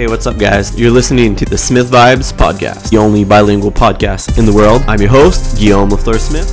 Hey, 0.00 0.06
what's 0.06 0.26
up, 0.26 0.38
guys? 0.38 0.80
You're 0.80 0.90
listening 0.90 1.36
to 1.36 1.44
the 1.44 1.58
Smith 1.58 1.90
Vibes 1.90 2.32
Podcast, 2.32 2.88
the 2.88 2.96
only 2.96 3.22
bilingual 3.22 3.70
podcast 3.70 4.38
in 4.38 4.46
the 4.46 4.52
world. 4.54 4.80
I'm 4.88 4.98
your 4.98 5.10
host, 5.10 5.58
Guillaume 5.58 5.90
LaFleur 5.90 6.18
Smith. 6.18 6.48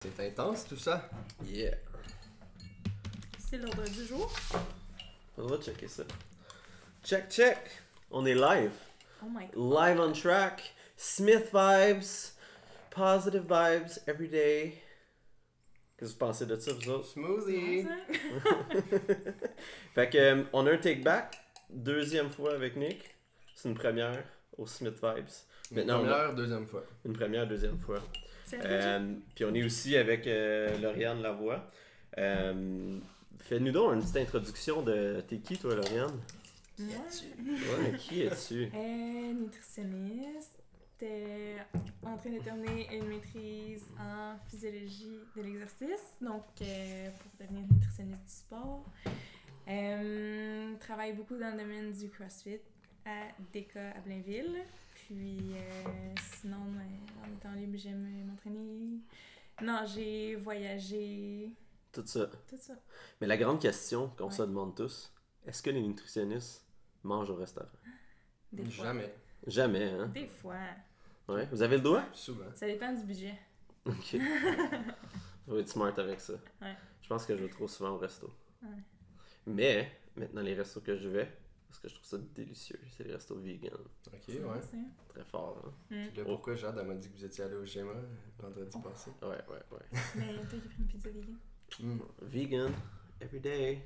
C'est 0.00 0.24
intense 0.24 0.64
tout 0.68 0.76
ça. 0.76 1.10
Yeah. 1.52 1.74
C'est 3.40 3.58
l'ordre 3.58 3.82
du 3.88 4.06
jour. 4.06 4.30
On 5.36 5.48
va 5.48 5.56
checker 5.56 5.88
ça. 5.88 6.04
Check, 7.02 7.28
check. 7.28 7.58
On 8.12 8.24
est 8.24 8.36
live. 8.36 8.70
Oh 9.20 9.28
my 9.28 9.48
god. 9.52 9.56
Live 9.56 9.98
on 9.98 10.12
track. 10.12 10.62
Smith 10.96 11.50
Vibes. 11.52 12.34
Positive 12.90 13.42
vibes 13.48 13.98
every 14.06 14.28
day. 14.28 14.74
Qu'est-ce 15.98 16.10
que 16.12 16.18
vous 16.18 16.26
pensez 16.26 16.46
de 16.46 16.56
ça, 16.56 16.72
vous 16.72 16.90
autres? 16.90 17.06
Smoothie. 17.08 17.86
fait 19.94 20.10
que, 20.10 20.18
euh, 20.18 20.42
on 20.52 20.66
a 20.66 20.72
un 20.72 20.76
take 20.78 21.00
back. 21.02 21.38
Deuxième 21.70 22.30
fois 22.30 22.54
avec 22.54 22.76
Nick. 22.76 23.14
C'est 23.54 23.68
une 23.68 23.74
première 23.74 24.22
au 24.56 24.66
Smith 24.66 24.94
Vibes. 25.02 25.26
Une 25.70 25.76
Maintenant, 25.78 25.94
a- 26.04 26.06
première, 26.06 26.34
deuxième 26.34 26.66
fois. 26.66 26.84
Une 27.04 27.12
première, 27.14 27.46
deuxième 27.48 27.78
fois. 27.78 28.02
C'est 28.44 28.60
Euh, 28.62 29.14
puis 29.34 29.44
on 29.44 29.54
est 29.54 29.64
aussi 29.64 29.96
avec 29.96 30.26
euh, 30.26 30.78
Lauriane 30.78 31.22
Lavoie. 31.22 31.68
Euh, 32.18 32.98
Fais-nous 33.40 33.72
donc 33.72 33.94
une 33.94 34.00
petite 34.00 34.16
introduction 34.16 34.82
de 34.82 35.22
t'es 35.28 35.38
qui 35.38 35.56
toi 35.58 35.74
Lauriane? 35.74 36.20
Moi, 36.78 36.94
Ouais, 37.78 37.96
qui 37.98 38.22
es-tu? 38.22 38.70
euh, 38.74 39.32
nutritionniste. 39.32 40.55
T'es 40.98 41.56
en 42.02 42.16
train 42.16 42.30
de 42.30 42.38
terminer 42.38 42.88
une 42.96 43.08
maîtrise 43.08 43.84
en 44.00 44.38
physiologie 44.48 45.20
de 45.36 45.42
l'exercice, 45.42 46.16
donc 46.22 46.44
euh, 46.62 47.10
pour 47.10 47.30
devenir 47.46 47.66
nutritionniste 47.70 48.24
du 48.24 48.32
sport. 48.32 48.84
Euh, 49.68 50.74
travaille 50.78 51.12
beaucoup 51.12 51.36
dans 51.36 51.50
le 51.54 51.58
domaine 51.62 51.92
du 51.92 52.08
CrossFit 52.08 52.60
à 53.04 53.24
DECA 53.52 53.90
à 53.90 54.00
Blainville. 54.00 54.62
Puis 54.94 55.38
euh, 55.54 56.14
sinon, 56.40 56.56
euh, 56.64 57.26
le 57.30 57.36
temps 57.40 57.52
libre, 57.52 57.76
j'aime 57.76 58.24
m'entraîner, 58.26 58.98
nager, 59.60 60.36
voyager, 60.36 61.50
Tout 61.92 62.06
ça. 62.06 62.26
tout 62.48 62.56
ça. 62.58 62.74
Mais 63.20 63.26
la 63.26 63.36
grande 63.36 63.60
question 63.60 64.08
qu'on 64.16 64.26
Ouais. 64.28 64.30
se 64.32 64.42
demande 64.42 64.74
tous, 64.74 65.12
est-ce 65.46 65.62
que 65.62 65.70
les 65.70 65.82
nutritionnistes 65.82 66.66
mangent 67.04 67.30
au 67.30 67.36
restaurant? 67.36 67.68
Des 68.50 68.64
fois. 68.64 68.86
Jamais. 68.86 69.14
Jamais, 69.46 69.84
hein? 69.90 70.08
Des 70.14 70.26
fois. 70.26 70.56
Ouais. 71.28 71.46
Vous 71.50 71.62
avez 71.62 71.76
le 71.76 71.82
doigt? 71.82 72.04
Souvent. 72.12 72.46
Ça 72.54 72.66
dépend 72.66 72.92
du 72.92 73.02
budget. 73.04 73.34
Ok. 73.84 74.12
Vais 75.48 75.60
être 75.60 75.68
smart 75.68 75.96
avec 75.98 76.20
ça. 76.20 76.34
Ouais. 76.60 76.74
Je 77.00 77.08
pense 77.08 77.24
que 77.24 77.36
je 77.36 77.42
vais 77.42 77.48
trop 77.48 77.68
souvent 77.68 77.90
au 77.90 77.98
resto. 77.98 78.32
Ouais. 78.62 78.68
Mais, 79.46 79.92
maintenant, 80.16 80.42
les 80.42 80.54
restos 80.54 80.80
que 80.80 80.96
je 80.96 81.08
vais, 81.08 81.28
parce 81.68 81.78
que 81.78 81.88
je 81.88 81.94
trouve 81.94 82.06
ça 82.06 82.18
délicieux, 82.34 82.80
c'est 82.90 83.04
les 83.04 83.12
restos 83.12 83.36
vegan. 83.36 83.78
Ok, 84.08 84.28
ouais. 84.28 84.82
Très 85.08 85.24
fort, 85.24 85.62
hein? 85.64 85.72
Mm. 85.90 86.08
Puis 86.08 86.16
là, 86.18 86.24
pourquoi 86.24 86.56
Jade 86.56 86.76
elle 86.80 86.86
m'a 86.86 86.94
dit 86.94 87.08
que 87.08 87.16
vous 87.16 87.24
étiez 87.24 87.44
allé 87.44 87.54
au 87.54 87.64
schéma 87.64 87.92
vendredi 88.38 88.76
passé? 88.82 89.12
Ouais, 89.22 89.28
ouais, 89.28 89.62
ouais. 89.70 90.00
Mais 90.16 90.34
toi 90.34 90.58
qui 90.58 90.68
pris 90.68 90.78
une 90.80 90.86
pizza 90.86 91.10
vegan. 91.10 91.36
Hmm. 91.78 91.98
Vegan, 92.22 92.72
every 93.20 93.40
day. 93.40 93.82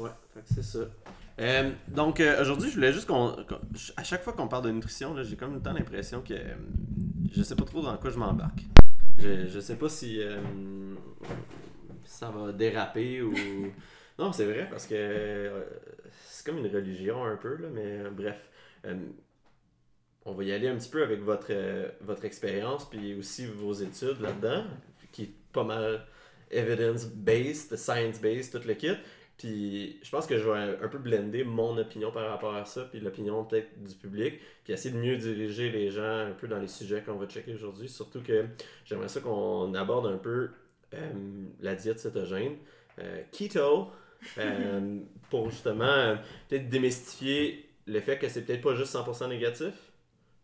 Ouais, 0.00 0.10
c'est 0.46 0.62
ça. 0.62 0.78
Euh, 1.40 1.70
donc 1.88 2.20
euh, 2.20 2.40
aujourd'hui, 2.40 2.70
je 2.70 2.74
voulais 2.74 2.92
juste 2.92 3.06
qu'on. 3.06 3.36
À 3.96 4.02
chaque 4.02 4.22
fois 4.22 4.32
qu'on 4.32 4.48
parle 4.48 4.64
de 4.64 4.70
nutrition, 4.70 5.14
j'ai 5.22 5.36
comme 5.36 5.54
le 5.54 5.60
temps 5.60 5.74
l'impression 5.74 6.22
que 6.22 6.32
euh, 6.32 6.54
je 7.30 7.42
sais 7.42 7.54
pas 7.54 7.64
trop 7.64 7.82
dans 7.82 7.96
quoi 7.98 8.08
je 8.08 8.18
m'embarque. 8.18 8.62
Je, 9.18 9.46
je 9.46 9.60
sais 9.60 9.76
pas 9.76 9.90
si 9.90 10.22
euh, 10.22 10.40
ça 12.04 12.30
va 12.30 12.52
déraper 12.52 13.20
ou. 13.20 13.34
Non, 14.18 14.32
c'est 14.32 14.46
vrai 14.46 14.68
parce 14.70 14.86
que 14.86 15.50
c'est 16.24 16.46
comme 16.46 16.58
une 16.64 16.74
religion 16.74 17.24
un 17.24 17.36
peu, 17.36 17.56
là, 17.56 17.68
mais 17.70 18.04
bref. 18.10 18.38
On 20.26 20.32
va 20.32 20.44
y 20.44 20.52
aller 20.52 20.68
un 20.68 20.76
petit 20.76 20.90
peu 20.90 21.02
avec 21.02 21.20
votre, 21.20 21.52
votre 22.02 22.24
expérience 22.24 22.88
puis 22.88 23.14
aussi 23.14 23.46
vos 23.46 23.72
études 23.72 24.20
là-dedans, 24.20 24.64
qui 25.12 25.22
est 25.24 25.34
pas 25.52 25.64
mal 25.64 26.06
evidence-based, 26.50 27.76
science-based, 27.76 28.52
tout 28.52 28.66
le 28.66 28.74
kit. 28.74 28.96
Puis 29.40 29.98
je 30.02 30.10
pense 30.10 30.26
que 30.26 30.36
je 30.36 30.46
vais 30.46 30.58
un, 30.58 30.84
un 30.84 30.88
peu 30.88 30.98
blender 30.98 31.44
mon 31.44 31.78
opinion 31.78 32.12
par 32.12 32.28
rapport 32.28 32.54
à 32.54 32.66
ça, 32.66 32.84
puis 32.84 33.00
l'opinion 33.00 33.42
peut-être 33.42 33.82
du 33.82 33.94
public, 33.94 34.38
puis 34.64 34.74
essayer 34.74 34.94
de 34.94 35.00
mieux 35.00 35.16
diriger 35.16 35.70
les 35.70 35.90
gens 35.90 36.26
un 36.26 36.32
peu 36.32 36.46
dans 36.46 36.58
les 36.58 36.68
sujets 36.68 37.02
qu'on 37.02 37.14
va 37.14 37.24
checker 37.24 37.54
aujourd'hui. 37.54 37.88
Surtout 37.88 38.20
que 38.20 38.44
j'aimerais 38.84 39.08
ça 39.08 39.22
qu'on 39.22 39.72
aborde 39.72 40.08
un 40.08 40.18
peu 40.18 40.50
euh, 40.92 41.12
la 41.62 41.74
diète 41.74 42.00
cétogène, 42.00 42.56
euh, 42.98 43.22
keto, 43.32 43.88
euh, 44.36 44.98
pour 45.30 45.48
justement 45.48 46.18
peut-être 46.50 46.68
démystifier 46.68 47.66
le 47.86 48.00
fait 48.00 48.18
que 48.18 48.28
c'est 48.28 48.42
peut-être 48.42 48.60
pas 48.60 48.74
juste 48.74 48.94
100% 48.94 49.30
négatif, 49.30 49.72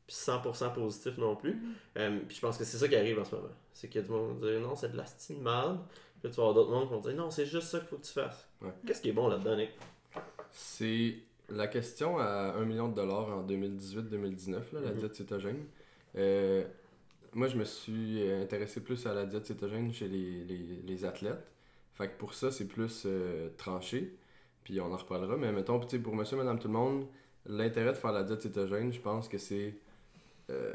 puis 0.06 0.17
100% 0.17 0.73
positif 0.73 1.19
non 1.19 1.37
plus. 1.37 1.61
Euh, 1.99 2.19
puis 2.27 2.37
je 2.37 2.41
pense 2.41 2.56
que 2.56 2.65
c'est 2.65 2.79
ça 2.79 2.89
qui 2.89 2.97
arrive 2.97 3.19
en 3.19 3.25
ce 3.25 3.35
moment. 3.35 3.51
C'est 3.75 3.89
qu'il 3.89 4.01
y 4.01 4.05
a 4.05 4.06
du 4.06 4.12
monde 4.12 4.41
qui 4.41 4.47
dire 4.47 4.59
non, 4.61 4.75
c'est 4.75 4.91
de 4.91 4.97
la 4.97 5.05
mal. 5.43 5.81
Puis 6.21 6.28
là, 6.28 6.31
tu 6.31 6.37
vas 6.37 6.43
avoir 6.49 6.54
d'autres 6.54 6.71
mondes 6.71 6.87
qui 6.88 6.94
vont 6.94 7.00
dire 7.00 7.15
non, 7.15 7.31
c'est 7.31 7.47
juste 7.47 7.69
ça 7.69 7.78
qu'il 7.78 7.88
faut 7.88 7.97
que 7.97 8.04
tu 8.06 8.12
fasses. 8.12 8.49
Ouais. 8.62 8.71
Qu'est-ce 8.87 9.00
qui 9.03 9.09
est 9.10 9.12
bon 9.12 9.28
là-dedans, 9.28 9.56
Nick? 9.56 9.71
C'est 10.50 11.15
la 11.49 11.66
question 11.69 12.19
à 12.19 12.54
1 12.56 12.65
million 12.65 12.88
de 12.88 12.94
dollars 12.94 13.28
en 13.28 13.43
2018-2019, 13.43 14.72
là, 14.72 14.81
la 14.81 14.91
Mhm. 14.93 14.99
diète 14.99 15.15
cétogène. 15.15 15.65
Euh, 16.16 16.65
moi, 17.34 17.49
je 17.49 17.56
me 17.56 17.65
suis 17.65 18.31
intéressé 18.32 18.81
plus 18.82 19.06
à 19.06 19.15
la 19.15 19.26
diète 19.26 19.47
cétogène 19.47 19.93
chez 19.93 20.09
les, 20.09 20.44
les, 20.44 20.82
les 20.87 21.05
athlètes. 21.05 21.47
Fait 21.94 22.09
que 22.09 22.16
pour 22.19 22.34
ça, 22.34 22.50
c'est 22.50 22.66
plus 22.66 23.05
euh, 23.06 23.49
tranché. 23.59 24.16
Puis 24.65 24.81
on 24.81 24.93
en 24.93 24.97
reparlera. 24.97 25.37
Mais 25.37 25.53
mettons, 25.53 25.78
pour 25.78 26.15
monsieur, 26.16 26.37
madame, 26.37 26.59
tout 26.59 26.69
le 26.69 26.75
monde, 26.75 27.06
l'intérêt 27.47 27.93
de 27.93 27.97
faire 27.97 28.12
la 28.12 28.25
diète 28.25 28.43
cétogène, 28.43 28.93
je 28.93 29.00
pense 29.00 29.28
que 29.28 29.38
c'est 29.38 29.75
euh, 30.50 30.75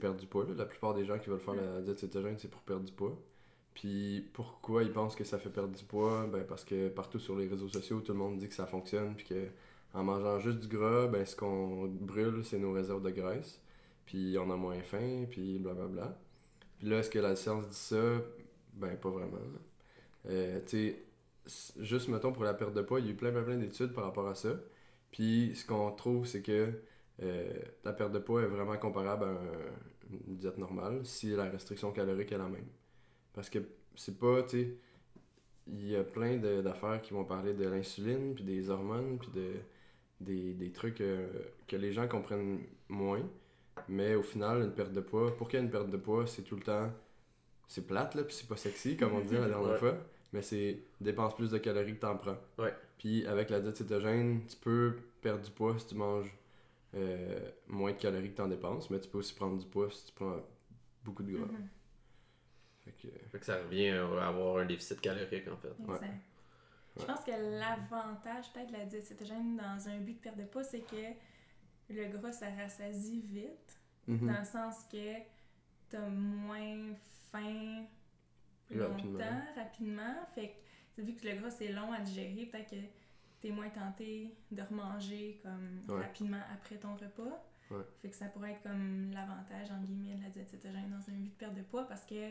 perdre 0.00 0.18
du 0.20 0.26
poids. 0.26 0.44
là. 0.44 0.50
La 0.56 0.64
plupart 0.66 0.94
des 0.94 1.04
gens 1.04 1.18
qui 1.18 1.28
veulent 1.30 1.40
faire 1.40 1.54
la 1.54 1.80
diète 1.80 1.98
cétogène, 1.98 2.36
c'est 2.38 2.50
pour 2.50 2.60
perdre 2.62 2.84
du 2.84 2.92
poids. 2.92 3.16
Puis 3.74 4.28
pourquoi 4.32 4.82
ils 4.82 4.92
pensent 4.92 5.16
que 5.16 5.24
ça 5.24 5.38
fait 5.38 5.50
perdre 5.50 5.74
du 5.76 5.84
poids? 5.84 6.26
Ben 6.26 6.44
parce 6.46 6.64
que 6.64 6.88
partout 6.88 7.18
sur 7.18 7.36
les 7.36 7.48
réseaux 7.48 7.68
sociaux, 7.68 8.00
tout 8.00 8.12
le 8.12 8.18
monde 8.18 8.38
dit 8.38 8.48
que 8.48 8.54
ça 8.54 8.66
fonctionne, 8.66 9.14
puis 9.16 9.26
que 9.26 9.48
en 9.94 10.04
mangeant 10.04 10.38
juste 10.38 10.60
du 10.60 10.68
gras, 10.68 11.06
ben 11.08 11.24
ce 11.26 11.36
qu'on 11.36 11.86
brûle, 11.88 12.44
c'est 12.44 12.58
nos 12.58 12.72
réserves 12.72 13.02
de 13.02 13.10
graisse, 13.10 13.60
puis 14.06 14.36
on 14.38 14.50
a 14.50 14.56
moins 14.56 14.80
faim, 14.82 15.26
puis 15.30 15.58
blablabla. 15.58 16.18
Puis 16.78 16.88
là, 16.88 16.98
est-ce 17.00 17.10
que 17.10 17.18
la 17.20 17.36
science 17.36 17.68
dit 17.68 17.76
ça? 17.76 18.02
Ben 18.74 18.96
pas 18.98 19.10
vraiment. 19.10 19.38
Euh, 20.28 20.60
tu 20.66 20.94
sais, 21.46 21.74
juste 21.80 22.08
mettons 22.08 22.32
pour 22.32 22.44
la 22.44 22.54
perte 22.54 22.74
de 22.74 22.82
poids, 22.82 23.00
il 23.00 23.06
y 23.06 23.08
a 23.08 23.12
eu 23.12 23.16
plein 23.16 23.32
plein 23.32 23.42
plein 23.42 23.56
d'études 23.58 23.92
par 23.92 24.04
rapport 24.04 24.28
à 24.28 24.34
ça. 24.34 24.50
Puis 25.12 25.54
ce 25.56 25.66
qu'on 25.66 25.90
trouve, 25.92 26.26
c'est 26.26 26.42
que 26.42 26.72
euh, 27.22 27.52
la 27.84 27.92
perte 27.92 28.12
de 28.12 28.18
poids 28.18 28.42
est 28.42 28.46
vraiment 28.46 28.76
comparable 28.78 29.24
à 29.24 29.28
un- 29.28 30.18
une 30.28 30.36
diète 30.36 30.58
normale 30.58 31.04
si 31.06 31.30
la 31.36 31.44
restriction 31.50 31.92
calorique 31.92 32.32
est 32.32 32.38
la 32.38 32.48
même. 32.48 32.66
Parce 33.34 33.50
que 33.50 33.58
c'est 33.96 34.18
pas, 34.18 34.42
tu 34.44 34.50
sais, 34.62 34.76
il 35.68 35.88
y 35.88 35.96
a 35.96 36.04
plein 36.04 36.36
de- 36.36 36.62
d'affaires 36.62 37.00
qui 37.02 37.12
vont 37.14 37.24
parler 37.24 37.54
de 37.54 37.66
l'insuline, 37.68 38.34
puis 38.34 38.44
des 38.44 38.70
hormones, 38.70 39.18
puis 39.18 39.30
de, 39.34 39.52
des, 40.20 40.54
des 40.54 40.72
trucs 40.72 41.00
euh, 41.00 41.28
que 41.68 41.76
les 41.76 41.92
gens 41.92 42.08
comprennent 42.08 42.60
moins. 42.88 43.22
Mais 43.88 44.14
au 44.14 44.22
final, 44.22 44.62
une 44.62 44.72
perte 44.74 44.92
de 44.92 45.00
poids, 45.00 45.36
pour 45.36 45.48
qu'il 45.48 45.58
y 45.60 45.62
ait 45.62 45.66
une 45.66 45.70
perte 45.72 45.90
de 45.90 45.96
poids, 45.96 46.26
c'est 46.26 46.42
tout 46.42 46.56
le 46.56 46.62
temps. 46.62 46.90
C'est 47.68 47.86
plate, 47.86 48.14
là, 48.16 48.24
puis 48.24 48.34
c'est 48.34 48.48
pas 48.48 48.56
sexy, 48.56 48.96
comme 48.96 49.14
on 49.14 49.20
dit 49.20 49.34
la 49.34 49.48
dernière 49.48 49.70
Ouais. 49.72 49.78
fois. 49.78 49.98
Mais 50.32 50.42
c'est 50.42 50.80
dépense 51.00 51.34
plus 51.36 51.50
de 51.50 51.58
calories 51.58 51.94
que 51.96 52.00
t'en 52.00 52.16
prends. 52.16 52.38
Ouais. 52.58 52.74
Puis 52.98 53.26
avec 53.26 53.50
la 53.50 53.60
diète 53.60 53.76
cétogène, 53.78 54.42
tu 54.48 54.56
peux 54.56 54.96
perdre 55.22 55.42
du 55.44 55.50
poids 55.50 55.78
si 55.78 55.86
tu 55.88 55.94
manges 55.96 56.32
euh, 56.96 57.40
moins 57.68 57.92
de 57.92 57.98
calories 57.98 58.30
que 58.32 58.36
t'en 58.36 58.48
dépenses, 58.48 58.90
mais 58.90 59.00
tu 59.00 59.08
peux 59.08 59.18
aussi 59.18 59.34
prendre 59.34 59.58
du 59.58 59.66
poids 59.66 59.90
si 59.90 60.06
tu 60.06 60.12
prends 60.14 60.36
beaucoup 61.04 61.22
de 61.22 61.32
gras. 61.32 61.46
Mhm. 61.46 61.68
Fait 62.90 63.08
que, 63.08 63.28
Fait 63.30 63.38
que 63.38 63.46
ça 63.46 63.56
revient 63.56 63.88
à 63.88 64.28
avoir 64.28 64.58
un 64.58 64.64
déficit 64.66 65.00
calorique 65.00 65.48
en 65.48 65.56
fait. 65.56 65.68
Ouais. 65.86 66.10
Je 66.98 67.04
pense 67.04 67.20
que 67.24 67.30
l'avantage 67.30 68.52
peut-être 68.52 68.68
de 68.68 68.72
la 68.78 68.84
diète 68.84 69.04
cétogène 69.04 69.56
dans 69.56 69.88
un 69.88 69.98
but 69.98 70.14
de 70.14 70.18
perte 70.20 70.36
de 70.36 70.44
poids, 70.44 70.64
c'est 70.64 70.80
que 70.80 71.14
le 71.88 72.06
gras, 72.08 72.32
ça 72.32 72.46
rassasie 72.50 73.20
vite. 73.22 73.78
Mhm. 74.06 74.26
Dans 74.32 74.38
le 74.40 74.44
sens 74.44 74.84
que 74.90 75.14
t'as 75.88 76.08
moins 76.08 76.94
faim 77.30 77.84
plus 78.66 78.80
Rapidement. 78.82 79.18
longtemps, 79.18 79.40
rapidement. 79.56 80.14
Fait 80.34 80.54
que 80.96 81.02
vu 81.02 81.14
que 81.14 81.26
le 81.28 81.36
gras, 81.36 81.50
c'est 81.50 81.68
long 81.68 81.92
à 81.92 82.00
digérer, 82.00 82.46
peut-être 82.46 82.70
que 82.70 82.76
t'es 83.40 83.50
moins 83.50 83.70
tenté 83.70 84.34
de 84.50 84.62
remanger 84.62 85.40
comme 85.42 85.82
Ouais. 85.88 86.02
rapidement 86.02 86.40
après 86.52 86.76
ton 86.76 86.94
repas. 86.96 87.44
Ouais. 87.70 87.84
Fait 88.02 88.08
que 88.10 88.16
ça 88.16 88.26
pourrait 88.26 88.52
être 88.52 88.62
comme 88.62 89.12
l'avantage, 89.12 89.70
en 89.70 89.80
guillemets, 89.80 90.16
de 90.16 90.22
la 90.24 90.28
diète 90.28 90.48
cétogène 90.48 90.90
dans 90.90 91.08
un 91.12 91.16
but 91.16 91.30
de 91.30 91.36
perte 91.38 91.54
de 91.54 91.62
poids 91.62 91.86
parce 91.86 92.04
que 92.04 92.30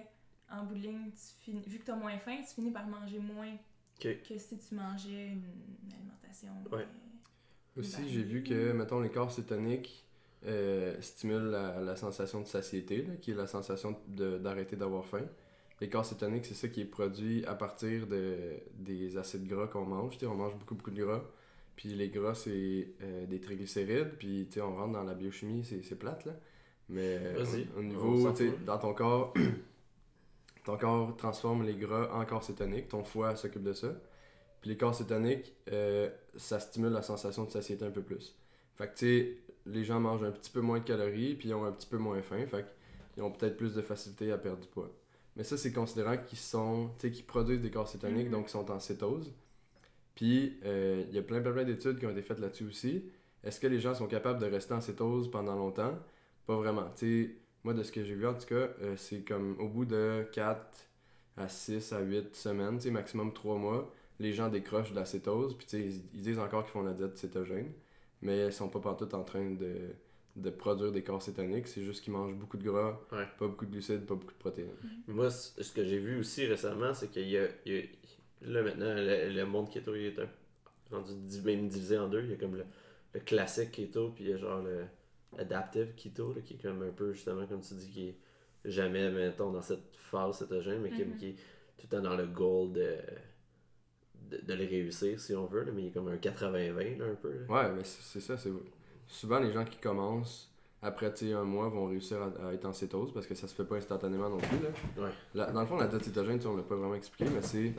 en 0.51 0.63
bout 0.65 0.75
de 0.75 0.79
ligne, 0.81 1.11
tu 1.11 1.43
finis- 1.43 1.63
vu 1.67 1.79
que 1.79 1.85
tu 1.85 1.91
as 1.91 1.95
moins 1.95 2.17
faim, 2.17 2.37
tu 2.47 2.53
finis 2.55 2.71
par 2.71 2.87
manger 2.87 3.19
moins 3.19 3.55
que 3.99 4.37
si 4.37 4.57
tu 4.57 4.75
mangeais 4.75 5.27
une 5.33 5.93
alimentation. 5.93 6.51
Ouais. 6.71 6.83
euh, 6.83 7.79
Aussi, 7.81 8.09
j'ai 8.09 8.23
vu 8.23 8.43
que, 8.43 8.71
mettons, 8.71 9.01
les 9.01 9.09
corps 9.09 9.31
cétoniques 9.31 10.05
euh, 10.45 10.95
stimulent 11.01 11.49
la, 11.51 11.81
la 11.81 11.95
sensation 11.95 12.41
de 12.41 12.47
satiété, 12.47 13.03
là, 13.03 13.15
qui 13.21 13.31
est 13.31 13.35
la 13.35 13.47
sensation 13.47 13.97
de- 14.07 14.37
d'arrêter 14.37 14.75
d'avoir 14.77 15.05
faim. 15.05 15.25
L'écart 15.81 16.05
cétonique, 16.05 16.45
c'est 16.45 16.53
ça 16.55 16.67
qui 16.67 16.81
est 16.81 16.85
produit 16.85 17.45
à 17.45 17.55
partir 17.55 18.07
de, 18.07 18.35
des 18.75 19.17
acides 19.17 19.47
gras 19.47 19.67
qu'on 19.67 19.85
mange. 19.85 20.13
Tu 20.13 20.19
sais, 20.19 20.25
on 20.27 20.35
mange 20.35 20.55
beaucoup, 20.57 20.75
beaucoup 20.75 20.91
de 20.91 21.01
gras. 21.03 21.23
Puis 21.75 21.89
les 21.89 22.09
gras, 22.09 22.35
c'est 22.35 22.89
euh, 23.01 23.25
des 23.25 23.39
triglycérides. 23.39 24.11
Puis 24.17 24.47
on 24.61 24.75
rentre 24.75 24.93
dans 24.93 25.03
la 25.03 25.13
biochimie, 25.13 25.63
c'est 25.63 25.81
c'est 25.83 25.95
plate, 25.97 26.25
là. 26.25 26.33
Mais 26.89 27.33
Vas-y, 27.33 27.67
au, 27.77 27.83
niveau, 27.83 28.31
dans 28.65 28.77
ton 28.79 28.93
corps, 28.93 29.33
ton 30.65 30.77
corps 30.77 31.15
transforme 31.17 31.63
les 31.63 31.75
gras 31.75 32.09
en 32.13 32.25
corps 32.25 32.43
cétonique. 32.43 32.89
Ton 32.89 33.03
foie 33.03 33.35
s'occupe 33.35 33.63
de 33.63 33.73
ça. 33.73 33.89
Puis 34.61 34.69
les 34.71 34.77
corps 34.77 34.93
cétoniques, 34.93 35.53
euh, 35.71 36.09
ça 36.35 36.59
stimule 36.59 36.91
la 36.91 37.01
sensation 37.01 37.45
de 37.45 37.49
satiété 37.51 37.85
un 37.85 37.91
peu 37.91 38.01
plus. 38.01 38.35
Fait 38.75 38.87
que 38.87 38.93
tu 38.97 39.05
sais, 39.05 39.37
les 39.65 39.83
gens 39.83 39.99
mangent 39.99 40.23
un 40.23 40.31
petit 40.31 40.51
peu 40.51 40.61
moins 40.61 40.79
de 40.79 40.83
calories, 40.83 41.35
puis 41.35 41.49
ils 41.49 41.53
ont 41.53 41.63
un 41.65 41.71
petit 41.71 41.87
peu 41.87 41.97
moins 41.97 42.21
faim. 42.21 42.45
Fait 42.47 42.65
qu'ils 43.13 43.23
ont 43.23 43.31
peut-être 43.31 43.57
plus 43.57 43.73
de 43.73 43.81
facilité 43.81 44.31
à 44.31 44.37
perdre 44.37 44.59
du 44.61 44.67
poids. 44.67 44.89
Mais 45.35 45.43
ça, 45.43 45.57
c'est 45.57 45.71
considérant 45.71 46.17
qu'ils 46.17 46.37
sont, 46.39 46.89
tu 46.99 47.07
sais, 47.07 47.11
qu'ils 47.11 47.25
produisent 47.25 47.61
des 47.61 47.71
corps 47.71 47.87
cétoniques, 47.87 48.25
Mhm. 48.25 48.31
donc 48.31 48.47
ils 48.47 48.51
sont 48.51 48.69
en 48.71 48.79
cétose. 48.79 49.33
Puis, 50.15 50.59
euh, 50.65 51.03
il 51.07 51.15
y 51.15 51.17
a 51.19 51.21
plein, 51.21 51.39
plein, 51.41 51.53
plein 51.53 51.63
d'études 51.63 51.97
qui 51.99 52.05
ont 52.05 52.09
été 52.09 52.21
faites 52.21 52.39
là-dessus 52.39 52.65
aussi. 52.65 53.05
Est-ce 53.43 53.59
que 53.59 53.67
les 53.67 53.79
gens 53.79 53.93
sont 53.95 54.07
capables 54.07 54.39
de 54.39 54.45
rester 54.47 54.73
en 54.73 54.81
cétose 54.81 55.31
pendant 55.31 55.55
longtemps? 55.55 55.97
Pas 56.45 56.55
vraiment. 56.57 56.89
Tu 56.97 57.25
sais, 57.27 57.35
moi, 57.63 57.73
de 57.73 57.83
ce 57.83 57.91
que 57.91 58.03
j'ai 58.03 58.15
vu, 58.15 58.25
en 58.27 58.33
tout 58.33 58.45
cas, 58.47 58.69
euh, 58.81 58.95
c'est 58.97 59.21
comme 59.21 59.59
au 59.59 59.67
bout 59.67 59.85
de 59.85 60.25
4 60.31 60.61
à 61.37 61.47
6 61.49 61.93
à 61.93 62.01
8 62.01 62.35
semaines, 62.35 62.79
maximum 62.91 63.33
3 63.33 63.57
mois, 63.57 63.93
les 64.19 64.33
gens 64.33 64.49
décrochent 64.49 64.91
de 64.91 64.95
la 64.95 65.05
cétose. 65.05 65.55
Puis, 65.57 65.65
tu 65.67 65.77
sais, 65.77 65.83
ils, 65.85 66.01
ils 66.15 66.21
disent 66.21 66.39
encore 66.39 66.63
qu'ils 66.63 66.71
font 66.73 66.83
la 66.83 66.93
diète 66.93 67.17
cétogène, 67.17 67.71
mais 68.21 68.47
ils 68.47 68.53
sont 68.53 68.69
pas 68.69 68.79
partout 68.79 69.13
en 69.15 69.23
train 69.23 69.51
de, 69.51 69.75
de 70.35 70.49
produire 70.49 70.91
des 70.91 71.03
corps 71.03 71.21
cétoniques. 71.21 71.67
C'est 71.67 71.83
juste 71.83 72.03
qu'ils 72.03 72.13
mangent 72.13 72.35
beaucoup 72.35 72.57
de 72.57 72.63
gras, 72.63 72.99
Ouais. 73.11 73.25
pas 73.37 73.47
beaucoup 73.47 73.65
de 73.65 73.71
glucides, 73.71 74.05
pas 74.05 74.15
beaucoup 74.15 74.33
de 74.33 74.37
protéines. 74.39 74.69
Moi, 75.07 75.29
c- 75.29 75.61
ce 75.61 75.71
que 75.71 75.83
j'ai 75.85 75.99
vu 75.99 76.19
aussi 76.19 76.45
récemment, 76.45 76.93
c'est 76.93 77.09
qu'il 77.09 77.29
y 77.29 77.37
a, 77.37 77.47
il 77.65 77.73
y 77.73 77.79
a- 77.79 77.83
Là, 78.41 78.61
maintenant, 78.63 78.93
le, 78.95 79.29
le 79.33 79.45
monde 79.45 79.69
keto, 79.69 79.93
il 79.95 80.05
est 80.05 80.19
un, 80.19 80.29
rendu 80.91 81.13
même 81.43 81.67
divisé 81.67 81.97
en 81.97 82.07
deux. 82.07 82.21
Il 82.23 82.29
y 82.31 82.33
a 82.33 82.37
comme 82.37 82.55
le, 82.55 82.65
le 83.13 83.19
classique 83.19 83.71
keto, 83.71 84.09
puis 84.15 84.23
il 84.25 84.29
y 84.29 84.33
a 84.33 84.37
genre 84.37 84.61
le 84.61 84.85
adaptive 85.37 85.93
keto, 85.95 86.33
là, 86.33 86.41
qui 86.41 86.55
est 86.55 86.61
comme 86.61 86.81
un 86.83 86.91
peu, 86.91 87.13
justement, 87.13 87.45
comme 87.47 87.61
tu 87.61 87.73
dis, 87.75 87.89
qui 87.89 88.07
est 88.09 88.17
jamais, 88.65 89.09
mettons, 89.11 89.51
dans 89.51 89.61
cette 89.61 89.95
phase 89.95 90.39
cétogène, 90.39 90.81
mais 90.81 90.89
qui, 90.91 91.03
qui 91.17 91.27
est 91.29 91.33
tout 91.77 91.87
le 91.91 91.97
temps 91.97 92.01
dans 92.01 92.15
le 92.15 92.25
goal 92.27 92.73
de, 92.73 92.97
de, 94.29 94.37
de 94.45 94.53
le 94.53 94.65
réussir, 94.65 95.19
si 95.19 95.33
on 95.35 95.45
veut, 95.45 95.63
là, 95.63 95.71
mais 95.73 95.83
il 95.83 95.87
est 95.87 95.91
comme 95.91 96.07
un 96.07 96.15
80-20, 96.17 96.97
là, 96.97 97.05
un 97.05 97.15
peu. 97.15 97.31
là. 97.31 97.45
Ouais, 97.53 97.71
mais 97.75 97.83
c'est 97.83 98.19
ça. 98.19 98.37
c'est 98.37 98.51
Souvent, 99.07 99.39
les 99.39 99.51
gens 99.51 99.65
qui 99.65 99.77
commencent 99.77 100.53
après 100.81 101.11
un 101.33 101.43
mois 101.43 101.67
vont 101.67 101.87
réussir 101.87 102.21
à, 102.21 102.47
à 102.49 102.53
être 102.53 102.65
en 102.65 102.73
cétose 102.73 103.11
parce 103.13 103.25
que 103.27 103.35
ça 103.35 103.47
se 103.47 103.55
fait 103.55 103.65
pas 103.65 103.75
instantanément 103.75 104.29
non 104.29 104.37
plus. 104.37 104.59
Là. 104.59 105.03
Ouais. 105.03 105.09
La- 105.33 105.51
dans 105.51 105.61
le 105.61 105.65
fond, 105.67 105.77
la 105.77 105.87
diète 105.87 106.05
cétogène, 106.05 106.37
tu 106.37 106.43
sais, 106.43 106.47
on 106.47 106.55
l'a 106.55 106.63
pas 106.63 106.75
vraiment 106.75 106.95
expliqué, 106.95 107.29
mais 107.33 107.41
c'est 107.41 107.73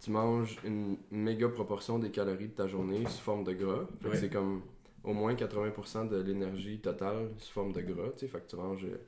tu 0.00 0.10
manges 0.10 0.58
une 0.64 0.96
méga 1.10 1.48
proportion 1.48 1.98
des 1.98 2.10
calories 2.10 2.48
de 2.48 2.52
ta 2.54 2.66
journée 2.66 3.06
sous 3.06 3.22
forme 3.22 3.44
de 3.44 3.52
gras. 3.54 3.86
Ouais. 4.04 4.16
c'est 4.16 4.28
comme 4.28 4.62
au 5.04 5.12
moins 5.12 5.34
80% 5.34 6.08
de 6.08 6.16
l'énergie 6.20 6.80
totale 6.80 7.28
sous 7.38 7.52
forme 7.52 7.72
de 7.72 7.80
gras. 7.82 8.10
tu 8.12 8.20
sais. 8.20 8.28
Fait 8.28 8.40
que 8.40 8.48
tu 8.50 8.56
manges 8.56 8.84
euh, 8.84 8.98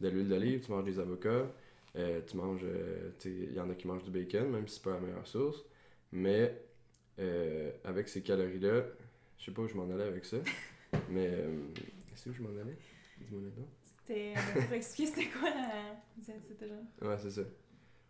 de 0.00 0.08
l'huile 0.08 0.28
d'olive, 0.28 0.60
tu 0.60 0.70
manges 0.72 0.84
des 0.84 0.98
avocats, 0.98 1.46
euh, 1.96 2.20
tu 2.26 2.36
manges. 2.36 2.62
euh, 2.64 3.10
Il 3.24 3.54
y 3.54 3.60
en 3.60 3.70
a 3.70 3.74
qui 3.74 3.86
mangent 3.86 4.04
du 4.04 4.10
bacon, 4.10 4.50
même 4.50 4.68
si 4.68 4.76
c'est 4.76 4.84
pas 4.84 4.92
la 4.94 5.00
meilleure 5.00 5.26
source. 5.26 5.64
Mais 6.12 6.62
euh, 7.18 7.70
avec 7.84 8.08
ces 8.08 8.22
calories-là, 8.22 8.84
je 9.38 9.44
sais 9.46 9.52
pas 9.52 9.62
où 9.62 9.66
je 9.68 9.74
m'en 9.74 9.88
allais 9.90 10.04
avec 10.04 10.24
ça. 10.24 10.36
mais 11.10 11.28
euh, 11.32 11.50
c'est 12.14 12.30
où 12.30 12.32
je 12.34 12.42
m'en 12.42 12.50
allais? 12.50 12.76
Dis-moi 13.20 13.42
là 13.42 13.62
C'était 13.82 14.34
pour 14.66 14.72
expliquer 14.74 15.10
c'était 15.10 15.28
quoi 15.38 15.48
la 15.50 15.96
diète 16.16 16.42
cétogène. 16.46 16.86
Ouais, 17.02 17.16
c'est 17.18 17.30
ça. 17.30 17.42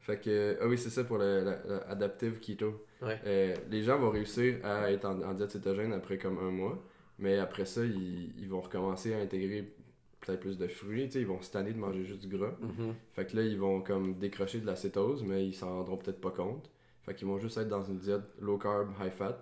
Fait 0.01 0.21
que, 0.21 0.59
ah 0.61 0.69
oui, 0.69 0.79
c'est 0.79 0.91
ça 0.91 1.03
pour 1.05 1.19
le, 1.19 1.43
la- 1.43 1.63
la 1.67 1.79
adaptive 1.89 2.39
keto. 2.39 2.87
Ouais. 3.03 3.19
Euh, 3.25 3.55
les 3.71 3.83
gens 3.83 3.99
vont 3.99 4.11
réussir 4.11 4.65
à 4.65 4.91
être 4.93 5.05
en, 5.05 5.21
en 5.23 5.35
diète 5.35 5.51
cétogène 5.51 5.93
après 5.93 6.19
comme 6.19 6.39
un 6.39 6.51
mois, 6.51 6.81
mais 7.19 7.39
après 7.39 7.65
ça, 7.65 7.85
ils, 7.85 8.33
ils 8.39 8.49
vont 8.49 8.61
recommencer 8.61 9.15
à 9.15 9.19
intégrer 9.19 9.73
peut-être 10.21 10.41
plus 10.41 10.59
de 10.59 10.67
fruits, 10.67 11.05
tu 11.07 11.13
sais, 11.13 11.21
ils 11.21 11.27
vont 11.27 11.41
se 11.41 11.51
tanner 11.51 11.73
de 11.73 11.79
manger 11.79 12.05
juste 12.05 12.27
du 12.27 12.37
gras. 12.37 12.55
Mhm. 12.61 12.95
Fait 13.13 13.27
que 13.27 13.37
là, 13.37 13.43
ils 13.43 13.59
vont 13.59 13.81
comme 13.81 14.15
décrocher 14.19 14.61
de 14.61 14.67
la 14.67 14.75
cétose, 14.77 15.23
mais 15.23 15.47
ils 15.47 15.55
s'en 15.55 15.69
rendront 15.77 15.97
peut-être 15.97 16.21
pas 16.21 16.31
compte. 16.33 16.71
Fait 17.05 17.15
qu'ils 17.15 17.29
vont 17.29 17.39
juste 17.39 17.57
être 17.59 17.69
dans 17.69 17.85
une 17.85 17.99
diète 17.99 18.23
low 18.41 18.59
carb, 18.59 18.91
high 19.01 19.13
fat. 19.13 19.39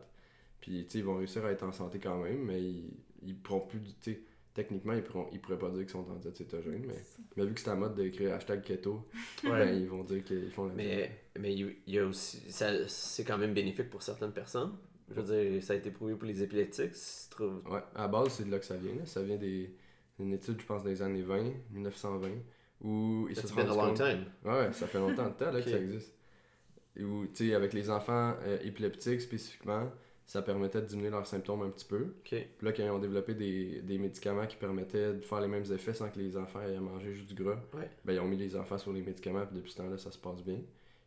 Puis, 0.60 0.84
tu 0.84 0.90
sais, 0.92 0.98
ils 0.98 1.04
vont 1.04 1.16
réussir 1.16 1.44
à 1.44 1.50
être 1.52 1.62
en 1.62 1.72
santé 1.72 1.98
quand 1.98 2.22
même, 2.22 2.42
mais 2.44 2.60
ils, 2.62 2.92
ils 3.22 3.34
pourront 3.36 3.60
plus, 3.60 3.80
tu 3.80 4.12
sais, 4.12 4.20
techniquement, 4.52 4.92
ils, 4.92 5.02
pourront, 5.02 5.26
ils 5.32 5.40
pourraient 5.40 5.58
pas 5.58 5.70
dire 5.70 5.80
qu'ils 5.80 5.88
sont 5.90 6.06
en 6.10 6.16
diète 6.16 6.36
cétogène, 6.36 6.84
mais, 6.86 7.02
mais 7.36 7.44
vu 7.46 7.54
que 7.54 7.60
c'est 7.60 7.70
la 7.70 7.76
mode 7.76 7.94
d'écrire 7.94 8.34
hashtag 8.34 8.62
keto, 8.62 9.06
Ouais. 9.44 9.50
ben, 9.50 9.74
ils 9.82 9.88
vont 9.88 10.04
dire 10.04 10.22
qu'ils 10.24 10.50
font 10.50 10.66
la 10.66 10.74
diète. 10.74 11.10
Mais, 11.36 11.40
mais 11.40 11.54
il 11.54 11.76
il 11.86 11.94
y 11.94 11.98
a 11.98 12.04
aussi. 12.06 12.40
ça- 12.50 12.86
C'est 12.88 13.24
quand 13.24 13.38
même 13.38 13.54
bénéfique 13.54 13.88
pour 13.90 14.02
certaines 14.02 14.32
personnes. 14.32 14.72
Je 15.10 15.20
veux 15.20 15.22
dire, 15.52 15.62
ça 15.62 15.74
a 15.74 15.76
été 15.76 15.90
prouvé 15.90 16.14
pour 16.14 16.26
les 16.26 16.42
épileptiques. 16.42 16.94
Si 16.94 17.28
tu 17.28 17.36
trouves. 17.36 17.62
Ouais, 17.70 17.80
à 17.94 18.02
la 18.02 18.08
base, 18.08 18.28
c'est 18.28 18.44
de 18.44 18.50
là 18.50 18.58
que 18.58 18.64
ça 18.64 18.76
vient. 18.76 18.94
là. 18.94 19.04
Ça 19.06 19.22
vient 19.22 19.36
des, 19.36 19.74
d'une 20.18 20.32
étude, 20.32 20.60
je 20.60 20.66
pense, 20.66 20.82
des 20.82 21.02
années 21.02 21.22
20, 21.22 21.42
1920, 21.72 22.28
où 22.80 23.26
ils 23.28 23.36
se 23.36 23.46
sont 23.46 23.54
compte- 23.54 23.94
time. 23.96 24.24
Ouais, 24.44 24.72
ça 24.72 24.86
fait 24.86 24.98
longtemps 24.98 25.28
de 25.28 25.34
temps 25.34 25.50
là, 25.50 25.60
que 25.60 25.70
ça 25.70 25.78
existe. 25.78 26.14
Et 26.96 27.04
où, 27.04 27.26
tu 27.26 27.48
sais, 27.48 27.54
avec 27.54 27.72
les 27.72 27.90
enfants 27.90 28.34
euh, 28.44 28.58
épileptiques 28.62 29.20
spécifiquement, 29.20 29.90
ça 30.26 30.40
permettait 30.40 30.80
de 30.80 30.86
diminuer 30.86 31.10
leurs 31.10 31.26
symptômes 31.26 31.62
un 31.62 31.68
petit 31.70 31.84
peu. 31.84 32.14
Puis 32.24 32.46
là, 32.62 32.72
quand 32.72 32.82
ils 32.82 32.90
ont 32.90 32.98
développé 32.98 33.34
des, 33.34 33.82
des 33.82 33.98
médicaments 33.98 34.46
qui 34.46 34.56
permettaient 34.56 35.12
de 35.12 35.20
faire 35.20 35.40
les 35.40 35.48
mêmes 35.48 35.70
effets 35.70 35.92
sans 35.92 36.08
que 36.08 36.18
les 36.18 36.36
enfants 36.36 36.62
aient 36.62 36.76
à 36.76 36.80
manger 36.80 37.12
juste 37.14 37.28
du 37.34 37.34
gras, 37.42 37.58
Ouais. 37.74 37.90
ben, 38.04 38.14
ils 38.14 38.20
ont 38.20 38.28
mis 38.28 38.36
les 38.38 38.56
enfants 38.56 38.78
sur 38.78 38.92
les 38.92 39.02
médicaments, 39.02 39.44
puis 39.44 39.56
depuis 39.56 39.72
ce 39.72 39.76
temps-là, 39.78 39.98
ça 39.98 40.10
se 40.10 40.18
passe 40.18 40.42
bien. 40.42 40.60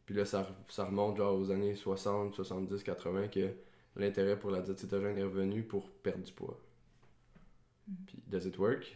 Puis 0.06 0.14
là, 0.14 0.24
ça, 0.26 0.48
ça 0.68 0.86
remonte 0.86 1.18
genre 1.18 1.36
aux 1.40 1.50
années 1.52 1.74
60, 1.74 2.36
70, 2.36 2.84
80, 2.84 3.28
que 3.30 3.50
l'intérêt 3.98 4.38
pour 4.38 4.52
la 4.52 4.62
diète 4.62 4.80
cétogène 4.80 5.18
est 5.18 5.24
revenu 5.24 5.64
pour 5.64 5.90
perdre 5.90 6.24
du 6.24 6.32
poids. 6.32 6.60
Mhm. 7.88 7.96
Puis, 8.08 8.24
does 8.28 8.46
it 8.48 8.58
work? 8.58 8.96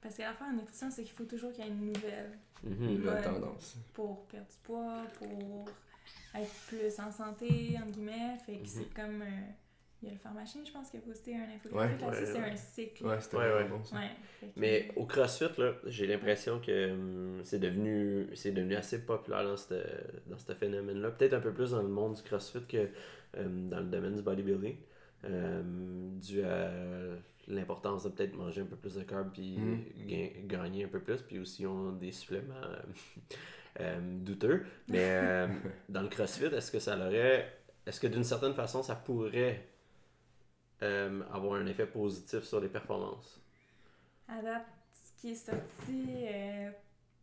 Parce 0.00 0.16
que 0.16 0.22
l'affaire 0.22 0.46
en 0.48 0.54
nutrition, 0.54 0.90
c'est 0.90 1.02
qu'il 1.04 1.12
faut 1.12 1.24
toujours 1.24 1.52
qu'il 1.52 1.64
y 1.64 1.68
ait 1.68 1.70
une 1.70 1.86
nouvelle 1.92 2.38
Mhm. 2.62 3.02
Tendance. 3.22 3.76
pour 3.94 4.26
perdre 4.26 4.46
du 4.48 4.56
poids, 4.62 5.02
pour 5.18 5.64
être 6.34 6.52
plus 6.68 6.98
en 7.00 7.10
santé, 7.10 7.76
entre 7.78 7.92
guillemets. 7.92 8.36
Fait 8.46 8.54
que 8.54 8.60
Mhm. 8.60 8.66
c'est 8.66 8.94
comme. 8.94 9.22
euh, 9.22 9.26
il 10.02 10.08
y 10.08 10.10
a 10.12 10.14
le 10.14 10.18
pharmacien, 10.20 10.62
je 10.64 10.72
pense, 10.72 10.88
qui 10.90 10.96
a 10.96 11.00
posté 11.00 11.34
un 11.36 11.40
Ouais. 11.40 11.54
infographique 11.56 12.00
là-dessus. 12.00 12.20
Ouais, 12.22 12.26
c'est 12.26 12.38
ouais. 12.40 12.50
un 12.52 12.56
cycle. 12.56 13.06
Ouais, 13.06 13.20
c'était 13.20 13.36
Ouais, 13.36 13.68
bon 13.68 13.84
ça. 13.84 13.96
Que- 14.40 14.46
Mais 14.56 14.90
au 14.96 15.04
CrossFit, 15.04 15.50
là, 15.60 15.74
j'ai 15.84 16.06
l'impression 16.06 16.58
que 16.58 16.92
hum, 16.92 17.40
c'est 17.44 17.58
devenu, 17.58 18.26
c'est 18.34 18.52
devenu 18.52 18.76
assez 18.76 19.04
populaire 19.04 19.44
dans 19.44 19.58
ce 19.58 19.74
dans 20.26 20.54
phénomène-là. 20.54 21.10
Peut-être 21.10 21.34
un 21.34 21.40
peu 21.40 21.52
plus 21.52 21.72
dans 21.72 21.82
le 21.82 21.88
monde 21.88 22.14
du 22.14 22.22
CrossFit 22.22 22.64
que 22.66 22.88
dans 23.34 23.80
le 23.80 23.86
domaine 23.86 24.16
du 24.16 24.22
bodybuilding. 24.22 24.76
Hum, 25.22 26.18
dû 26.18 26.42
à 26.42 26.70
l'importance 27.46 28.04
de 28.04 28.08
peut-être 28.08 28.34
manger 28.34 28.62
un 28.62 28.66
peu 28.66 28.76
plus 28.76 28.94
de 28.94 29.02
carbs 29.02 29.32
puis 29.32 29.58
ga- 30.06 30.32
gagner 30.46 30.84
un 30.84 30.88
peu 30.88 31.00
plus. 31.00 31.20
Puis 31.22 31.38
aussi, 31.38 31.66
on 31.66 31.90
a 31.90 31.92
des 31.92 32.12
suppléments 32.12 32.54
hum, 33.78 34.20
douteux. 34.24 34.64
Mais 34.88 35.48
dans 35.88 36.02
le 36.02 36.08
CrossFit, 36.08 36.46
est-ce 36.46 36.70
que 36.70 36.78
ça 36.78 36.96
l'aurait. 36.96 37.56
Est-ce 37.86 38.00
que 38.00 38.06
d'une 38.06 38.24
certaine 38.24 38.54
façon, 38.54 38.82
ça 38.82 38.94
pourrait 38.94 39.66
avoir 41.32 41.54
un 41.54 41.66
effet 41.66 41.86
positif 41.86 42.42
sur 42.44 42.60
les 42.60 42.68
performances? 42.68 43.40
À 44.28 44.40
date, 44.42 44.66
ce 44.92 45.20
qui 45.20 45.30
est 45.30 45.34
sorti 45.34 46.26
euh, 46.28 46.70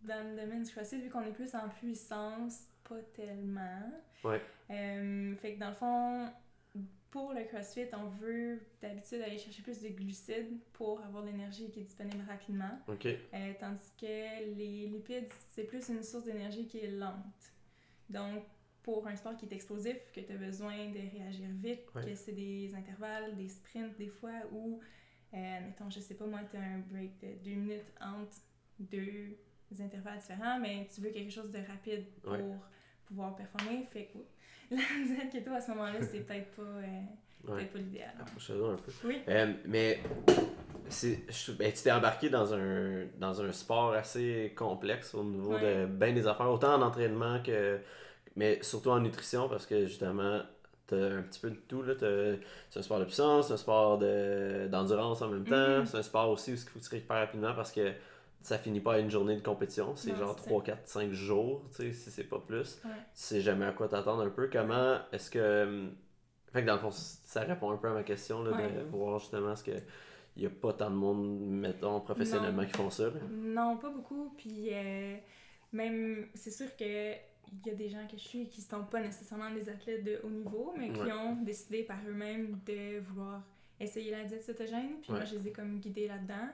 dans 0.04 0.30
le 0.30 0.36
domaine 0.42 0.64
du 0.64 0.72
CrossFit, 0.72 1.02
vu 1.02 1.10
qu'on 1.10 1.22
est 1.22 1.32
plus 1.32 1.56
en 1.56 1.70
puissance, 1.70 2.64
pas 2.88 3.02
tellement. 3.16 3.92
Ouais. 4.24 4.42
Euh, 4.72 5.36
fait 5.36 5.54
que 5.56 5.60
dans 5.60 5.70
le 5.70 5.76
fond, 5.76 6.30
pour 7.12 7.34
le 7.34 7.44
CrossFit, 7.46 7.88
on 7.94 8.08
veut 8.08 8.60
d'habitude 8.82 9.22
aller 9.22 9.38
chercher 9.38 9.62
plus 9.64 9.82
de 9.82 9.90
glucides 9.90 10.60
pour 10.74 11.02
avoir 11.02 11.24
de 11.24 11.30
l'énergie 11.30 11.70
qui 11.72 11.80
est 11.80 11.84
disponible 11.84 12.24
rapidement. 12.28 12.80
Ok. 12.88 13.06
Euh, 13.06 13.54
tandis 13.60 13.92
que 14.00 14.56
les 14.56 14.88
lipides, 14.88 15.32
c'est 15.50 15.64
plus 15.64 15.88
une 15.90 16.04
source 16.04 16.26
d'énergie 16.26 16.68
qui 16.68 16.80
est 16.80 16.92
lente. 16.92 17.54
Donc, 18.10 18.44
pour 18.84 19.06
un 19.08 19.16
sport 19.16 19.36
qui 19.36 19.46
est 19.46 19.54
explosif, 19.54 19.98
que 20.14 20.22
tu 20.22 20.32
as 20.32 20.38
besoin 20.38 20.90
de 20.90 21.00
réagir 21.18 21.48
vite, 21.56 21.82
Ouais. 21.96 22.06
que 22.06 22.16
c'est 22.16 22.32
des 22.34 22.74
intervalles, 22.76 23.36
des 23.36 23.50
sprints 23.50 23.98
des 23.98 24.08
fois, 24.08 24.42
ou, 24.54 24.80
euh, 25.34 25.60
mettons, 25.66 25.90
je 25.90 26.00
sais 26.00 26.16
pas, 26.16 26.26
moi, 26.26 26.40
tu 26.50 26.56
as 26.58 26.62
un 26.62 26.80
break 26.80 27.20
de 27.20 27.44
deux 27.44 27.56
minutes 27.56 27.92
entre 28.00 28.38
deux 28.80 29.38
intervalles 29.82 30.20
différents, 30.20 30.60
mais 30.60 30.88
tu 30.94 31.02
veux 31.02 31.10
quelque 31.10 31.32
chose 31.32 31.52
de 31.52 31.60
rapide 31.68 32.06
pour 32.22 32.32
Ouais. 32.32 32.56
Pouvoir 33.08 33.36
performer. 33.36 33.86
Fait 33.92 34.10
que 34.14 34.18
la 34.76 34.78
diète 35.06 35.32
keto 35.32 35.52
à 35.54 35.62
ce 35.62 35.72
moment-là, 35.72 36.00
c'est 36.02 36.20
peut-être 36.28 36.52
pas, 36.56 36.62
euh, 36.64 37.02
Ouais. 37.54 37.66
pas 37.66 37.80
l'idéal. 37.80 38.12
Un 38.20 38.76
peu. 38.76 38.92
Oui. 39.06 39.22
Euh, 39.30 39.54
mais 39.66 40.00
je- 40.90 41.52
ben, 41.54 41.72
tu 41.72 41.84
t'es 41.84 41.92
embarqué 41.92 42.30
dans 42.30 42.54
un, 42.54 43.06
dans 43.20 43.42
un 43.42 43.52
sport 43.52 43.94
assez 43.94 44.54
complexe 44.56 45.14
au 45.14 45.24
niveau 45.24 45.58
de 45.58 45.86
bien 45.86 46.14
des 46.14 46.28
affaires, 46.28 46.50
autant 46.52 46.74
en 46.76 46.82
entraînement 46.82 47.42
que. 47.42 47.80
Mais 48.36 48.62
surtout 48.62 48.90
en 48.92 49.00
nutrition, 49.00 49.50
parce 49.50 49.66
que 49.66 49.86
justement, 49.88 50.42
t'as 50.88 50.96
un 51.18 51.22
petit 51.24 51.40
peu 51.40 51.50
de 51.50 51.56
tout. 51.68 51.82
Là. 51.84 51.94
C'est 52.70 52.80
un 52.80 52.84
sport 52.84 53.00
de 53.00 53.06
puissance, 53.06 53.48
c'est 53.48 53.54
un 53.54 53.58
sport 53.58 53.98
de, 53.98 54.68
d'endurance 54.68 55.22
en 55.22 55.30
même 55.30 55.44
temps. 55.46 55.80
Mhm. 55.80 55.86
C'est 55.86 55.98
un 55.98 56.04
sport 56.04 56.30
aussi 56.30 56.52
où 56.52 56.56
il 56.56 56.60
faut 56.60 56.80
que 56.80 56.84
tu 56.84 56.90
récupères 56.90 57.18
rapidement 57.18 57.54
parce 57.56 57.72
que 57.72 57.92
ça 58.48 58.58
finit 58.58 58.80
pas 58.80 58.94
à 58.96 59.00
une 59.00 59.10
journée 59.12 59.36
de 59.36 59.42
compétition, 59.42 59.96
c'est 59.96 60.16
genre 60.16 60.36
c'est 60.38 60.44
ça. 60.46 60.50
3, 60.50 60.64
4, 60.64 60.88
5 60.88 61.12
jours, 61.12 61.66
tu 61.70 61.76
sais, 61.78 61.92
si 61.94 62.12
c'est 62.12 62.24
pas 62.24 62.40
plus. 62.40 62.80
Ouais. 62.86 62.92
Tu 62.92 62.98
sais 63.14 63.42
jamais 63.42 63.66
à 63.66 63.72
quoi 63.74 63.88
t'attendre 63.88 64.24
un 64.24 64.30
peu. 64.30 64.50
Comment 64.52 65.00
est-ce 65.12 65.30
que. 65.32 65.64
hum, 65.66 65.96
Fait 66.54 66.62
que 66.62 66.68
dans 66.68 66.74
le 66.76 66.80
fond, 66.80 66.92
ça 66.92 67.42
répond 67.42 67.72
un 67.72 67.78
peu 67.78 67.90
à 67.90 67.94
ma 67.94 68.04
question, 68.04 68.44
là, 68.44 68.52
de 68.52 68.84
voir 68.90 69.20
justement 69.20 69.56
ce 69.56 69.64
que. 69.64 69.72
Il 70.36 70.42
n'y 70.42 70.46
a 70.46 70.50
pas 70.52 70.72
tant 70.72 70.92
de 70.92 70.96
monde, 70.96 71.40
mettons, 71.50 72.00
professionnellement, 72.00 72.62
Non. 72.62 72.68
qui 72.68 72.74
font 72.78 72.90
ça. 72.92 73.06
là. 73.06 73.20
Non, 73.32 73.78
pas 73.78 73.90
beaucoup. 73.90 74.36
Puis 74.38 74.68
euh, 74.72 75.18
même, 75.74 76.28
c'est 76.36 76.52
sûr 76.52 76.68
que 76.78 77.14
il 77.50 77.66
y 77.66 77.70
a 77.72 77.74
des 77.74 77.90
gens 77.90 78.06
que 78.06 78.18
je 78.18 78.22
suis 78.24 78.48
qui 78.50 78.62
ne 78.62 78.66
sont 78.68 78.84
pas 78.84 79.02
nécessairement 79.02 79.50
des 79.52 79.68
athlètes 79.70 80.04
de 80.04 80.20
haut 80.24 80.30
niveau, 80.30 80.74
mais 80.78 80.90
qui 80.92 81.00
Ouais. 81.02 81.12
ont 81.12 81.38
décidé 81.44 81.84
par 81.84 81.98
eux-mêmes 82.08 82.60
de 82.68 83.00
vouloir 83.00 83.42
essayer 83.80 84.12
la 84.12 84.26
diète 84.26 84.44
cétogène. 84.44 85.00
Puis 85.02 85.12
moi, 85.12 85.24
je 85.26 85.36
les 85.36 85.48
ai 85.48 85.52
comme 85.52 85.80
guidés 85.80 86.08
là-dedans. 86.08 86.50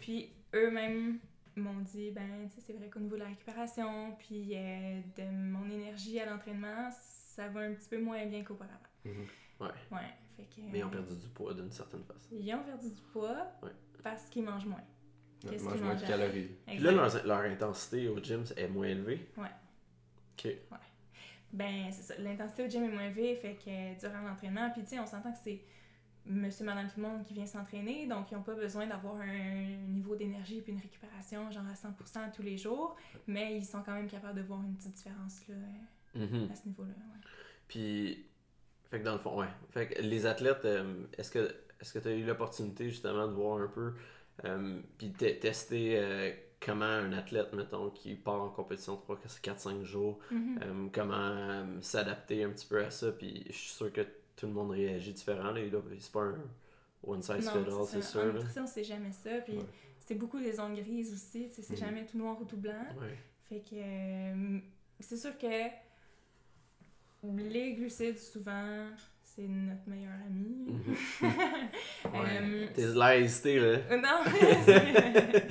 Puis 0.00 0.30
eux-mêmes 0.54 1.18
m'ont 1.60 1.80
dit, 1.80 2.10
ben, 2.10 2.48
c'est 2.58 2.72
vrai 2.72 2.88
qu'au 2.88 3.00
niveau 3.00 3.16
de 3.16 3.20
la 3.22 3.28
récupération, 3.28 4.14
puis 4.18 4.50
euh, 4.54 5.00
de 5.16 5.24
mon 5.30 5.68
énergie 5.70 6.20
à 6.20 6.26
l'entraînement, 6.30 6.90
ça 6.90 7.48
va 7.48 7.60
un 7.60 7.74
petit 7.74 7.88
peu 7.88 7.98
moins 8.00 8.24
bien 8.26 8.42
qu'auparavant. 8.44 8.74
Mhm. 9.04 9.26
Ouais. 9.60 9.68
Ouais. 9.90 9.98
Fait 10.36 10.42
que, 10.44 10.60
Mais 10.70 10.78
ils 10.80 10.84
ont 10.84 10.90
perdu 10.90 11.16
du 11.16 11.28
poids 11.28 11.54
d'une 11.54 11.70
certaine 11.72 12.02
façon. 12.04 12.28
Ils 12.32 12.54
ont 12.54 12.62
perdu 12.62 12.90
du 12.90 13.00
poids 13.12 13.46
Ouais. 13.62 13.70
parce 14.02 14.24
qu'ils 14.28 14.44
mangent 14.44 14.66
moins. 14.66 14.76
Ouais, 15.44 15.50
Qu'est-ce 15.50 15.64
mange 15.64 15.74
qu'ils 15.74 15.82
moins 15.84 15.94
de 15.94 16.00
mangent 16.00 16.08
calories. 16.08 16.50
Puis 16.66 16.78
là, 16.78 16.92
leur, 16.92 17.26
leur 17.26 17.40
intensité 17.40 18.08
au 18.08 18.18
gym 18.22 18.44
est 18.56 18.68
moins 18.68 18.86
élevée. 18.86 19.28
Ouais. 19.36 19.48
Ok. 20.38 20.52
Ben, 21.52 21.90
c'est 21.90 22.02
ça. 22.02 22.14
L'intensité 22.20 22.64
au 22.66 22.68
gym 22.68 22.84
est 22.84 22.88
moins 22.92 23.06
élevée, 23.06 23.34
fait 23.36 23.54
que 23.54 23.98
durant 24.00 24.20
l'entraînement, 24.20 24.70
puis 24.70 24.82
tu 24.82 24.88
sais, 24.90 25.00
on 25.00 25.06
s'entend 25.06 25.32
que 25.32 25.38
c'est 25.42 25.60
monsieur, 26.28 26.64
madame, 26.64 26.86
tout 26.88 27.00
le 27.00 27.02
monde 27.08 27.22
qui 27.24 27.34
vient 27.34 27.46
s'entraîner, 27.46 28.06
donc 28.06 28.30
ils 28.30 28.34
n'ont 28.34 28.42
pas 28.42 28.54
besoin 28.54 28.86
d'avoir 28.86 29.16
un 29.20 29.76
niveau 29.88 30.16
d'énergie 30.16 30.60
puis 30.60 30.72
une 30.72 30.80
récupération 30.80 31.50
genre 31.50 31.64
à 31.70 31.74
100% 31.74 32.30
tous 32.34 32.42
les 32.42 32.56
jours, 32.56 32.96
mais 33.26 33.56
ils 33.56 33.64
sont 33.64 33.82
quand 33.82 33.94
même 33.94 34.08
capables 34.08 34.38
de 34.40 34.44
voir 34.46 34.62
une 34.62 34.74
petite 34.76 34.94
différence 34.94 35.46
là, 35.48 35.54
Mhm. 36.14 36.48
à 36.50 36.54
ce 36.54 36.66
niveau-là. 36.66 36.88
ouais. 36.88 37.20
Puis, 37.68 38.26
fait 38.90 39.00
que 39.00 39.04
dans 39.04 39.12
le 39.12 39.18
fond, 39.18 39.38
ouais. 39.40 39.48
Fait 39.70 39.88
que 39.88 40.00
les 40.02 40.26
athlètes, 40.26 40.64
euh, 40.64 41.04
est-ce 41.18 41.30
que 41.30 41.54
est-ce 41.78 41.92
que 41.92 41.98
tu 41.98 42.08
as 42.08 42.12
eu 42.12 42.24
l'opportunité 42.24 42.88
justement 42.88 43.26
de 43.28 43.32
voir 43.34 43.60
un 43.60 43.66
peu, 43.68 43.92
euh, 44.46 44.80
puis 44.96 45.12
te- 45.12 45.30
tester 45.38 45.98
euh, 45.98 46.32
comment 46.58 46.86
un 46.86 47.12
athlète, 47.12 47.52
mettons, 47.52 47.90
qui 47.90 48.14
part 48.14 48.40
en 48.40 48.48
compétition 48.48 48.96
3, 48.96 49.18
4, 49.42 49.60
5 49.60 49.82
jours, 49.82 50.18
Mhm. 50.30 50.58
euh, 50.62 50.88
comment 50.90 51.66
s'adapter 51.82 52.44
un 52.44 52.48
petit 52.50 52.66
peu 52.66 52.82
à 52.82 52.90
ça, 52.90 53.12
puis 53.12 53.44
je 53.48 53.52
suis 53.52 53.70
sûr 53.74 53.92
que 53.92 54.00
tout 54.36 54.46
le 54.46 54.52
monde 54.52 54.70
réagit 54.70 55.12
différent, 55.12 55.50
là, 55.50 55.60
là, 55.64 55.78
c'est 55.98 56.12
pas 56.12 56.22
un 56.22 56.38
one 57.02 57.22
size 57.22 57.48
fit 57.50 57.56
all, 57.56 57.64
c'est. 57.86 57.96
En 57.98 58.02
sûr, 58.02 58.24
là. 58.26 58.32
nutrition, 58.34 58.66
c'est 58.66 58.84
jamais 58.84 59.12
ça, 59.12 59.30
puis 59.44 59.56
Ouais. 59.56 59.64
c'est 60.06 60.14
beaucoup 60.14 60.38
des 60.38 60.52
zones 60.52 60.74
grises 60.74 61.12
aussi, 61.12 61.48
c'est 61.50 61.68
Mhm. 61.70 61.76
jamais 61.76 62.04
tout 62.06 62.18
noir 62.18 62.36
ou 62.40 62.44
tout 62.44 62.56
blanc. 62.56 62.72
Ouais. 63.00 63.16
Fait 63.48 63.60
que 63.60 63.74
euh, 63.76 64.58
c'est 65.00 65.16
sûr 65.16 65.36
que 65.38 65.46
les 67.22 67.74
glucides, 67.74 68.18
souvent, 68.18 68.86
c'est 69.22 69.46
notre 69.48 69.88
meilleur 69.88 70.12
ami. 70.26 70.66
Mhm. 70.68 70.96
Ouais. 72.12 72.38
Euh, 72.40 72.66
T'es 72.74 72.86
là. 73.58 73.78
Euh, 73.90 73.96
Non, 74.00 74.22
c'est- 74.64 75.48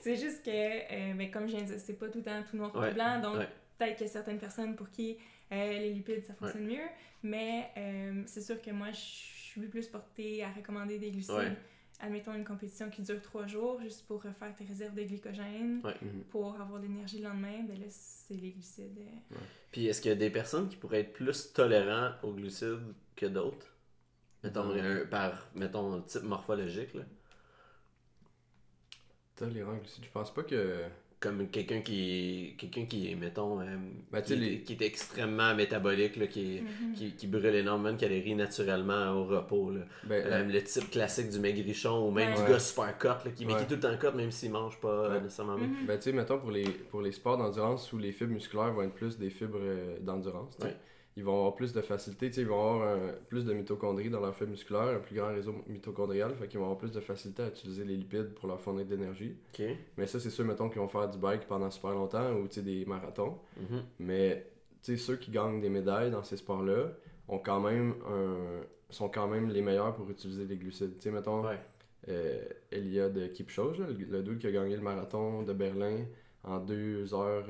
c'est 0.00 0.16
juste 0.16 0.44
que, 0.44 0.50
euh, 0.50 1.14
ben, 1.14 1.30
comme 1.30 1.46
je 1.46 1.56
viens 1.56 1.62
de 1.64 1.68
dire, 1.72 1.80
c'est 1.80 1.98
pas 1.98 2.08
tout 2.08 2.18
le 2.18 2.24
temps 2.24 2.42
tout 2.50 2.56
noir 2.56 2.74
ou 2.74 2.78
Ouais, 2.80 2.88
tout 2.88 2.94
blanc, 2.94 3.20
donc 3.20 3.36
ouais. 3.38 3.48
peut-être 3.78 3.96
qu'il 3.96 4.06
y 4.06 4.10
a 4.10 4.12
certaines 4.12 4.38
personnes 4.38 4.74
pour 4.74 4.90
qui 4.90 5.18
euh, 5.52 5.72
les 5.78 5.92
lipides 5.94 6.24
ça 6.24 6.34
fonctionne 6.34 6.66
mieux, 6.66 6.88
mais 7.22 7.68
euh, 7.76 8.22
c'est 8.26 8.40
sûr 8.42 8.60
que 8.62 8.70
moi 8.70 8.90
je 8.92 8.98
suis 8.98 9.60
plus 9.68 9.88
portée 9.88 10.42
à 10.44 10.50
recommander 10.52 10.98
des 10.98 11.10
glucides. 11.10 11.34
Ouais. 11.34 11.56
Admettons 12.02 12.32
une 12.34 12.44
compétition 12.46 12.88
qui 12.88 13.02
dure 13.02 13.20
trois 13.20 13.46
jours 13.46 13.78
juste 13.82 14.06
pour 14.06 14.22
refaire 14.22 14.54
tes 14.56 14.64
réserves 14.64 14.94
de 14.94 15.02
glycogène, 15.02 15.82
Ouais. 15.84 15.94
Mhm. 16.00 16.22
pour 16.30 16.58
avoir 16.58 16.80
de 16.80 16.86
l'énergie 16.86 17.18
le 17.18 17.24
lendemain, 17.28 17.62
ben 17.68 17.78
là 17.78 17.86
c'est 17.90 18.34
les 18.36 18.52
glucides. 18.52 18.98
euh. 19.32 19.36
Puis 19.70 19.86
est-ce 19.86 20.00
qu'il 20.00 20.08
y 20.10 20.14
a 20.14 20.16
des 20.16 20.30
personnes 20.30 20.68
qui 20.68 20.76
pourraient 20.76 21.00
être 21.00 21.12
plus 21.12 21.52
tolérants 21.52 22.12
aux 22.22 22.32
glucides 22.32 22.94
que 23.16 23.26
d'autres? 23.26 23.66
Mettons, 24.42 24.70
un- 24.70 25.04
par, 25.04 25.50
mettons, 25.54 26.00
type 26.00 26.22
morphologique, 26.22 26.94
là. 26.94 27.02
Tolérant 29.36 29.76
glucides. 29.76 30.04
Je 30.04 30.10
pense 30.10 30.32
pas 30.32 30.42
que. 30.42 30.84
Comme 31.20 31.48
quelqu'un 31.48 31.82
qui, 31.82 32.54
quelqu'un 32.56 32.86
qui 32.86 33.12
est, 33.12 33.14
mettons, 33.14 33.60
euh, 33.60 33.64
Ben, 34.10 34.22
qui, 34.22 34.32
est- 34.32 34.36
les- 34.36 34.60
qui 34.62 34.72
est 34.72 34.80
extrêmement 34.80 35.54
métabolique, 35.54 36.16
là, 36.16 36.26
qui, 36.26 36.56
est- 36.56 36.60
Mhm. 36.62 36.94
qui, 36.94 37.12
qui 37.12 37.26
brûle 37.26 37.54
énormément 37.54 37.92
de 37.92 38.00
calories 38.00 38.34
naturellement 38.34 39.10
au 39.12 39.24
repos. 39.24 39.70
Là. 39.70 39.80
Ben, 40.04 40.24
Euh, 40.26 40.44
le 40.44 40.62
type 40.64 40.90
classique 40.90 41.28
du 41.28 41.38
maigrichon 41.38 42.08
ou 42.08 42.10
même 42.10 42.32
Ouais. 42.32 42.42
du 42.42 42.50
gars 42.50 42.58
super 42.58 42.96
cut, 42.96 43.08
là, 43.08 43.18
qui, 43.36 43.44
mais 43.44 43.52
qui 43.52 43.58
Ouais. 43.58 43.62
est 43.64 43.66
tout 43.66 43.74
le 43.74 43.80
temps 43.80 43.96
cut 43.98 44.16
même 44.16 44.30
s'il 44.30 44.50
mange 44.50 44.78
pas 44.80 44.88
euh, 44.88 45.20
nécessairement 45.20 45.56
bien. 45.58 45.66
Mhm. 45.66 45.86
Ben, 45.86 45.98
tu 45.98 46.04
sais, 46.04 46.12
mettons, 46.12 46.38
pour 46.38 46.52
les, 46.52 46.64
pour 46.64 47.02
les 47.02 47.12
sports 47.12 47.36
d'endurance 47.36 47.92
où 47.92 47.98
les 47.98 48.12
fibres 48.12 48.32
musculaires 48.32 48.72
vont 48.72 48.82
être 48.82 48.94
plus 48.94 49.18
des 49.18 49.28
fibres 49.28 49.58
euh, 49.60 49.98
d'endurance. 50.00 50.56
Ils 51.16 51.24
vont 51.24 51.34
avoir 51.36 51.54
plus 51.54 51.72
de 51.72 51.80
facilité, 51.80 52.30
ils 52.36 52.46
vont 52.46 52.54
avoir 52.74 52.88
un- 52.96 53.12
plus 53.28 53.44
de 53.44 53.52
mitochondries 53.52 54.10
dans 54.10 54.20
leur 54.20 54.34
fibre 54.34 54.50
musculaire, 54.50 54.82
un 54.96 55.00
plus 55.00 55.16
grand 55.16 55.28
réseau 55.28 55.54
mitochondrial, 55.66 56.34
fait 56.34 56.46
qu'ils 56.48 56.58
vont 56.58 56.66
avoir 56.66 56.78
plus 56.78 56.92
de 56.92 57.00
facilité 57.00 57.42
à 57.42 57.48
utiliser 57.48 57.84
les 57.84 57.96
lipides 57.96 58.32
pour 58.34 58.46
leur 58.48 58.60
fournir 58.60 58.86
d'énergie. 58.86 59.36
Ok. 59.52 59.66
Mais 59.96 60.06
ça, 60.06 60.20
c'est 60.20 60.30
ceux, 60.30 60.44
mettons, 60.44 60.68
qui 60.68 60.78
vont 60.78 60.88
faire 60.88 61.08
du 61.10 61.18
bike 61.18 61.46
pendant 61.46 61.70
super 61.70 61.90
longtemps 61.90 62.32
ou, 62.34 62.46
des 62.48 62.84
marathons. 62.86 63.38
Mhm. 63.58 63.82
Mais, 63.98 64.46
tu 64.82 64.92
sais, 64.92 64.96
ceux 64.96 65.16
qui 65.16 65.30
gagnent 65.30 65.60
des 65.60 65.68
médailles 65.68 66.10
dans 66.10 66.22
ces 66.22 66.36
sports-là 66.36 66.92
ont 67.28 67.38
quand 67.38 67.60
même 67.60 67.94
un... 68.08 68.62
sont 68.88 69.08
quand 69.08 69.28
même 69.28 69.50
les 69.50 69.62
meilleurs 69.62 69.94
pour 69.94 70.08
utiliser 70.10 70.44
les 70.46 70.56
glucides. 70.56 70.96
Tu 70.96 71.02
sais, 71.02 71.10
mettons, 71.10 71.44
Ouais. 71.44 71.58
euh, 72.08 72.40
Eliud 72.72 73.32
Kipchoge, 73.32 73.78
le, 73.80 73.92
le 73.92 74.22
dude 74.22 74.38
qui 74.38 74.46
a 74.46 74.52
gagné 74.52 74.74
le 74.76 74.82
marathon 74.82 75.42
de 75.42 75.52
Berlin 75.52 76.04
en 76.44 76.58
2 76.58 77.12
heures 77.14 77.44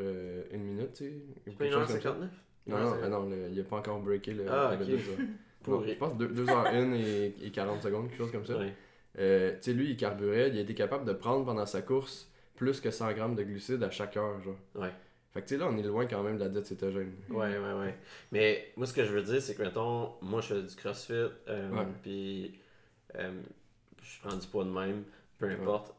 1 0.52 0.56
minute, 0.58 0.92
tu 0.94 1.04
sais. 1.04 1.12
ou 1.12 1.34
C'est 1.46 1.56
pas 1.56 1.64
quelque 1.66 1.74
chose 1.74 1.86
comme 1.88 2.00
ça. 2.00 2.10
1h59? 2.10 2.28
Non, 2.66 2.78
non, 2.78 2.94
ah 3.02 3.08
non, 3.08 3.28
le- 3.28 3.48
il 3.50 3.60
a 3.60 3.64
pas 3.64 3.76
encore 3.78 4.00
breaké 4.00 4.32
le, 4.32 4.50
Ah, 4.50 4.76
le 4.78 4.84
deux 4.86 4.94
heures. 4.94 5.18
Non, 5.68 5.82
je 5.86 5.92
pense 5.92 6.16
2 6.16 6.48
heures 6.48 6.66
1 6.68 6.92
et, 6.94 7.34
et 7.42 7.50
40 7.50 7.82
secondes, 7.82 8.08
quelque 8.08 8.16
chose 8.18 8.32
comme 8.32 8.46
ça. 8.46 8.56
Ouais. 8.56 8.72
Euh, 9.18 9.52
tu 9.56 9.58
sais, 9.60 9.72
lui, 9.74 9.90
il 9.90 9.96
carburait, 9.98 10.48
il 10.48 10.56
a 10.56 10.62
été 10.62 10.72
capable 10.74 11.04
de 11.04 11.12
prendre 11.12 11.44
pendant 11.44 11.66
sa 11.66 11.82
course 11.82 12.30
plus 12.56 12.80
que 12.80 12.90
100 12.90 13.12
grammes 13.12 13.34
de 13.34 13.42
glucides 13.42 13.82
à 13.82 13.90
chaque 13.90 14.16
heure, 14.16 14.40
genre. 14.40 14.56
Ouais. 14.74 14.88
Fait 15.34 15.42
que 15.42 15.46
tu 15.48 15.54
sais, 15.54 15.60
là, 15.60 15.68
on 15.70 15.76
est 15.76 15.82
loin 15.82 16.06
quand 16.06 16.22
même 16.22 16.38
de 16.38 16.44
la 16.44 16.48
diète 16.48 16.64
cétogène. 16.66 17.12
Ouais, 17.28 17.58
ouais, 17.58 17.72
ouais. 17.78 17.94
Mais 18.32 18.72
moi, 18.76 18.86
ce 18.86 18.94
que 18.94 19.04
je 19.04 19.12
veux 19.12 19.22
dire, 19.22 19.40
c'est 19.42 19.54
que, 19.54 19.62
mettons, 19.62 20.12
moi, 20.22 20.40
je 20.40 20.54
fais 20.54 20.62
du 20.62 20.74
crossfit, 20.74 21.12
euh, 21.12 21.70
Ouais. 21.70 21.86
puis 22.02 22.58
euh, 23.16 23.30
je 24.02 24.20
prends 24.26 24.36
du 24.36 24.46
poids 24.46 24.64
de 24.64 24.70
même, 24.70 25.04
peu 25.38 25.46
importe. 25.50 25.94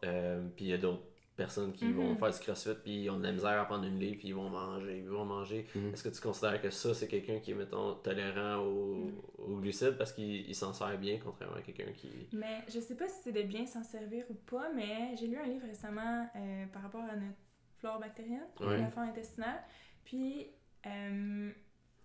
puis 0.56 0.66
il 0.66 0.68
y 0.70 0.74
a 0.74 0.78
d'autres 0.78 1.04
personnes 1.38 1.74
qui 1.74 1.86
Mhm. 1.86 1.94
vont 1.94 2.16
faire 2.16 2.32
du 2.32 2.40
crossfit, 2.40 2.76
puis 2.84 3.04
ils 3.04 3.10
ont 3.10 3.18
de 3.18 3.24
la 3.24 3.32
misère 3.32 3.60
à 3.60 3.66
prendre 3.66 3.86
une 3.86 4.00
livre, 4.00 4.18
puis 4.20 4.28
ils 4.30 4.36
vont 4.36 4.50
manger, 4.50 4.98
ils 5.00 5.10
vont 5.10 5.26
manger. 5.26 5.66
Mhm. 5.74 5.94
Est-ce 5.94 6.04
que 6.04 6.10
tu 6.10 6.22
considères 6.22 6.62
que 6.62 6.70
ça, 6.70 6.94
c'est 6.94 7.08
quelqu'un 7.08 7.40
qui 7.40 7.52
est, 7.52 7.56
mettons, 7.56 7.96
tolérant 7.96 8.58
au- 8.66 9.12
aux 9.38 9.58
glucides 9.58 9.98
parce 9.98 10.12
qu'il 10.14 10.48
il 10.48 10.54
s'en 10.56 10.74
sert 10.74 10.98
bien, 11.00 11.20
contrairement 11.24 11.56
à 11.58 11.62
quelqu'un 11.62 11.92
qui. 11.94 12.10
Mais 12.34 12.62
je 12.68 12.80
sais 12.80 12.96
pas 12.96 13.08
si 13.08 13.22
c'est 13.24 13.32
de 13.32 13.42
bien 13.44 13.66
s'en 13.66 13.84
servir 13.84 14.26
ou 14.30 14.34
pas, 14.36 14.70
mais 14.74 15.16
j'ai 15.18 15.28
lu 15.28 15.38
un 15.38 15.46
livre 15.48 15.66
récemment 15.66 16.28
euh, 16.36 16.66
par 16.68 16.82
rapport 16.84 17.04
à 17.06 17.16
notre 17.16 17.38
flore 17.80 18.00
bactérienne, 18.00 18.46
Ouais. 18.60 18.78
la 18.80 18.90
flore 18.92 19.06
intestinale. 19.06 19.64
Puis 20.04 20.48
euh, 20.86 21.52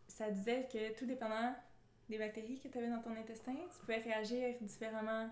ça 0.07 0.31
disait 0.31 0.67
que 0.73 0.97
tout 0.99 1.05
dépendant 1.07 1.55
des 2.09 2.19
bactéries 2.19 2.61
que 2.61 2.69
tu 2.69 2.79
avais 2.79 2.89
dans 2.89 3.01
ton 3.03 3.11
intestin, 3.17 3.53
tu 3.73 3.81
pouvais 3.81 3.99
réagir 3.99 4.55
différemment 4.61 5.29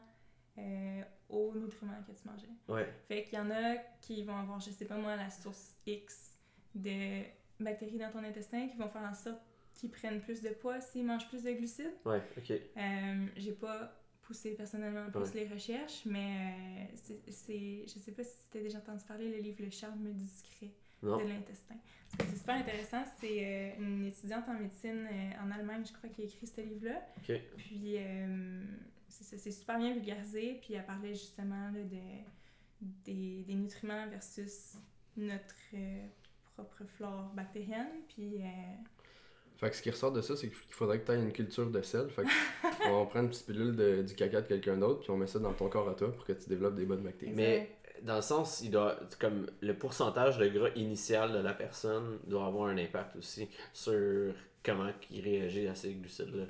euh, 0.59 1.03
aux 1.29 1.53
nutriments 1.55 2.03
que 2.07 2.13
tu 2.13 2.27
mangeais. 2.29 2.49
Ouais. 2.69 2.89
Fait 3.09 3.25
qu'il 3.25 3.35
y 3.39 3.41
en 3.41 3.51
a 3.51 3.77
qui 4.01 4.23
vont 4.23 4.37
avoir, 4.37 4.61
je 4.61 4.71
sais 4.71 4.85
pas 4.85 4.97
moi, 4.97 5.17
la 5.17 5.31
source 5.31 5.75
X 5.87 6.39
de 6.75 7.23
bactéries 7.61 7.99
dans 7.99 8.11
ton 8.11 8.25
intestin 8.25 8.69
qui 8.69 8.77
vont 8.77 8.89
faire 8.89 9.03
en 9.09 9.15
sorte 9.15 9.41
qu'ils 9.75 9.91
prennent 9.91 10.21
plus 10.21 10.43
de 10.43 10.51
poids 10.51 10.81
s'ils 10.81 11.05
mangent 11.05 11.29
plus 11.29 11.43
de 11.43 11.53
glucides. 11.53 11.93
Ouais, 12.05 12.23
ok. 12.37 12.51
Euh, 12.77 13.27
j'ai 13.37 13.53
pas 13.53 13.93
poussé 14.23 14.55
personnellement 14.55 15.11
plus 15.11 15.35
les 15.35 15.47
recherches, 15.49 16.03
mais 16.07 16.87
euh, 16.93 16.97
c'est- 17.27 17.85
je 17.87 17.99
sais 17.99 18.13
pas 18.13 18.25
si 18.25 18.37
tu 18.51 18.59
as 18.59 18.63
déjà 18.63 18.79
entendu 18.79 19.05
parler 19.05 19.31
le 19.31 19.39
livre 19.43 19.63
Le 19.63 19.71
charme 19.71 20.13
discret 20.13 20.71
Non. 21.03 21.19
de 21.19 21.25
l'intestin. 21.29 21.75
C'est 22.19 22.37
super 22.39 22.55
intéressant. 22.55 23.05
C'est 23.21 23.45
euh, 23.45 23.71
une 23.81 24.05
étudiante 24.07 24.49
en 24.49 24.55
médecine 24.55 25.07
euh, 25.11 25.31
en 25.45 25.51
Allemagne, 25.51 25.83
je 25.87 25.93
crois, 25.93 26.09
qui 26.09 26.23
a 26.23 26.25
écrit 26.25 26.47
ce 26.47 26.61
livre-là. 26.61 27.03
Ok. 27.19 27.39
Puis 27.59 27.97
euh, 27.99 28.63
c'est 29.23 29.51
super 29.51 29.79
bien 29.79 29.93
vulgarisé. 29.95 30.59
Puis 30.63 30.75
elle 30.75 30.85
parlait 30.87 31.15
justement 31.15 31.71
là, 31.71 31.83
de, 31.83 31.99
des, 33.05 33.45
des 33.47 33.55
nutriments 33.55 34.07
versus 34.09 34.75
notre 35.17 35.55
euh, 35.75 36.07
propre 36.55 36.85
flore 36.87 37.31
bactérienne. 37.35 37.89
Puis 38.09 38.39
euh, 38.43 38.47
Fait 39.57 39.71
que 39.71 39.77
ce 39.77 39.83
qui 39.83 39.91
ressort 39.91 40.13
de 40.13 40.21
ça, 40.21 40.37
c'est 40.37 40.49
qu'il 40.49 40.57
faudrait 40.75 41.01
que 41.01 41.07
tu 41.07 41.13
aies 41.13 41.23
une 41.23 41.33
culture 41.33 41.71
de 41.71 41.83
sel. 41.83 42.09
Fait 42.11 42.23
que 42.25 42.89
on 42.91 43.07
prend 43.11 43.21
une 43.21 43.29
petite 43.31 43.47
pilule 43.47 43.77
de- 43.77 44.03
du 44.03 44.15
caca 44.15 44.41
de 44.43 44.47
quelqu'un 44.49 44.77
d'autre, 44.77 45.01
puis 45.01 45.11
on 45.11 45.17
met 45.17 45.27
ça 45.27 45.39
dans 45.39 45.53
ton 45.53 45.69
corps 45.69 45.89
à 45.89 45.95
toi 45.95 46.13
pour 46.13 46.25
que 46.25 46.33
tu 46.33 46.49
développes 46.49 46.75
des 46.75 46.85
bonnes 46.87 47.03
bactéries. 47.03 47.33
Mais 47.33 47.77
dans 48.03 48.17
le 48.17 48.23
sens, 48.23 48.61
il 48.63 48.71
doit, 48.71 48.99
comme 49.21 49.47
le 49.61 49.79
pourcentage 49.79 50.37
de 50.39 50.49
gras 50.49 50.71
initial 50.75 51.33
de 51.33 51.39
la 51.39 51.55
personne 51.55 52.19
doit 52.27 52.47
avoir 52.47 52.67
un 52.69 52.77
impact 52.77 53.17
aussi 53.17 53.49
sur 53.73 54.35
comment 54.65 54.91
il 55.11 55.23
réagit 55.23 55.69
à 55.69 55.75
ces 55.75 55.95
glucides-là. 55.95 56.45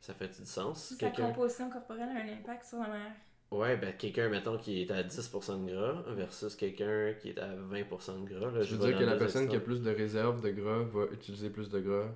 Ça 0.00 0.14
fait 0.14 0.28
du 0.28 0.44
sens? 0.46 0.84
Si 0.88 0.96
sa 0.96 1.10
composition 1.10 1.70
corporelle 1.70 2.08
a 2.08 2.20
un 2.22 2.32
impact 2.38 2.64
sur 2.64 2.78
la 2.78 2.88
manière 2.88 3.12
Ouais, 3.50 3.78
ben 3.78 3.94
quelqu'un, 3.96 4.28
mettons, 4.28 4.58
qui 4.58 4.82
est 4.82 4.90
à 4.90 5.02
10% 5.02 5.64
de 5.64 5.72
gras 5.72 6.02
versus 6.08 6.54
quelqu'un 6.54 7.14
qui 7.18 7.30
est 7.30 7.38
à 7.38 7.54
20% 7.56 8.18
de 8.22 8.28
gras. 8.28 8.50
Là, 8.50 8.60
Je 8.62 8.76
veux 8.76 8.86
dire 8.86 8.98
que 8.98 9.04
la 9.04 9.16
personne 9.16 9.48
qui 9.48 9.56
a 9.56 9.60
plus 9.60 9.80
de 9.80 9.90
réserve 9.90 10.42
de 10.42 10.50
gras 10.50 10.82
va 10.82 11.06
utiliser 11.12 11.48
plus 11.48 11.70
de 11.70 11.80
gras, 11.80 12.08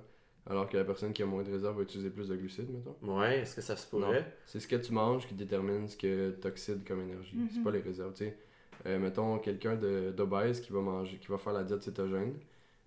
alors 0.47 0.69
que 0.69 0.77
la 0.77 0.83
personne 0.85 1.11
qui 1.11 1.23
a 1.23 1.25
moins 1.25 1.41
de 1.41 1.51
réserve 1.51 1.75
va 1.77 1.81
utiliser 1.83 2.11
plus 2.11 2.27
de 2.29 2.35
glucides, 2.35 2.69
mettons? 2.69 2.95
Ouais, 3.01 3.39
est-ce 3.39 3.55
que 3.55 3.61
ça 3.61 3.75
se 3.75 3.87
pourrait? 3.87 4.31
C'est 4.45 4.59
ce 4.59 4.67
que 4.67 4.75
tu 4.75 4.93
manges 4.93 5.27
qui 5.27 5.33
détermine 5.33 5.87
ce 5.87 5.97
que 5.97 6.31
t'oxydes 6.39 6.85
comme 6.87 7.01
énergie. 7.01 7.35
C'est 7.49 7.57
Mhm. 7.57 7.63
pas 7.63 7.71
les 7.71 7.81
réserves, 7.81 8.13
tu 8.13 8.25
sais. 8.25 8.37
Euh, 8.85 8.99
mettons, 8.99 9.39
quelqu'un 9.39 9.75
de- 9.75 10.11
d'obèse 10.15 10.61
qui 10.61 10.71
va 10.71 10.81
manger, 10.81 11.17
qui 11.17 11.27
va 11.27 11.39
faire 11.39 11.53
la 11.53 11.63
diète 11.63 11.81
cétogène, 11.81 12.35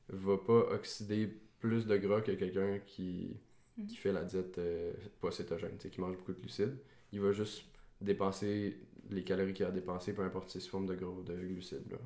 va 0.09 0.37
pas 0.39 0.73
oxyder 0.73 1.37
plus 1.59 1.85
de 1.87 1.97
gras 1.97 2.21
que 2.21 2.31
quelqu'un 2.33 2.79
qui, 2.87 3.37
Mhm. 3.77 3.87
qui 3.87 3.97
fait 3.97 4.13
la 4.13 4.25
diète 4.25 4.59
euh, 4.59 4.93
pas 5.21 5.31
cétogène, 5.31 5.77
qui 5.77 6.01
mange 6.01 6.17
beaucoup 6.17 6.33
de 6.33 6.41
glucides. 6.41 6.79
Il 7.13 7.21
va 7.21 7.33
juste 7.33 7.65
dépenser 8.01 8.81
les 9.11 9.23
calories 9.25 9.53
qu'il 9.55 9.65
a 9.67 9.71
dépensées, 9.71 10.15
peu 10.15 10.23
importe 10.23 10.51
ses 10.51 10.61
formes 10.61 10.87
de 10.87 10.95
gras 10.95 11.09
ou 11.09 11.23
de 11.23 11.35
glucides. 11.35 11.91
Là. 11.91 11.99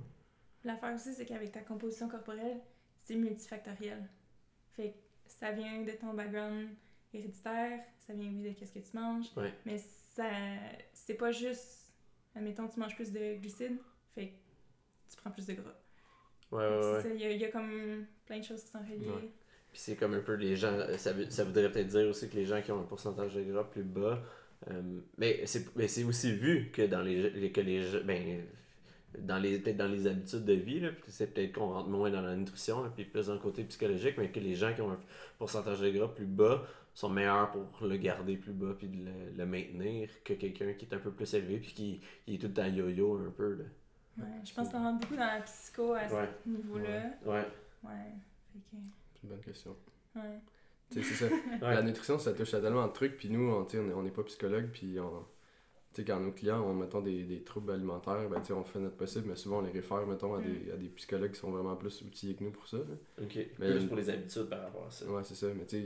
L'affaire 0.65 0.95
aussi, 0.95 1.15
c'est 1.15 1.25
qu'avec 1.27 1.53
ta 1.53 1.61
composition 1.61 2.09
corporelle, 2.09 2.61
c'est 2.99 3.17
multifactoriel. 3.17 4.09
Fait 4.73 4.91
que 4.93 4.97
ça 5.27 5.53
vient 5.53 5.83
de 5.83 5.93
ton 5.93 6.13
background 6.15 6.69
héréditaire, 7.15 7.81
ça 7.99 8.13
vient 8.13 8.31
oui 8.31 8.43
de 8.43 8.53
qu'est-ce 8.53 8.73
que 8.73 8.79
tu 8.79 8.97
manges, 8.97 9.27
Ouais. 9.37 9.53
mais 9.65 9.79
ça 10.15 10.29
c'est 10.93 11.15
pas 11.15 11.33
juste, 11.33 11.95
admettons, 12.35 12.69
tu 12.69 12.79
manges 12.79 12.95
plus 12.95 13.11
de 13.11 13.37
glucides, 13.41 13.79
fait 14.15 14.29
que 14.29 14.35
tu 15.11 15.17
prends 15.17 15.31
plus 15.31 15.47
de 15.47 15.55
gras. 15.55 15.75
Ouais, 16.53 16.59
ouais, 16.69 16.93
ouais. 16.93 17.15
Il 17.17 17.21
y, 17.21 17.25
a, 17.25 17.31
il 17.31 17.41
y 17.41 17.45
a 17.45 17.51
comme 17.51 18.07
plein 18.27 18.39
de 18.39 18.45
choses 18.45 18.63
qui 18.65 18.71
sont 18.71 18.81
reliées. 18.81 19.09
Ouais. 19.09 19.33
Puis 19.73 19.81
c'est 19.83 19.97
comme 19.97 20.15
un 20.15 20.21
peu 20.21 20.35
les 20.35 20.57
gens. 20.57 20.77
Ça, 20.97 21.13
veut- 21.13 21.31
ça 21.31 21.45
voudrait 21.45 21.71
peut-être 21.71 21.89
dire 21.89 22.09
aussi 22.09 22.29
que 22.29 22.37
les 22.37 22.47
gens 22.47 22.61
qui 22.63 22.73
ont 22.73 22.81
un 22.81 22.85
pourcentage 22.85 23.35
de 23.35 23.43
gras 23.43 23.65
plus 23.65 23.83
bas. 23.85 24.21
euh, 24.71 24.83
mais 25.17 25.41
c'est 25.47 25.75
mais 25.77 25.89
c'est 25.89 26.05
aussi 26.05 26.33
vu 26.33 26.71
que 26.71 26.83
dans 26.83 27.01
les, 27.01 27.31
les- 27.31 27.51
que 27.51 27.63
les 27.63 27.81
ben 28.05 28.43
dans 29.19 29.39
les 29.39 29.59
peut-être 29.59 29.79
dans 29.79 29.89
les 29.89 30.07
habitudes 30.07 30.45
de 30.45 30.53
vie 30.53 30.83
c'est 31.09 31.33
peut-être 31.33 31.53
qu'on 31.55 31.73
rentre 31.73 31.89
moins 31.89 32.11
dans 32.11 32.21
la 32.21 32.37
nutrition 32.37 32.83
là, 32.83 32.93
puis 32.95 33.05
plus 33.07 33.27
dans 33.29 33.33
le 33.33 33.39
côté 33.41 33.65
psychologique 33.65 34.17
mais 34.19 34.29
que 34.31 34.39
les 34.39 34.55
gens 34.55 34.75
qui 34.75 34.83
ont 34.83 34.91
un 34.93 34.99
pourcentage 35.39 35.81
de 35.81 35.91
gras 35.91 36.09
plus 36.09 36.27
bas 36.27 36.63
sont 36.93 37.09
meilleurs 37.09 37.51
pour 37.53 37.87
le 37.87 37.97
garder 37.97 38.37
plus 38.37 38.53
bas 38.53 38.75
puis 38.79 38.89
de 38.89 38.97
le, 39.07 39.13
le 39.39 39.47
maintenir 39.47 40.11
que 40.25 40.35
quelqu'un 40.35 40.75
qui 40.75 40.85
est 40.85 40.95
un 40.95 40.99
peu 40.99 41.11
plus 41.11 41.33
élevé 41.33 41.57
puis 41.59 41.73
qui, 41.73 42.01
qui 42.27 42.35
est 42.35 42.39
tout 42.39 42.49
le 42.49 42.53
temps 42.53 42.67
yo-yo 42.67 43.17
un 43.27 43.31
peu 43.31 43.55
là. 43.55 43.65
Ouais, 44.19 44.25
je 44.45 44.53
pense 44.53 44.69
qu'on 44.69 44.79
rentre 44.83 45.01
beaucoup 45.01 45.17
dans 45.17 45.25
la 45.27 45.41
psycho 45.41 45.93
à 45.95 46.03
Ouais. 46.03 46.29
ce 46.45 46.49
niveau-là. 46.51 47.03
Ouais. 47.25 47.47
Ouais. 47.85 48.13
Fait 48.53 48.59
que, 48.71 48.77
C'est 49.21 49.27
une 49.27 49.29
bonne 49.35 49.41
question. 49.45 49.77
ouais. 50.17 50.23
Tu 50.91 51.03
sais, 51.03 51.15
c'est 51.15 51.29
ça. 51.29 51.35
Ouais. 51.63 51.75
La 51.75 51.83
nutrition, 51.83 52.19
ça 52.19 52.33
touche 52.33 52.53
à 52.55 52.61
tellement 52.61 52.87
de 52.87 52.93
trucs, 52.93 53.17
puis 53.17 53.31
nous, 53.31 53.49
on 53.49 53.65
tu 53.65 53.77
sais, 53.77 53.83
on 53.83 53.89
est- 53.89 53.93
on 53.93 54.03
n'est 54.03 54.11
pas 54.11 54.25
psychologue, 54.25 54.71
puis 54.73 54.99
on, 54.99 55.11
tu 55.93 56.03
sais, 56.03 56.05
quand 56.05 56.19
nos 56.19 56.33
clients 56.33 56.61
ont, 56.63 56.75
mettons, 56.75 57.01
des, 57.01 57.23
des 57.25 57.43
troubles 57.45 57.71
alimentaires, 57.73 58.29
ben, 58.29 58.41
tu 58.41 58.49
sais, 58.49 58.53
on 58.55 58.65
fait 58.65 58.81
notre 58.81 58.97
possible, 58.97 59.27
mais 59.29 59.37
souvent, 59.37 59.59
on 59.59 59.63
les 59.63 59.71
réfère, 59.71 60.05
mettons, 60.07 60.35
à, 60.35 60.41
des, 60.41 60.71
à 60.73 60.77
des 60.77 60.89
psychologues 60.89 61.33
qui 61.33 61.39
sont 61.41 61.51
vraiment 61.53 61.77
plus 61.77 62.03
outillés 62.03 62.35
que 62.35 62.43
nous 62.43 62.51
pour 62.51 62.67
ça. 62.67 62.79
là. 62.79 62.85
Ok. 63.23 63.39
Mais- 63.59 63.71
plus 63.73 63.87
pour 63.87 63.97
les 63.97 64.11
habitudes 64.11 64.49
par 64.49 64.63
rapport 64.63 64.87
à 64.87 64.91
ça. 64.91 65.07
Ouais, 65.07 65.23
c'est 65.23 65.35
ça, 65.37 65.47
mais 65.55 65.65
tu 65.67 65.81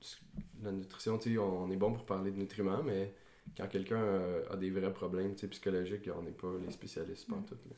sais, 0.00 0.16
la 0.62 0.72
nutrition, 0.72 1.18
tu 1.18 1.32
sais, 1.32 1.38
on, 1.38 1.62
on 1.64 1.70
est 1.70 1.76
bon 1.76 1.92
pour 1.92 2.04
parler 2.04 2.30
de 2.30 2.36
nutriments, 2.38 2.82
mais 2.82 3.14
quand 3.56 3.68
quelqu'un 3.68 4.02
a, 4.02 4.52
a 4.52 4.56
des 4.56 4.70
vrais 4.70 4.92
problèmes, 4.92 5.34
tu 5.34 5.40
sais, 5.42 5.48
psychologiques, 5.48 6.08
on 6.14 6.22
n'est 6.22 6.30
pas 6.30 6.52
les 6.64 6.70
spécialistes, 6.70 7.28
pas 7.28 7.36
en 7.36 7.42
tout. 7.42 7.54
là. 7.54 7.76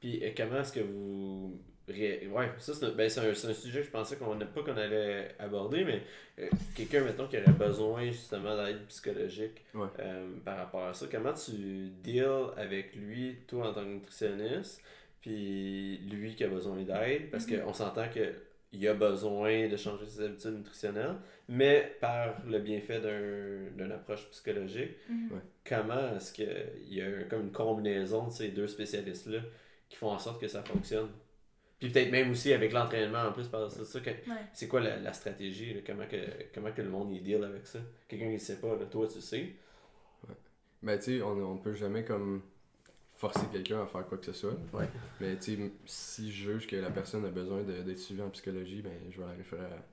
Puis 0.00 0.24
euh, 0.24 0.30
comment 0.36 0.56
est-ce 0.60 0.72
que 0.72 0.80
vous. 0.80 1.60
Ouais, 1.88 2.50
ça 2.58 2.72
c'est 2.74 2.86
un, 2.86 2.90
ben, 2.92 3.08
c'est 3.10 3.20
un, 3.20 3.34
c'est 3.34 3.48
un 3.48 3.54
sujet 3.54 3.80
que 3.80 3.86
je 3.86 3.90
pensais 3.90 4.16
qu'on 4.16 4.34
n'a 4.34 4.46
pas 4.46 4.62
qu'on 4.62 4.76
allait 4.76 5.34
aborder, 5.38 5.84
mais 5.84 6.02
euh, 6.38 6.48
quelqu'un, 6.74 7.04
mettons, 7.04 7.26
qui 7.28 7.36
aurait 7.36 7.52
besoin 7.52 8.06
justement 8.06 8.56
d'aide 8.56 8.86
psychologique 8.88 9.62
Ouais. 9.74 9.86
euh, 10.00 10.26
par 10.44 10.56
rapport 10.56 10.84
à 10.84 10.94
ça, 10.94 11.06
comment 11.10 11.34
tu 11.34 11.52
deals 12.02 12.48
avec 12.56 12.94
lui, 12.96 13.36
toi 13.46 13.68
en 13.68 13.74
tant 13.74 13.82
que 13.82 13.88
nutritionniste, 13.88 14.80
puis 15.20 15.98
lui 16.10 16.34
qui 16.34 16.44
a 16.44 16.48
besoin 16.48 16.82
d'aide, 16.82 17.30
parce 17.30 17.46
Mhm. 17.48 17.60
qu'on 17.60 17.72
s'entend 17.74 18.08
que 18.08 18.32
il 18.72 18.88
a 18.88 18.94
besoin 18.94 19.68
de 19.68 19.76
changer 19.76 20.04
ses 20.06 20.22
habitudes 20.24 20.56
nutritionnelles, 20.56 21.14
mais 21.48 21.96
par 22.00 22.34
le 22.44 22.58
bienfait 22.58 23.00
d'un- 23.00 23.70
d'une 23.76 23.92
approche 23.92 24.28
psychologique, 24.30 24.90
Mhm. 25.08 25.32
Ouais. 25.32 25.40
comment 25.68 26.16
est-ce 26.16 26.32
qu'il 26.32 26.48
y 26.88 27.00
a 27.00 27.22
comme 27.30 27.42
une 27.42 27.52
combinaison 27.52 28.26
de 28.26 28.32
ces 28.32 28.48
deux 28.48 28.66
spécialistes-là 28.66 29.40
qui 29.88 29.96
font 29.96 30.10
en 30.10 30.18
sorte 30.18 30.40
que 30.40 30.48
ça 30.48 30.62
fonctionne? 30.64 31.08
Puis 31.80 31.90
peut-être 31.90 32.10
même 32.10 32.30
aussi 32.30 32.52
avec 32.52 32.72
l'entraînement 32.72 33.24
en 33.24 33.32
plus, 33.32 33.44
c'est 33.70 33.84
ça 33.84 34.00
que 34.00 34.10
Ouais. 34.10 34.36
c'est 34.52 34.68
quoi 34.68 34.80
la, 34.80 34.96
la 34.98 35.12
stratégie, 35.12 35.74
là? 35.74 35.80
comment, 35.86 36.06
que, 36.06 36.16
comment 36.54 36.72
que 36.72 36.82
le 36.82 36.88
monde 36.88 37.12
y 37.12 37.20
deal 37.20 37.42
avec 37.44 37.66
ça? 37.66 37.80
Quelqu'un 38.08 38.26
qui 38.28 38.34
ne 38.34 38.38
sait 38.38 38.56
pas, 38.60 38.76
là, 38.76 38.86
toi 38.86 39.06
tu 39.06 39.20
sais. 39.20 39.54
Ben, 40.82 40.98
tu 40.98 41.04
sais, 41.18 41.22
on, 41.22 41.52
on 41.52 41.56
peut 41.58 41.72
jamais 41.74 42.04
comme 42.04 42.42
forcer 43.16 43.46
quelqu'un 43.52 43.82
à 43.82 43.86
faire 43.86 44.06
quoi 44.06 44.18
que 44.18 44.26
ce 44.26 44.32
soit. 44.32 44.56
Ouais. 44.72 44.88
Mais 45.20 45.36
tu 45.38 45.56
sais, 45.56 45.72
si 45.86 46.30
je 46.32 46.52
juge 46.52 46.66
que 46.66 46.76
la 46.76 46.90
personne 46.90 47.24
a 47.24 47.30
besoin 47.30 47.62
d'être 47.62 47.98
suivie 47.98 48.22
en 48.22 48.30
psychologie, 48.30 48.82
ben 48.82 48.92
je 49.10 49.18
vais 49.20 49.26
la 49.26 49.32
référer 49.32 49.64
à 49.64 49.86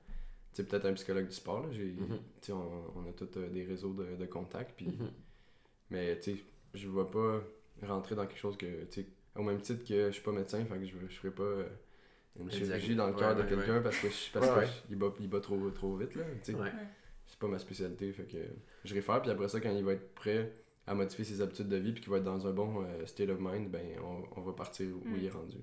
tu 0.54 0.58
sais, 0.62 0.64
peut-être 0.68 0.86
un 0.86 0.94
psychologue 0.94 1.28
du 1.28 1.34
sport. 1.36 1.62
Là. 1.62 1.70
J'ai, 1.72 1.86
Mhm. 1.86 2.08
tu 2.42 2.48
sais, 2.48 2.52
on, 2.52 2.92
on 2.98 3.10
a 3.10 3.14
tous 3.14 3.38
euh, 3.40 3.48
des 3.50 3.64
réseaux 3.64 3.94
de, 3.94 4.18
de 4.18 4.26
contacts. 4.26 4.74
Puis, 4.76 4.88
Mhm. 4.88 5.10
Mais 5.92 6.20
tu 6.20 6.36
sais, 6.36 6.44
je 6.74 6.88
ne 6.90 6.94
vais 7.02 7.10
pas 7.10 7.42
rentrer 7.88 8.16
dans 8.16 8.26
quelque 8.26 8.40
chose 8.40 8.58
que, 8.58 8.84
tu 8.86 9.02
sais, 9.02 9.08
au 9.36 9.44
même 9.44 9.62
titre 9.62 9.84
que 9.88 10.08
je 10.08 10.12
suis 10.12 10.22
pas 10.24 10.32
médecin, 10.32 10.64
fait 10.66 10.78
que 10.78 10.86
je 10.86 10.96
ne 10.98 11.08
ferai 11.08 11.32
pas 11.32 11.44
euh, 11.44 11.68
une 12.40 12.48
Exact. 12.48 12.66
chirurgie 12.66 12.96
dans 12.96 13.08
le 13.08 13.14
Ouais, 13.14 13.20
cœur 13.20 13.36
de 13.36 13.42
ouais, 13.42 13.48
quelqu'un 13.48 13.82
parce 13.82 13.98
que 14.00 14.10
je- 14.10 14.32
parce 14.32 14.48
Ouais, 14.48 14.54
que 14.54 14.60
ouais. 14.60 14.66
je- 14.66 14.92
il 14.92 14.96
bat, 14.98 15.14
il 15.20 15.30
bat 15.30 15.40
trop, 15.40 15.70
trop 15.72 15.96
vite. 15.98 16.16
Là. 16.16 16.24
C'est 16.44 17.40
pas 17.40 17.48
ma 17.48 17.60
spécialité, 17.60 18.12
fait 18.12 18.24
que 18.26 18.38
je 18.84 18.94
réfère, 18.94 19.22
puis 19.22 19.32
après 19.32 19.48
ça, 19.48 19.60
quand 19.62 19.72
il 19.72 19.84
va 19.86 19.94
être 19.94 20.14
prêt 20.16 20.52
à 20.86 20.94
modifier 20.94 21.24
ses 21.24 21.42
habitudes 21.42 21.70
de 21.70 21.78
vie, 21.78 21.94
puis 21.94 22.02
qu'il 22.02 22.12
va 22.12 22.18
être 22.18 22.24
dans 22.26 22.46
un 22.46 22.52
bon 22.52 22.84
euh, 22.84 23.06
state 23.06 23.30
of 23.30 23.40
mind, 23.40 23.70
ben 23.72 23.86
on, 24.04 24.24
on 24.40 24.42
va 24.42 24.52
partir 24.54 24.88
où 24.98 25.08
Mm. 25.08 25.16
il 25.18 25.26
est 25.26 25.30
rendu. 25.30 25.58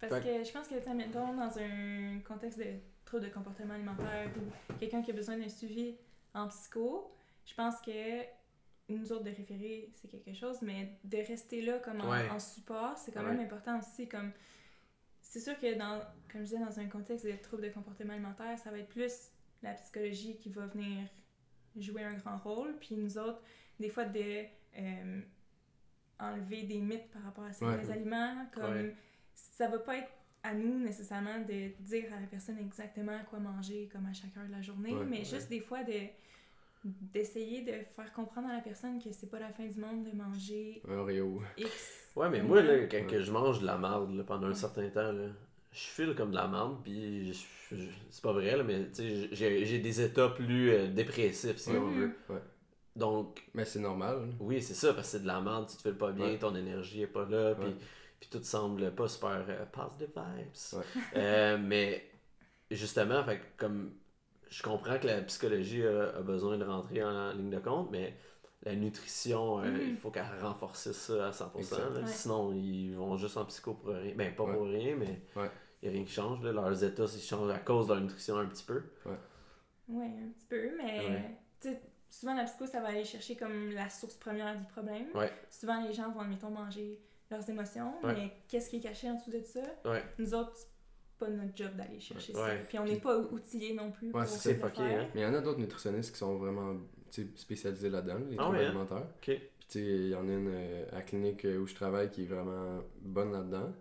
Parce 0.00 0.20
que 0.22 0.44
je 0.44 0.52
pense 0.52 0.66
que, 0.68 0.74
tu 0.82 0.90
mettons, 0.94 1.32
dans 1.34 1.58
un 1.58 2.18
contexte 2.26 2.58
de 2.58 2.66
trouble 3.04 3.24
de 3.24 3.30
comportement 3.30 3.74
alimentaire 3.74 4.28
ou 4.36 4.74
quelqu'un 4.78 5.00
qui 5.00 5.12
a 5.12 5.14
besoin 5.14 5.38
d'un 5.38 5.48
suivi 5.48 5.94
en 6.34 6.48
psycho, 6.48 7.10
je 7.46 7.54
pense 7.54 7.80
que 7.80 8.22
nous 8.88 9.12
autres 9.12 9.24
de 9.24 9.30
référer, 9.30 9.90
c'est 9.94 10.08
quelque 10.08 10.34
chose, 10.34 10.60
mais 10.62 10.98
de 11.04 11.16
rester 11.18 11.62
là 11.62 11.78
comme 11.78 12.00
en, 12.00 12.10
Ouais. 12.10 12.28
en 12.30 12.38
support, 12.38 12.98
c'est 12.98 13.12
quand 13.12 13.22
Ouais. 13.24 13.34
même 13.34 13.40
important 13.46 13.78
aussi. 13.78 14.08
Comme 14.08 14.32
C'est 15.20 15.40
sûr 15.40 15.58
que, 15.58 15.78
dans, 15.78 16.00
comme 16.30 16.42
je 16.42 16.46
disais, 16.50 16.58
dans 16.58 16.78
un 16.78 16.88
contexte 16.88 17.24
de 17.24 17.32
trouble 17.36 17.62
de 17.62 17.68
comportement 17.70 18.12
alimentaire, 18.12 18.58
ça 18.58 18.70
va 18.70 18.78
être 18.78 18.88
plus 18.88 19.30
la 19.62 19.72
psychologie 19.74 20.36
qui 20.36 20.50
va 20.50 20.66
venir 20.66 21.08
jouer 21.76 22.02
un 22.02 22.14
grand 22.14 22.36
rôle, 22.38 22.76
puis 22.78 22.96
nous 22.96 23.16
autres, 23.16 23.40
des 23.80 23.88
fois, 23.88 24.04
de 24.04 24.44
euh, 24.78 25.22
enlever 26.18 26.64
des 26.64 26.78
mythes 26.80 27.10
par 27.10 27.22
rapport 27.22 27.44
à 27.44 27.52
certains 27.52 27.84
Ouais. 27.86 27.92
aliments, 27.92 28.46
comme 28.52 28.92
ça 29.34 29.68
va 29.68 29.78
pas 29.78 29.96
être 29.98 30.12
à 30.42 30.54
nous 30.54 30.78
nécessairement 30.80 31.38
de 31.38 31.68
dire 31.80 32.12
à 32.12 32.20
la 32.20 32.26
personne 32.26 32.58
exactement 32.58 33.18
quoi 33.30 33.38
manger 33.38 33.88
comme 33.92 34.06
à 34.06 34.12
chaque 34.12 34.36
heure 34.36 34.46
de 34.46 34.52
la 34.52 34.60
journée, 34.60 34.92
mais 35.08 35.24
juste 35.24 35.48
des 35.48 35.60
fois 35.60 35.82
de 35.84 35.94
d'essayer 36.84 37.62
de 37.62 37.72
faire 37.94 38.12
comprendre 38.12 38.48
à 38.48 38.54
la 38.54 38.60
personne 38.60 39.00
que 39.02 39.12
c'est 39.12 39.28
pas 39.30 39.38
la 39.38 39.52
fin 39.52 39.66
du 39.66 39.78
monde 39.78 40.04
de 40.04 40.16
manger 40.16 40.82
Un 40.88 40.98
Oreo. 40.98 41.42
X. 41.56 41.68
Ouais, 42.16 42.28
mais 42.28 42.42
moi, 42.42 42.60
là, 42.60 42.78
quand 42.90 43.06
que 43.06 43.22
je 43.22 43.32
mange 43.32 43.60
de 43.60 43.66
la 43.66 43.78
marde 43.78 44.14
là, 44.14 44.22
pendant 44.22 44.46
un 44.46 44.50
Ouais. 44.50 44.54
certain 44.54 44.86
temps, 44.90 45.12
là, 45.12 45.28
je 45.72 45.78
file 45.80 46.14
comme 46.14 46.30
de 46.30 46.36
la 46.36 46.46
marde, 46.46 46.82
puis 46.84 47.32
je- 47.32 47.74
je- 47.74 47.88
c'est 48.10 48.22
pas 48.22 48.32
vrai, 48.34 48.54
là, 48.54 48.62
mais 48.62 48.86
tu 48.90 48.96
sais, 48.96 49.28
j'ai 49.32 49.64
j'ai 49.64 49.78
des 49.78 49.98
états 50.02 50.28
plus 50.28 50.72
euh, 50.72 50.88
dépressifs, 50.88 51.56
si 51.56 51.70
on 51.70 51.80
Mhm. 51.86 51.98
veut. 52.00 52.10
Ouais. 52.28 52.42
Donc, 52.94 53.42
Mais 53.54 53.64
c'est 53.64 53.78
normal. 53.78 54.18
hein. 54.28 54.36
oui, 54.40 54.60
c'est 54.60 54.74
ça, 54.74 54.92
parce 54.92 55.06
que 55.06 55.12
c'est 55.16 55.22
de 55.22 55.26
la 55.26 55.40
merde, 55.40 55.66
tu 55.70 55.76
te 55.78 55.80
files 55.82 55.96
pas 55.96 56.12
bien, 56.12 56.26
Ouais. 56.26 56.38
ton 56.38 56.54
énergie 56.54 57.00
est 57.00 57.06
pas 57.06 57.24
là, 57.24 57.54
puis 57.54 57.68
Ouais. 57.68 57.76
puis 58.20 58.28
tout 58.30 58.42
semble 58.42 58.94
pas 58.94 59.08
super 59.08 59.42
euh, 59.48 59.64
positive 59.72 60.10
vibes. 60.14 60.78
Ouais. 60.78 60.84
Euh, 61.16 61.56
mais 61.58 62.10
justement, 62.70 63.24
fait 63.24 63.40
comme 63.56 63.94
je 64.52 64.62
comprends 64.62 64.98
que 64.98 65.06
la 65.06 65.22
psychologie 65.22 65.84
a, 65.86 66.16
a 66.16 66.20
besoin 66.22 66.58
de 66.58 66.64
rentrer 66.64 67.02
en, 67.02 67.32
ligne 67.32 67.50
de 67.50 67.58
compte, 67.58 67.90
mais 67.90 68.14
la 68.64 68.74
nutrition, 68.76 69.58
euh, 69.60 69.70
Mhm. 69.70 69.80
il 69.90 69.96
faut 69.96 70.10
qu'elle 70.10 70.26
renforce 70.40 70.92
ça 70.92 71.28
à 71.28 71.32
100%. 71.32 71.58
Exact. 71.76 71.94
là. 71.94 72.00
Ouais. 72.00 72.06
Sinon, 72.06 72.52
ils 72.52 72.92
vont 72.94 73.16
juste 73.16 73.36
en 73.36 73.44
psycho 73.46 73.74
pour 73.74 73.94
rien. 73.94 74.14
Ben, 74.14 74.34
pas 74.34 74.44
Ouais. 74.44 74.52
pour 74.54 74.64
rien, 74.66 74.94
mais 74.96 75.20
il 75.34 75.40
Ouais. 75.42 75.50
n'y 75.82 75.88
a 75.88 75.92
rien 75.92 76.04
qui 76.04 76.12
change. 76.12 76.42
Là. 76.44 76.52
Leurs 76.52 76.84
états, 76.84 77.04
ils 77.04 77.20
changent 77.20 77.50
à 77.50 77.58
cause 77.58 77.86
de 77.88 77.94
leur 77.94 78.02
nutrition 78.02 78.36
un 78.36 78.46
petit 78.46 78.64
peu. 78.64 78.82
Ouais, 79.88 80.06
un 80.06 80.28
petit 80.32 80.46
peu, 80.48 80.70
mais 80.76 81.00
Ouais. 81.00 81.36
tu 81.60 81.68
sais, 81.70 81.82
souvent 82.08 82.34
la 82.34 82.44
psycho, 82.44 82.66
ça 82.66 82.80
va 82.80 82.88
aller 82.88 83.04
chercher 83.04 83.36
comme 83.36 83.70
la 83.72 83.88
source 83.88 84.14
première 84.16 84.56
du 84.56 84.64
problème. 84.66 85.06
Ouais. 85.14 85.32
Souvent, 85.50 85.82
les 85.84 85.92
gens 85.92 86.10
vont, 86.12 86.20
admettons, 86.20 86.50
manger 86.50 87.00
leurs 87.30 87.48
émotions, 87.50 87.94
Ouais. 88.04 88.14
mais 88.14 88.32
qu'est-ce 88.48 88.68
qui 88.70 88.76
est 88.76 88.80
caché 88.80 89.10
en 89.10 89.14
dessous 89.14 89.30
de 89.32 89.42
ça? 89.42 89.60
Ouais. 89.86 90.04
Nous 90.18 90.34
autres, 90.34 90.52
pas 91.24 91.30
notre 91.30 91.56
job 91.56 91.70
d'aller 91.76 92.00
chercher 92.00 92.32
ça. 92.32 92.42
Ouais. 92.44 92.64
Puis 92.68 92.78
on 92.78 92.84
n'est 92.84 93.00
pas 93.00 93.18
outillés 93.18 93.74
non 93.74 93.90
plus 93.90 94.06
Ouais, 94.08 94.12
pour 94.12 94.26
c'est 94.26 94.54
fucké, 94.54 94.82
hein. 94.82 95.08
Mais 95.14 95.20
il 95.20 95.24
y 95.24 95.26
en 95.26 95.34
a 95.34 95.40
d'autres 95.40 95.60
nutritionnistes 95.60 96.12
qui 96.12 96.18
sont 96.18 96.36
vraiment 96.36 96.74
spécialisés 97.36 97.90
là-dedans, 97.90 98.18
les 98.28 98.36
Ah 98.38 98.42
troubles 98.42 98.56
ouais, 98.58 98.64
hein? 98.64 98.68
alimentaires. 98.68 99.06
Ok. 99.16 99.26
Puis 99.26 99.38
tu 99.68 99.78
sais, 99.78 99.84
il 99.84 100.08
y 100.08 100.14
en 100.14 100.28
a 100.28 100.32
une 100.32 100.48
euh, 100.52 100.84
à 100.92 100.96
la 100.96 101.02
clinique 101.02 101.44
euh, 101.44 101.58
où 101.58 101.66
je 101.66 101.74
travaille 101.74 102.10
qui 102.10 102.22
est 102.22 102.26
vraiment 102.26 102.80
bonne 103.00 103.32
là-dedans. 103.32 103.72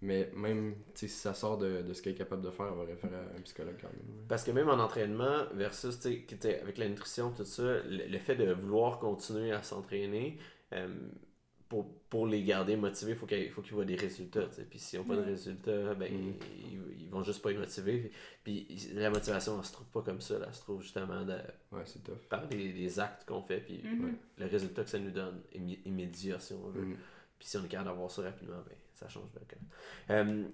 Mais 0.00 0.30
même 0.36 0.74
tu 0.94 1.00
sais, 1.00 1.08
si 1.08 1.18
ça 1.18 1.34
sort 1.34 1.58
de, 1.58 1.82
de 1.82 1.92
ce 1.92 2.02
qu'elle 2.02 2.12
est 2.12 2.16
capable 2.16 2.42
de 2.42 2.50
faire, 2.50 2.66
elle 2.70 2.78
va 2.78 2.84
référer 2.84 3.16
à 3.16 3.36
un 3.36 3.40
psychologue 3.42 3.76
quand 3.80 3.88
même. 3.88 3.98
ouais. 4.16 4.24
Parce 4.28 4.44
que 4.44 4.52
même 4.52 4.68
en 4.68 4.78
entraînement, 4.78 5.44
versus, 5.54 5.98
avec 6.06 6.78
la 6.78 6.88
nutrition, 6.88 7.32
tout 7.32 7.44
ça, 7.44 7.62
le, 7.84 8.06
le 8.08 8.18
fait 8.18 8.36
de 8.36 8.52
vouloir 8.52 9.00
continuer 9.00 9.50
à 9.52 9.62
s'entraîner, 9.62 10.38
euh, 10.72 10.88
pour, 11.68 11.86
pour 12.08 12.26
les 12.26 12.42
garder 12.44 12.76
motivés, 12.76 13.14
faut 13.14 13.26
qu'il 13.26 13.50
faut 13.50 13.60
qu'ils 13.62 13.74
voient 13.74 13.84
des 13.84 13.96
résultats. 13.96 14.48
Puis 14.70 14.78
s'ils 14.78 14.98
n'ont 14.98 15.04
pas 15.04 15.16
de 15.16 15.22
résultats, 15.22 15.94
ben, 15.94 16.10
Mm. 16.12 16.32
ils, 16.70 17.02
ils 17.02 17.10
vont 17.10 17.22
juste 17.22 17.42
pas 17.42 17.52
être 17.52 17.58
motivés. 17.58 18.10
Puis 18.42 18.66
la 18.94 19.10
motivation, 19.10 19.58
elle 19.58 19.64
se 19.66 19.72
trouve 19.72 19.86
pas 19.88 20.02
comme 20.02 20.20
ça. 20.20 20.38
là. 20.38 20.46
Elle 20.48 20.54
se 20.54 20.60
trouve 20.62 20.80
justement 20.82 21.24
de- 21.24 21.32
Ouais, 21.72 21.82
c'est 21.84 22.02
tough. 22.02 22.16
par 22.30 22.46
les, 22.50 22.72
les 22.72 23.00
actes 23.00 23.26
qu'on 23.28 23.42
fait, 23.42 23.60
puis 23.60 23.80
Mhm. 23.84 24.04
Ouais. 24.04 24.12
le 24.38 24.46
résultat 24.46 24.84
que 24.84 24.90
ça 24.90 24.98
nous 24.98 25.10
donne, 25.10 25.40
immédiat 25.84 26.38
si 26.40 26.54
on 26.54 26.68
veut. 26.70 26.80
Mm. 26.86 26.96
Puis 27.38 27.48
si 27.48 27.56
on 27.58 27.64
est 27.64 27.68
capable 27.68 27.90
d'avoir 27.90 28.10
ça 28.10 28.22
rapidement, 28.22 28.62
ben, 28.66 28.74
ça 28.94 29.08
change 29.08 29.28
le 29.34 29.40
cas. 29.46 29.56
Euh, 30.14 30.44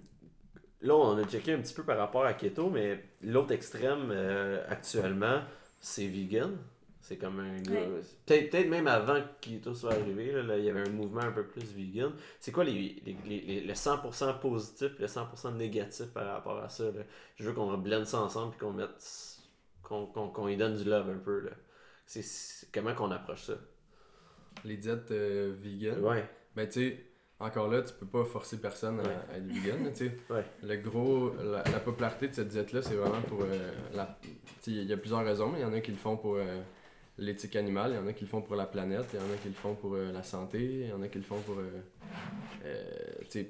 là, 0.81 0.95
on 0.95 1.17
a 1.17 1.23
checké 1.27 1.53
un 1.53 1.61
petit 1.61 1.73
peu 1.73 1.83
par 1.83 1.97
rapport 1.97 2.25
à 2.25 2.33
keto, 2.33 2.69
mais 2.69 3.03
l'autre 3.21 3.53
extrême 3.53 4.09
euh, 4.11 4.63
actuellement, 4.67 5.41
c'est 5.79 6.07
vegan. 6.07 6.57
C'est 7.07 7.17
comme 7.17 7.39
un 7.39 7.61
gars- 7.61 7.71
Ouais. 7.81 8.01
Peut-être 8.25 8.49
peut-être 8.49 8.67
même 8.67 8.87
avant 8.87 9.21
que 9.21 9.27
keto 9.39 9.75
soit 9.75 9.93
arrivé, 9.93 10.31
là, 10.31 10.41
là, 10.41 10.57
il 10.57 10.65
y 10.65 10.69
avait 10.71 10.87
un 10.87 10.91
mouvement 10.91 11.21
un 11.21 11.31
peu 11.31 11.45
plus 11.45 11.61
vegan. 11.71 12.11
C'est 12.39 12.51
quoi 12.51 12.63
les, 12.63 12.71
les, 13.05 13.15
les, 13.27 13.41
les- 13.41 13.61
le 13.61 13.73
100% 13.75 14.39
positif 14.39 14.91
et 14.97 15.01
le 15.03 15.07
100% 15.07 15.55
négatif 15.55 16.07
par 16.07 16.25
rapport 16.25 16.57
à 16.57 16.67
ça? 16.69 16.85
là? 16.85 17.03
Je 17.35 17.43
veux 17.47 17.53
qu'on 17.53 17.77
blende 17.77 18.05
ça 18.07 18.21
ensemble 18.21 18.55
et 18.55 18.57
qu'on 18.59 18.71
mette. 18.73 19.37
qu'on 19.83 20.07
qu'on- 20.07 20.29
qu'on 20.29 20.47
y 20.47 20.57
donne 20.57 20.75
du 20.75 20.83
love 20.83 21.07
un 21.11 21.19
peu. 21.19 21.41
là. 21.41 21.51
C'est 22.07 22.23
c'est- 22.23 22.67
comment 22.73 22.95
qu'on 22.95 23.11
approche 23.11 23.43
ça? 23.43 23.53
Les 24.63 24.77
diètes 24.77 25.11
euh, 25.11 25.53
vegan, 25.61 26.03
Ouais. 26.03 26.27
ben 26.55 26.67
tu 26.67 26.89
sais, 26.89 27.05
encore 27.39 27.67
là, 27.67 27.83
tu 27.83 27.93
peux 27.93 28.07
pas 28.07 28.25
forcer 28.25 28.59
personne 28.59 28.99
à, 28.99 29.03
Ouais. 29.03 29.15
à 29.31 29.37
être 29.37 29.45
vegan, 29.45 29.83
là, 29.83 29.91
tu 29.91 30.07
sais. 30.07 30.17
Ouais. 30.31 30.43
Le 30.63 30.77
gros, 30.77 31.35
la, 31.35 31.61
la 31.71 31.79
popularité 31.79 32.29
de 32.29 32.33
cette 32.33 32.47
diète-là, 32.47 32.81
c'est 32.81 32.95
vraiment 32.95 33.21
pour 33.21 33.43
euh, 33.43 33.71
la... 33.93 34.17
tu 34.23 34.29
sais, 34.61 34.71
Il 34.71 34.85
y 34.85 34.93
a 34.93 34.97
plusieurs 34.97 35.23
raisons, 35.23 35.49
mais 35.51 35.59
il 35.59 35.61
y 35.61 35.65
en 35.65 35.73
a 35.73 35.81
qui 35.81 35.91
le 35.91 35.97
font 35.97 36.17
pour 36.17 36.37
euh, 36.37 36.61
l'éthique 37.17 37.55
animale, 37.55 37.91
il 37.91 37.95
y 37.95 37.99
en 37.99 38.07
a 38.07 38.13
qui 38.13 38.23
le 38.25 38.29
font 38.29 38.41
pour 38.41 38.55
la 38.55 38.65
planète, 38.65 39.05
il 39.13 39.19
y 39.19 39.21
en 39.21 39.33
a 39.33 39.37
qui 39.41 39.47
le 39.47 39.53
font 39.53 39.75
pour 39.75 39.93
euh, 39.95 40.11
la 40.11 40.23
santé, 40.23 40.59
il 40.63 40.87
y 40.89 40.93
en 40.93 41.01
a 41.01 41.07
qui 41.07 41.17
le 41.17 41.23
font 41.23 41.39
pour, 41.41 41.59
euh, 41.59 41.69
euh, 42.65 42.83
tu 43.21 43.25
sais, 43.29 43.49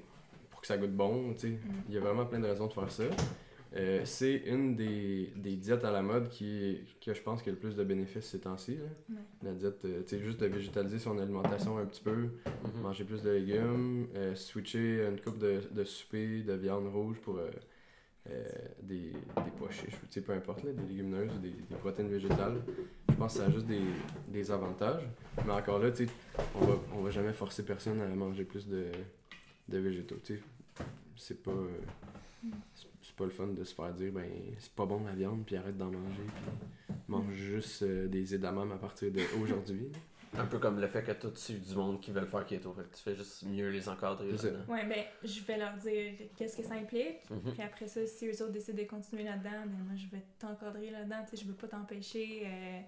pour 0.52 0.62
que 0.62 0.68
ça 0.68 0.78
goûte 0.78 0.92
bon, 0.96 1.34
tu 1.34 1.40
sais. 1.40 1.60
Il 1.90 1.96
y 1.96 1.98
a 1.98 2.02
vraiment 2.02 2.26
plein 2.26 2.40
de 2.40 2.48
raisons 2.48 2.68
de 2.68 2.74
faire 2.74 2.92
ça. 2.92 3.04
Euh, 3.76 4.02
c'est 4.06 4.36
une 4.46 4.76
des, 4.78 5.34
des 5.36 5.56
diètes 5.58 5.84
à 5.84 5.92
la 5.92 6.02
mode 6.02 6.30
qui, 6.30 6.80
qui 7.02 7.14
je 7.14 7.22
pense, 7.22 7.42
qui 7.42 7.50
a 7.50 7.52
le 7.52 7.58
plus 7.58 7.76
de 7.76 7.84
bénéfices 7.84 8.26
ces 8.26 8.40
temps-ci. 8.40 8.78
Ouais. 9.10 9.16
La 9.44 9.52
diète, 9.52 9.84
euh, 9.84 10.02
tu 10.08 10.16
sais, 10.16 10.24
juste 10.24 10.40
de 10.40 10.46
végétaliser 10.46 10.98
son 10.98 11.18
alimentation 11.18 11.78
un 11.78 11.86
petit 11.86 12.02
peu, 12.02 12.16
Mhm. 12.16 12.82
manger 12.82 13.04
plus 13.04 13.22
de 13.22 13.32
légumes, 13.32 14.08
euh, 14.16 14.34
switcher 14.36 15.06
une 15.08 15.20
coupe 15.20 15.40
de, 15.40 15.60
de 15.72 15.84
souper 15.84 16.44
de 16.44 16.54
viande 16.54 16.88
rouge 16.88 17.18
pour 17.20 17.38
euh, 18.30 18.44
des, 18.82 19.12
des 19.12 19.52
pois 19.58 19.70
chiches, 19.72 19.94
ou 20.04 20.22
peu 20.22 20.34
importe, 20.34 20.64
là, 20.64 20.72
des 20.72 20.84
légumineuses 20.84 21.32
ou 21.36 21.40
des, 21.40 21.52
des 21.52 21.76
protéines 21.80 22.10
végétales. 22.10 22.62
Je 23.10 23.16
pense 23.16 23.34
que 23.34 23.40
ça 23.40 23.46
a 23.46 23.52
juste 23.52 23.68
des, 23.68 23.82
des 24.28 24.52
avantages. 24.52 25.04
Mais 25.46 25.52
encore 25.54 25.80
là, 25.80 25.90
on 26.56 26.66
va, 26.66 26.74
on 26.96 27.02
va 27.02 27.12
jamais 27.12 27.34
forcer 27.34 27.64
personne 27.64 28.02
à 28.02 28.08
manger 28.08 28.44
plus 28.44 28.68
de, 28.68 28.88
de 29.70 29.78
végétaux. 29.78 30.18
C'est 31.18 31.42
pas, 31.44 31.52
c'est- 32.76 32.88
pas 33.16 33.24
le 33.24 33.30
fun 33.32 33.48
de 33.48 33.64
se 33.64 33.74
faire 33.74 33.94
dire, 33.94 34.12
ben, 34.12 34.26
c'est 34.60 34.74
pas 34.74 34.86
bon 34.86 35.02
la 35.06 35.14
viande, 35.14 35.44
puis 35.46 35.56
arrête 35.56 35.78
d'en 35.78 35.86
manger, 35.90 36.24
puis 36.26 36.96
mange 37.08 37.32
juste 37.34 37.84
euh, 37.84 38.08
des 38.08 38.36
édamame 38.36 38.74
à 38.74 38.76
partir 38.76 39.10
d'aujourd'hui. 39.10 39.88
Un 40.38 40.46
peu 40.48 40.60
comme 40.60 40.80
le 40.80 40.88
fait 40.88 41.04
que 41.04 41.12
toi, 41.14 41.32
tu 41.32 41.40
suis 41.42 41.54
du 41.56 41.76
monde 41.76 42.02
qui 42.02 42.12
veulent 42.12 42.28
faire 42.28 42.46
keto. 42.46 42.74
Fait 42.74 42.84
que 42.84 42.96
tu 42.96 43.02
fais 43.02 43.16
juste 43.16 43.44
mieux 43.44 43.70
les 43.70 43.88
encadrer. 43.90 44.30
Ouais, 44.68 44.86
ben, 44.86 45.04
je 45.24 45.42
vais 45.42 45.58
leur 45.58 45.74
dire 45.78 46.14
qu'est-ce 46.38 46.58
que 46.58 46.64
ça 46.64 46.76
implique. 46.76 47.30
Mhm. 47.30 47.54
Puis 47.54 47.62
après 47.62 47.88
ça, 47.88 48.06
si 48.06 48.28
eux 48.28 48.42
autres 48.44 48.52
décident 48.52 48.78
de 48.82 48.88
continuer 48.88 49.24
là-dedans, 49.24 49.64
ben 49.66 49.78
moi, 49.86 49.96
je 49.96 50.08
vais 50.08 50.24
t'encadrer 50.40 50.92
là-dedans. 50.92 51.24
Tu 51.30 51.38
sais, 51.38 51.44
je 51.44 51.48
veux 51.50 51.56
pas 51.56 51.68
t'empêcher 51.68 52.44
euh, 52.46 52.82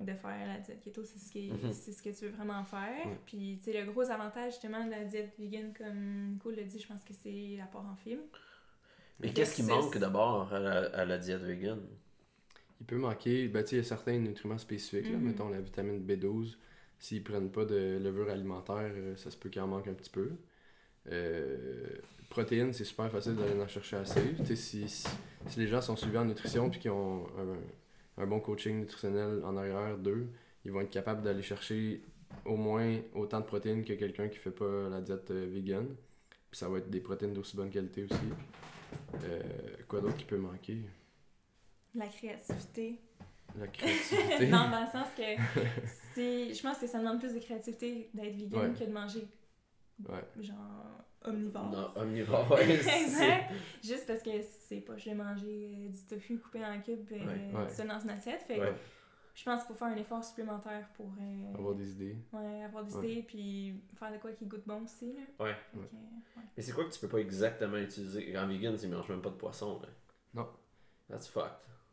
de 0.00 0.14
faire 0.14 0.46
la 0.46 0.58
diète 0.58 0.80
keto. 0.80 1.04
C'est 1.04 1.18
ce, 1.18 1.30
qui 1.30 1.48
est- 1.48 1.52
Mhm. 1.52 1.72
c'est 1.72 1.92
ce 1.92 2.02
que 2.02 2.10
tu 2.10 2.24
veux 2.26 2.30
vraiment 2.32 2.64
faire. 2.64 3.06
Puis, 3.26 3.58
tu 3.62 3.70
sais, 3.72 3.80
le 3.84 3.90
gros 3.90 4.08
avantage, 4.10 4.52
justement, 4.52 4.84
de 4.84 4.90
la 4.90 5.04
diète 5.04 5.34
vegan, 5.38 5.72
comme 5.76 6.30
Nico 6.32 6.50
l'a 6.50 6.62
dit, 6.64 6.78
je 6.80 6.86
pense 6.88 7.02
que 7.04 7.12
c'est 7.14 7.56
l'apport 7.58 7.84
en 7.86 7.96
fibres. 7.96 8.22
Mais 9.20 9.32
qu'est-ce 9.32 9.54
qui 9.56 9.62
manque 9.62 9.98
d'abord 9.98 10.52
à 10.52 10.58
la, 10.58 10.78
à 10.94 11.04
la 11.04 11.18
diète 11.18 11.42
vegan? 11.42 11.80
Il 12.82 12.86
peut 12.86 12.96
manquer, 12.96 13.46
ben, 13.46 13.64
il 13.70 13.76
y 13.76 13.80
a 13.80 13.84
certains 13.84 14.18
nutriments 14.18 14.58
spécifiques, 14.58 15.08
là, 15.08 15.16
Mhm. 15.16 15.24
mettons 15.24 15.48
la 15.48 15.60
vitamine 15.60 16.00
B12. 16.00 16.58
S'ils 16.98 17.22
prennent 17.22 17.48
pas 17.50 17.64
de 17.64 17.96
levure 18.02 18.28
alimentaire, 18.28 18.90
euh, 18.96 19.14
ça 19.14 19.30
se 19.30 19.36
peut 19.36 19.50
qu'il 19.50 19.62
en 19.62 19.68
manque 19.68 19.86
un 19.86 19.94
petit 19.94 20.10
peu. 20.10 20.30
Euh, 21.10 21.86
protéines, 22.28 22.72
c'est 22.72 22.82
super 22.84 23.08
facile 23.08 23.36
d'aller 23.36 23.60
en 23.60 23.68
chercher 23.68 23.96
assez. 23.98 24.34
Si, 24.44 24.56
si, 24.88 24.88
si 25.46 25.60
les 25.60 25.68
gens 25.68 25.80
sont 25.80 25.94
suivis 25.94 26.18
en 26.18 26.24
nutrition 26.24 26.70
puis 26.70 26.80
qu'ils 26.80 26.90
ont 26.90 27.24
un, 28.18 28.22
un 28.22 28.26
bon 28.26 28.40
coaching 28.40 28.80
nutritionnel 28.80 29.44
en 29.44 29.56
arrière 29.56 29.96
d'eux, 29.96 30.26
ils 30.64 30.72
vont 30.72 30.80
être 30.80 30.90
capables 30.90 31.22
d'aller 31.22 31.42
chercher 31.42 32.02
au 32.44 32.56
moins 32.56 32.96
autant 33.14 33.38
de 33.38 33.44
protéines 33.46 33.84
que 33.84 33.92
quelqu'un 33.92 34.26
qui 34.28 34.38
fait 34.38 34.50
pas 34.50 34.88
la 34.88 35.00
diète 35.00 35.30
euh, 35.30 35.46
vegan. 35.48 35.86
Puis 36.50 36.58
ça 36.58 36.68
va 36.68 36.78
être 36.78 36.90
des 36.90 37.00
protéines 37.00 37.32
d'aussi 37.32 37.56
bonne 37.56 37.70
qualité 37.70 38.04
aussi. 38.04 38.14
Euh, 39.24 39.40
quoi 39.86 40.00
d'autre 40.00 40.16
qui 40.16 40.24
peut 40.24 40.36
manquer? 40.36 40.78
La 41.94 42.06
créativité. 42.06 43.00
La 43.58 43.66
créativité. 43.68 44.46
non, 44.48 44.70
dans 44.70 44.80
le 44.80 44.86
sens 44.90 45.08
que 45.16 45.22
c'est, 46.14 46.54
je 46.54 46.62
pense 46.62 46.78
que 46.78 46.86
ça 46.86 46.98
demande 46.98 47.18
plus 47.20 47.34
de 47.34 47.38
créativité 47.38 48.10
d'être 48.14 48.34
vegan 48.34 48.70
Ouais. 48.72 48.78
que 48.78 48.84
de 48.84 48.92
manger 48.92 49.26
Ouais. 50.08 50.24
genre 50.40 51.04
omnivore. 51.24 51.70
Non, 51.70 51.92
omnivore, 51.96 52.58
exact. 52.60 53.52
Juste 53.84 54.06
parce 54.06 54.22
que 54.22 54.30
c'est 54.42 54.80
pas 54.80 54.96
je 54.96 55.04
vais 55.10 55.14
manger 55.14 55.74
euh, 55.76 55.88
du 55.90 56.02
tofu 56.06 56.38
coupé 56.38 56.64
en 56.64 56.80
cubes 56.80 57.06
euh, 57.12 57.18
Ouais. 57.52 57.58
Ouais. 57.64 57.68
ça 57.68 57.84
dans 57.84 58.00
une 58.00 58.10
assiette. 58.10 58.42
Fait 58.42 58.56
que 58.56 58.72
je 59.34 59.44
pense 59.44 59.60
qu'il 59.60 59.68
faut 59.68 59.74
faire 59.74 59.88
un 59.88 59.96
effort 59.96 60.24
supplémentaire 60.24 60.88
pour 60.96 61.12
euh, 61.20 61.54
Avoir 61.54 61.74
des 61.74 61.90
idées. 61.92 62.16
ouais, 62.32 62.64
avoir 62.64 62.84
des 62.84 62.94
Ouais. 62.96 63.10
idées 63.12 63.22
puis 63.22 63.80
faire 63.98 64.10
de 64.12 64.18
quoi 64.18 64.32
qui 64.32 64.46
goûte 64.46 64.62
bon 64.66 64.82
aussi. 64.82 65.12
Là. 65.12 65.44
Ouais. 65.44 65.54
Mais 66.56 66.62
c'est 66.62 66.72
quoi 66.72 66.84
que 66.86 66.90
tu 66.90 66.98
peux 67.00 67.08
pas 67.08 67.18
exactement 67.18 67.76
utiliser? 67.76 68.36
En 68.36 68.48
vegan, 68.48 68.76
ils 68.82 68.88
mangent 68.90 69.08
même 69.10 69.22
pas 69.22 69.30
de 69.30 69.36
poisson. 69.36 69.78
Là. 69.80 69.88
Non. 70.34 70.48
That's 71.08 71.28
fucked. 71.28 71.52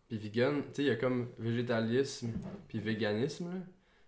Puis 0.10 0.18
vegan, 0.18 0.64
tu 0.64 0.68
sais, 0.74 0.82
il 0.84 0.88
y 0.88 0.92
a 0.92 0.96
comme 0.98 1.30
végétalisme 1.38 2.32
puis 2.68 2.80
véganisme. 2.80 3.46
là. 3.54 3.60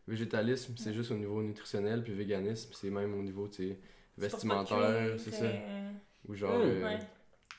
Végétalisme, 0.07 0.73
c'est 0.77 0.93
juste 0.93 1.11
au 1.11 1.15
niveau 1.15 1.41
nutritionnel, 1.43 2.03
puis 2.03 2.11
véganisme, 2.13 2.71
c'est 2.73 2.89
même 2.89 3.13
au 3.17 3.21
niveau, 3.21 3.47
tu 3.47 3.69
sais, 3.69 3.79
vestimentaire, 4.17 5.13
c'est 5.19 5.31
ça. 5.31 5.45
euh, 5.45 5.91
Ou 6.27 6.33
genre. 6.35 6.57
Mm. 6.57 6.61
euh, 6.69 6.83
ouais. 6.85 6.99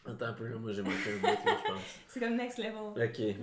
Attends 0.04 0.26
un 0.26 0.32
peu, 0.32 0.48
là, 0.48 0.56
moi 0.58 0.72
j'ai 0.72 0.82
manqué 0.82 1.12
un 1.14 1.18
bout, 1.20 1.38
je 1.46 1.72
pense. 1.72 1.82
C'est 2.08 2.18
comme 2.18 2.34
next 2.36 2.58
level. 2.58 2.88
Ok. 2.96 3.18
Ouais. 3.20 3.36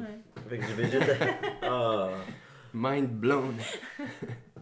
Fait 0.50 0.58
que 0.58 0.66
j'ai 0.68 0.74
végétal. 0.74 1.30
Ah. 1.62 2.12
Mind 2.74 3.08
blown. 3.10 3.56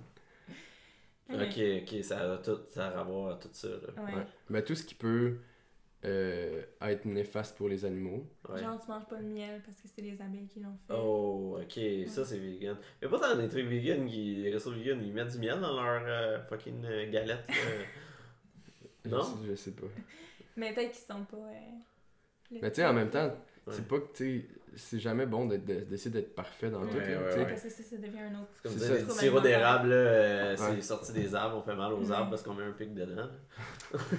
Ok, 1.30 1.60
ok, 1.82 2.04
ça 2.04 2.34
a 2.34 2.38
tout, 2.38 2.60
ça 2.69 2.88
a 2.88 3.00
à 3.00 3.04
voir 3.04 3.32
à 3.34 3.36
tout 3.36 3.50
ça. 3.52 3.67
Là. 3.67 4.02
Ouais. 4.04 4.13
Ouais. 4.15 4.26
Mais 4.50 4.63
tout 4.63 4.76
ce 4.76 4.84
qui 4.86 4.95
peut 4.95 5.39
euh, 6.06 6.64
être 6.82 7.06
néfaste 7.06 7.58
pour 7.58 7.68
les 7.70 7.84
animaux. 7.86 8.26
Ouais. 8.48 8.60
Genre, 8.60 8.80
tu 8.80 8.88
manges 8.90 9.06
pas 9.08 9.18
de 9.18 9.28
miel 9.28 9.62
parce 9.66 9.82
que 9.82 9.88
c'est 9.88 10.02
les 10.02 10.22
abeilles 10.22 10.48
qui 10.48 10.60
l'ont 10.60 10.78
fait. 10.88 10.94
Oh, 10.94 11.58
ok, 11.62 12.08
ça 12.08 12.24
c'est 12.26 12.38
vegan. 12.38 12.78
Mais 13.02 13.08
pas 13.10 13.20
tant 13.20 13.36
des 13.36 13.48
trucs 13.50 13.66
vegan, 13.66 14.06
qui, 14.08 14.36
les 14.36 14.52
restos 14.54 14.72
vegan, 14.72 15.02
ils 15.04 15.14
mettent 15.14 15.32
du 15.32 15.40
miel 15.40 15.60
dans 15.60 15.74
leur 15.82 16.04
euh, 16.06 16.40
fucking 16.44 16.86
euh, 16.86 17.10
galette. 17.12 17.44
euh. 17.50 17.84
Je 19.06 19.10
Non? 19.10 19.24
sais- 19.24 19.48
Je 19.50 19.56
sais 19.56 19.72
pas. 19.72 19.88
Mais 20.58 20.74
peut-être 20.74 20.92
qu'ils 20.92 21.06
sont 21.16 21.24
pas. 21.26 21.38
euh, 21.38 21.72
Mais 22.52 22.70
tu 22.72 22.76
sais, 22.76 22.86
en 22.86 22.94
même 22.94 23.10
temps, 23.10 23.32
Ouais. 23.67 23.73
c'est 23.75 23.88
pas 23.88 23.99
que, 23.99 24.13
tu 24.13 24.39
sais, 24.41 24.45
c'est 24.75 24.99
jamais 24.99 25.25
bon 25.25 25.45
d'essayer 25.47 26.12
d'être 26.12 26.36
parfait 26.36 26.69
dans 26.69 26.84
Ouais, 26.84 26.89
tout. 26.89 26.97
ouais. 26.97 27.45
Parce 27.47 27.63
que 27.63 27.69
ça, 27.69 27.97
devient 27.97 28.19
un 28.19 28.41
autre. 28.41 28.49
C'est 28.63 28.69
comme 28.69 28.77
dire, 28.77 28.97
Trouble 29.08 29.12
sirop 29.19 29.39
d'érable, 29.41 29.89
là, 29.89 29.95
euh, 29.95 30.56
c'est 30.56 30.82
sorti 30.82 31.13
des 31.13 31.34
arbres, 31.34 31.58
on 31.58 31.62
fait 31.63 31.75
mal 31.75 31.93
aux 31.93 32.06
Ouais. 32.06 32.12
arbres 32.12 32.30
parce 32.30 32.43
qu'on 32.43 32.53
met 32.53 32.63
un 32.63 32.71
pic 32.73 32.93
dedans. 32.93 33.27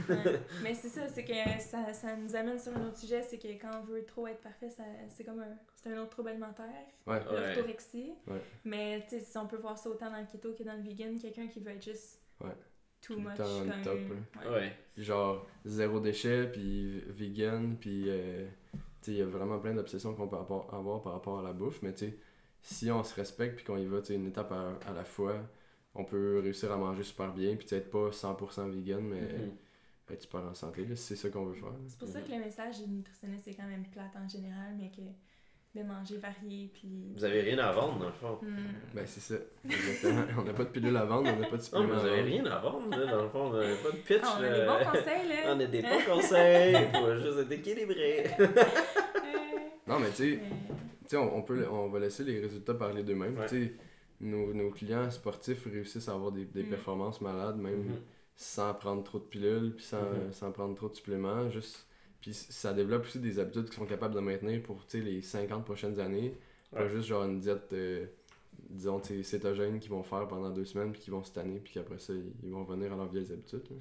Ouais. 0.08 0.16
Mais 0.62 0.74
c'est 0.74 0.88
ça, 0.88 1.06
c'est 1.06 1.24
que 1.24 1.32
ça, 1.60 1.92
ça 1.92 2.16
nous 2.16 2.34
amène 2.34 2.58
sur 2.58 2.76
un 2.76 2.86
autre 2.88 2.96
sujet, 2.98 3.22
c'est 3.22 3.38
que 3.38 3.46
quand 3.60 3.70
on 3.80 3.84
veut 3.84 4.04
trop 4.04 4.26
être 4.26 4.40
parfait, 4.40 4.68
ça, 4.70 4.82
c'est 5.08 5.22
comme 5.24 5.38
un, 5.40 5.56
c'est 5.76 5.92
un 5.92 5.98
autre 6.00 6.10
trouble 6.10 6.30
alimentaire, 6.30 6.64
l'orthorexie. 7.06 8.12
Ouais. 8.26 8.40
Mais 8.64 9.04
tu 9.08 9.18
sais, 9.18 9.20
si 9.20 9.38
on 9.38 9.46
peut 9.46 9.58
voir 9.58 9.78
ça 9.78 9.88
autant 9.90 10.10
dans 10.10 10.18
le 10.18 10.26
keto 10.26 10.52
que 10.54 10.62
dans 10.64 10.74
le 10.74 10.82
vegan, 10.82 11.18
quelqu'un 11.20 11.46
qui 11.46 11.60
veut 11.60 11.70
être 11.72 11.84
juste 11.84 12.20
Ouais. 12.40 12.50
too 13.00 13.14
Tout 13.14 13.20
le 13.20 13.28
much. 13.28 13.36
comme... 13.36 13.82
top, 13.82 13.98
ouais. 14.44 14.50
Ouais. 14.50 14.72
genre 14.96 15.46
zéro 15.64 16.00
déchet, 16.00 16.48
puis 16.52 17.00
vegan, 17.08 17.76
puis 17.78 18.06
euh, 18.08 18.46
il 19.06 19.14
y 19.14 19.22
a 19.22 19.26
vraiment 19.26 19.58
plein 19.58 19.74
d'obsessions 19.74 20.14
qu'on 20.14 20.28
peut 20.28 20.36
avoir 20.36 21.02
par 21.02 21.12
rapport 21.12 21.38
à 21.38 21.42
la 21.42 21.52
bouffe, 21.52 21.80
mais 21.82 21.92
tu 21.94 22.06
sais, 22.06 22.18
si 22.62 22.90
on 22.90 23.04
se 23.04 23.14
respecte 23.14 23.56
puis 23.56 23.64
qu'on 23.64 23.76
y 23.78 23.86
va 23.86 23.98
une 24.10 24.26
étape 24.26 24.52
à, 24.52 24.72
à 24.86 24.92
la 24.92 25.04
fois, 25.04 25.36
on 25.94 26.04
peut 26.04 26.40
réussir 26.40 26.70
à 26.72 26.76
manger 26.76 27.02
super 27.02 27.32
bien, 27.32 27.56
puis 27.56 27.64
tu 27.66 27.70
sais, 27.70 27.76
être 27.78 27.90
pas 27.90 28.10
100% 28.12 28.68
vegan, 28.68 29.02
mais 29.02 29.20
Mhm. 29.20 29.56
être 30.10 30.22
super 30.22 30.42
en 30.44 30.54
santé, 30.54 30.86
c'est 30.96 31.16
ça 31.16 31.28
qu'on 31.30 31.44
veut 31.46 31.54
faire. 31.54 31.72
C'est 31.88 31.98
pour 31.98 32.08
ça 32.08 32.20
que 32.22 32.32
le 32.32 32.38
message 32.38 32.78
des 32.80 32.86
nutritionnistes 32.86 33.48
est 33.48 33.54
quand 33.54 33.66
même 33.66 33.84
plate 33.90 34.16
en 34.16 34.26
général, 34.28 34.74
mais 34.76 34.90
que 34.90 35.02
de 35.74 35.82
manger 35.82 36.16
varié, 36.16 36.70
puis. 36.72 36.88
Vous 37.14 37.24
avez 37.24 37.40
rien 37.42 37.58
à 37.58 37.70
vendre 37.72 37.98
dans 37.98 38.06
le 38.06 38.12
fond. 38.12 38.38
Hmm. 38.42 38.56
Ben 38.94 39.04
c'est 39.06 39.20
ça, 39.20 39.34
exactement. 39.64 40.24
on 40.38 40.42
n'a 40.42 40.52
pas 40.54 40.64
de 40.64 40.70
pilule 40.70 40.96
à 40.96 41.04
vendre, 41.04 41.30
on 41.34 41.40
n'a 41.40 41.46
pas 41.46 41.56
de 41.56 41.62
supplément 41.62 41.86
vous 41.86 42.00
avez 42.06 42.10
vendre. 42.22 42.24
rien 42.24 42.46
à 42.46 42.58
vendre, 42.58 42.90
là, 42.98 43.06
dans 43.06 43.22
le 43.22 43.28
fond. 43.28 43.50
On 43.52 43.52
n'a 43.52 43.76
pas 43.76 43.90
de 43.90 43.96
pitch. 43.98 44.20
Ah, 44.22 44.36
on 44.38 44.42
a 44.42 44.48
là. 44.48 44.58
des 44.58 44.66
bons 44.66 44.90
conseils, 44.90 45.28
là! 45.28 45.34
On 45.54 45.60
a 45.60 45.66
des 45.66 45.82
bons 45.82 46.14
conseils, 46.14 46.88
faut 46.94 47.16
juste 47.16 47.38
être 47.38 47.52
équilibré. 47.52 48.24
Non, 49.86 49.98
mais 50.00 50.10
tu 50.10 50.38
sais, 51.06 51.16
on, 51.16 51.36
on 51.38 51.42
peut, 51.42 51.66
on 51.70 51.88
va 51.88 51.98
laisser 51.98 52.22
les 52.24 52.40
résultats 52.40 52.74
parler 52.74 53.02
d'eux-mêmes. 53.02 53.38
Ouais. 53.38 53.72
Nos, 54.20 54.52
nos 54.52 54.70
clients 54.70 55.10
sportifs 55.10 55.64
réussissent 55.64 56.08
à 56.08 56.12
avoir 56.12 56.30
des, 56.32 56.44
des 56.44 56.62
Mm. 56.64 56.68
performances 56.70 57.20
malades, 57.22 57.56
même 57.56 57.84
Mhm. 57.84 57.96
sans 58.36 58.74
prendre 58.74 59.02
trop 59.02 59.18
de 59.18 59.24
pilules, 59.24 59.72
puis 59.76 59.84
sans, 59.86 60.02
sans 60.32 60.52
prendre 60.52 60.74
trop 60.74 60.88
de 60.90 60.94
suppléments. 60.94 61.48
Juste... 61.50 61.86
Puis 62.20 62.34
ça 62.34 62.72
développe 62.72 63.04
aussi 63.04 63.20
des 63.20 63.38
habitudes 63.38 63.68
qui 63.70 63.76
sont 63.76 63.86
capables 63.86 64.14
de 64.14 64.20
maintenir 64.20 64.62
pour 64.62 64.84
les 64.94 65.22
50 65.22 65.64
prochaines 65.64 66.00
années. 66.00 66.34
Pas 66.72 66.82
Ouais. 66.82 66.88
juste 66.90 67.06
genre 67.08 67.24
une 67.24 67.40
diète, 67.40 67.72
euh, 67.72 68.04
disons, 68.70 69.00
cétogène 69.22 69.78
qu'ils 69.78 69.90
vont 69.90 70.02
faire 70.02 70.26
pendant 70.28 70.50
deux 70.50 70.64
semaines, 70.66 70.92
puis 70.92 71.00
qu'ils 71.00 71.12
vont 71.12 71.24
se 71.24 71.32
tanner, 71.32 71.60
puis 71.62 71.72
qu'après 71.72 71.98
ça, 71.98 72.12
ils 72.42 72.50
vont 72.50 72.64
revenir 72.64 72.92
à 72.92 72.96
leurs 72.96 73.08
vieilles 73.08 73.32
habitudes. 73.32 73.62
là. 73.70 73.76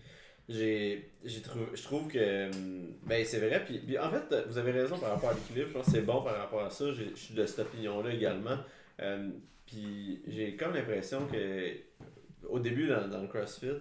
J'ai, 0.49 1.09
j'ai 1.25 1.41
trouvé, 1.41 1.65
je 1.73 1.83
trouve 1.83 2.07
que, 2.07 2.45
hum, 2.55 2.93
ben 3.05 3.25
c'est 3.25 3.39
vrai, 3.39 3.65
puis, 3.65 3.79
puis 3.79 3.99
en 3.99 4.09
fait, 4.09 4.33
vous 4.47 4.57
avez 4.57 4.71
raison 4.71 4.97
par 4.97 5.09
rapport 5.11 5.31
à 5.31 5.33
l'équilibre, 5.33 5.67
je 5.67 5.73
pense 5.73 5.87
que 5.87 5.91
c'est 5.91 6.01
bon 6.03 6.21
par 6.21 6.37
rapport 6.37 6.63
à 6.63 6.69
ça, 6.69 6.93
je 6.93 7.03
suis 7.15 7.33
de 7.35 7.45
cette 7.45 7.59
opinion-là 7.59 8.13
également, 8.13 8.57
Euh, 9.01 9.29
puis 9.65 10.21
j'ai 10.27 10.55
comme 10.55 10.73
l'impression 10.73 11.27
que, 11.27 11.73
au 12.47 12.59
début 12.59 12.87
dans, 12.87 13.07
dans 13.09 13.21
le 13.21 13.27
CrossFit, 13.27 13.73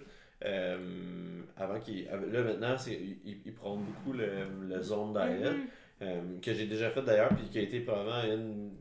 euh, 0.45 1.41
avant 1.55 1.79
qu'il, 1.79 2.05
là 2.05 2.41
maintenant, 2.43 2.77
c'est, 2.77 2.93
ils, 2.93 3.41
ils 3.45 3.53
prennent 3.53 3.83
beaucoup 3.83 4.13
le, 4.13 4.45
le 4.67 4.81
zone 4.81 5.13
diet, 5.13 5.49
Mhm. 5.51 5.67
euh, 6.03 6.21
que 6.41 6.53
j'ai 6.53 6.67
déjà 6.67 6.89
fait 6.91 7.01
d'ailleurs, 7.01 7.29
puis 7.29 7.45
qui 7.49 7.57
a 7.59 7.61
été 7.61 7.79
probablement 7.79 8.23
une 8.33 8.71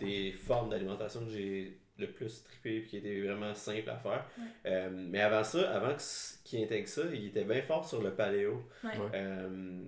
des 0.00 0.32
formes 0.32 0.70
d'alimentation 0.70 1.20
que 1.24 1.30
j'ai 1.30 1.78
le 1.96 2.08
plus 2.08 2.42
trippé, 2.42 2.80
puis 2.80 2.88
qui 2.90 2.96
était 2.96 3.20
vraiment 3.20 3.54
simple 3.54 3.88
à 3.88 3.96
faire. 3.96 4.26
Ouais. 4.36 4.44
Euh, 4.66 4.90
mais 4.92 5.20
avant 5.20 5.44
ça, 5.44 5.70
avant 5.70 5.94
qu'il 6.44 6.64
intègre 6.64 6.88
ça, 6.88 7.02
il 7.12 7.26
était 7.28 7.44
bien 7.44 7.62
fort 7.62 7.88
sur 7.88 8.02
le 8.02 8.10
paléo. 8.10 8.64
Euh, 9.14 9.84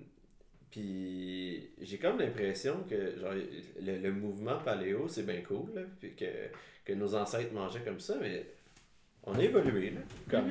puis 0.71 1.69
j'ai 1.81 1.97
comme 1.97 2.19
l'impression 2.19 2.83
que 2.89 3.17
genre, 3.19 3.33
le, 3.81 3.97
le 3.97 4.11
mouvement 4.11 4.57
paléo, 4.59 5.07
c'est 5.07 5.25
bien 5.25 5.41
cool, 5.41 5.73
là, 5.75 5.81
puis 5.99 6.13
que, 6.15 6.25
que 6.85 6.93
nos 6.93 7.15
ancêtres 7.15 7.53
mangeaient 7.53 7.81
comme 7.83 7.99
ça, 7.99 8.15
mais 8.21 8.45
on 9.27 9.35
a 9.37 9.43
évolué. 9.43 9.91
Là, 9.91 10.01
comme, 10.29 10.49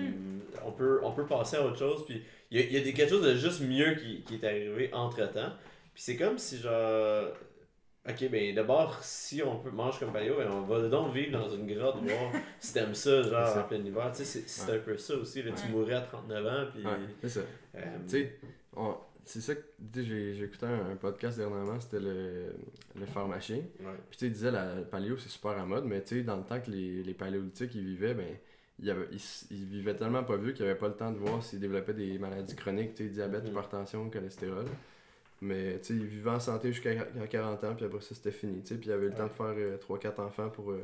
on, 0.64 0.70
peut, 0.72 1.00
on 1.02 1.12
peut 1.12 1.26
passer 1.26 1.56
à 1.56 1.64
autre 1.64 1.78
chose, 1.78 2.04
puis 2.06 2.22
il 2.50 2.60
y 2.60 2.62
a, 2.62 2.66
il 2.66 2.72
y 2.72 2.76
a 2.76 2.80
des, 2.80 2.92
quelque 2.92 3.10
chose 3.10 3.24
de 3.24 3.34
juste 3.34 3.60
mieux 3.62 3.94
qui, 3.96 4.22
qui 4.22 4.34
est 4.36 4.44
arrivé 4.44 4.90
entre-temps. 4.92 5.52
Puis 5.94 6.02
c'est 6.02 6.16
comme 6.16 6.38
si 6.38 6.58
genre... 6.58 7.28
Ok, 8.08 8.28
ben 8.30 8.54
d'abord, 8.54 9.02
si 9.02 9.42
on 9.42 9.56
peut 9.58 9.70
mange 9.70 9.98
comme 9.98 10.12
paléo, 10.12 10.36
ben, 10.36 10.48
on 10.52 10.60
va 10.62 10.88
donc 10.88 11.12
vivre 11.12 11.32
dans 11.40 11.48
une 11.48 11.66
grotte, 11.66 11.96
voir 12.04 12.32
si 12.60 12.72
t'aimes 12.72 12.94
ça, 12.94 13.20
genre 13.22 13.48
ça. 13.48 13.64
en 13.64 13.68
plein 13.68 13.78
hiver. 13.78 14.12
Tu 14.14 14.24
sais, 14.24 14.42
c'est- 14.46 14.70
Ouais. 14.70 14.76
un 14.78 14.80
peu 14.80 14.96
ça 14.96 15.14
aussi. 15.16 15.42
Là, 15.42 15.50
Tu 15.52 15.68
mourrais 15.72 15.94
à 15.94 16.02
39 16.02 16.46
ans, 16.46 16.66
puis... 16.72 16.84
Ouais, 16.86 16.92
c'est 17.22 17.28
ça. 17.28 17.40
euh, 17.74 17.80
Tu 18.04 18.10
sais, 18.10 18.38
on- 18.76 18.94
c'est 19.24 19.40
ça 19.40 19.56
que 19.56 19.62
tu 19.92 20.04
sais, 20.04 20.34
j'ai 20.34 20.44
écouté 20.44 20.66
un, 20.66 20.90
un 20.92 20.94
podcast 20.94 21.36
dernièrement, 21.36 21.80
c'était 21.80 21.98
le, 21.98 22.54
le 22.94 23.06
pharmacien. 23.06 23.56
ouais. 23.56 23.64
Puis 24.08 24.18
tu 24.18 24.18
sais, 24.18 24.26
il 24.26 24.32
disait 24.34 24.52
la 24.52 24.76
le 24.76 24.84
paléo 24.84 25.16
c'est 25.18 25.28
super 25.28 25.50
à 25.58 25.66
mode, 25.66 25.84
mais 25.84 26.00
tu 26.04 26.18
sais, 26.18 26.22
dans 26.22 26.36
le 26.36 26.44
temps 26.44 26.60
que 26.60 26.70
les, 26.70 27.02
les 27.02 27.14
paléolithiques 27.14 27.74
ils 27.74 27.84
vivaient, 27.84 28.14
ben 28.14 28.36
s- 29.12 29.46
ils 29.50 29.64
vivaient 29.64 29.96
tellement 29.96 30.22
pas 30.24 30.36
vieux 30.36 30.52
qu'ils 30.52 30.66
n'avaient 30.66 30.78
pas 30.78 30.88
le 30.88 30.94
temps 30.94 31.10
de 31.12 31.18
voir 31.18 31.42
s'ils 31.42 31.60
développaient 31.60 31.94
des 31.94 32.18
maladies 32.18 32.54
chroniques, 32.56 32.94
diabète, 33.02 33.44
Mhm. 33.44 33.50
hypertension, 33.50 34.10
cholestérol. 34.10 34.66
Mais 35.42 35.80
ils 35.90 36.04
vivaient 36.06 36.30
en 36.30 36.40
santé 36.40 36.72
jusqu'à 36.72 36.94
40 37.28 37.62
ans, 37.64 37.74
puis 37.74 37.84
après 37.84 38.00
ça 38.00 38.14
c'était 38.14 38.30
fini, 38.30 38.62
puis 38.62 38.78
ils 38.84 38.92
avaient 38.92 39.08
le 39.08 39.14
temps 39.14 39.26
de 39.26 39.32
faire 39.32 39.78
3-4 39.80 40.18
enfants 40.20 40.48
pour 40.48 40.70
euh, 40.70 40.82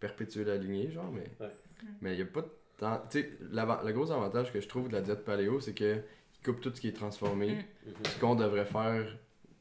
perpétuer 0.00 0.44
la 0.44 0.56
lignée, 0.56 0.90
genre, 0.90 1.10
mais 1.12 1.24
Ouais. 1.40 1.52
mais 2.00 2.12
il 2.14 2.16
n'y 2.16 2.22
a 2.22 2.26
pas 2.26 2.42
de 2.42 2.48
temps. 2.78 3.02
Le 3.40 3.92
gros 3.92 4.10
avantage 4.10 4.52
que 4.52 4.60
je 4.60 4.66
trouve 4.68 4.88
de 4.88 4.92
la 4.94 5.00
diète 5.02 5.24
paléo, 5.24 5.60
c'est 5.60 5.74
que 5.74 5.98
il 6.40 6.44
coupe 6.44 6.60
tout 6.60 6.72
ce 6.74 6.80
qui 6.80 6.88
est 6.88 6.92
transformé 6.92 7.54
Mm. 7.54 7.58
Mhm. 7.90 7.94
ce 8.06 8.18
qu'on 8.20 8.34
devrait 8.34 8.64
faire, 8.64 9.16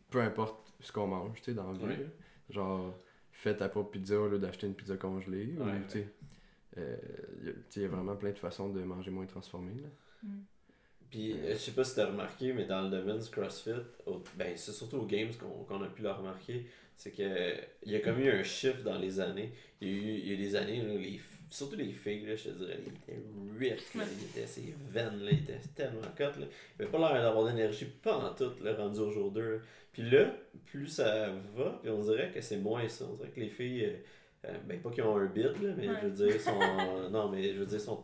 peu 0.09 0.19
importe 0.21 0.73
ce 0.79 0.91
qu'on 0.91 1.05
mange, 1.05 1.39
dans 1.49 1.71
la 1.73 1.77
vie. 1.77 1.85
Ouais. 1.85 2.07
Genre, 2.49 2.97
fais 3.31 3.55
ta 3.55 3.69
propre 3.69 3.91
pizza 3.91 4.19
au 4.19 4.27
lieu 4.27 4.39
d'acheter 4.39 4.65
une 4.65 4.73
pizza 4.73 4.97
congelée. 4.97 5.53
ou, 5.59 5.63
Ouais. 5.63 6.05
Euh, 6.77 6.95
il 7.75 7.81
y 7.81 7.85
a 7.85 7.87
vraiment 7.87 8.15
plein 8.15 8.31
de 8.31 8.37
façons 8.37 8.69
de 8.69 8.81
manger 8.81 9.11
moins 9.11 9.25
transformé. 9.25 9.73
Là. 9.81 9.89
Mm. 10.23 10.39
Puis, 11.09 11.33
euh, 11.33 11.51
je 11.53 11.57
sais 11.57 11.71
pas 11.71 11.83
si 11.83 11.95
t'as 11.95 12.05
remarqué, 12.05 12.53
mais 12.53 12.65
dans 12.65 12.83
le 12.83 12.89
domaine 12.89 13.19
du 13.19 13.29
CrossFit, 13.29 13.71
au- 14.05 14.23
ben, 14.37 14.55
c'est 14.55 14.71
surtout 14.71 14.97
aux 14.97 15.05
Games 15.05 15.31
qu'on 15.37 15.63
qu'on 15.65 15.81
a 15.83 15.87
pu 15.87 16.01
le 16.03 16.11
remarquer, 16.11 16.65
c'est 16.95 17.11
que 17.11 17.53
il 17.83 17.91
y 17.91 17.95
a 17.95 17.99
comme 17.99 18.19
eu 18.19 18.29
un 18.29 18.43
shift 18.43 18.83
dans 18.83 18.97
les 18.97 19.19
années. 19.19 19.51
Il 19.81 19.87
y 19.89 19.91
a 19.91 19.93
eu, 19.93 20.01
il 20.19 20.31
y 20.31 20.33
a 20.33 20.37
des 20.37 20.55
années, 20.55 20.81
là, 20.81 20.93
les, 20.93 21.19
surtout 21.49 21.75
les 21.75 21.91
filles, 21.91 22.25
là, 22.25 22.35
je 22.37 22.43
te 22.45 22.49
dirais, 22.57 22.79
ils 22.85 22.93
étaient 22.93 23.19
là, 23.19 23.75
Ouais. 23.99 24.05
ils 24.17 24.23
étaient 24.25 24.47
ces 24.47 24.73
veines, 24.89 25.21
là, 25.23 25.31
ils 25.31 25.39
étaient 25.39 25.59
tellement 25.75 25.99
là. 26.01 26.09
Ils 26.79 26.81
avaient 26.83 26.91
pas 26.91 26.99
l'air 26.99 27.21
d'avoir 27.23 27.45
d'énergie, 27.45 27.85
pas 28.01 28.15
en 28.17 28.33
tout, 28.33 28.51
là, 28.63 28.73
rendu 28.75 28.99
au 28.99 29.11
jour 29.11 29.31
2. 29.31 29.55
là. 29.55 29.57
Puis 29.91 30.03
là, 30.09 30.33
plus 30.67 30.87
ça 30.87 31.29
va, 31.57 31.77
puis 31.81 31.91
on 31.91 32.01
dirait 32.01 32.31
que 32.31 32.39
c'est 32.39 32.55
moins 32.57 32.87
ça. 32.87 33.03
On 33.11 33.15
dirait 33.15 33.29
que 33.31 33.39
les 33.41 33.49
filles, 33.49 33.83
euh, 33.83 33.97
euh, 34.45 34.57
ben 34.65 34.81
pas 34.81 34.89
qu'ils 34.89 35.03
ont 35.03 35.17
un 35.17 35.25
bid, 35.25 35.45
là, 35.61 35.73
mais 35.77 35.87
Ouais. 35.89 35.95
je 36.01 36.07
veux 36.07 36.27
dire, 36.27 36.41
sont. 36.41 36.59
non, 37.11 37.29
mais 37.29 37.53
je 37.53 37.59
veux 37.59 37.65
dire, 37.65 37.79
sont. 37.81 38.03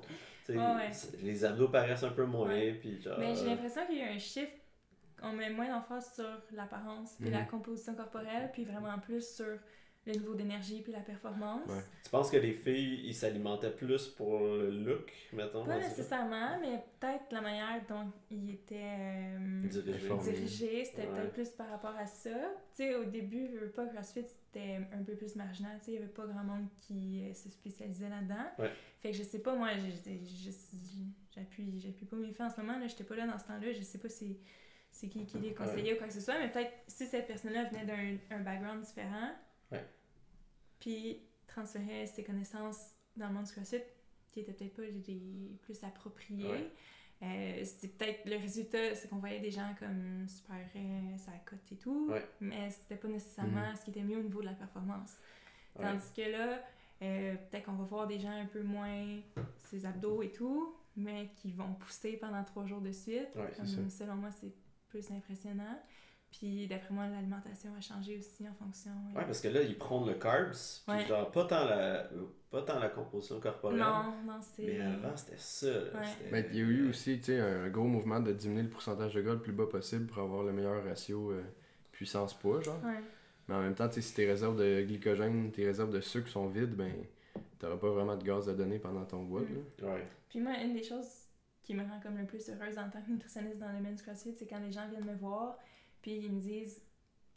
Ouais, 0.50 0.56
ouais. 0.58 0.92
Les 1.24 1.44
abdos 1.44 1.68
paraissent 1.70 2.04
un 2.04 2.10
peu 2.12 2.26
moins, 2.26 2.58
puis 2.80 3.02
genre. 3.02 3.18
Mais 3.20 3.36
j'ai 3.36 3.46
l'impression 3.48 3.86
qu'il 3.86 3.98
y 3.98 4.02
a 4.02 4.12
eu 4.12 4.16
un 4.16 4.20
shift. 4.20 4.52
On 5.24 5.34
met 5.34 5.50
moins 5.50 5.68
d'emphase 5.68 6.14
sur 6.14 6.30
l'apparence 6.54 7.16
puis 7.20 7.32
la 7.32 7.42
Mhm. 7.42 7.48
composition 7.48 7.96
corporelle, 7.96 8.50
puis 8.54 8.64
vraiment 8.66 9.00
plus 9.00 9.28
sur 9.36 9.58
le 10.08 10.14
niveau 10.14 10.34
d'énergie 10.34 10.82
puis 10.82 10.92
la 10.92 11.02
performance. 11.02 11.68
Ouais. 11.70 11.82
Tu 12.04 12.10
penses 12.10 12.32
que 12.32 12.38
les 12.38 12.54
filles, 12.54 13.02
ils 13.06 13.14
s'alimentaient 13.14 13.72
plus 13.76 14.08
pour 14.08 14.40
le 14.40 14.70
look, 14.72 15.12
mettons 15.34 15.66
Pas 15.66 15.78
nécessairement, 15.78 16.60
mais 16.62 16.82
peut-être 17.00 17.26
la 17.32 17.42
manière 17.42 17.82
dont 17.88 18.12
ils 18.32 18.52
étaient 18.52 18.96
euh, 19.38 19.68
Dirigés. 19.68 20.86
C'était 20.86 21.02
Ouais. 21.02 21.08
peut-être 21.14 21.34
plus 21.34 21.50
par 21.50 21.70
rapport 21.70 21.96
à 21.98 22.06
ça. 22.06 22.30
Tu 22.76 22.84
sais, 22.84 22.96
au 22.96 23.04
début, 23.04 23.48
je 23.52 23.58
veux 23.58 23.70
pas, 23.72 23.86
CrossFit, 23.88 24.26
c'était 24.26 24.80
un 24.94 25.04
peu 25.04 25.16
plus 25.16 25.36
marginal. 25.36 25.78
Tu 25.80 25.86
sais, 25.86 25.92
il 25.92 25.96
y 25.96 25.98
avait 25.98 26.08
pas 26.08 26.26
grand 26.26 26.44
monde 26.44 26.68
qui 26.82 27.24
euh, 27.30 27.34
se 27.34 27.50
spécialisait 27.50 28.10
là-dedans. 28.10 28.46
Ouais. 28.60 28.72
Fait 29.02 29.12
que 29.12 29.18
je 29.18 29.24
sais 29.24 29.40
pas, 29.40 29.56
moi, 29.56 29.70
j'appuie 31.36 31.80
j'appuie 31.80 32.06
pas 32.06 32.16
mes 32.16 32.32
faits 32.32 32.48
en 32.48 32.50
ce 32.50 32.62
moment. 32.62 32.80
Là, 32.80 32.88
j'étais 32.88 33.04
pas 33.04 33.16
là 33.16 33.28
dans 33.28 33.38
ce 33.38 33.46
temps-là. 33.46 33.72
Je 33.74 33.82
sais 33.82 33.98
pas 33.98 34.10
c'est 34.10 34.38
c'est 34.92 35.10
qui 35.10 35.26
qui 35.26 35.38
les 35.40 35.54
conseillait 35.54 35.94
ou 35.94 35.98
quoi 35.98 36.08
que 36.08 36.14
ce 36.14 36.22
soit, 36.22 36.40
mais 36.40 36.50
peut-être 36.50 36.72
si 36.88 37.06
cette 37.06 37.28
personne-là 37.28 37.66
venait 37.66 37.86
d'un 37.86 38.36
un 38.38 38.40
background 38.42 38.82
différent, 38.84 39.32
Ouais. 39.72 39.86
Puis 40.80 41.22
transférait 41.48 42.06
ses 42.08 42.24
connaissances 42.24 42.92
dans 43.16 43.28
le 43.28 43.34
monde 43.34 43.46
du 43.46 43.52
CrossFit, 43.52 43.82
qui 44.28 44.42
étaient 44.42 44.54
peut-être 44.54 44.76
pas 44.76 44.84
les 44.84 45.58
plus 45.62 45.84
appropriées. 45.84 46.48
Ouais. 46.48 46.72
Euh, 47.24 47.64
c'est 47.66 47.98
peut-être 47.98 48.26
le 48.30 48.36
résultat, 48.38 48.94
c'est 48.94 49.08
qu'on 49.10 49.18
voyait 49.18 49.40
des 49.40 49.50
gens 49.50 49.74
comme 49.80 50.28
super 50.28 50.56
euh, 50.76 51.18
ça 51.18 51.32
cote 51.46 51.72
et 51.72 51.76
tout, 51.78 52.10
Ouais. 52.12 52.24
mais 52.40 52.70
c'était 52.70 52.96
pas 52.98 53.08
nécessairement 53.08 53.76
ce 53.76 53.86
qui 53.86 53.90
était 53.90 54.04
mieux 54.04 54.18
au 54.20 54.22
niveau 54.24 54.42
de 54.42 54.46
la 54.46 54.54
performance. 54.54 55.18
Ouais. 55.76 55.86
Tandis 55.86 56.12
que 56.16 56.30
là, 56.32 56.62
euh, 57.02 57.36
peut-être 57.50 57.66
qu'on 57.66 57.74
va 57.74 57.86
voir 57.86 58.08
des 58.08 58.20
gens 58.20 58.30
un 58.32 58.46
peu 58.46 58.62
moins 58.62 59.20
ses 59.58 59.86
abdos 59.88 60.22
et 60.22 60.32
tout, 60.32 60.76
mais 60.96 61.30
qui 61.38 61.52
vont 61.54 61.74
pousser 61.74 62.18
pendant 62.18 62.44
trois 62.44 62.66
jours 62.68 62.82
de 62.82 62.92
suite. 62.92 63.30
Ouais, 63.36 63.52
c'est 63.54 63.76
Comme, 63.76 63.90
selon 63.90 64.16
moi, 64.16 64.30
c'est 64.32 64.54
plus 64.90 65.10
impressionnant. 65.12 65.80
Puis 66.32 66.68
d'après 66.68 66.94
moi, 66.94 67.08
l'alimentation 67.08 67.72
a 67.76 67.82
changé 67.82 68.18
aussi 68.18 68.48
en 68.48 68.54
fonction. 68.54 68.92
euh, 68.92 69.18
Ouais, 69.20 69.26
parce 69.26 69.42
que 69.42 69.48
là, 69.48 69.62
ils 69.62 69.78
prennent 69.78 70.06
le 70.06 70.14
carbs, 70.16 70.52
puis 70.86 70.96
Ouais. 70.96 71.06
genre, 71.08 71.32
pas 71.32 71.46
tant, 71.46 71.66
la, 71.66 72.10
pas 72.52 72.62
tant 72.62 72.80
la 72.80 72.90
composition 72.90 73.40
corporelle. 73.40 73.80
Non, 73.80 74.14
non, 74.26 74.40
c'est. 74.42 74.64
Mais 74.64 74.82
avant, 74.82 75.16
c'était 75.16 75.38
ça. 75.38 75.68
là, 75.68 76.00
Ouais. 76.02 76.08
Mais 76.32 76.46
il 76.52 76.58
y 76.58 76.62
a 76.62 76.66
eu 76.66 76.90
aussi 76.90 77.18
tu 77.20 77.26
sais, 77.26 77.40
un 77.40 77.70
gros 77.70 77.86
mouvement 77.88 78.20
de 78.20 78.34
diminuer 78.34 78.64
le 78.64 78.70
pourcentage 78.70 79.14
de 79.16 79.22
gras 79.22 79.34
le 79.34 79.42
plus 79.42 79.54
bas 79.54 79.66
possible 79.68 80.06
pour 80.08 80.22
avoir 80.22 80.44
le 80.44 80.52
meilleur 80.52 80.84
ratio 80.84 81.32
euh, 81.32 81.42
puissance-poids. 81.92 82.62
genre. 82.62 82.84
Ouais. 82.84 83.00
Mais 83.48 83.56
en 83.56 83.62
même 83.62 83.76
temps, 83.76 83.88
tu 83.88 83.96
sais, 83.96 84.02
si 84.02 84.14
tes 84.14 84.26
réserves 84.28 84.58
de 84.60 84.82
glycogène, 84.82 85.52
tes 85.52 85.66
réserves 85.66 85.92
de 85.92 86.02
sucre 86.02 86.28
sont 86.28 86.48
vides, 86.48 86.76
ben 86.76 86.92
t'auras 87.60 87.78
pas 87.78 87.90
vraiment 87.90 88.16
de 88.18 88.24
gaz 88.24 88.50
à 88.50 88.54
donner 88.54 88.78
pendant 88.80 89.06
ton. 89.06 89.24
Mm. 89.24 89.46
là. 89.82 89.88
Ouais. 89.94 90.08
Puis 90.30 90.40
moi, 90.42 90.52
une 90.62 90.74
des 90.74 90.84
choses 90.84 91.08
qui 91.64 91.74
me 91.74 91.82
rend 91.84 92.00
comme 92.02 92.18
le 92.18 92.26
plus 92.26 92.48
heureuse 92.50 92.78
en 92.78 92.90
tant 92.90 93.02
que 93.02 93.10
nutritionniste 93.10 93.58
dans 93.58 93.70
le 93.72 93.78
domaine 93.78 93.96
du 93.96 94.04
CrossFit, 94.04 94.34
c'est 94.34 94.46
quand 94.48 94.60
les 94.60 94.72
gens 94.72 94.88
viennent 94.90 95.06
me 95.06 95.16
voir, 95.16 95.58
puis 96.08 96.26
ils 96.26 96.32
me 96.32 96.40
disent, 96.40 96.82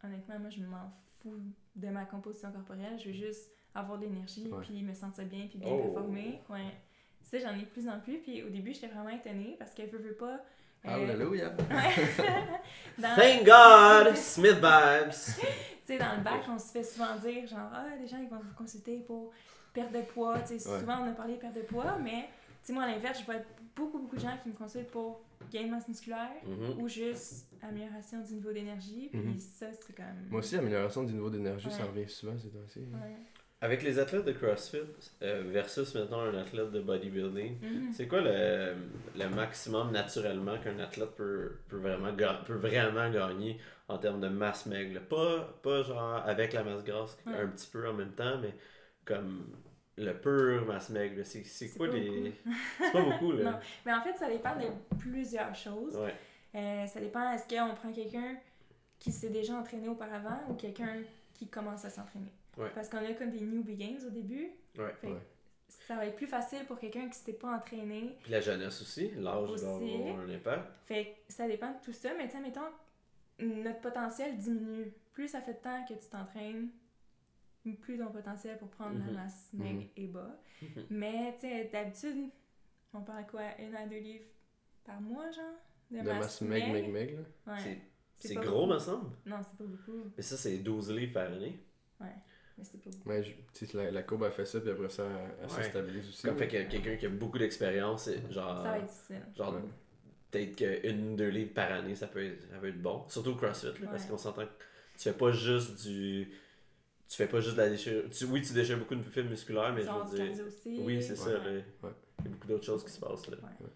honnêtement, 0.04 0.38
moi, 0.38 0.50
je 0.50 0.60
m'en 0.60 0.92
fous 1.20 1.34
de 1.74 1.88
ma 1.88 2.04
composition 2.04 2.52
corporelle, 2.52 2.96
je 3.00 3.06
veux 3.08 3.12
juste 3.14 3.50
avoir 3.74 3.98
de 3.98 4.04
l'énergie, 4.04 4.46
Ouais. 4.48 4.60
puis 4.62 4.80
me 4.82 4.94
sentir 4.94 5.24
bien, 5.24 5.46
puis 5.48 5.58
bien 5.58 5.70
Oh. 5.72 5.82
performer. 5.82 6.40
Ouais. 6.48 6.72
Ça, 7.20 7.38
j'en 7.40 7.54
ai 7.56 7.62
de 7.62 7.64
plus 7.66 7.88
en 7.88 7.98
plus, 7.98 8.18
puis 8.18 8.44
au 8.44 8.48
début, 8.48 8.72
j'étais 8.72 8.86
vraiment 8.86 9.08
étonnée, 9.10 9.56
parce 9.58 9.72
qu'elle 9.74 9.90
veut, 9.90 9.98
veut 9.98 10.14
pas... 10.14 10.40
euh, 10.86 10.88
Hallelujah! 10.88 11.50
dans- 12.98 13.16
Thank 13.16 13.44
God! 13.44 14.16
Smith 14.16 14.54
vibes! 14.62 15.10
Tu 15.86 15.96
sais, 15.96 15.98
dans 15.98 16.14
le 16.16 16.22
bac, 16.22 16.42
on 16.48 16.56
se 16.58 16.70
fait 16.70 16.84
souvent 16.84 17.16
dire, 17.16 17.48
genre, 17.48 17.68
ah, 17.74 17.86
les 18.00 18.06
gens, 18.06 18.18
ils 18.18 18.28
vont 18.28 18.38
vous 18.38 18.54
consulter 18.56 18.98
pour 19.00 19.32
perdre 19.72 19.90
de 19.98 20.02
poids. 20.02 20.38
Tu 20.40 20.56
sais, 20.60 20.68
Ouais. 20.70 20.78
souvent, 20.78 21.00
on 21.04 21.10
a 21.10 21.12
parlé 21.14 21.34
de 21.34 21.40
perte 21.40 21.56
de 21.56 21.62
poids, 21.62 21.98
mais, 21.98 22.28
tu 22.62 22.66
sais, 22.68 22.72
moi, 22.72 22.84
à 22.84 22.86
l'inverse, 22.86 23.18
je 23.18 23.24
vois 23.24 23.40
beaucoup, 23.76 23.98
beaucoup 23.98 24.16
de 24.16 24.20
gens 24.20 24.36
qui 24.42 24.48
me 24.48 24.54
consultent 24.54 24.90
pour 24.90 25.22
gain 25.52 25.64
de 25.64 25.70
masse 25.70 25.88
musculaire 25.88 26.30
Mhm. 26.46 26.82
ou 26.82 26.88
juste 26.88 27.46
amélioration 27.62 28.20
du 28.22 28.34
niveau 28.34 28.52
d'énergie. 28.52 29.08
Puis 29.10 29.20
Mhm. 29.20 29.38
ça, 29.38 29.66
c'est 29.72 29.94
comme. 29.94 30.04
Moi 30.30 30.40
aussi, 30.40 30.56
amélioration 30.56 31.04
du 31.04 31.12
niveau 31.14 31.30
d'énergie, 31.30 31.70
ça 31.70 31.84
revient 31.84 32.08
souvent 32.08 32.36
ces 32.38 32.48
temps-ci. 32.48 32.80
Ouais. 32.80 33.16
Avec 33.62 33.82
les 33.82 33.98
athlètes 33.98 34.24
de 34.24 34.32
CrossFit 34.32 34.78
euh, 35.20 35.42
versus 35.52 35.94
maintenant 35.94 36.20
un 36.22 36.34
athlète 36.34 36.70
de 36.70 36.80
bodybuilding, 36.80 37.58
Mhm. 37.60 37.92
c'est 37.92 38.08
quoi 38.08 38.22
le, 38.22 38.74
le 39.18 39.28
maximum 39.28 39.92
naturellement 39.92 40.56
qu'un 40.58 40.78
athlète 40.78 41.10
peut, 41.14 41.52
peut, 41.68 41.76
vraiment 41.76 42.10
peut 42.46 42.54
vraiment 42.54 43.10
gagner 43.10 43.58
en 43.88 43.98
termes 43.98 44.20
de 44.22 44.28
masse 44.28 44.64
maigre? 44.64 45.00
Pas, 45.10 45.58
pas 45.62 45.82
genre 45.82 46.22
avec 46.24 46.54
la 46.54 46.64
masse 46.64 46.82
grasse 46.84 47.18
Ouais. 47.26 47.34
un 47.34 47.48
petit 47.48 47.68
peu 47.70 47.86
en 47.86 47.92
même 47.92 48.12
temps, 48.12 48.38
mais 48.40 48.54
comme 49.04 49.44
le 50.00 50.14
pur 50.18 50.64
mass 50.66 50.90
maigre, 50.90 51.22
c'est 51.24 51.44
c'est 51.44 51.68
quoi 51.76 51.88
les. 51.88 52.32
C'est 52.78 52.92
pas 52.92 53.02
beaucoup, 53.02 53.32
là. 53.32 53.52
Non. 53.52 53.58
Mais 53.86 53.92
en 53.92 54.02
fait, 54.02 54.14
ça 54.16 54.28
dépend 54.28 54.56
de 54.56 54.66
plusieurs 54.98 55.54
choses. 55.54 55.96
Ouais. 55.96 56.14
Euh, 56.54 56.86
ça 56.86 57.00
dépend, 57.00 57.32
est-ce 57.32 57.46
qu'on 57.46 57.74
prend 57.74 57.92
quelqu'un 57.92 58.36
qui 58.98 59.12
s'est 59.12 59.30
déjà 59.30 59.54
entraîné 59.54 59.88
auparavant 59.88 60.38
ou 60.48 60.54
quelqu'un 60.54 60.96
qui 61.34 61.48
commence 61.48 61.84
à 61.84 61.90
s'entraîner? 61.90 62.32
Ouais. 62.56 62.70
Parce 62.74 62.88
qu'on 62.88 62.98
a 62.98 63.12
comme 63.14 63.30
des 63.30 63.40
newbie 63.40 63.76
gains 63.76 64.04
au 64.06 64.10
début. 64.10 64.48
Ouais. 64.78 64.92
Fait 65.00 65.06
que 65.08 65.12
Ouais. 65.12 65.20
ça 65.86 65.94
va 65.96 66.06
être 66.06 66.16
plus 66.16 66.26
facile 66.26 66.64
pour 66.66 66.78
quelqu'un 66.78 67.08
qui 67.08 67.18
s'était 67.18 67.32
pas 67.32 67.54
entraîné. 67.54 68.16
Puis 68.22 68.32
la 68.32 68.40
jeunesse 68.40 68.80
aussi, 68.82 69.10
l'âge 69.16 69.50
Aussi. 69.50 69.64
un 69.66 70.28
impact. 70.34 70.64
Fait 70.86 71.04
que 71.26 71.32
ça 71.32 71.46
dépend 71.46 71.70
de 71.70 71.78
tout 71.84 71.92
ça, 71.92 72.10
mais 72.18 72.28
sais, 72.28 72.40
mettons, 72.40 72.60
notre 73.38 73.80
potentiel 73.80 74.36
diminue. 74.36 74.92
Plus 75.12 75.28
ça 75.28 75.40
fait 75.40 75.54
de 75.54 75.58
temps 75.58 75.84
que 75.88 75.94
tu 75.94 76.08
t'entraînes, 76.10 76.68
plus 77.80 77.98
ton 77.98 78.10
potentiel 78.10 78.58
pour 78.58 78.68
prendre 78.70 78.98
Mhm. 78.98 79.06
la 79.06 79.12
masse 79.12 79.50
maigre 79.52 79.84
est 79.96 80.06
bas. 80.06 80.40
Mhm. 80.62 80.86
Mais 80.90 81.34
tu 81.34 81.40
sais, 81.48 81.68
d'habitude, 81.72 82.30
on 82.94 83.02
parle 83.02 83.26
quoi, 83.26 83.42
une 83.58 83.74
à 83.74 83.86
deux 83.86 83.98
livres 83.98 84.24
par 84.84 85.00
mois, 85.00 85.30
genre? 85.30 85.44
De 85.90 86.02
masse 86.02 86.40
meg, 86.42 86.72
meg, 86.72 86.88
meg, 86.90 87.14
là. 87.16 87.52
Ouais. 87.54 87.60
C'est- 87.60 87.80
C'est 88.16 88.28
C'est 88.28 88.34
pas 88.34 88.42
gros, 88.44 88.66
me 88.66 88.78
semble. 88.78 89.10
Non, 89.24 89.36
c'est 89.42 89.56
pas 89.56 89.64
beaucoup. 89.64 90.10
Mais 90.14 90.22
ça, 90.22 90.36
c'est 90.36 90.58
12 90.58 90.90
livres 90.92 91.14
par 91.14 91.32
année. 91.32 91.58
Mais 91.98 92.64
c'est 92.64 92.78
pas 92.82 92.90
beaucoup. 92.90 93.08
Ouais, 93.08 93.22
je- 93.22 93.76
la, 93.78 93.90
la 93.90 94.02
courbe 94.02 94.24
a 94.24 94.30
fait 94.30 94.44
ça, 94.44 94.60
puis 94.60 94.70
après 94.70 94.90
ça, 94.90 95.04
elle, 95.06 95.30
elle 95.40 95.50
Ouais. 95.50 95.62
se 95.64 95.70
stabilise 95.70 96.08
aussi. 96.10 96.22
Comme 96.26 96.36
fait 96.36 96.46
que 96.48 96.62
quelqu'un 96.70 96.96
qui 96.96 97.06
a 97.06 97.08
beaucoup 97.08 97.38
d'expérience, 97.38 98.04
c'est 98.04 98.30
genre. 98.30 98.58
Ça 98.58 98.62
va 98.72 98.78
être 98.78 98.86
difficile. 98.86 99.22
Genre, 99.34 99.54
Ouais. 99.54 99.60
peut-être 100.30 100.56
qu'une, 100.82 101.16
deux 101.16 101.28
livres 101.30 101.54
par 101.54 101.72
année, 101.72 101.94
ça 101.94 102.08
peut 102.08 102.22
être, 102.22 102.42
ça 102.50 102.58
peut 102.58 102.68
être 102.68 102.82
bon. 102.82 103.08
Surtout 103.08 103.30
au 103.30 103.36
CrossFit, 103.36 103.68
là, 103.80 103.88
parce 103.90 104.02
Ouais. 104.04 104.10
qu'on 104.10 104.18
s'entend 104.18 104.42
que 104.44 104.50
tu 104.98 105.04
fais 105.04 105.14
pas 105.14 105.32
juste 105.32 105.82
du. 105.86 106.30
Tu 107.10 107.16
fais 107.16 107.26
pas 107.26 107.40
juste 107.40 107.56
de 107.56 107.62
la 107.62 107.68
déchirure. 107.68 108.04
Tu, 108.08 108.24
oui, 108.26 108.40
tu 108.40 108.52
déchires 108.52 108.78
beaucoup 108.78 108.94
de 108.94 109.02
fibres 109.02 109.30
musculaires, 109.30 109.72
mais 109.74 109.82
Ils 109.82 109.86
je 110.14 110.22
veux 110.22 110.28
dire. 110.32 110.46
aussi. 110.46 110.78
Oui, 110.80 111.02
c'est 111.02 111.16
ça. 111.16 111.30
Ouais. 111.30 111.64
Il 112.20 112.24
y 112.24 112.28
a 112.28 112.30
beaucoup 112.30 112.46
d'autres 112.46 112.64
choses 112.64 112.84
qui 112.84 112.90
se 112.92 113.00
passent. 113.00 113.28
Là. 113.28 113.36
Ouais. 113.42 113.66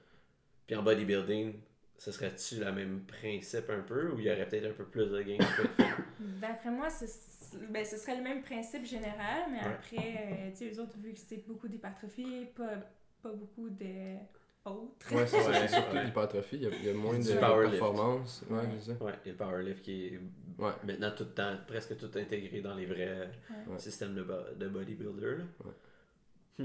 Puis 0.68 0.77
en 0.77 0.85
bodybuilding, 0.85 1.55
ce 1.99 2.12
serait-tu 2.12 2.61
le 2.61 2.70
même 2.70 3.01
principe 3.07 3.68
un 3.70 3.81
peu 3.81 4.12
ou 4.12 4.20
il 4.20 4.27
y 4.27 4.31
aurait 4.31 4.49
peut-être 4.49 4.66
un 4.66 4.73
peu 4.75 4.85
plus 4.85 5.07
de 5.11 5.20
gains? 5.23 5.38
D'après 6.40 6.70
moi, 6.70 6.88
ce, 6.90 7.07
ben, 7.70 7.85
ce 7.85 7.97
serait 7.97 8.16
le 8.18 8.23
même 8.23 8.42
principe 8.42 8.85
général, 8.85 9.51
mais 9.51 9.59
Ouais. 9.59 9.64
après, 9.75 9.97
euh, 9.99 10.51
tu 10.51 10.57
sais, 10.57 10.70
eux 10.73 10.81
autres, 10.81 10.97
vu 10.99 11.12
que 11.12 11.18
c'est 11.20 11.44
beaucoup 11.44 11.66
d'hypertrophie, 11.66 12.47
pas, 12.55 12.77
pas 13.20 13.33
beaucoup 13.33 13.68
de 13.68 14.14
autres. 14.64 15.12
Ouais, 15.12 15.27
c'est 15.27 15.38
surtout 15.68 15.97
l'hypertrophie. 15.97 16.57
Il 16.57 16.62
y 16.62 16.66
a, 16.66 16.70
il 16.70 16.85
y 16.87 16.90
a 16.90 16.94
moins 16.94 17.18
de 17.18 17.33
powerlift. 17.33 17.70
performance. 17.81 18.44
Ouais, 18.49 18.59
Ouais. 18.59 18.64
c'est 18.79 18.92
ça. 18.92 19.05
Ouais, 19.05 19.12
il 19.25 19.27
y 19.27 19.31
a 19.31 19.33
le 19.33 19.38
powerlift 19.38 19.83
qui 19.83 20.07
est 20.07 20.20
Ouais. 20.59 20.73
maintenant 20.85 21.11
tout 21.17 21.25
le 21.25 21.31
temps, 21.31 21.57
presque 21.67 21.97
tout 21.97 22.11
intégré 22.17 22.61
dans 22.61 22.75
les 22.75 22.87
vrais 22.87 23.31
Ouais. 23.67 23.79
systèmes 23.79 24.14
de, 24.14 24.23
bo- 24.23 24.55
de 24.57 24.69
bodybuilder. 24.69 25.37
là. 26.59 26.64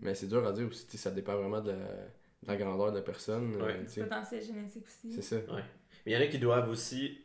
Mais 0.00 0.14
c'est 0.14 0.26
dur 0.26 0.46
à 0.46 0.52
dire 0.52 0.66
aussi, 0.68 0.96
ça 0.98 1.10
dépend 1.10 1.36
vraiment 1.36 1.60
de 1.60 1.70
la, 1.70 1.76
de 1.76 2.46
la 2.48 2.56
grandeur 2.56 2.90
de 2.92 2.96
la 2.98 3.02
personne. 3.02 3.54
euh, 3.60 3.82
Du 3.84 4.00
potentiel 4.00 4.42
génétique 4.42 4.86
aussi. 4.86 5.12
c'est 5.12 5.22
ça. 5.22 5.36
Ouais. 5.52 5.62
Mais 6.06 6.12
il 6.12 6.14
y 6.14 6.16
en 6.16 6.20
a 6.20 6.26
qui 6.26 6.38
doivent 6.38 6.68
aussi, 6.68 7.18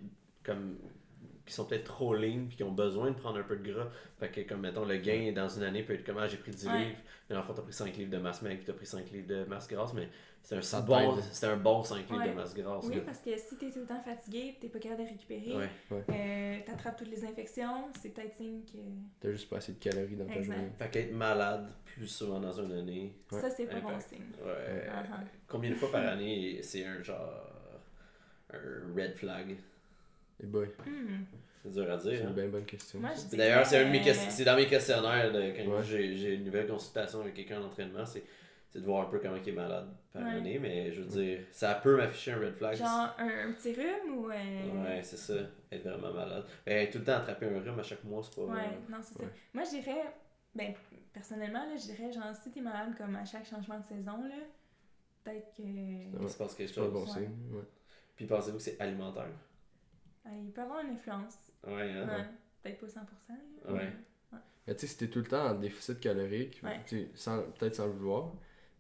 comme, 0.43 0.77
qui 1.49 1.55
sont 1.55 1.65
peut-être 1.65 1.83
trop 1.85 2.13
lean 2.13 2.45
puis 2.47 2.57
qui 2.57 2.63
ont 2.63 2.71
besoin 2.71 3.09
de 3.11 3.15
prendre 3.15 3.39
un 3.39 3.43
peu 3.43 3.55
de 3.57 3.71
gras. 3.71 3.87
Fait 4.19 4.29
que, 4.29 4.41
comme, 4.41 4.61
mettons, 4.61 4.85
le 4.85 4.97
gain 4.97 5.31
dans 5.33 5.49
une 5.49 5.63
année 5.63 5.83
peut 5.83 5.93
être 5.93 6.05
comme, 6.05 6.17
ah, 6.19 6.27
j'ai 6.27 6.37
pris 6.37 6.51
10 6.51 6.67
Ouais. 6.67 6.77
livres, 6.85 6.97
mais 7.29 7.35
en 7.35 7.43
fait, 7.43 7.53
t'as 7.53 7.61
pris 7.63 7.73
5 7.73 7.97
livres 7.97 8.11
de 8.11 8.17
masse 8.17 8.41
maigre 8.41 8.57
puis 8.57 8.65
t'as 8.65 8.73
pris 8.73 8.85
5 8.85 9.09
livres 9.11 9.27
de 9.27 9.43
masse 9.45 9.67
grasse, 9.67 9.93
mais 9.93 10.07
c'est 10.43 10.55
un, 10.57 10.61
Ça 10.61 10.81
bon, 10.81 11.17
c'est 11.31 11.47
un 11.47 11.57
bon 11.57 11.83
5 11.83 11.97
livres 12.09 12.17
Ouais. 12.21 12.29
de 12.29 12.33
masse 12.33 12.53
grasse. 12.55 12.85
Oui, 12.87 12.95
là. 12.95 13.01
parce 13.05 13.19
que 13.19 13.35
si 13.37 13.57
t'es 13.57 13.71
tout 13.71 13.79
le 13.79 13.85
temps 13.85 14.01
fatigué 14.01 14.55
et 14.55 14.57
t'es 14.61 14.67
pas 14.69 14.79
capable 14.79 15.03
de 15.03 15.09
récupérer, 15.09 15.55
Ouais. 15.55 15.69
euh, 16.09 16.57
t'attrapes 16.65 16.97
toutes 16.97 17.09
les 17.11 17.25
infections, 17.25 17.89
c'est 17.99 18.09
peut-être 18.09 18.35
signe 18.35 18.61
que 18.63 18.77
T'as 19.19 19.31
juste 19.31 19.49
pas 19.49 19.57
assez 19.57 19.73
de 19.73 19.79
calories 19.79 20.15
dans 20.15 20.25
ta 20.27 20.35
Exact. 20.35 20.53
journée. 20.55 20.71
Fait 20.77 20.89
qu'être 20.91 21.13
malade 21.13 21.67
plus 21.85 22.07
souvent 22.07 22.39
dans 22.39 22.53
une 22.61 22.71
année. 22.73 23.15
Ouais. 23.31 23.41
ça, 23.41 23.49
c'est 23.49 23.65
pas 23.65 23.79
bon 23.79 23.99
signe. 23.99 24.21
Ouais. 24.43 24.87
Uh-huh. 24.87 25.25
Combien 25.47 25.71
de 25.71 25.75
fois 25.75 25.91
par 25.91 26.05
année 26.13 26.59
c'est 26.61 26.85
un 26.85 27.01
genre. 27.01 27.47
un 28.53 28.95
red 28.95 29.15
flag? 29.15 29.55
Et 30.41 30.45
boy, 30.45 30.67
Hmm. 30.85 31.23
C'est 31.63 31.71
dur 31.71 31.91
à 31.91 31.99
c'est 31.99 32.09
dire. 32.11 32.21
une 32.21 32.27
hein. 32.27 32.31
bien 32.31 32.47
bonne 32.47 32.65
question. 32.65 33.01
Ça. 33.15 33.35
D'ailleurs, 33.37 33.65
c'est 33.65 33.77
un 33.79 33.85
de 33.85 33.91
mes 33.91 33.99
Euh, 33.99 34.03
ques- 34.03 34.31
c'est 34.31 34.45
dans 34.45 34.55
mes 34.55 34.65
questionnaires 34.67 35.31
de, 35.31 35.39
quand 35.51 35.69
Ouais. 35.77 35.83
j'ai 35.83 36.15
j'ai 36.15 36.35
une 36.35 36.45
nouvelle 36.45 36.67
consultation 36.67 37.19
avec 37.21 37.33
quelqu'un 37.33 37.61
en 37.61 37.65
entraînement, 37.65 38.05
c'est 38.05 38.23
c'est 38.71 38.79
de 38.81 38.85
voir 38.85 39.07
un 39.07 39.09
peu 39.09 39.17
comment 39.19 39.35
il 39.35 39.49
est 39.49 39.51
malade 39.51 39.89
par 40.13 40.21
Ouais. 40.21 40.29
année, 40.29 40.59
mais 40.59 40.91
je 40.93 41.01
veux 41.01 41.07
dire, 41.07 41.39
ça 41.51 41.73
peut 41.75 41.97
m'afficher 41.97 42.33
un 42.33 42.37
red 42.39 42.53
flag. 42.55 42.77
Genre 42.77 42.87
un, 43.17 43.49
un 43.49 43.51
petit 43.53 43.73
rhume 43.73 44.15
ou. 44.15 44.29
euh, 44.29 44.83
Ouais, 44.85 45.01
c'est 45.03 45.17
ça, 45.17 45.33
être 45.71 45.83
vraiment 45.83 46.13
malade. 46.13 46.45
Ben, 46.65 46.87
tout 46.89 46.99
le 46.99 47.03
temps 47.03 47.15
attraper 47.17 47.47
un 47.47 47.59
rhume 47.59 47.79
à 47.79 47.83
chaque 47.83 48.03
mois, 48.03 48.21
c'est 48.23 48.35
pas. 48.35 48.43
Ouais, 48.43 48.77
non, 48.87 48.97
c'est 49.01 49.17
ça. 49.17 49.23
Moi, 49.53 49.63
je 49.65 49.69
dirais, 49.81 50.03
ben, 50.55 50.73
personnellement, 51.11 51.65
là, 51.65 51.75
je 51.75 51.91
dirais, 51.91 52.11
genre, 52.11 52.33
si 52.41 52.51
t'es 52.51 52.61
malade 52.61 52.95
comme 52.97 53.15
à 53.15 53.25
chaque 53.25 53.45
changement 53.47 53.79
de 53.79 53.85
saison, 53.85 54.23
là, 54.23 54.35
peut-être 55.23 55.51
que. 55.57 55.63
Il 55.63 56.29
se 56.29 56.37
passe 56.37 56.53
quelque 56.55 56.69
C'est 56.69 56.75
chose. 56.75 56.93
bon 56.93 57.01
Ouais. 57.01 57.07
signe. 57.07 57.35
Ouais. 57.51 57.63
Puis 58.15 58.25
pensez-vous 58.27 58.57
que 58.57 58.63
c'est 58.63 58.79
alimentaire? 58.79 59.23
euh, 59.23 59.48
il 60.25 60.51
peut 60.51 60.61
avoir 60.61 60.81
une 60.81 60.91
influence. 60.91 61.35
Ouais, 61.67 61.91
hein 61.91 62.07
Ouais. 62.07 62.25
Peut-être 62.63 62.79
pas 62.79 62.87
100%. 62.87 63.33
là, 63.65 63.73
Ouais. 63.73 63.79
mais- 63.85 64.37
Mais 64.67 64.75
tu 64.75 64.81
sais, 64.81 64.87
si 64.87 64.97
t'es 64.97 65.07
tout 65.07 65.19
le 65.19 65.25
temps 65.25 65.47
en 65.47 65.55
déficit 65.55 65.99
calorique, 65.99 66.61
sans- 67.15 67.41
peut-être 67.57 67.75
sans 67.75 67.87
le 67.87 67.93
vouloir, 67.93 68.33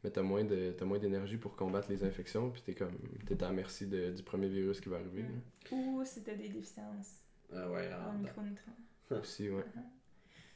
mais 0.03 0.11
t'as 0.11 0.21
moins 0.21 0.43
de 0.43 0.71
t'as 0.77 0.85
moins 0.85 0.99
d'énergie 0.99 1.37
pour 1.37 1.55
combattre 1.55 1.89
les 1.89 2.03
infections, 2.03 2.51
puis 2.51 2.61
t'es 2.61 2.73
comme 2.75 2.95
t'es 3.25 3.41
à 3.43 3.47
la 3.47 3.53
merci 3.53 3.87
de- 3.87 4.11
du 4.11 4.21
premier 4.21 4.47
virus 4.49 4.79
qui 4.81 4.89
va 4.89 4.97
arriver. 4.97 5.23
Mm. 5.23 5.75
Ou 5.75 6.03
si 6.05 6.21
t'as 6.23 6.35
des 6.35 6.49
déficiences 6.49 7.23
Ah 7.51 7.67
ouais, 7.71 7.87
en 7.91 8.09
ah, 8.11 8.13
micronutriments. 8.13 8.75
là. 9.09 9.17
Aussi, 9.17 9.49
ouais. 9.49 9.63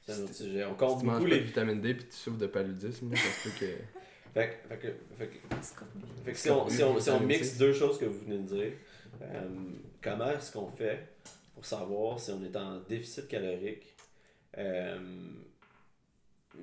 c'est 0.06 0.12
un 0.14 0.24
autre 0.24 0.34
sujet. 0.36 0.66
On 0.66 0.72
Si 0.74 0.78
compte 0.78 1.00
tu 1.00 1.06
manges 1.08 1.16
beaucoup 1.18 1.30
pas 1.30 1.36
les. 1.36 1.42
de 1.42 1.46
vitamine 1.46 1.82
D 1.82 1.94
puis 1.96 2.06
tu 2.06 2.16
souffres 2.16 2.38
de 2.38 2.48
paludisme, 2.48 3.10
là, 3.10 3.16
ça 3.18 3.30
se 3.30 3.50
peut 3.50 3.56
que. 3.66 3.72
Fait, 4.34 4.50
que- 4.50 4.68
fait 4.68 4.78
que, 4.78 4.88
fait 5.18 5.28
que. 5.28 6.24
Fait 6.26 6.32
que 6.32 6.38
si 6.38 6.50
on, 6.52 6.70
si 6.70 6.84
on, 6.84 7.00
si 7.00 7.10
on 7.10 7.20
mixe 7.22 7.58
deux 7.58 7.74
choses 7.74 7.98
que 7.98 8.06
vous 8.06 8.20
venez 8.20 8.38
de 8.38 8.44
dire, 8.44 8.74
euh, 9.22 9.50
comment 10.02 10.30
est-ce 10.32 10.52
qu'on 10.52 10.68
fait 10.70 11.16
pour 11.54 11.66
savoir 11.66 12.20
si 12.20 12.32
on 12.32 12.44
est 12.44 12.56
en 12.56 12.80
déficit 12.82 13.28
calorique? 13.28 13.96
Euh, 14.58 15.00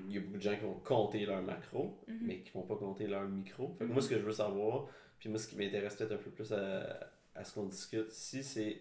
Il 0.06 0.12
y 0.14 0.18
a 0.18 0.20
beaucoup 0.20 0.36
de 0.36 0.42
gens 0.42 0.54
qui 0.54 0.62
vont 0.62 0.74
compter 0.84 1.26
leurs 1.26 1.42
macros, 1.42 1.98
Mhm. 2.06 2.18
mais 2.22 2.38
qui 2.42 2.52
vont 2.52 2.62
pas 2.62 2.76
compter 2.76 3.08
leurs 3.08 3.28
micros. 3.28 3.74
Fait 3.76 3.80
que 3.80 3.88
Mhm. 3.88 3.92
moi, 3.94 4.02
ce 4.02 4.08
que 4.08 4.14
je 4.18 4.22
veux 4.22 4.30
savoir, 4.32 4.86
puis 5.18 5.28
moi, 5.28 5.38
ce 5.38 5.48
qui 5.48 5.56
m'intéresse 5.56 5.96
peut-être 5.96 6.12
un 6.12 6.16
peu 6.16 6.30
plus 6.30 6.52
à, 6.52 7.10
à 7.34 7.42
ce 7.44 7.52
qu'on 7.54 7.66
discute 7.66 8.12
ici, 8.12 8.44
c'est 8.44 8.80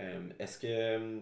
euh, 0.00 0.28
est-ce 0.38 0.58
que. 0.58 1.20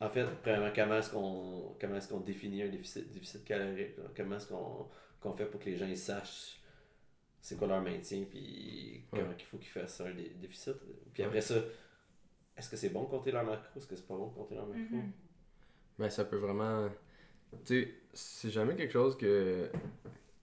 En 0.00 0.08
fait, 0.08 0.24
premièrement, 0.42 0.70
comment 0.74 0.98
est-ce 0.98 1.10
qu'on 1.10 1.74
comment 1.80 1.96
est-ce 1.96 2.08
qu'on 2.08 2.20
définit 2.20 2.62
un 2.62 2.68
déficit, 2.68 3.10
déficit 3.12 3.44
calorique? 3.44 3.96
là? 3.98 4.04
Comment 4.16 4.36
est-ce 4.36 4.46
qu'on 4.46 5.32
fait 5.36 5.46
pour 5.46 5.58
que 5.60 5.66
les 5.66 5.76
gens 5.76 5.86
ils 5.88 5.96
sachent 5.96 6.57
c'est 7.40 7.56
quoi 7.56 7.66
leur 7.68 7.80
maintien, 7.82 8.24
puis 8.28 9.04
comment 9.10 9.22
Ouais. 9.24 9.36
il 9.38 9.44
faut 9.44 9.58
qu'ils 9.58 9.68
fassent 9.70 10.00
un 10.00 10.12
dé- 10.12 10.32
déficit. 10.40 10.74
Puis 11.12 11.22
après 11.22 11.40
ça, 11.40 11.54
est-ce 12.56 12.68
que 12.70 12.76
c'est 12.76 12.90
bon 12.90 13.04
de 13.04 13.08
compter 13.08 13.30
leur 13.32 13.44
macro? 13.44 13.78
Est-ce 13.78 13.86
que 13.86 13.96
c'est 13.96 14.06
pas 14.06 14.16
bon 14.16 14.28
de 14.28 14.34
compter 14.34 14.54
leur 14.54 14.66
macro? 14.66 14.96
Mhm. 14.96 15.12
Ben, 15.98 16.10
ça 16.10 16.24
peut 16.24 16.36
vraiment. 16.36 16.88
Tu 17.64 17.82
sais, 17.82 17.94
c'est 18.12 18.50
jamais 18.50 18.76
quelque 18.76 18.92
chose 18.92 19.16
que, 19.16 19.70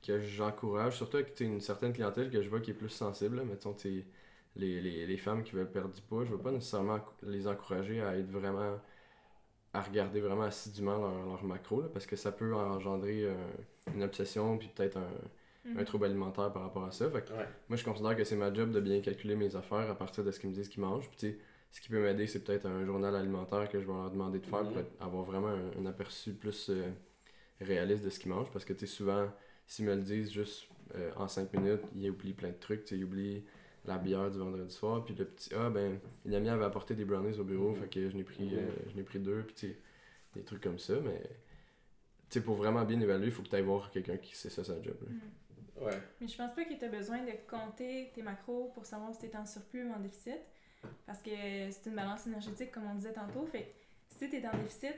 que 0.05 0.19
j'encourage, 0.19 0.97
surtout 0.97 1.17
avec 1.17 1.39
une 1.39 1.61
certaine 1.61 1.93
clientèle 1.93 2.29
que 2.31 2.41
je 2.41 2.49
vois 2.49 2.59
qui 2.61 2.71
est 2.71 2.75
plus 2.75 2.89
sensible. 2.89 3.37
Là. 3.37 3.43
Mettons, 3.43 3.73
tu 3.73 3.99
sais, 3.99 4.05
les, 4.55 4.81
les, 4.81 5.05
les 5.05 5.17
femmes 5.17 5.43
qui 5.43 5.51
veulent 5.53 5.71
perdre 5.71 5.93
du 5.93 6.01
poids, 6.01 6.23
je 6.25 6.31
veux 6.31 6.39
pas 6.41 6.51
nécessairement 6.51 6.99
les 7.23 7.47
encourager 7.47 8.01
à 8.01 8.17
être 8.17 8.29
vraiment. 8.29 8.79
à 9.73 9.81
regarder 9.81 10.21
vraiment 10.21 10.43
assidûment 10.43 10.97
leur, 10.97 11.25
leur 11.25 11.43
macro, 11.43 11.81
là, 11.81 11.89
parce 11.91 12.05
que 12.05 12.15
ça 12.15 12.31
peut 12.31 12.55
engendrer 12.55 13.29
un- 13.29 13.93
une 13.93 14.03
obsession, 14.03 14.57
puis 14.57 14.69
peut-être 14.69 14.95
un, 14.97 15.11
Mhm. 15.65 15.79
un 15.79 15.83
trouble 15.83 16.05
alimentaire 16.05 16.51
par 16.53 16.61
rapport 16.63 16.85
à 16.85 16.91
ça. 16.91 17.09
Fait 17.09 17.25
que 17.25 17.33
Ouais. 17.33 17.47
moi, 17.69 17.77
je 17.77 17.83
considère 17.83 18.15
que 18.15 18.23
c'est 18.23 18.35
ma 18.35 18.53
job 18.53 18.71
de 18.71 18.79
bien 18.79 19.01
calculer 19.01 19.35
mes 19.35 19.55
affaires 19.55 19.89
à 19.89 19.95
partir 19.95 20.23
de 20.23 20.31
ce 20.31 20.39
qu'ils 20.39 20.49
me 20.49 20.55
disent 20.55 20.69
qu'ils 20.69 20.81
mangent. 20.81 21.09
Puis, 21.17 21.37
ce 21.71 21.81
qui 21.81 21.89
peut 21.89 22.01
m'aider, 22.01 22.27
c'est 22.27 22.43
peut-être 22.43 22.65
un 22.67 22.85
journal 22.85 23.15
alimentaire 23.15 23.67
que 23.69 23.79
je 23.81 23.85
vais 23.87 23.93
leur 23.93 24.11
demander 24.11 24.39
de 24.39 24.45
faire 24.45 24.63
Mhm. 24.63 24.69
pour 24.69 24.77
être- 24.79 24.91
avoir 25.01 25.23
vraiment 25.23 25.47
un, 25.49 25.71
un 25.81 25.85
aperçu 25.87 26.33
plus 26.33 26.69
euh, 26.69 26.89
réaliste 27.61 28.03
de 28.05 28.09
ce 28.09 28.19
qu'ils 28.19 28.31
mangent. 28.31 28.51
Parce 28.51 28.63
que, 28.65 28.73
tu 28.73 28.85
sais, 28.85 28.93
souvent, 28.95 29.29
s'ils 29.65 29.85
me 29.85 29.95
le 29.95 30.01
disent 30.01 30.31
juste 30.31 30.67
euh, 30.93 31.11
en 31.15 31.27
5 31.27 31.51
minutes, 31.53 31.81
ils 31.95 32.09
oublient 32.11 32.33
plein 32.33 32.49
de 32.49 32.59
trucs. 32.59 32.89
Ils 32.91 33.03
oublient 33.03 33.43
la 33.85 33.97
bière 33.97 34.29
du 34.29 34.37
vendredi 34.37 34.71
soir. 34.73 35.03
Puis 35.03 35.15
le 35.15 35.25
petit, 35.25 35.49
ah, 35.55 35.69
ben, 35.71 35.99
une 36.25 36.35
amie 36.35 36.49
avait 36.49 36.63
apporté 36.65 36.93
des 36.93 37.05
brownies 37.05 37.39
au 37.39 37.43
bureau, 37.43 37.69
Mhm. 37.71 37.75
fait 37.77 37.87
que 37.89 38.09
je 38.09 38.15
n'ai 38.15 38.23
pris, 38.23 38.45
Mhm. 38.45 38.99
euh, 38.99 39.03
pris 39.03 39.19
deux. 39.19 39.43
Puis, 39.55 39.75
des 40.35 40.43
trucs 40.43 40.61
comme 40.61 40.77
ça. 40.79 40.93
Mais, 41.03 41.21
tu 42.29 42.41
pour 42.41 42.55
vraiment 42.55 42.83
bien 42.83 42.99
évaluer, 42.99 43.27
il 43.27 43.31
faut 43.31 43.41
que 43.43 43.49
tu 43.49 43.55
ailles 43.55 43.61
voir 43.63 43.89
quelqu'un 43.91 44.17
qui 44.17 44.35
sait 44.35 44.49
ça, 44.49 44.63
sa 44.63 44.75
job. 44.81 44.95
là. 45.01 45.07
Mhm. 45.09 45.19
Ouais. 45.79 45.97
Mais 46.21 46.27
je 46.27 46.37
pense 46.37 46.53
pas 46.53 46.63
que 46.65 46.73
tu 46.73 46.85
as 46.85 46.89
besoin 46.89 47.23
de 47.23 47.31
compter 47.49 48.11
tes 48.13 48.21
macros 48.21 48.71
pour 48.73 48.85
savoir 48.85 49.13
si 49.13 49.19
tu 49.21 49.25
es 49.27 49.35
en 49.35 49.45
surplus 49.45 49.87
ou 49.87 49.93
en 49.93 49.99
déficit. 49.99 50.39
Parce 51.05 51.21
que 51.21 51.31
c'est 51.31 51.85
une 51.87 51.95
balance 51.95 52.27
énergétique, 52.27 52.71
comme 52.71 52.85
on 52.87 52.95
disait 52.95 53.13
tantôt. 53.13 53.45
Fait 53.47 53.63
que 53.63 54.15
si 54.17 54.29
tu 54.29 54.35
es 54.37 54.47
en 54.47 54.55
déficit, 54.57 54.93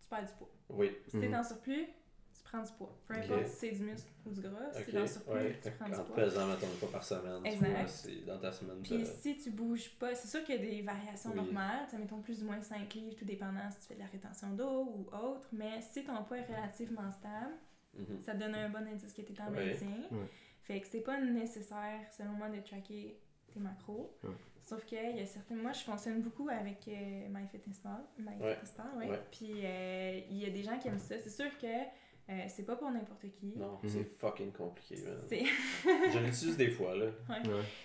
tu 0.00 0.08
perds 0.08 0.24
du 0.24 0.32
poids. 0.38 0.50
Oui. 0.70 0.96
Si 1.06 1.18
tu 1.18 1.24
es 1.24 1.28
Mhm. 1.28 1.34
en 1.34 1.42
surplus, 1.42 1.86
tu 2.34 2.42
prends 2.44 2.62
du 2.62 2.70
poids. 2.72 2.96
Peu 3.08 3.14
importe 3.14 3.46
si 3.46 3.56
c'est 3.56 3.70
du 3.72 3.82
muscle 3.82 4.08
ou 4.24 4.30
du 4.30 4.40
gras, 4.40 4.70
si 4.72 4.78
Ok, 4.78 4.82
c'est 4.86 4.92
dans 4.92 5.00
le 5.00 5.06
surplus, 5.08 5.32
ouais. 5.34 5.60
tu 5.62 5.70
prends 5.72 5.86
En 5.86 5.88
du 5.88 5.94
poids. 5.96 6.16
pesant, 6.16 6.46
mettons, 6.46 6.66
une 6.68 6.78
fois 6.78 6.90
par 6.92 7.02
semaine, 7.04 7.42
tu 7.42 7.48
Exact. 7.50 7.70
vois, 7.70 7.88
c'est 7.88 8.24
dans 8.24 8.38
ta 8.38 8.52
semaine. 8.52 8.82
Puis 8.82 9.04
si 9.20 9.36
tu 9.38 9.50
bouges 9.50 9.90
pas, 9.98 10.14
c'est 10.14 10.28
sûr 10.28 10.44
qu'il 10.44 10.54
y 10.54 10.58
a 10.58 10.70
des 10.70 10.82
variations 10.82 11.30
Oui. 11.30 11.36
normales, 11.36 11.88
ça 11.90 11.98
mettons 11.98 12.20
plus 12.20 12.42
ou 12.42 12.46
moins 12.46 12.60
5 12.62 12.94
livres, 12.94 13.16
tout 13.16 13.24
dépendant 13.24 13.68
si 13.72 13.80
tu 13.80 13.86
fais 13.88 13.94
de 13.94 14.00
la 14.00 14.06
rétention 14.06 14.50
d'eau 14.50 14.84
ou 14.84 15.06
autre, 15.16 15.48
mais 15.52 15.80
si 15.80 16.04
ton 16.04 16.22
poids 16.24 16.38
est 16.38 16.46
relativement 16.46 17.10
stable, 17.10 17.54
Mhm. 17.98 18.22
ça 18.22 18.32
te 18.34 18.38
donne 18.38 18.54
un 18.54 18.68
bon 18.68 18.86
indice 18.86 19.12
que 19.12 19.22
tu 19.22 19.32
es 19.32 19.40
en 19.40 19.50
Ouais. 19.52 19.66
maintien. 19.66 19.88
Ouais. 20.10 20.26
Fait 20.62 20.80
que 20.80 20.86
c'est 20.86 21.00
pas 21.00 21.20
nécessaire, 21.20 22.00
selon 22.16 22.30
moi, 22.32 22.48
de 22.48 22.60
tracker 22.60 23.18
tes 23.52 23.60
macros. 23.60 24.16
Ouais. 24.24 24.30
Sauf 24.60 24.84
qu'il 24.84 24.98
y 25.16 25.20
a 25.20 25.26
certaines. 25.26 25.62
Moi, 25.62 25.72
je 25.72 25.80
fonctionne 25.84 26.20
beaucoup 26.22 26.48
avec 26.48 26.88
euh, 26.88 27.28
MyFitnessPal. 27.28 28.02
MyFitnessPal, 28.18 28.86
ouais. 28.98 29.08
Ouais. 29.10 29.20
Puis 29.30 29.52
euh, 29.64 30.20
il 30.28 30.38
y 30.38 30.46
a 30.46 30.50
des 30.50 30.62
gens 30.64 30.76
qui 30.78 30.88
aiment 30.88 30.98
ça. 30.98 31.16
C'est 31.20 31.30
sûr 31.30 31.56
que 31.58 31.66
euh, 31.66 32.44
c'est 32.48 32.64
pas 32.64 32.74
pour 32.74 32.90
n'importe 32.90 33.30
qui. 33.30 33.52
Non, 33.56 33.78
Mhm. 33.84 33.88
c'est 33.88 34.04
fucking 34.18 34.50
compliqué, 34.50 34.96
man. 35.04 35.18
C'est 35.28 35.44
Je 35.84 36.18
l'utilise 36.18 36.56
des 36.56 36.70
fois, 36.70 36.96
là. 36.96 37.06
Ouais. 37.28 37.42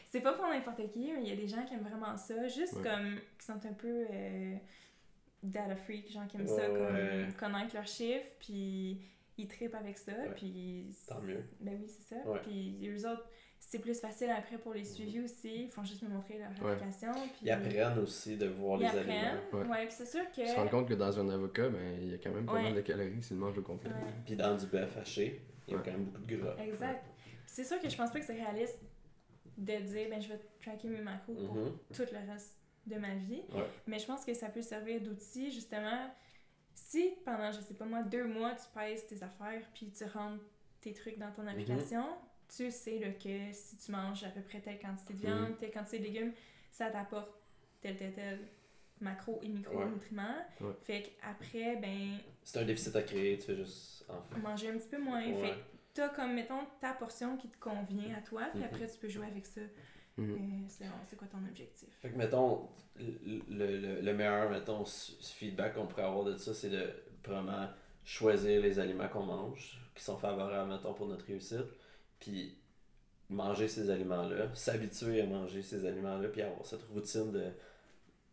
c'est 0.08 0.22
pas 0.22 0.34
pour 0.34 0.48
n'importe 0.48 0.90
qui, 0.90 1.12
mais 1.14 1.22
il 1.22 1.30
y 1.30 1.32
a 1.32 1.36
des 1.36 1.48
gens 1.48 1.64
qui 1.64 1.76
aiment 1.76 1.84
vraiment 1.88 2.18
ça. 2.18 2.48
Juste 2.48 2.74
Ouais. 2.78 2.82
comme. 2.84 3.20
qui 3.38 3.46
sont 3.46 3.64
un 3.64 3.74
peu. 3.74 4.08
euh, 4.10 4.56
data 5.44 5.76
freak, 5.76 6.12
gens 6.12 6.28
qui 6.28 6.38
aiment 6.38 6.44
Ouais, 6.48 6.56
ça, 6.56 6.68
comme 6.68 6.96
ouais. 6.96 7.28
connaître 7.40 7.74
leurs 7.76 7.88
chiffres, 7.88 8.26
puis 8.40 9.02
ils 9.42 9.48
trippent 9.48 9.76
avec 9.76 9.98
ça. 9.98 10.12
Ouais. 10.14 10.32
Puis. 10.36 10.96
Tant 11.08 11.22
mieux. 11.22 11.44
Ben 11.60 11.78
oui, 11.82 11.88
c'est 11.88 12.16
ça. 12.16 12.30
Ouais. 12.30 12.40
Puis 12.44 12.88
eux 12.90 13.08
autres, 13.10 13.28
c'est 13.60 13.80
plus 13.80 14.00
facile 14.00 14.30
après 14.30 14.58
pour 14.58 14.74
les 14.74 14.84
suivis 14.84 15.22
aussi. 15.22 15.66
Ils 15.66 15.70
font 15.72 15.84
juste 15.84 16.02
me 16.04 16.10
montrer 16.10 16.38
leur 16.40 16.50
Ouais. 16.64 16.72
application. 16.74 17.12
Puis 17.14 17.32
Ils 17.44 17.52
apprennent 17.52 18.00
aussi 18.00 18.38
de 18.38 18.48
voir 18.48 18.78
ils 18.80 18.84
les 18.84 18.88
apprennent. 18.88 19.10
aliments. 19.10 19.70
Ouais. 19.72 19.86
Puis 19.86 19.96
c'est 19.98 20.06
sûr 20.06 20.24
que. 20.32 20.42
Tu 20.42 20.46
te 20.46 20.56
rends 20.56 20.68
compte 20.68 20.88
que 20.88 20.94
dans 20.94 21.20
un 21.20 21.30
avocat, 21.30 21.70
ben, 21.70 21.98
il 22.02 22.10
y 22.12 22.14
a 22.14 22.18
quand 22.18 22.32
même 22.32 22.46
pas 22.46 22.54
Ouais. 22.54 22.64
mal 22.64 22.76
de 22.76 22.82
calories 22.82 23.22
s'il 23.24 23.38
mange 23.38 23.58
au 23.58 23.62
complet. 23.62 23.90
Ouais, 23.92 24.14
Puis 24.26 24.36
dans 24.36 24.56
du 24.56 24.66
bœuf 24.68 24.98
haché, 24.98 25.42
il 25.68 25.72
y 25.72 25.74
a 25.76 25.78
Ouais. 25.78 25.84
quand 25.86 25.92
même 25.92 26.06
beaucoup 26.06 26.26
de 26.26 26.36
gras. 26.38 26.56
exact. 26.64 27.06
C'est 27.46 27.64
sûr 27.66 27.80
que 27.82 27.90
je 27.90 27.98
pense 27.98 28.12
pas 28.12 28.20
que 28.20 28.26
c'est 28.26 28.34
réaliste 28.42 28.80
de 29.58 29.74
dire, 29.74 30.08
ben 30.10 30.22
je 30.22 30.30
vais 30.30 30.40
tracker 30.62 30.88
mes 30.88 31.02
macros 31.02 31.34
pour 31.34 31.54
Mhm. 31.56 31.78
tout 31.94 32.04
le 32.12 32.32
reste 32.32 32.58
de 32.88 32.96
ma 32.96 33.14
vie. 33.16 33.44
Ouais. 33.54 33.66
Mais 33.86 34.00
je 34.00 34.06
pense 34.08 34.26
que 34.26 34.34
ça 34.34 34.48
peut 34.50 34.62
servir 34.64 35.02
d'outil, 35.02 35.52
justement. 35.52 36.10
Si 36.88 37.14
pendant, 37.26 37.52
je 37.52 37.62
sais 37.62 37.74
pas 37.74 37.86
moi, 37.86 38.04
deux 38.04 38.26
mois, 38.26 38.54
tu 38.56 38.66
pèses 38.74 39.06
tes 39.08 39.24
affaires 39.24 39.64
puis 39.74 39.92
tu 39.92 40.04
rentres 40.06 40.44
tes 40.82 40.94
trucs 40.94 41.18
dans 41.18 41.28
Mhm. 41.28 41.34
ton 41.36 41.48
application, 41.48 42.06
tu 42.54 42.70
sais 42.72 43.00
là, 43.00 43.12
que 43.12 43.52
si 43.54 43.78
tu 43.78 43.92
manges 43.92 44.24
à 44.24 44.30
peu 44.30 44.42
près 44.42 44.60
telle 44.60 44.80
quantité 44.80 45.14
de 45.14 45.20
Mhm. 45.20 45.26
viande, 45.26 45.58
telle 45.60 45.72
quantité 45.72 46.00
de 46.00 46.04
légumes, 46.04 46.34
ça 46.72 46.90
t'apporte 46.90 47.32
tel, 47.82 47.96
tel, 47.98 48.12
tel 48.14 48.40
macro 49.00 49.40
et 49.42 49.48
micronutriments. 49.48 50.46
Ouais. 50.60 50.74
Fait 50.84 51.04
qu'après, 51.04 51.76
ben, 51.78 52.18
C'est 52.44 52.60
un 52.60 52.66
déficit 52.66 52.96
à 52.96 53.04
créer, 53.04 53.38
tu 53.38 53.46
fais 53.46 53.56
juste 53.56 54.06
manger 54.44 54.70
un 54.70 54.78
petit 54.78 54.90
peu 54.90 54.98
moins. 55.00 55.26
Ouais. 55.26 55.34
Fait 55.42 55.50
que 55.52 55.64
t'as 55.94 56.10
comme, 56.10 56.34
mettons, 56.34 56.66
ta 56.80 56.94
portion 56.94 57.38
qui 57.38 57.48
te 57.48 57.58
convient 57.60 58.16
à 58.18 58.22
toi, 58.22 58.48
puis 58.52 58.60
Mhm. 58.60 58.66
après, 58.66 58.88
tu 58.88 58.98
peux 58.98 59.08
jouer 59.10 59.28
avec 59.28 59.46
ça. 59.46 59.62
Mhm. 60.22 60.66
C'est 60.68 60.86
c'est 61.10 61.16
quoi 61.16 61.28
ton 61.28 61.40
objectif? 61.48 61.90
Fait 62.02 62.10
que, 62.12 62.18
mettons, 62.18 62.68
le, 62.98 63.40
le, 63.50 64.02
le 64.02 64.14
meilleur, 64.14 64.50
mettons, 64.50 64.84
feedback 64.86 65.76
qu'on 65.76 65.88
pourrait 65.88 66.04
avoir 66.04 66.24
de 66.26 66.38
ça, 66.38 66.54
c'est 66.54 66.70
de 66.70 66.90
vraiment 67.26 67.68
choisir 68.04 68.62
les 68.62 68.80
aliments 68.80 69.08
qu'on 69.08 69.24
mange, 69.24 69.80
qui 69.96 70.04
sont 70.04 70.18
favorables, 70.18 70.72
mettons, 70.72 70.94
pour 70.94 71.08
notre 71.08 71.26
réussite, 71.26 71.66
puis 72.20 72.58
manger 73.30 73.68
ces 73.68 73.90
aliments-là, 73.90 74.54
s'habituer 74.54 75.22
à 75.22 75.26
manger 75.26 75.62
ces 75.62 75.86
aliments-là, 75.86 76.28
puis 76.30 76.42
avoir 76.42 76.66
cette 76.66 76.84
routine 76.84 77.32
de 77.32 77.46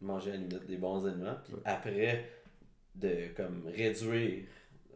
manger 0.00 0.30
à 0.30 0.34
la 0.34 0.40
limite 0.40 0.66
des 0.66 0.76
bons 0.76 1.06
aliments, 1.06 1.36
puis 1.44 1.54
Ouais. 1.54 1.60
après, 1.64 2.32
de 2.94 3.28
comme 3.36 3.66
réduire 3.68 4.44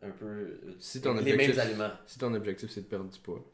un 0.03 0.11
peu 0.11 0.59
Si 0.81 1.01
ton 1.01 1.13
les 1.15 1.21
objectif- 1.21 1.49
mêmes 1.57 1.59
aliments. 1.61 1.91
Si 2.07 2.19
ton 2.19 2.35
objectif 2.35 2.71
c'est 2.71 2.81
de 2.83 2.87
perdre 2.87 3.09
du 3.11 3.19
poids. 3.21 3.45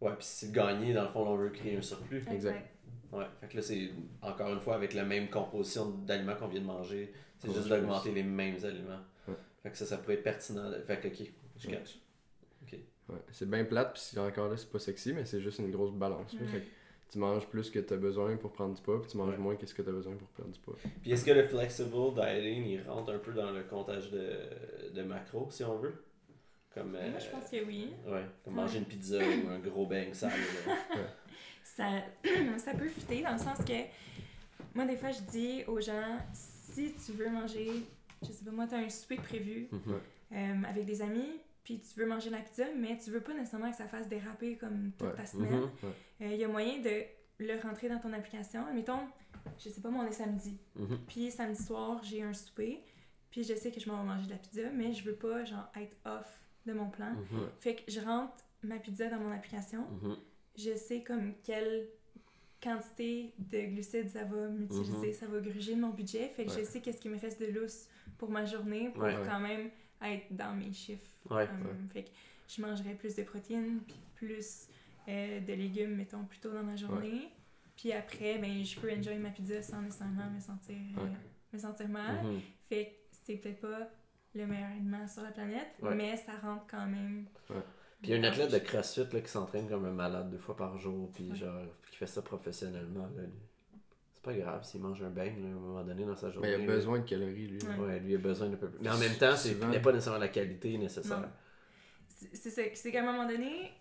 Ouais, 0.00 0.12
puis 0.16 0.24
si 0.24 0.46
c'est 0.46 0.50
de 0.52 0.56
gagner, 0.56 0.92
dans 0.94 1.02
le 1.02 1.08
fond, 1.08 1.26
on 1.26 1.36
veut 1.36 1.50
créer 1.50 1.76
un 1.76 1.82
surplus. 1.82 2.24
Exact. 2.30 2.66
Ouais, 3.12 3.24
fait 3.40 3.48
que 3.48 3.56
là, 3.56 3.62
c'est 3.62 3.90
encore 4.22 4.52
une 4.52 4.60
fois 4.60 4.76
avec 4.76 4.94
la 4.94 5.04
même 5.04 5.28
composition 5.28 5.90
d'aliments 5.90 6.36
qu'on 6.36 6.46
vient 6.48 6.60
de 6.60 6.66
manger. 6.66 7.12
C'est 7.38 7.52
juste 7.52 7.68
d'augmenter 7.68 8.12
les 8.12 8.22
mêmes 8.22 8.56
aliments. 8.64 9.00
Ouais. 9.28 9.34
Fait 9.62 9.70
que 9.70 9.76
ça, 9.76 9.84
ça 9.86 9.98
pourrait 9.98 10.14
être 10.14 10.22
pertinent. 10.22 10.70
Fait 10.86 11.00
que, 11.00 11.08
ok, 11.08 11.30
je 11.58 11.68
Ouais. 11.68 11.74
catch. 11.74 11.98
Ouais. 13.08 13.16
C'est 13.32 13.50
bien 13.50 13.64
plate, 13.64 13.92
puis 14.12 14.20
encore 14.20 14.48
là, 14.48 14.56
c'est 14.56 14.70
pas 14.70 14.78
sexy, 14.78 15.12
mais 15.12 15.24
c'est 15.24 15.40
juste 15.40 15.58
une 15.58 15.72
grosse 15.72 15.90
balance. 15.92 16.32
Ouais. 16.34 16.46
Fait 16.46 16.60
que 16.60 16.66
tu 17.10 17.18
manges 17.18 17.44
plus 17.48 17.68
que 17.68 17.80
tu 17.80 17.92
as 17.92 17.96
besoin 17.96 18.36
pour 18.36 18.52
prendre 18.52 18.72
du 18.76 18.80
poids, 18.80 19.00
puis 19.02 19.10
tu 19.10 19.16
manges 19.16 19.32
Ouais. 19.34 19.38
moins 19.38 19.56
que 19.56 19.66
ce 19.66 19.74
que 19.74 19.82
tu 19.82 19.88
as 19.88 19.92
besoin 19.92 20.14
pour 20.14 20.28
perdre 20.28 20.52
du 20.52 20.60
poids. 20.60 20.76
Puis 21.02 21.10
est-ce 21.10 21.24
que 21.24 21.32
le 21.32 21.42
flexible 21.42 21.90
dieting, 22.14 22.66
il 22.66 22.82
rentre 22.88 23.12
un 23.12 23.18
peu 23.18 23.32
dans 23.32 23.50
le 23.50 23.64
comptage 23.64 24.12
de, 24.12 24.94
de 24.94 25.02
macros, 25.02 25.48
si 25.50 25.64
on 25.64 25.76
veut? 25.78 25.94
Comme. 26.74 26.90
Moi, 26.92 27.00
euh, 27.00 27.18
je 27.18 27.28
pense 27.30 27.50
que 27.50 27.64
oui. 27.64 27.92
Ouais, 28.06 28.24
comme 28.44 28.56
Ouais. 28.56 28.62
manger 28.62 28.78
une 28.78 28.84
pizza 28.84 29.18
ou 29.18 29.48
un 29.48 29.58
gros 29.58 29.86
bang 29.86 30.12
sale. 30.14 30.30
Ça, 31.62 31.88
ça 32.58 32.74
peut 32.74 32.88
fitter 32.88 33.22
dans 33.22 33.32
le 33.32 33.38
sens 33.38 33.58
que 33.64 33.72
moi, 34.74 34.84
des 34.86 34.96
fois, 34.96 35.10
je 35.10 35.20
dis 35.30 35.64
aux 35.66 35.80
gens 35.80 36.18
si 36.32 36.92
tu 36.94 37.12
veux 37.12 37.28
manger, 37.30 37.68
je 38.22 38.32
sais 38.32 38.44
pas, 38.44 38.50
moi, 38.50 38.66
tu 38.66 38.74
as 38.74 38.78
un 38.78 38.88
souper 38.88 39.16
prévu 39.16 39.68
Mhm. 39.72 40.00
euh, 40.32 40.62
avec 40.68 40.84
des 40.84 41.00
amis, 41.02 41.40
puis 41.64 41.80
tu 41.80 41.98
veux 42.00 42.06
manger 42.06 42.30
de 42.30 42.34
la 42.36 42.40
pizza, 42.42 42.64
mais 42.76 42.96
tu 42.98 43.10
veux 43.10 43.20
pas 43.20 43.34
nécessairement 43.34 43.70
que 43.70 43.76
ça 43.76 43.86
fasse 43.88 44.08
déraper 44.08 44.56
comme 44.56 44.92
toute 44.98 45.08
Ouais. 45.08 45.14
ta 45.14 45.26
semaine. 45.26 45.68
Mhm. 45.82 45.92
Il 46.20 46.36
y 46.36 46.44
a 46.44 46.48
moyen 46.48 46.80
de 46.80 47.02
le 47.38 47.58
rentrer 47.60 47.88
dans 47.88 47.98
ton 47.98 48.12
application. 48.12 48.64
Mettons, 48.74 49.00
je 49.58 49.68
sais 49.68 49.80
pas, 49.80 49.90
moi, 49.90 50.04
on 50.04 50.08
est 50.08 50.12
samedi. 50.12 50.58
Mhm. 50.76 50.98
Puis 51.08 51.30
samedi 51.30 51.62
soir, 51.62 52.02
j'ai 52.04 52.22
un 52.22 52.32
souper. 52.34 52.82
Puis 53.30 53.44
je 53.44 53.54
sais 53.54 53.70
que 53.70 53.80
je 53.80 53.88
m'en 53.88 54.02
vais 54.02 54.08
manger 54.08 54.26
de 54.26 54.30
la 54.32 54.38
pizza, 54.38 54.62
mais 54.74 54.92
je 54.92 55.04
veux 55.04 55.14
pas, 55.14 55.44
genre, 55.44 55.70
être 55.76 55.96
off 56.04 56.26
de 56.66 56.72
mon 56.72 56.88
plan. 56.90 57.12
Mhm. 57.12 57.48
Fait 57.58 57.76
que 57.76 57.90
je 57.90 58.00
rentre 58.00 58.34
ma 58.62 58.78
pizza 58.78 59.08
dans 59.08 59.18
mon 59.18 59.32
application. 59.32 59.86
Mhm. 60.02 60.16
Je 60.56 60.76
sais 60.76 61.02
comme 61.02 61.32
quelle 61.42 61.88
quantité 62.62 63.32
de 63.38 63.60
glucides 63.72 64.10
ça 64.10 64.24
va 64.24 64.48
m'utiliser, 64.48 65.08
Mhm. 65.08 65.12
ça 65.14 65.26
va 65.26 65.40
gruger 65.40 65.74
de 65.74 65.80
mon 65.80 65.90
budget. 65.90 66.28
Fait 66.28 66.44
que 66.44 66.52
je 66.52 66.62
sais 66.64 66.80
qu'est-ce 66.80 67.00
qui 67.00 67.08
me 67.08 67.18
reste 67.18 67.40
de 67.40 67.46
lousse 67.46 67.88
pour 68.18 68.30
ma 68.30 68.44
journée 68.44 68.90
pour 68.90 69.04
Ouais. 69.04 69.14
quand 69.24 69.40
même 69.40 69.70
être 70.02 70.26
dans 70.36 70.54
mes 70.54 70.72
chiffres. 70.72 71.06
Fait 71.92 72.04
que 72.04 72.10
je 72.48 72.60
mangerais 72.60 72.94
plus 72.94 73.14
de 73.16 73.22
protéines, 73.22 73.80
puis 73.86 73.96
plus 74.16 74.68
euh, 75.08 75.40
de 75.40 75.52
légumes, 75.54 75.96
mettons, 75.96 76.24
plus 76.24 76.38
tôt 76.38 76.52
dans 76.52 76.62
ma 76.62 76.76
journée. 76.76 77.30
Puis 77.74 77.90
après, 77.92 78.36
ben, 78.38 78.62
je 78.62 78.78
peux 78.78 78.92
enjoy 78.92 79.16
ma 79.16 79.30
pizza 79.30 79.62
sans 79.62 79.80
nécessairement 79.80 80.28
me 80.30 80.38
sentir, 80.38 80.76
euh, 80.98 81.06
me 81.54 81.58
sentir 81.58 81.88
mal. 81.88 82.20
Fait 82.68 82.84
que 82.84 82.90
c'est 83.24 83.36
peut-être 83.36 83.60
pas 83.60 83.88
le 84.34 84.46
meilleur 84.46 84.70
aliment 84.70 85.06
sur 85.08 85.22
la 85.22 85.30
planète, 85.30 85.68
Ouais. 85.82 85.94
mais 85.94 86.16
ça 86.16 86.32
rentre 86.42 86.64
quand 86.70 86.86
même. 86.86 87.26
Puis 87.48 87.54
il 88.04 88.10
y 88.10 88.12
a 88.14 88.16
une 88.16 88.24
athlète 88.24 88.50
de 88.52 88.58
CrossFit 88.58 89.06
là, 89.12 89.20
qui 89.20 89.28
s'entraîne 89.28 89.68
comme 89.68 89.84
un 89.84 89.90
malade 89.92 90.30
deux 90.30 90.38
fois 90.38 90.56
par 90.56 90.78
jour, 90.78 91.10
puis 91.12 91.30
Ouais. 91.30 91.36
genre, 91.36 91.62
qui 91.90 91.96
fait 91.96 92.06
ça 92.06 92.22
professionnellement. 92.22 93.08
là. 93.16 93.22
C'est 94.12 94.22
pas 94.22 94.34
grave 94.34 94.64
s'il 94.64 94.80
mange 94.82 95.02
un 95.02 95.08
bang 95.10 95.32
là, 95.38 95.48
à 95.48 95.50
un 95.50 95.54
moment 95.54 95.82
donné 95.82 96.04
dans 96.04 96.14
sa 96.14 96.26
Mais 96.28 96.32
journée. 96.34 96.48
il 96.50 96.54
a 96.54 96.58
là. 96.58 96.66
besoin 96.66 96.98
de 96.98 97.04
calories, 97.08 97.46
lui. 97.48 97.58
Ouais. 97.62 97.86
Ouais, 97.86 98.00
lui 98.00 98.12
il 98.12 98.16
a 98.16 98.18
besoin 98.18 98.48
d'un 98.48 98.56
peu 98.56 98.68
plus. 98.68 98.78
Mais 98.82 98.90
en 98.90 98.98
même 98.98 99.14
temps, 99.16 99.34
c'est 99.36 99.56
a 99.62 99.80
pas 99.80 99.92
nécessairement 99.92 100.20
la 100.20 100.28
qualité 100.28 100.76
nécessaire. 100.78 101.28
C'est 102.08 102.36
c'est 102.36 102.50
ça, 102.50 102.62
c'est 102.74 102.92
qu'à 102.92 103.00
un 103.02 103.12
moment 103.12 103.26
donné, 103.26 103.72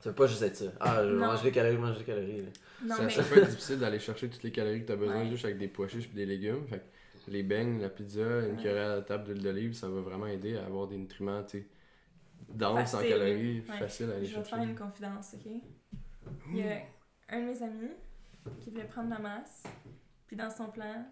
Ça 0.00 0.10
veut 0.10 0.14
pas 0.14 0.26
juste 0.28 0.42
être 0.42 0.54
ça. 0.56 0.66
Ah, 0.78 1.02
je 1.04 1.12
Non. 1.14 1.26
mange 1.26 1.42
des 1.42 1.50
calories, 1.50 1.76
mange 1.76 1.98
des 1.98 2.04
calories. 2.04 2.42
là. 2.42 2.48
non 2.84 2.94
ça, 2.96 3.02
mais 3.02 3.10
ça 3.10 3.22
peut 3.24 3.38
être 3.38 3.48
difficile 3.50 3.78
d'aller 3.80 3.98
chercher 3.98 4.28
toutes 4.28 4.42
les 4.44 4.52
calories 4.52 4.82
que 4.82 4.86
tu 4.86 4.92
as 4.92 4.96
besoin 4.96 5.22
Ouais. 5.24 5.28
juste 5.30 5.44
avec 5.44 5.58
des 5.58 5.66
pois 5.68 5.88
chiches 5.88 6.08
et 6.12 6.14
des 6.14 6.26
légumes. 6.26 6.66
Fait 6.68 6.78
que 6.78 6.84
les 7.30 7.42
beignes, 7.42 7.80
la 7.80 7.88
pizza, 7.88 8.20
une 8.20 8.50
Ouais. 8.52 8.56
cuillère 8.56 8.90
à 8.92 8.96
la 8.96 9.02
table 9.02 9.24
d'huile 9.24 9.42
d'olive, 9.42 9.72
ça 9.74 9.88
va 9.88 10.00
vraiment 10.00 10.26
aider 10.26 10.56
à 10.56 10.66
avoir 10.66 10.86
des 10.88 10.96
nutriments, 10.96 11.42
tu 11.44 11.60
sais, 11.60 11.66
denses 12.48 12.94
en 12.94 12.98
Facile. 12.98 13.08
calories, 13.10 13.60
Ouais. 13.60 13.78
faciles 13.78 14.10
à 14.10 14.16
aller 14.16 14.26
je 14.26 14.36
vais 14.36 14.42
te 14.42 14.48
faire 14.48 14.62
une 14.62 14.74
confidence, 14.76 15.34
ok? 15.34 15.50
Il 16.50 16.56
y 16.56 16.62
a 16.62 16.82
un 17.30 17.40
de 17.40 17.46
mes 17.46 17.62
amis 17.62 17.90
qui 18.60 18.70
voulait 18.70 18.84
prendre 18.84 19.10
la 19.10 19.18
masse, 19.18 19.64
puis 20.26 20.36
dans 20.36 20.50
son 20.50 20.68
plan, 20.68 21.06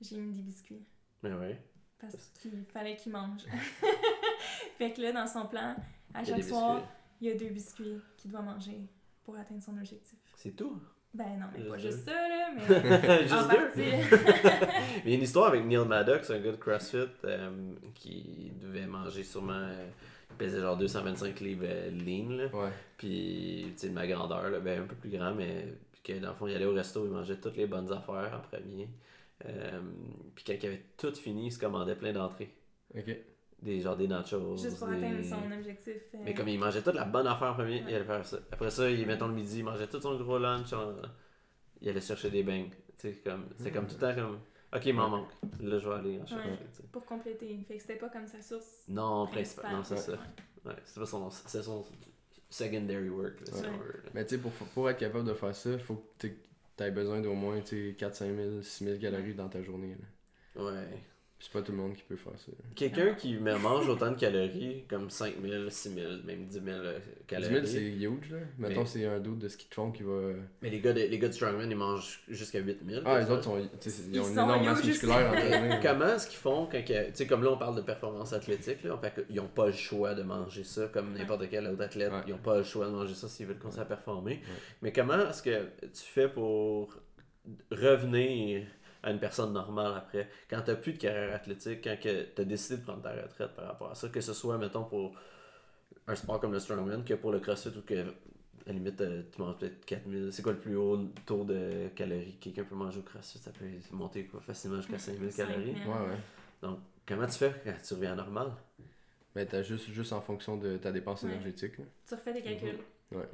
j'ai 0.00 0.18
mis 0.18 0.32
des 0.32 0.42
biscuits. 0.42 0.84
Mais 1.22 1.32
ouais. 1.32 1.62
Parce 1.98 2.16
qu'il 2.40 2.64
fallait 2.64 2.96
qu'il 2.96 3.12
mange. 3.12 3.42
fait 4.78 4.92
que 4.92 5.02
là, 5.02 5.12
dans 5.12 5.26
son 5.26 5.46
plan, 5.46 5.76
à 6.14 6.24
chaque 6.24 6.42
soir, 6.42 6.76
biscuits. 6.76 6.90
il 7.20 7.28
y 7.28 7.30
a 7.30 7.34
deux 7.36 7.50
biscuits 7.50 8.00
qu'il 8.16 8.30
doit 8.30 8.42
manger 8.42 8.88
pour 9.22 9.36
atteindre 9.36 9.62
son 9.62 9.76
objectif. 9.76 10.18
C'est 10.36 10.56
tout? 10.56 10.80
Ben 11.12 11.24
non, 11.40 11.46
mais 11.52 11.58
Juste 11.58 11.68
pas 11.70 11.76
deux. 11.76 11.82
juste 11.82 12.04
ça, 12.04 12.12
là, 12.12 12.50
mais 13.08 13.22
Juste 13.22 13.34
en 13.34 13.48
partie. 13.48 13.80
Mais 14.96 15.02
il 15.06 15.10
y 15.10 15.14
a 15.14 15.16
une 15.16 15.22
histoire 15.24 15.48
avec 15.48 15.64
Neil 15.64 15.84
Maddox, 15.84 16.30
un 16.30 16.38
gars 16.38 16.52
de 16.52 16.56
CrossFit, 16.56 17.08
euh, 17.24 17.50
qui 17.94 18.52
devait 18.60 18.86
manger 18.86 19.24
sûrement. 19.24 19.52
euh, 19.54 19.86
il 20.30 20.36
pesait 20.36 20.60
genre 20.60 20.76
225 20.76 21.40
livres 21.40 21.64
euh, 21.66 21.90
lean, 21.90 22.30
là. 22.36 22.44
Ouais. 22.54 22.70
Puis, 22.96 23.66
tu 23.72 23.78
sais, 23.78 23.88
de 23.88 23.94
ma 23.94 24.06
grandeur, 24.06 24.50
là, 24.50 24.60
ben 24.60 24.82
un 24.82 24.86
peu 24.86 24.94
plus 24.94 25.10
grand, 25.10 25.34
mais 25.34 25.66
que 26.04 26.12
dans 26.20 26.28
le 26.28 26.34
fond, 26.34 26.46
il 26.46 26.54
allait 26.54 26.64
au 26.64 26.74
resto, 26.74 27.04
il 27.04 27.10
mangeait 27.10 27.36
toutes 27.36 27.56
les 27.56 27.66
bonnes 27.66 27.92
affaires 27.92 28.30
en 28.38 28.56
premier. 28.56 28.88
Euh, 29.46 29.80
puis 30.36 30.44
quand 30.46 30.54
il 30.62 30.66
avait 30.66 30.84
tout 30.96 31.12
fini, 31.14 31.46
il 31.46 31.52
se 31.52 31.58
commandait 31.58 31.96
plein 31.96 32.12
d'entrées. 32.12 32.54
Ok. 32.96 33.16
Des, 33.62 33.80
genre 33.80 33.96
des 33.96 34.08
nachos. 34.08 34.56
Juste 34.56 34.78
pour 34.78 34.88
des- 34.88 34.96
atteindre 34.96 35.22
son 35.24 35.52
objectif. 35.52 35.94
euh, 36.14 36.18
Mais 36.24 36.32
comme 36.34 36.48
il 36.48 36.58
mangeait 36.58 36.80
toute 36.82 36.94
la 36.94 37.04
bonne 37.04 37.26
affaire 37.26 37.48
en 37.50 37.54
premier, 37.54 37.82
Ouais. 37.82 37.84
il 37.90 37.94
allait 37.94 38.04
faire 38.04 38.24
ça. 38.24 38.38
Après 38.52 38.70
ça, 38.70 38.90
il, 38.90 39.06
mettons 39.06 39.28
le 39.28 39.34
midi, 39.34 39.58
il 39.58 39.64
mangeait 39.64 39.86
tout 39.86 40.00
son 40.00 40.16
gros 40.16 40.38
lunch. 40.38 40.72
en- 40.72 40.94
Il 41.82 41.88
allait 41.90 42.00
chercher 42.00 42.30
des 42.30 42.42
bangs. 42.42 42.68
Tu 42.98 43.08
sais, 43.08 43.12
comme, 43.24 43.46
c'est 43.58 43.70
comme 43.70 43.86
tout 43.86 43.94
le 43.94 44.00
temps 44.00 44.14
comme. 44.14 44.38
Ok, 44.74 44.86
il 44.86 44.94
m'en 44.94 45.08
manque. 45.08 45.28
Là, 45.60 45.78
je 45.78 45.88
vais 45.88 45.94
aller 45.94 46.20
en 46.20 46.26
chercher. 46.26 46.48
Ouais. 46.50 46.58
Pour 46.92 47.04
compléter. 47.04 47.58
Fait 47.66 47.74
que 47.76 47.80
c'était 47.82 47.96
pas 47.96 48.08
comme 48.08 48.26
sa 48.26 48.40
source. 48.40 48.84
Non, 48.88 49.26
principal. 49.26 49.64
principale. 49.64 49.76
Non, 49.78 49.84
c'est 49.84 49.96
ça. 50.12 50.18
Ouais. 50.64 50.76
C'est 50.84 51.00
pas 51.00 51.06
son, 51.06 51.30
c'est 51.30 51.62
son 51.62 51.84
secondary 52.48 53.08
work, 53.08 53.40
là, 53.40 53.46
si 53.46 53.62
Ouais. 53.62 53.68
on 53.74 53.78
veut. 53.78 54.00
là. 54.04 54.10
Mais 54.14 54.24
tu 54.24 54.36
sais, 54.36 54.40
pour, 54.40 54.52
pour 54.52 54.88
être 54.90 54.98
capable 54.98 55.24
de 55.26 55.34
faire 55.34 55.54
ça, 55.54 55.78
faut 55.78 55.96
que 56.18 56.26
tu 56.28 56.36
aies 56.78 56.90
besoin 56.90 57.20
d'au 57.20 57.34
moins 57.34 57.60
4-5 57.60 58.34
000, 58.34 58.62
6 58.62 58.84
000 58.84 58.98
calories 58.98 59.34
dans 59.34 59.48
ta 59.48 59.62
journée. 59.62 59.96
Là. 60.56 60.62
Ouais. 60.64 60.88
Puis 61.40 61.48
c'est 61.50 61.58
pas 61.58 61.64
tout 61.64 61.72
le 61.72 61.78
monde 61.78 61.94
qui 61.94 62.02
peut 62.02 62.16
faire 62.16 62.34
ça. 62.36 62.52
Quelqu'un 62.74 63.14
qui 63.14 63.34
me 63.38 63.56
mange 63.56 63.88
autant 63.88 64.10
de 64.10 64.16
calories, 64.16 64.84
comme 64.90 65.08
5000, 65.08 65.68
6000, 65.70 66.20
même 66.26 66.44
10 66.44 66.52
000 66.62 66.66
euh, 66.68 66.98
10 66.98 67.04
calories. 67.26 67.54
000, 67.54 67.64
c'est 67.64 67.80
huge. 67.82 68.30
Là. 68.30 68.36
Mettons, 68.58 68.80
Mais- 68.80 68.86
c'est 68.86 69.06
un 69.06 69.18
doute 69.20 69.38
de 69.38 69.48
ski 69.48 69.66
de 69.66 69.74
fond 69.74 69.90
qui 69.90 70.02
va. 70.02 70.32
Mais 70.60 70.68
les 70.68 70.80
gars, 70.80 70.92
de, 70.92 71.00
les 71.00 71.18
gars 71.18 71.28
de 71.28 71.32
Strongman, 71.32 71.70
ils 71.70 71.74
mangent 71.78 72.20
jusqu'à 72.28 72.58
8000. 72.58 73.00
Ah, 73.06 73.20
les 73.20 73.30
autres, 73.30 73.44
sont, 73.44 73.56
ils 73.58 73.64
ont 73.64 73.70
Ils 73.86 74.16
une 74.26 74.32
énorme 74.32 74.64
masse 74.66 74.84
musculaire 74.84 75.30
entraînée. 75.30 75.78
Comment 75.82 76.14
est-ce 76.14 76.26
qu'ils 76.28 76.38
font 76.38 76.66
quand 76.70 76.82
tu 76.84 76.92
sais 77.14 77.26
comme 77.26 77.42
là 77.42 77.52
on 77.52 77.56
parle 77.56 77.76
de 77.76 77.80
performance 77.80 78.34
athlétique 78.34 78.84
là, 78.84 78.98
fait 79.02 79.24
qu'ils 79.24 79.36
n'ont 79.36 79.48
pas 79.48 79.68
le 79.68 79.72
choix 79.72 80.12
de 80.14 80.22
manger 80.22 80.62
ça 80.64 80.88
comme 80.92 81.14
n'importe 81.14 81.48
quel 81.50 81.66
autre 81.68 81.82
athlète, 81.82 82.12
Ouais. 82.12 82.20
ils 82.26 82.32
n'ont 82.32 82.38
pas 82.38 82.58
le 82.58 82.64
choix 82.64 82.84
de 82.84 82.90
manger 82.92 83.14
ça 83.14 83.28
s'ils 83.28 83.46
veulent 83.46 83.58
continuer 83.58 83.80
à 83.84 83.86
performer. 83.86 84.32
Ouais. 84.32 84.40
Mais 84.82 84.92
comment 84.92 85.26
est-ce 85.30 85.42
que 85.42 85.58
tu 85.80 86.02
fais 86.04 86.28
pour 86.28 86.94
revenir 87.70 88.66
à 89.02 89.10
une 89.10 89.18
personne 89.18 89.52
normale 89.52 89.94
après 89.96 90.28
quand 90.48 90.60
tu 90.62 90.74
plus 90.76 90.92
de 90.94 90.98
carrière 90.98 91.34
athlétique, 91.34 91.80
quand 91.84 91.96
tu 92.00 92.08
as 92.08 92.44
décidé 92.44 92.78
de 92.78 92.82
prendre 92.84 93.02
ta 93.02 93.10
retraite 93.12 93.54
par 93.54 93.66
rapport 93.66 93.90
à 93.90 93.94
ça, 93.94 94.08
que 94.08 94.20
ce 94.20 94.32
soit 94.32 94.58
mettons 94.58 94.84
pour 94.84 95.14
un 96.06 96.14
sport 96.14 96.40
comme 96.40 96.52
le 96.52 96.58
strongman 96.60 97.04
que 97.04 97.14
pour 97.14 97.32
le 97.32 97.40
crossfit 97.40 97.68
ou 97.76 97.82
que 97.82 98.00
à 98.00 98.04
la 98.66 98.72
limite 98.74 99.00
euh, 99.00 99.22
tu 99.34 99.40
manges 99.40 99.56
peut-être 99.56 99.84
4000, 99.86 100.28
c'est 100.32 100.42
quoi 100.42 100.52
le 100.52 100.58
plus 100.58 100.76
haut 100.76 100.98
taux 101.24 101.44
de 101.44 101.88
calories? 101.96 102.36
Que 102.38 102.44
quelqu'un 102.44 102.64
peut 102.64 102.74
manger 102.74 102.98
au 102.98 103.02
crossfit, 103.02 103.38
ça 103.38 103.50
peut 103.52 103.64
monter 103.90 104.24
quoi, 104.26 104.40
facilement 104.40 104.76
jusqu'à 104.76 104.98
5000 104.98 105.34
calories. 105.34 105.72
5000. 105.74 105.86
Ouais, 105.86 105.92
ouais. 105.94 106.16
Donc, 106.62 106.78
comment 107.06 107.26
tu 107.26 107.32
fais 107.38 107.52
quand 107.64 107.72
tu 107.82 107.94
reviens 107.94 108.12
à 108.12 108.16
normal? 108.16 108.52
Mais 109.34 109.46
t'as 109.46 109.62
juste, 109.62 109.88
juste 109.90 110.12
en 110.12 110.20
fonction 110.20 110.56
de 110.56 110.76
ta 110.76 110.90
dépense 110.92 111.22
Ouais. 111.22 111.30
énergétique. 111.30 111.78
Là. 111.78 111.84
Tu 112.06 112.14
refais 112.14 112.32
des 112.34 112.42
calculs. 112.42 112.78
Ouais. 113.12 113.28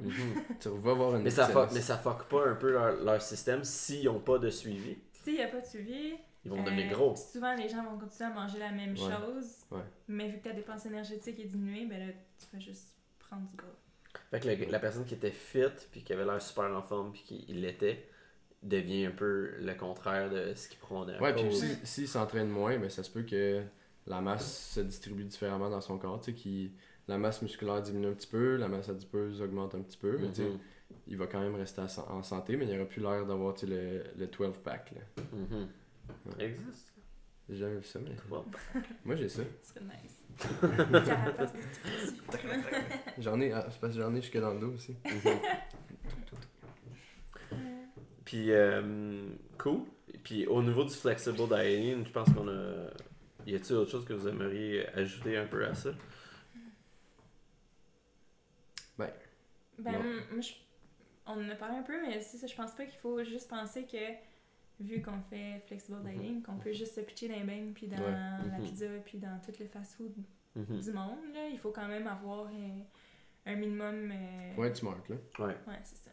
tu 0.59 0.69
vas 0.69 0.93
voir 0.93 1.15
une 1.15 1.23
mais, 1.23 1.29
ça 1.29 1.47
fuck, 1.47 1.71
mais 1.71 1.81
ça 1.81 1.97
fuck 1.97 2.23
pas 2.29 2.47
un 2.47 2.55
peu 2.55 2.71
leur, 2.71 2.95
leur 3.03 3.21
système 3.21 3.63
s'ils 3.63 4.05
n'ont 4.05 4.19
pas 4.19 4.39
de 4.39 4.49
suivi. 4.49 4.97
S'il 5.27 5.35
n'y 5.35 5.41
a 5.43 5.47
pas 5.49 5.59
de 5.59 5.65
suivi, 5.65 6.13
Ils 6.45 6.51
vont 6.51 6.61
euh, 6.61 6.63
devenir 6.63 6.89
gros. 6.93 7.13
souvent 7.17 7.53
les 7.53 7.67
gens 7.67 7.83
vont 7.83 7.97
continuer 7.99 8.29
à 8.29 8.33
manger 8.33 8.59
la 8.59 8.71
même 8.71 8.91
Ouais. 8.93 8.97
chose. 8.97 9.57
Ouais. 9.71 9.81
Mais 10.07 10.29
vu 10.29 10.37
que 10.37 10.43
ta 10.45 10.53
dépense 10.53 10.85
énergétique 10.85 11.37
est 11.37 11.45
diminuée, 11.47 11.85
ben 11.85 11.99
là, 11.99 12.13
tu 12.39 12.45
vas 12.55 12.59
juste 12.61 12.95
prendre 13.19 13.45
du 13.45 13.57
gras. 13.57 13.67
Fait 14.31 14.39
que 14.39 14.47
le- 14.47 14.71
la 14.71 14.79
personne 14.79 15.03
qui 15.03 15.15
était 15.15 15.31
fit, 15.31 15.65
puis 15.91 16.01
qui 16.01 16.13
avait 16.13 16.23
l'air 16.23 16.41
super 16.41 16.73
en 16.73 16.81
forme, 16.81 17.11
puis 17.11 17.23
qui 17.23 17.45
il 17.49 17.59
l'était, 17.61 18.07
devient 18.63 19.07
un 19.07 19.11
peu 19.11 19.51
le 19.59 19.73
contraire 19.75 20.29
de 20.29 20.53
ce 20.55 20.69
qu'il 20.69 20.79
prônait. 20.79 21.19
Ouais, 21.19 21.33
puis 21.33 21.43
cause. 21.43 21.59
si- 21.61 21.85
s'il 21.85 22.07
s'entraîne 22.07 22.47
moins, 22.47 22.77
ben, 22.79 22.89
ça 22.89 23.03
se 23.03 23.11
peut 23.11 23.23
que 23.23 23.61
la 24.05 24.21
masse 24.21 24.71
se 24.75 24.79
distribue 24.79 25.25
différemment 25.25 25.69
dans 25.69 25.81
son 25.81 25.97
corps. 25.97 26.21
Tu 26.21 26.33
sais, 26.37 26.71
la 27.09 27.17
masse 27.17 27.41
musculaire 27.41 27.81
diminue 27.81 28.07
un 28.07 28.13
petit 28.13 28.27
peu, 28.27 28.55
la 28.55 28.69
masse 28.69 28.87
adipeuse 28.87 29.41
augmente 29.41 29.75
un 29.75 29.81
petit 29.81 29.97
peu, 29.97 30.17
mais 30.17 30.29
tu 30.29 30.35
sais, 30.35 30.49
Mhm. 30.49 30.59
Il 31.07 31.17
va 31.17 31.27
quand 31.27 31.39
même 31.41 31.55
rester 31.55 31.81
à 31.81 31.87
en 32.11 32.23
santé, 32.23 32.55
mais 32.57 32.65
il 32.65 32.75
aurait 32.75 32.87
plus 32.87 33.01
l'air 33.01 33.25
d'avoir 33.25 33.53
tu 33.53 33.67
sais, 33.67 33.73
le, 33.73 34.03
le 34.17 34.27
12-pack. 34.27 34.91
là. 34.91 35.01
Mhm. 35.33 35.67
Ouais. 36.37 36.45
Existe. 36.45 36.93
J'ai 37.49 37.55
jamais 37.55 37.77
vu 37.77 37.83
ça, 37.83 37.99
mais 37.99 38.11
moi 39.05 39.15
j'ai 39.15 39.29
ça. 39.29 39.41
Ce 39.63 39.73
serait 39.73 39.85
nice. 39.85 40.27
J'en 43.19 43.39
ai, 43.41 43.51
ah, 43.53 43.65
c'est 43.71 43.79
parce 43.79 43.95
que 43.95 44.01
j'en 44.01 44.13
ai 44.15 44.21
jusque 44.21 44.37
dans 44.39 44.53
le 44.53 44.59
dos 44.59 44.73
aussi. 44.73 44.95
Puis, 48.25 48.51
euh, 48.51 49.29
cool. 49.57 49.81
Puis, 50.23 50.45
au 50.47 50.61
niveau 50.61 50.83
du 50.83 50.93
flexible 50.93 51.37
dieting, 51.37 52.05
je 52.05 52.11
pense 52.11 52.29
qu'on 52.33 52.47
a. 52.49 52.89
Y 53.45 53.55
a-t-il 53.55 53.75
autre 53.77 53.91
chose 53.91 54.05
que 54.05 54.13
vous 54.13 54.27
aimeriez 54.27 54.85
ajouter 54.89 55.37
un 55.37 55.45
peu 55.47 55.65
à 55.65 55.73
ça? 55.73 55.91
Ben, 58.97 59.09
moi, 60.31 60.41
je- 60.41 60.53
on 61.27 61.33
en 61.45 61.49
a 61.49 61.55
parlé 61.55 61.77
un 61.77 61.83
peu, 61.83 61.99
mais 62.01 62.19
ça, 62.21 62.45
je 62.47 62.55
pense 62.55 62.71
pas 62.73 62.85
qu'il 62.85 62.99
faut 62.99 63.23
juste 63.23 63.49
penser 63.49 63.85
que, 63.85 63.97
vu 64.79 65.01
qu'on 65.01 65.19
fait 65.29 65.61
flexible 65.67 65.97
dieting, 66.03 66.41
qu'on 66.43 66.57
peut 66.57 66.71
juste 66.73 66.95
se 66.95 67.01
pitcher 67.01 67.27
dans 67.29 67.35
les 67.35 67.43
beignes, 67.43 67.73
puis 67.73 67.87
dans 67.87 67.97
Ouais. 67.97 68.11
la 68.11 68.57
Mhm. 68.59 68.63
pizza, 68.63 68.85
puis 69.05 69.17
dans 69.17 69.39
tous 69.43 69.57
les 69.59 69.67
fast-food 69.67 70.13
Mhm. 70.55 70.79
du 70.79 70.91
monde. 70.91 71.17
Là. 71.33 71.47
Il 71.51 71.57
faut 71.59 71.71
quand 71.71 71.87
même 71.87 72.07
avoir 72.07 72.47
euh, 72.47 72.79
un 73.45 73.55
minimum. 73.55 74.11
euh, 74.11 74.53
Faut 74.55 74.63
être 74.65 74.75
smart, 74.77 74.97
là. 75.09 75.15
Ouais. 75.39 75.55
Ouais, 75.67 75.79
c'est 75.83 75.97
ça. 75.97 76.11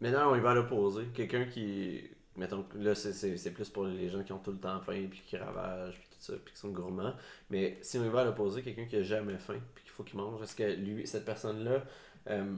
Maintenant, 0.00 0.32
on 0.32 0.36
y 0.36 0.40
va 0.40 0.50
à 0.50 0.54
l'opposé. 0.54 1.04
Quelqu'un 1.14 1.44
qui. 1.46 2.10
Mettons 2.36 2.64
que 2.64 2.76
là, 2.78 2.96
c'est- 2.96 3.12
c'est 3.12 3.36
c'est 3.36 3.52
plus 3.52 3.70
pour 3.70 3.84
les 3.84 4.08
gens 4.08 4.24
qui 4.24 4.32
ont 4.32 4.40
tout 4.40 4.50
le 4.50 4.58
temps 4.58 4.80
faim, 4.80 5.06
puis 5.08 5.22
qui 5.24 5.36
ravagent, 5.36 6.00
puis 6.00 6.08
tout 6.10 6.16
ça, 6.20 6.32
puis 6.44 6.52
qui 6.52 6.58
sont 6.60 6.70
gourmands. 6.70 7.14
Mais 7.48 7.78
si 7.80 7.96
on 7.98 8.04
y 8.04 8.08
va 8.08 8.22
à 8.22 8.24
l'opposé, 8.24 8.62
quelqu'un 8.62 8.86
qui 8.86 8.96
a 8.96 9.02
jamais 9.04 9.38
faim, 9.38 9.60
puis 9.74 9.84
qu'il 9.84 9.92
faut 9.92 10.02
qu'il 10.02 10.18
mange, 10.18 10.42
est-ce 10.42 10.56
que 10.56 10.64
lui, 10.64 11.06
cette 11.06 11.24
personne-là, 11.24 11.84
euh, 12.30 12.56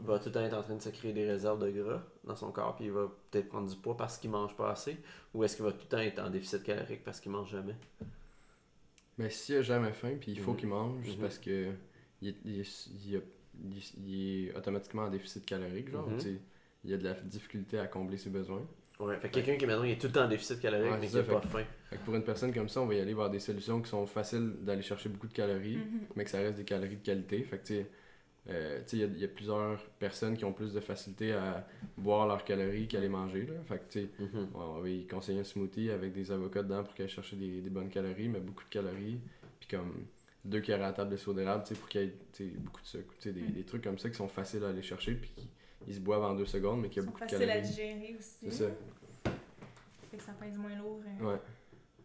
va 0.00 0.18
tout 0.18 0.26
le 0.26 0.32
temps 0.32 0.40
être 0.44 0.54
en 0.56 0.62
train 0.62 0.76
de 0.76 0.82
se 0.82 0.88
créer 0.90 1.12
des 1.12 1.26
réserves 1.26 1.58
de 1.64 1.70
gras 1.70 2.02
dans 2.24 2.36
son 2.36 2.50
corps, 2.52 2.74
puis 2.76 2.86
il 2.86 2.92
va 2.92 3.10
peut-être 3.30 3.48
prendre 3.48 3.68
du 3.68 3.76
poids 3.76 3.96
parce 3.96 4.18
qu'il 4.18 4.30
mange 4.30 4.54
pas 4.56 4.70
assez, 4.70 4.96
ou 5.34 5.44
est-ce 5.44 5.56
qu'il 5.56 5.64
va 5.64 5.72
tout 5.72 5.78
le 5.82 5.88
temps 5.88 5.98
être 5.98 6.18
en 6.20 6.30
déficit 6.30 6.62
calorique 6.62 7.04
parce 7.04 7.20
qu'il 7.20 7.32
mange 7.32 7.50
jamais? 7.50 7.74
Mais 9.18 9.30
s'il 9.30 9.56
a 9.56 9.62
jamais 9.62 9.92
faim, 9.92 10.12
puis 10.20 10.32
il 10.32 10.40
faut 10.40 10.52
Mhm. 10.52 10.56
qu'il 10.56 10.68
mange, 10.68 11.04
c'est 11.04 11.12
Mhm. 11.16 11.20
parce 11.20 11.38
que 11.38 11.72
il 12.22 12.28
est, 12.28 12.36
il 12.44 12.60
est- 12.60 12.86
il 13.04 13.16
a- 13.16 13.20
il 13.64 13.76
est- 13.78 13.94
il 13.98 14.46
est 14.48 14.56
automatiquement 14.56 15.02
en 15.02 15.10
déficit 15.10 15.44
calorique, 15.44 15.90
genre. 15.90 16.08
Mhm. 16.08 16.16
tu 16.18 16.22
sais, 16.24 16.38
Il 16.84 16.90
y 16.92 16.94
a 16.94 16.96
de 16.96 17.02
la 17.04 17.12
difficulté 17.14 17.76
à 17.80 17.88
combler 17.88 18.16
ses 18.16 18.30
besoins. 18.30 18.62
Ouais, 19.00 19.16
fait 19.18 19.28
que 19.28 19.34
quelqu'un 19.34 19.56
qui 19.56 19.66
maintenant 19.66 19.82
il 19.82 19.90
est 19.90 20.00
tout 20.00 20.06
le 20.06 20.12
temps 20.12 20.24
en 20.24 20.28
déficit 20.28 20.60
calorique, 20.60 20.92
Ouais, 20.92 20.98
mais 21.00 21.08
qui 21.08 21.18
a 21.18 21.24
ça, 21.24 21.32
pas 21.34 21.40
faim. 21.40 21.64
Fait 21.90 21.96
que 21.96 22.04
pour 22.04 22.14
une 22.14 22.22
personne 22.22 22.54
comme 22.54 22.68
ça, 22.68 22.80
on 22.80 22.86
va 22.86 22.94
y 22.94 23.00
aller 23.00 23.14
vers 23.14 23.28
des 23.28 23.40
solutions 23.40 23.82
qui 23.82 23.90
sont 23.90 24.06
faciles 24.06 24.52
d'aller 24.60 24.80
chercher 24.82 25.08
beaucoup 25.08 25.26
de 25.26 25.32
calories, 25.32 25.78
Mhm. 25.78 26.00
mais 26.14 26.22
que 26.24 26.30
ça 26.30 26.38
reste 26.38 26.56
des 26.56 26.64
calories 26.64 26.96
de 26.96 27.02
qualité. 27.04 27.42
Fait 27.42 27.58
que 27.58 27.66
tu 27.66 27.74
sais, 27.74 27.90
euh, 28.50 28.80
il 28.92 28.98
y 28.98 29.02
a- 29.02 29.06
il 29.06 29.18
y, 29.18 29.24
a 29.24 29.28
plusieurs 29.28 29.82
personnes 29.98 30.36
qui 30.36 30.44
ont 30.44 30.52
plus 30.52 30.72
de 30.72 30.80
facilité 30.80 31.32
à 31.32 31.66
boire 31.96 32.26
leurs 32.26 32.44
calories 32.44 32.88
qu'à 32.88 33.00
les 33.00 33.08
manger. 33.08 33.46
Là. 33.46 33.54
Fait 33.66 33.82
que 33.88 34.22
Mhm. 34.22 34.48
on 34.54 34.80
va 34.80 34.88
y 34.88 35.06
conseiller 35.06 35.40
un 35.40 35.44
smoothie 35.44 35.90
avec 35.90 36.12
des 36.12 36.30
avocats 36.32 36.62
dedans 36.62 36.82
pour 36.84 36.94
qu'elle 36.94 37.06
aille 37.06 37.12
chercher 37.12 37.36
des, 37.36 37.60
des 37.60 37.70
bonnes 37.70 37.90
calories, 37.90 38.28
mais 38.28 38.40
beaucoup 38.40 38.64
de 38.64 38.68
calories. 38.70 39.20
Puis 39.60 39.68
comme 39.76 40.06
deux 40.44 40.60
cuillères 40.60 40.82
à 40.84 40.92
table 40.92 41.10
de 41.10 41.16
sirop 41.16 41.34
d'érable, 41.34 41.64
tu 41.66 41.74
sais, 41.74 41.80
pour 41.80 41.88
qu'il 41.88 42.00
y 42.00 42.04
ait 42.04 42.50
beaucoup 42.56 42.80
de 42.80 42.86
sucre. 42.86 43.12
Tu 43.18 43.28
sais, 43.28 43.32
des, 43.32 43.42
Mm. 43.42 43.50
des 43.52 43.64
trucs 43.64 43.82
comme 43.84 43.98
ça 43.98 44.08
qui 44.08 44.16
sont 44.16 44.28
faciles 44.28 44.64
à 44.64 44.68
aller 44.68 44.82
chercher, 44.82 45.14
puis 45.14 45.30
qui 45.36 45.48
ils 45.86 45.94
se 45.94 46.00
boivent 46.00 46.22
en 46.24 46.34
deux 46.34 46.46
secondes, 46.46 46.80
mais 46.80 46.88
qui 46.88 47.00
a 47.00 47.02
beaucoup 47.02 47.20
de 47.20 47.24
faciles 47.30 47.42
à 47.50 47.54
calories. 47.54 47.68
digérer 47.68 48.16
aussi. 48.18 48.36
C'est 48.44 48.50
ça. 48.50 48.70
Fait 50.10 50.16
que 50.16 50.22
ça 50.22 50.32
pèse 50.32 50.56
moins 50.56 50.74
lourd 50.76 51.00
euh, 51.20 51.24
Ouais. 51.32 51.40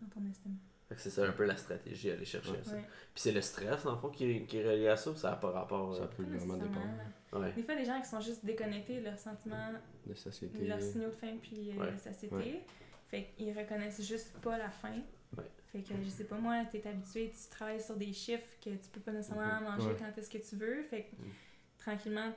dans 0.01 0.07
ton 0.09 0.29
estomac. 0.29 0.55
Fait 0.89 0.95
que 0.95 1.01
c'est 1.01 1.09
ça 1.09 1.25
un 1.25 1.31
peu 1.31 1.45
la 1.45 1.55
stratégie 1.55 2.11
à 2.11 2.13
aller 2.13 2.25
chercher 2.25 2.51
Ouais. 2.51 2.63
ça. 2.63 2.73
Ouais. 2.75 2.81
Puis 2.81 3.21
c'est 3.21 3.31
le 3.31 3.41
stress, 3.41 3.83
dans 3.83 3.91
le 3.93 3.97
fond, 3.97 4.09
qui, 4.09 4.45
qui 4.45 4.57
est 4.57 4.69
relié 4.69 4.87
à 4.89 4.97
ça 4.97 5.11
ou 5.11 5.15
ça 5.15 5.31
n'a 5.31 5.35
pas 5.37 5.51
rapport 5.51 5.95
Ça 5.95 6.03
euh, 6.03 6.07
peut 6.07 6.23
vraiment 6.23 6.57
dépendre 6.57 6.85
Ouais. 7.33 7.51
Des 7.53 7.63
fois, 7.63 7.75
des 7.75 7.85
gens 7.85 7.99
qui 7.99 8.07
sont 8.07 8.21
juste 8.21 8.45
déconnectés 8.45 8.99
de 8.99 9.05
leurs 9.05 9.17
sentiments, 9.17 9.71
de 10.05 10.13
satiété. 10.13 10.59
de 10.59 10.65
leurs 10.67 10.81
signaux 10.81 11.09
de 11.09 11.15
faim 11.15 11.37
puis 11.41 11.71
euh, 11.71 11.81
Ouais. 11.81 11.91
de 11.93 11.97
satiété. 11.97 12.35
Ouais. 12.35 12.65
Fait 13.07 13.23
qu'ils 13.37 13.57
reconnaissent 13.57 14.01
juste 14.05 14.33
pas 14.39 14.57
la 14.57 14.69
faim. 14.69 15.01
Ouais. 15.37 15.43
Fait 15.71 15.81
que 15.81 15.93
je 16.03 16.09
sais 16.09 16.25
pas, 16.25 16.37
moi, 16.37 16.63
t'es 16.71 16.85
habitué, 16.87 17.31
tu 17.31 17.49
travailles 17.49 17.81
sur 17.81 17.95
des 17.95 18.13
chiffres 18.13 18.45
que 18.63 18.69
tu 18.71 18.89
peux 18.91 18.99
pas 18.99 19.11
nécessairement 19.13 19.61
Mhm. 19.61 19.63
manger 19.63 19.87
Ouais. 19.87 19.95
quand 19.97 20.15
est-ce 20.17 20.29
que 20.29 20.37
tu 20.37 20.55
veux. 20.57 20.83
Fait 20.83 21.03
que 21.05 21.15
Mhm. 21.15 21.31
tranquillement, 21.79 22.31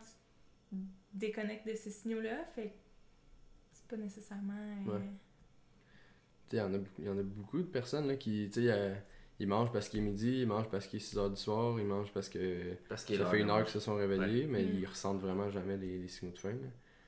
tu 0.70 0.76
déconnectes 1.12 1.66
de 1.68 1.74
ces 1.74 1.90
signaux-là. 1.90 2.44
Fait 2.54 2.68
que 2.68 2.74
c'est 3.72 3.86
pas 3.88 3.96
nécessairement. 3.96 4.54
euh, 4.88 4.98
il 6.52 6.58
y 6.58 6.60
en 6.60 6.72
a 6.74 6.78
y 6.98 7.08
en 7.08 7.18
a 7.18 7.22
beaucoup 7.22 7.58
de 7.58 7.64
personnes 7.64 8.06
là, 8.08 8.16
qui, 8.16 8.48
tu 8.52 8.62
sais, 8.62 8.70
euh, 8.72 8.94
ils 9.38 9.46
mangent 9.48 9.72
parce 9.72 9.88
qu'il 9.88 10.00
est 10.00 10.02
midi, 10.02 10.40
ils 10.42 10.46
mangent 10.46 10.68
parce 10.70 10.86
qu'il 10.86 10.98
est 10.98 11.02
6 11.02 11.18
heures 11.18 11.30
du 11.30 11.36
soir, 11.36 11.78
ils 11.78 11.86
mangent 11.86 12.12
parce 12.12 12.28
que 12.28 12.74
Parce 12.88 13.04
ça 13.04 13.26
fait 13.26 13.40
une 13.40 13.50
heure 13.50 13.62
qu'ils 13.64 13.72
se 13.72 13.80
sont 13.80 13.96
réveillés, 13.96 14.46
mais 14.46 14.62
Mm. 14.64 14.78
ils 14.78 14.86
ressentent 14.86 15.20
vraiment 15.20 15.50
jamais 15.50 15.76
les, 15.76 15.98
les 15.98 16.08
signaux 16.08 16.32
de 16.32 16.38
faim. 16.38 16.54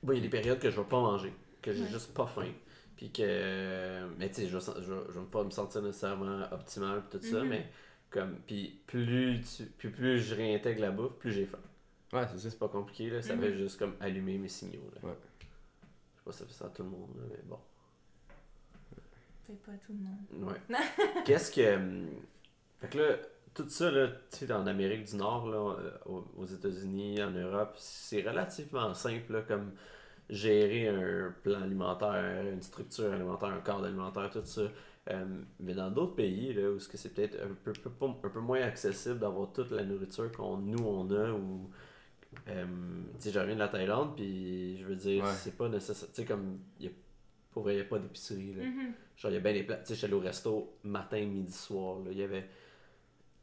Bon, 0.03 0.13
il 0.13 0.17
y 0.17 0.19
a 0.19 0.21
des 0.23 0.29
périodes 0.29 0.59
que 0.59 0.69
je 0.69 0.79
vais 0.79 0.87
pas 0.87 0.99
manger, 1.01 1.33
que 1.61 1.73
j'ai 1.73 1.83
Ouais. 1.83 1.89
juste 1.89 2.13
pas 2.13 2.27
faim. 2.27 2.51
Puis 2.95 3.11
que. 3.11 4.07
Mais 4.17 4.27
tu 4.29 4.35
sais, 4.35 4.47
je, 4.47 4.59
je, 4.59 4.93
vais- 4.93 5.05
je 5.13 5.19
vais 5.19 5.25
pas 5.31 5.43
me 5.43 5.49
sentir 5.51 5.81
nécessairement 5.81 6.43
optimal 6.51 7.03
tout 7.09 7.19
ça, 7.21 7.41
Mhm. 7.43 7.49
mais 7.49 7.65
comme. 8.09 8.35
Puis 8.45 8.79
plus, 8.87 9.39
tu, 9.57 9.63
puis 9.77 9.89
plus 9.89 10.19
je 10.19 10.35
réintègre 10.35 10.81
la 10.81 10.91
bouffe, 10.91 11.13
plus 11.13 11.31
j'ai 11.31 11.45
faim. 11.45 11.59
Ouais, 12.13 12.25
c'est 12.31 12.39
ça. 12.39 12.49
C'est 12.49 12.59
pas 12.59 12.67
compliqué, 12.67 13.09
là. 13.09 13.21
Ça 13.21 13.35
Mhm. 13.35 13.41
fait 13.41 13.57
juste 13.57 13.79
comme 13.79 13.95
allumer 14.01 14.37
mes 14.37 14.49
signaux, 14.49 14.89
là. 14.95 15.09
Ouais. 15.09 15.15
Je 16.13 16.17
sais 16.17 16.23
pas 16.25 16.31
si 16.33 16.37
ça 16.39 16.45
fait 16.45 16.53
ça 16.53 16.65
à 16.65 16.69
tout 16.69 16.83
le 16.83 16.89
monde, 16.89 17.09
là, 17.17 17.23
mais 17.29 17.39
bon. 17.47 17.57
Peut-être 19.49 19.63
pas 19.63 19.71
tout 19.85 19.93
le 19.93 20.39
monde. 20.39 20.49
Ouais. 20.69 20.77
Qu'est-ce 21.25 21.51
que. 21.51 21.75
hum, 21.75 22.07
Fait 22.79 22.87
que 22.89 22.97
là, 22.99 23.15
tout 23.53 23.67
ça, 23.69 23.89
là, 23.91 24.07
tu 24.31 24.45
sais, 24.45 24.53
en 24.53 24.67
Amérique 24.67 25.05
du 25.05 25.15
Nord, 25.15 25.47
là, 25.49 25.57
euh, 25.79 25.91
aux- 26.37 26.45
États-Unis, 26.45 27.21
en 27.23 27.31
Europe, 27.31 27.73
c'est 27.77 28.21
relativement 28.21 28.93
simple, 28.93 29.33
là, 29.33 29.41
comme 29.41 29.71
gérer 30.29 30.87
un 30.87 31.33
plan 31.43 31.61
alimentaire, 31.63 32.45
une 32.53 32.61
structure 32.61 33.11
alimentaire, 33.11 33.49
un 33.49 33.61
cadre 33.61 33.85
alimentaire, 33.85 34.29
tout 34.29 34.45
ça. 34.45 34.61
Euh, 35.09 35.25
mais 35.59 35.73
dans 35.73 35.89
d'autres 35.89 36.13
pays, 36.15 36.53
là, 36.53 36.69
où 36.71 36.77
est-ce 36.77 36.87
que 36.87 36.97
c'est 36.97 37.09
peut-être 37.09 37.37
un 37.41 37.55
peu, 37.63 37.73
un 38.23 38.29
peu 38.29 38.39
moins 38.39 38.61
accessible 38.61 39.17
d'avoir 39.17 39.51
toute 39.51 39.71
la 39.71 39.83
nourriture 39.83 40.31
qu'on 40.31 40.57
nous 40.57 40.83
on 40.85 41.09
a, 41.09 41.31
ou. 41.31 41.69
euh, 42.49 42.65
tu 43.15 43.21
sais, 43.21 43.31
je 43.31 43.39
reviens 43.39 43.55
de 43.55 43.59
la 43.59 43.69
Thaïlande, 43.69 44.15
puis 44.15 44.77
je 44.77 44.85
veux 44.85 44.95
dire, 44.95 45.23
Ouais. 45.23 45.31
c'est 45.33 45.57
pas 45.57 45.67
nécessaire. 45.67 46.09
Tu 46.09 46.21
sais, 46.21 46.25
comme. 46.25 46.59
y 46.79 46.87
a, 46.87 46.91
pour 47.51 47.63
vrai, 47.63 47.73
il 47.73 47.77
n'y 47.77 47.81
a 47.81 47.85
pas 47.85 47.97
d'épicerie, 47.97 48.53
là. 48.53 48.63
Mhm. 48.63 48.93
Genre, 49.19 49.31
il 49.31 49.35
y 49.35 49.37
a 49.37 49.41
bien 49.41 49.53
des 49.53 49.63
plats. 49.63 49.77
Tu 49.77 49.85
sais, 49.87 49.95
j'étais 49.95 50.05
allé 50.07 50.13
au 50.15 50.19
resto 50.21 50.77
matin, 50.83 51.23
midi, 51.25 51.51
soir. 51.53 51.99
Là. 51.99 52.11
Il 52.11 52.17
y 52.17 52.23
avait. 52.23 52.47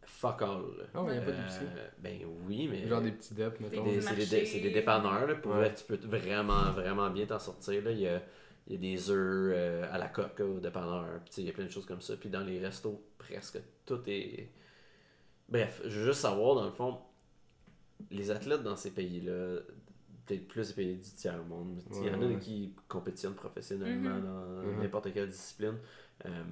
fuck 0.04 0.40
all. 0.42 0.62
là. 0.78 0.84
Ah 0.94 1.02
ouais, 1.02 1.16
y 1.16 1.18
a 1.18 1.20
pas 1.20 1.30
Euh. 1.32 1.88
Ben 1.98 2.18
oui, 2.46 2.68
mais. 2.68 2.86
Genre 2.88 3.02
des 3.02 3.12
petits 3.12 3.34
deps, 3.34 3.60
mettons. 3.60 3.84
Des 3.84 4.00
c'est 4.00 4.14
des, 4.16 4.46
c'est 4.46 4.60
des 4.60 4.70
dépanneurs, 4.70 5.26
là, 5.26 5.34
pour 5.34 5.52
Ouais. 5.52 5.58
vrai, 5.58 5.74
tu 5.74 5.84
peux 5.84 5.98
vraiment, 6.06 6.72
vraiment 6.72 7.10
bien 7.10 7.26
t'en 7.26 7.38
sortir. 7.38 7.82
Là. 7.84 7.90
Il, 7.90 8.00
y 8.00 8.08
a, 8.08 8.22
il 8.68 8.72
y 8.74 8.76
a 8.76 8.80
des 8.80 9.10
œufs 9.10 9.52
euh, 9.54 9.86
à 9.92 9.98
la 9.98 10.08
coque 10.08 10.40
au 10.40 10.60
dépanneur, 10.60 11.20
puis 11.24 11.30
tu 11.30 11.34
sais, 11.36 11.42
il 11.42 11.46
y 11.46 11.50
a 11.50 11.52
plein 11.52 11.64
de 11.66 11.70
choses 11.70 11.86
comme 11.86 12.00
ça. 12.00 12.16
Puis 12.16 12.30
dans 12.30 12.40
les 12.42 12.58
restos, 12.58 13.02
presque 13.18 13.58
tout 13.84 14.00
est. 14.06 14.48
Bref, 15.48 15.82
je 15.84 16.00
veux 16.00 16.06
juste 16.06 16.20
savoir, 16.22 16.54
dans 16.56 16.64
le 16.64 16.72
fond, 16.72 16.98
les 18.10 18.30
athlètes 18.30 18.62
dans 18.62 18.76
ces 18.76 18.92
pays-là, 18.92 19.60
peut-être 20.26 20.48
plus 20.48 20.68
les 20.68 20.74
pays 20.74 20.96
du 20.96 21.10
tiers-monde, 21.10 21.82
il 21.90 22.06
y 22.06 22.10
en 22.10 22.20
a 22.20 22.26
Ouais, 22.26 22.34
ouais. 22.34 22.38
qui 22.38 22.74
compétitionnent 22.88 23.34
professionnellement 23.34 24.16
Mhm. 24.16 24.22
dans 24.24 24.62
Mhm. 24.72 24.80
n'importe 24.82 25.12
quelle 25.12 25.28
discipline. 25.28 25.78
Euh, 26.24 26.44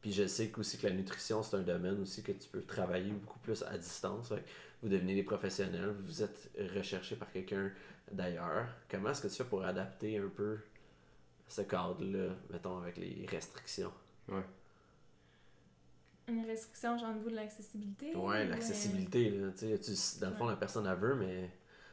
puis 0.00 0.12
je 0.12 0.26
sais 0.26 0.48
que 0.48 0.60
aussi 0.60 0.78
que 0.78 0.86
la 0.86 0.94
nutrition, 0.94 1.42
c'est 1.42 1.56
un 1.56 1.62
domaine 1.62 2.00
aussi 2.00 2.22
que 2.22 2.32
tu 2.32 2.48
peux 2.48 2.62
travailler 2.62 3.10
beaucoup 3.12 3.38
plus 3.40 3.62
à 3.64 3.76
distance. 3.78 4.28
Fait 4.28 4.36
que 4.36 4.48
vous 4.82 4.88
devenez 4.88 5.14
des 5.14 5.22
professionnels, 5.24 5.90
vous 6.04 6.22
êtes 6.22 6.50
recherché 6.76 7.16
par 7.16 7.30
quelqu'un 7.32 7.70
d'ailleurs. 8.12 8.68
Comment 8.90 9.10
est-ce 9.10 9.22
que 9.22 9.28
tu 9.28 9.34
fais 9.34 9.44
pour 9.44 9.64
adapter 9.64 10.18
un 10.18 10.28
peu 10.28 10.58
ce 11.48 11.62
cadre-là, 11.62 12.34
mettons, 12.50 12.78
avec 12.78 12.96
les 12.96 13.26
restrictions? 13.28 13.92
Une 16.28 16.44
restriction, 16.44 16.98
genre, 16.98 17.14
de 17.14 17.30
l'accessibilité? 17.30 18.14
Ouais, 18.14 18.46
ou, 18.46 18.50
l'accessibilité, 18.50 19.30
là, 19.30 19.50
tu 19.52 19.66
dans 20.20 20.30
le 20.30 20.36
fond, 20.36 20.46
la 20.46 20.56
personne 20.56 20.86
elle 20.86 20.98
veut, 20.98 21.14
mais... 21.14 21.50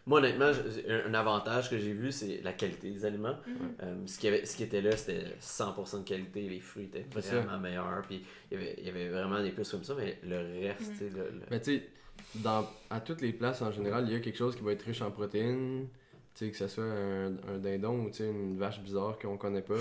Moi, 0.08 0.20
honnêtement, 0.20 0.52
je- 0.54 0.92
un, 0.92 1.10
un 1.10 1.14
avantage 1.16 1.70
que 1.70 1.78
j'ai 1.80 1.94
vu, 1.94 2.12
c'est 2.12 2.42
la 2.44 2.54
qualité 2.54 2.92
des 2.92 3.06
aliments. 3.06 3.38
mhm. 3.48 3.56
Euh, 3.84 3.96
ce, 4.06 4.20
qui 4.20 4.28
avait, 4.28 4.46
ce 4.46 4.56
qui 4.56 4.64
était 4.64 4.82
là, 4.82 4.96
c'était 4.96 5.26
100% 5.42 6.00
de 6.00 6.04
qualité, 6.08 6.42
les 6.48 6.60
fruits 6.60 6.86
étaient 6.86 7.06
vraiment 7.12 7.60
meilleurs, 7.60 8.04
puis 8.08 8.24
il 8.52 8.58
y, 8.58 8.62
avait, 8.62 8.76
il 8.78 8.86
y 8.86 8.90
avait 8.90 9.10
vraiment 9.10 9.42
des 9.42 9.52
plus 9.52 9.70
comme 9.70 9.84
ça, 9.84 9.96
mais 9.98 10.18
le 10.24 10.38
reste, 10.68 10.92
Mm. 10.92 10.94
tu 10.94 10.98
sais, 10.98 11.10
le- 11.10 11.32
le- 11.40 11.42
Mais 11.50 11.60
tu 11.62 11.78
sais, 11.78 11.84
dans- 12.36 12.68
à 12.90 13.00
toutes 13.00 13.22
les 13.22 13.34
places 13.34 13.62
en 13.64 13.72
général, 13.72 14.06
il 14.08 14.14
y 14.14 14.16
a 14.16 14.20
quelque 14.20 14.38
chose 14.38 14.56
qui 14.56 14.62
va 14.64 14.74
être 14.74 14.84
riche 14.84 15.02
en 15.02 15.10
protéines. 15.12 15.88
Tu 16.36 16.46
sais, 16.46 16.52
que 16.52 16.58
ce 16.58 16.68
soit 16.68 16.84
un, 16.84 17.28
un 17.48 17.58
dindon 17.60 18.02
ou 18.06 18.10
tu 18.10 18.18
sais, 18.18 18.30
une 18.30 18.58
vache 18.58 18.82
bizarre 18.82 19.18
qu'on 19.18 19.38
connaît 19.38 19.62
pas. 19.62 19.74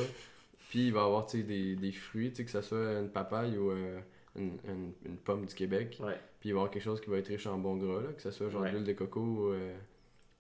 Puis 0.71 0.87
il 0.87 0.93
va 0.93 1.01
y 1.01 1.05
avoir 1.05 1.27
tu 1.27 1.39
sais, 1.39 1.43
des, 1.45 1.75
des 1.77 1.93
fruits, 1.93 2.31
tu 2.31 2.37
sais, 2.37 2.45
que 2.45 2.51
ce 2.51 2.63
soit 2.63 2.99
une 3.01 3.09
papaye 3.11 3.59
ou 3.59 3.71
euh, 3.73 3.99
une, 4.37 4.57
une- 4.69 4.93
une 5.05 5.17
pomme 5.17 5.45
du 5.47 5.55
Québec. 5.55 5.99
Ouais. 6.01 6.19
Puis 6.41 6.49
il 6.49 6.53
va 6.53 6.59
y 6.59 6.61
avoir 6.61 6.71
quelque 6.71 6.83
chose 6.85 7.01
qui 7.01 7.11
va 7.11 7.19
être 7.19 7.29
riche 7.29 7.47
en 7.47 7.59
bon 7.59 7.77
gras, 7.77 8.01
là, 8.03 8.09
que 8.17 8.23
ce 8.23 8.31
soit 8.31 8.49
genre 8.51 8.63
Ouais. 8.63 8.71
de 8.71 8.77
l'huile 8.77 8.87
de 8.87 8.93
coco 8.93 9.21
ou 9.21 9.49
euh, 9.51 9.75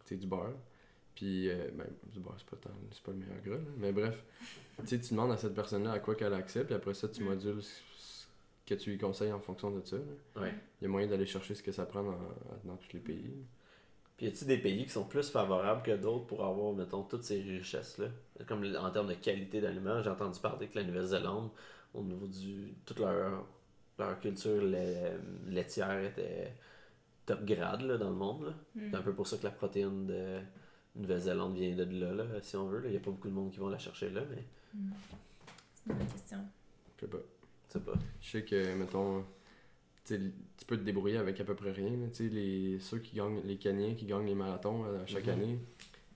tu 0.04 0.14
sais, 0.14 0.16
du 0.16 0.26
beurre. 0.26 0.52
Puis, 1.14 1.48
euh, 1.48 1.68
ben, 1.74 1.86
du 2.12 2.20
beurre, 2.20 2.34
c'est 2.38 2.46
pas, 2.48 2.56
tant- 2.56 2.74
c'est 2.90 3.02
pas 3.02 3.12
le 3.12 3.18
meilleur 3.18 3.40
gras, 3.44 3.56
là. 3.56 3.70
mais 3.78 3.92
bref. 3.92 4.22
tu 4.80 4.86
sais, 4.88 5.00
tu 5.00 5.14
demandes 5.14 5.30
à 5.32 5.36
cette 5.36 5.54
personne-là 5.54 5.92
à 5.92 5.98
quoi 6.00 6.14
qu'elle 6.16 6.34
accepte, 6.34 6.66
puis 6.66 6.74
après 6.74 6.94
ça, 6.94 7.08
tu 7.08 7.22
Mm. 7.22 7.26
modules 7.26 7.62
ce 7.62 7.80
ce 8.66 8.74
que 8.74 8.80
tu 8.80 8.90
lui 8.92 8.98
conseilles 8.98 9.30
en 9.32 9.40
fonction 9.40 9.70
de 9.70 9.82
ça. 9.84 9.96
là. 9.96 10.42
ouais. 10.42 10.54
Il 10.80 10.84
y 10.84 10.86
a 10.86 10.88
moyen 10.88 11.06
d'aller 11.06 11.26
chercher 11.26 11.54
ce 11.54 11.62
que 11.62 11.70
ça 11.70 11.84
prend 11.84 12.02
dans, 12.02 12.18
dans 12.64 12.76
tous 12.76 12.94
les 12.94 12.98
pays. 13.00 13.34
Puis 14.16 14.24
y 14.26 14.28
a-t-il 14.30 14.46
des 14.46 14.56
pays 14.56 14.84
qui 14.84 14.90
sont 14.90 15.04
plus 15.04 15.28
favorables 15.28 15.82
que 15.82 15.94
d'autres 15.94 16.24
pour 16.26 16.42
avoir, 16.46 16.72
mettons, 16.72 17.02
toutes 17.02 17.24
ces 17.24 17.42
richesses-là? 17.42 18.06
Comme 18.46 18.64
en 18.76 18.90
termes 18.90 19.08
de 19.08 19.14
qualité 19.14 19.60
d'aliments, 19.60 20.02
j'ai 20.02 20.08
entendu 20.08 20.40
parler 20.40 20.68
que 20.68 20.78
la 20.78 20.84
Nouvelle-Zélande, 20.84 21.50
au 21.92 22.02
niveau 22.02 22.26
du. 22.26 22.72
toute 22.86 23.00
leur, 23.00 23.44
leur 23.98 24.18
culture 24.20 24.62
lait- 24.62 25.12
laitière 25.46 26.02
était 26.02 26.54
top 27.26 27.44
grade 27.44 27.82
là, 27.82 27.96
dans 27.98 28.10
le 28.10 28.16
monde. 28.16 28.44
là. 28.46 28.54
Mhm. 28.74 28.88
C'est 28.90 28.96
un 28.96 29.02
peu 29.02 29.12
pour 29.14 29.26
ça 29.26 29.36
que 29.38 29.44
la 29.44 29.50
protéine 29.50 30.06
de 30.06 30.38
Nouvelle-Zélande 30.96 31.54
vient 31.56 31.74
de 31.74 31.84
là, 31.84 32.12
là, 32.12 32.24
si 32.42 32.56
on 32.56 32.66
veut. 32.68 32.82
Il 32.84 32.90
n'y 32.90 32.96
a 32.96 33.00
pas 33.00 33.10
beaucoup 33.10 33.28
de 33.28 33.32
monde 33.34 33.50
qui 33.50 33.58
vont 33.58 33.68
la 33.68 33.78
chercher 33.78 34.10
là, 34.10 34.22
mais 34.30 34.44
Mhm. 34.74 34.90
C'est 35.74 35.90
une 35.92 35.98
bonne 35.98 36.06
question. 36.08 36.38
Je 36.96 37.00
sais 37.04 37.10
pas. 37.10 37.18
je 37.68 37.72
sais 37.72 37.80
pas. 37.80 37.92
Je 38.20 38.30
sais 38.30 38.44
que, 38.44 38.74
mettons, 38.74 39.24
tu 40.04 40.32
peux 40.66 40.76
te 40.76 40.82
débrouiller 40.82 41.16
avec 41.18 41.40
à 41.40 41.44
peu 41.44 41.54
près 41.54 41.72
rien. 41.72 41.90
là. 41.90 42.06
Tu 42.08 42.28
sais, 42.28 42.34
les, 42.34 42.78
ceux 42.80 42.98
qui 42.98 43.16
gagnent, 43.16 43.40
les 43.44 43.56
Kenyans 43.56 43.94
qui 43.94 44.06
gagnent 44.06 44.26
les 44.26 44.34
marathons 44.34 44.84
euh, 44.84 45.02
chaque 45.06 45.26
Mhm. 45.26 45.32
année, 45.32 45.58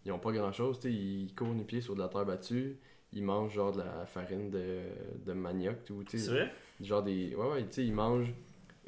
ils 0.05 0.13
ont 0.13 0.19
pas 0.19 0.33
grand 0.33 0.53
chose. 0.53 0.79
Ils 0.85 1.33
courent 1.35 1.55
les 1.55 1.65
pieds 1.65 1.81
sur 1.81 1.95
de 1.95 2.01
la 2.01 2.09
terre 2.09 2.25
battue. 2.27 2.77
Ils 3.13 3.23
mangent 3.23 3.55
genre 3.55 3.73
de 3.73 3.79
la 3.79 4.05
farine 4.07 4.51
de, 4.51 4.81
de 5.25 5.33
manioc. 5.33 5.77
Ou, 5.91 6.05
tu 6.05 6.19
sais, 6.19 6.25
C'est 6.25 6.31
vrai? 6.31 6.53
genre 6.81 7.03
des. 7.03 7.35
Ouais, 7.35 7.49
ouais, 7.51 7.63
tu 7.67 7.73
sais, 7.73 7.87
ils 7.87 7.93
mangent 7.95 8.33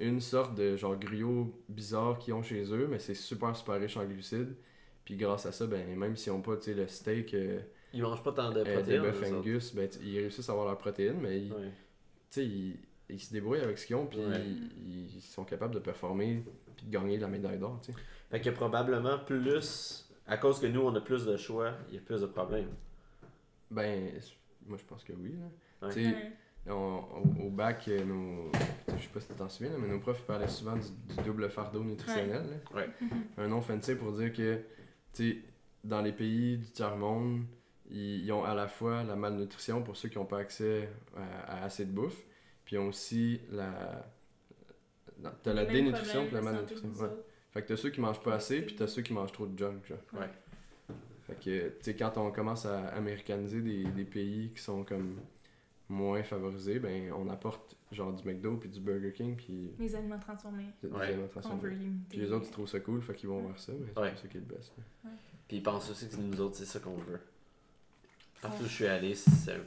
une 0.00 0.20
sorte 0.20 0.54
de 0.54 0.76
genre 0.76 0.96
griot 0.96 1.52
bizarre 1.68 2.18
qu'ils 2.18 2.34
ont 2.34 2.42
chez 2.42 2.64
eux, 2.72 2.86
mais 2.90 2.98
c'est 2.98 3.14
super, 3.14 3.54
super 3.54 3.78
riche 3.80 3.96
en 3.96 4.04
glucides. 4.04 4.54
Puis 5.04 5.16
grâce 5.16 5.46
à 5.46 5.52
ça, 5.52 5.66
ben, 5.66 5.96
même 5.96 6.16
s'ils 6.16 6.32
ont 6.32 6.42
pas 6.42 6.56
tu 6.56 6.64
sais, 6.64 6.74
le 6.74 6.86
steak 6.86 7.34
euh, 7.34 7.60
Ils 7.92 8.02
mangent 8.02 8.22
pas 8.22 8.32
tant 8.32 8.50
de 8.50 8.60
euh, 8.60 8.74
protéines. 8.74 9.00
autres. 9.00 9.32
Angus, 9.32 9.74
ben, 9.74 9.88
ils 10.02 10.18
réussissent 10.18 10.48
à 10.48 10.52
avoir 10.52 10.66
leurs 10.66 10.78
protéines, 10.78 11.20
mais 11.20 11.40
ils, 11.40 11.52
Ouais. 11.52 11.64
tu 11.68 11.70
sais, 12.30 12.46
ils, 12.46 12.76
ils 13.08 13.20
se 13.20 13.32
débrouillent 13.32 13.60
avec 13.60 13.78
ce 13.78 13.86
qu'ils 13.86 13.96
ont, 13.96 14.06
puis 14.06 14.18
Ouais. 14.18 14.40
ils, 14.46 15.16
ils 15.16 15.20
sont 15.22 15.44
capables 15.44 15.74
de 15.74 15.80
performer, 15.80 16.44
puis 16.76 16.86
de 16.86 16.90
gagner 16.92 17.18
la 17.18 17.28
médaille 17.28 17.58
d'or, 17.58 17.80
tu 17.82 17.92
sais. 17.92 17.98
Fait 18.30 18.48
a 18.48 18.52
probablement 18.52 19.18
plus. 19.18 20.06
À 20.26 20.36
cause 20.36 20.60
que 20.60 20.66
nous, 20.66 20.80
on 20.82 20.94
a 20.94 21.00
plus 21.00 21.24
de 21.26 21.36
choix, 21.36 21.72
il 21.88 21.96
y 21.96 21.98
a 21.98 22.00
plus 22.00 22.20
de 22.20 22.26
problèmes. 22.26 22.70
Ben, 23.70 24.12
moi 24.66 24.78
je 24.78 24.84
pense 24.84 25.02
que 25.02 25.12
oui. 25.12 25.34
Là. 25.80 25.88
Ouais. 25.88 26.32
On- 26.68 26.72
au, 27.42 27.46
au 27.46 27.50
bac, 27.50 27.86
euh, 27.88 28.04
nos, 28.04 28.50
je 28.96 29.02
sais 29.02 29.08
pas 29.12 29.20
si 29.20 29.28
tu 29.28 29.34
t'en 29.34 29.48
souviens, 29.48 29.72
là, 29.72 29.78
mais 29.80 29.88
nos 29.88 29.98
profs 29.98 30.22
parlaient 30.26 30.46
souvent 30.48 30.76
du, 30.76 30.82
du 31.16 31.22
double 31.24 31.48
fardeau 31.50 31.82
nutritionnel. 31.82 32.60
là. 32.74 32.76
Ouais. 32.76 32.88
Un 33.38 33.48
nom 33.48 33.60
fancy 33.62 33.94
pour 33.94 34.12
dire 34.12 34.32
que, 34.32 34.56
tu 35.12 35.30
sais, 35.32 35.38
dans 35.82 36.02
les 36.02 36.12
pays 36.12 36.58
du 36.58 36.66
tiers-monde, 36.70 37.42
ils, 37.90 38.24
ils 38.24 38.32
ont 38.32 38.44
à 38.44 38.54
la 38.54 38.68
fois 38.68 39.02
la 39.02 39.16
malnutrition 39.16 39.82
pour 39.82 39.96
ceux 39.96 40.08
qui 40.10 40.18
n'ont 40.18 40.26
pas 40.26 40.38
accès 40.38 40.88
à, 41.16 41.56
à 41.60 41.64
assez 41.64 41.86
de 41.86 41.90
bouffe, 41.92 42.22
puis 42.64 42.76
ils 42.76 42.78
ont 42.78 42.88
aussi 42.88 43.40
la. 43.50 44.06
la- 45.22 45.34
T'as 45.42 45.54
la 45.54 45.64
dénutrition 45.64 46.24
puis 46.26 46.34
la 46.34 46.42
malnutrition. 46.42 46.88
Ouais. 47.00 47.08
Fait 47.52 47.62
que 47.62 47.68
t'as 47.68 47.76
ceux 47.76 47.90
qui 47.90 48.00
mangent 48.00 48.22
pas 48.22 48.34
assez, 48.34 48.60
puis 48.62 48.76
t'as 48.76 48.86
ceux 48.86 49.02
qui 49.02 49.12
mangent 49.12 49.32
trop 49.32 49.46
de 49.46 49.58
junk, 49.58 49.80
genre. 49.88 49.98
Ouais. 50.12 50.28
Fait 51.26 51.34
que, 51.34 51.68
tu 51.68 51.74
sais, 51.80 51.96
quand 51.96 52.16
on 52.18 52.30
commence 52.30 52.64
à 52.66 52.88
américaniser 52.88 53.60
des, 53.60 53.84
des 53.84 54.04
pays 54.04 54.52
qui 54.54 54.62
sont 54.62 54.84
comme 54.84 55.16
moins 55.90 56.22
favorisés, 56.22 56.78
ben 56.78 57.12
on 57.12 57.28
apporte 57.28 57.76
genre 57.92 58.12
du 58.12 58.22
McDo 58.26 58.56
puis 58.56 58.68
du 58.68 58.80
Burger 58.80 59.12
King 59.12 59.36
puis 59.36 59.72
Les 59.78 59.94
aliments 59.96 60.18
transformés. 60.18 60.66
des 60.82 60.88
Ouais. 60.88 61.06
aliments 61.06 61.24
On 61.24 61.28
transformés. 61.28 61.70
veut. 61.70 61.76
Puis 62.08 62.18
les 62.18 62.32
autres 62.32 62.46
ils 62.48 62.52
trouvent 62.52 62.68
ça 62.68 62.80
cool, 62.80 63.02
fait 63.02 63.14
qu'ils 63.14 63.28
vont 63.28 63.42
vers 63.46 63.58
ça, 63.58 63.72
mais 63.72 63.86
c'est 63.94 64.00
Ouais. 64.00 64.10
pas 64.12 64.16
ça 64.16 64.28
qui 64.28 64.36
est 64.36 64.40
le 64.40 64.46
best. 64.46 64.72
Puis 65.48 65.56
ils 65.56 65.62
pensent 65.62 65.90
aussi 65.90 66.08
que 66.08 66.16
nous 66.16 66.40
autres, 66.40 66.56
c'est 66.56 66.64
ça 66.64 66.78
qu'on 66.78 66.96
veut. 66.96 67.20
Partout 68.40 68.58
Ouais. 68.58 68.62
où 68.64 68.68
je 68.68 68.72
suis 68.74 68.86
allé, 68.86 69.14
c'est 69.14 69.52
un. 69.52 69.60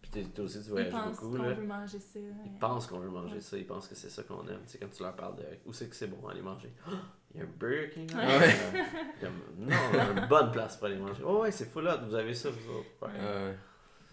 Puis 0.00 0.10
t'es- 0.10 0.22
toi 0.24 0.44
aussi, 0.44 0.58
tu 0.60 0.66
Ils 0.66 0.70
voyages 0.70 0.92
pensent 0.92 1.20
beaucoup, 1.20 1.36
qu'on 1.36 1.42
là. 1.42 1.52
veut 1.54 1.66
manger 1.66 1.98
ça. 1.98 2.18
Ils 2.20 2.58
pensent 2.60 2.86
qu'on 2.86 2.98
veut 3.00 3.08
manger 3.10 3.34
Ouais. 3.34 3.40
ça, 3.40 3.56
ils 3.58 3.66
pensent 3.66 3.88
que 3.88 3.94
c'est 3.96 4.10
ça 4.10 4.22
qu'on 4.22 4.46
aime. 4.46 4.60
Tu 4.66 4.72
sais, 4.72 4.78
quand 4.78 4.88
tu 4.90 5.02
leur 5.02 5.16
parles 5.16 5.36
de 5.36 5.44
où 5.66 5.72
c'est 5.72 5.88
que 5.88 5.96
c'est 5.96 6.06
bon 6.06 6.26
aller 6.28 6.42
manger. 6.42 6.70
Ah, 6.86 6.90
Il 7.34 7.38
y 7.38 7.40
a 7.40 7.46
un 7.46 7.48
Burger 7.58 7.90
King 7.92 8.12
là? 8.12 8.38
Ouais. 8.38 8.54
Euh, 8.76 8.82
Comme, 9.20 9.66
non, 9.66 9.74
on 9.92 9.98
a 9.98 10.20
une 10.22 10.28
bonne 10.28 10.52
place 10.52 10.76
pour 10.76 10.86
aller 10.86 10.98
manger. 10.98 11.20
Oh 11.26 11.40
ouais, 11.42 11.50
c'est 11.50 11.64
full 11.64 11.88
hot, 11.88 12.06
vous 12.06 12.14
avez 12.14 12.32
ça, 12.32 12.48
vous 12.50 12.70
autres. 12.70 13.10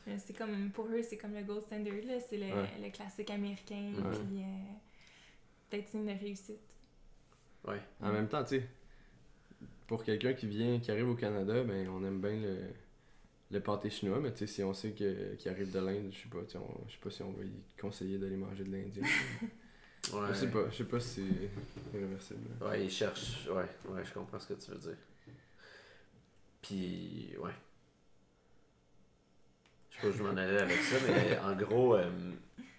Euh, 0.08 0.16
C'est 0.18 0.34
comme, 0.34 0.72
pour 0.72 0.86
eux, 0.88 1.02
c'est 1.04 1.18
comme 1.18 1.34
le 1.34 1.43
gold 1.43 1.62
standard, 1.64 1.93
là. 2.06 2.20
C'est 2.20 2.38
le, 2.38 2.45
Ouais. 2.47 2.70
le 2.84 2.89
classique 2.91 3.30
américain, 3.30 3.93
Ouais. 3.97 4.18
puis 4.18 4.41
euh, 4.41 4.74
peut-être 5.70 5.88
signe 5.89 6.06
de 6.06 6.20
réussite. 6.20 6.60
Ouais. 7.68 7.80
en 8.02 8.12
même 8.12 8.28
temps, 8.28 8.43
tu 8.43 8.58
sais, 8.60 8.68
pour 9.86 10.04
quelqu'un 10.04 10.34
qui 10.34 10.47
vient, 10.47 10.80
qui 10.80 10.89
arrive 10.89 11.08
au 11.10 11.16
Canada, 11.16 11.64
ben 11.64 11.88
on 11.89 12.04
aime 12.04 12.20
bien 12.20 12.36
le, 12.36 12.58
le 13.52 13.60
pâté 13.60 13.91
chinois, 13.91 14.20
mais 14.20 14.32
tu 14.32 14.39
sais, 14.39 14.47
si 14.47 14.64
on 14.64 14.74
sait 14.74 14.91
que- 14.93 15.36
qu'il 15.36 15.52
arrive 15.52 15.72
de 15.72 15.78
l'Inde, 15.80 16.10
je 16.12 16.18
sais 16.24 16.30
pas, 16.30 16.41
tu 16.45 16.52
sais, 16.54 16.58
on- 16.58 16.88
je 16.88 16.93
sais 16.93 16.99
pas 16.99 17.12
si 17.12 17.22
on 17.22 17.32
va 17.34 17.43
lui 17.43 17.52
conseiller 17.80 18.18
d'aller 18.18 18.38
manger 18.38 18.64
de 18.64 18.72
l'Indien. 18.72 19.04
Ouais. 20.12 20.30
Je 20.30 20.34
sais 20.34 20.49
pas, 20.49 20.68
je 20.72 20.78
sais 20.78 20.86
pas 20.86 20.99
si 20.99 21.22
c'est 21.93 21.95
irréversible. 21.95 22.47
Ouais, 22.60 22.84
ils 22.86 22.89
cherchent. 22.89 23.47
Ouais, 23.47 23.68
ouais, 23.93 24.04
je 24.04 24.12
comprends 24.12 24.39
ce 24.39 24.47
que 24.47 24.54
tu 24.60 24.72
veux 24.72 24.80
dire. 24.80 24.97
Puis, 26.62 27.36
ouais. 27.39 27.52
Je 30.04 30.08
sais 30.08 30.08
pas 30.08 30.08
où 30.08 30.18
je 30.18 30.24
m'en 30.24 30.38
allais 30.38 30.58
avec 30.60 30.78
ça, 30.78 30.95
mais 31.08 31.38
en 31.39 31.56
gros, 31.56 31.95
euh, 31.95 32.10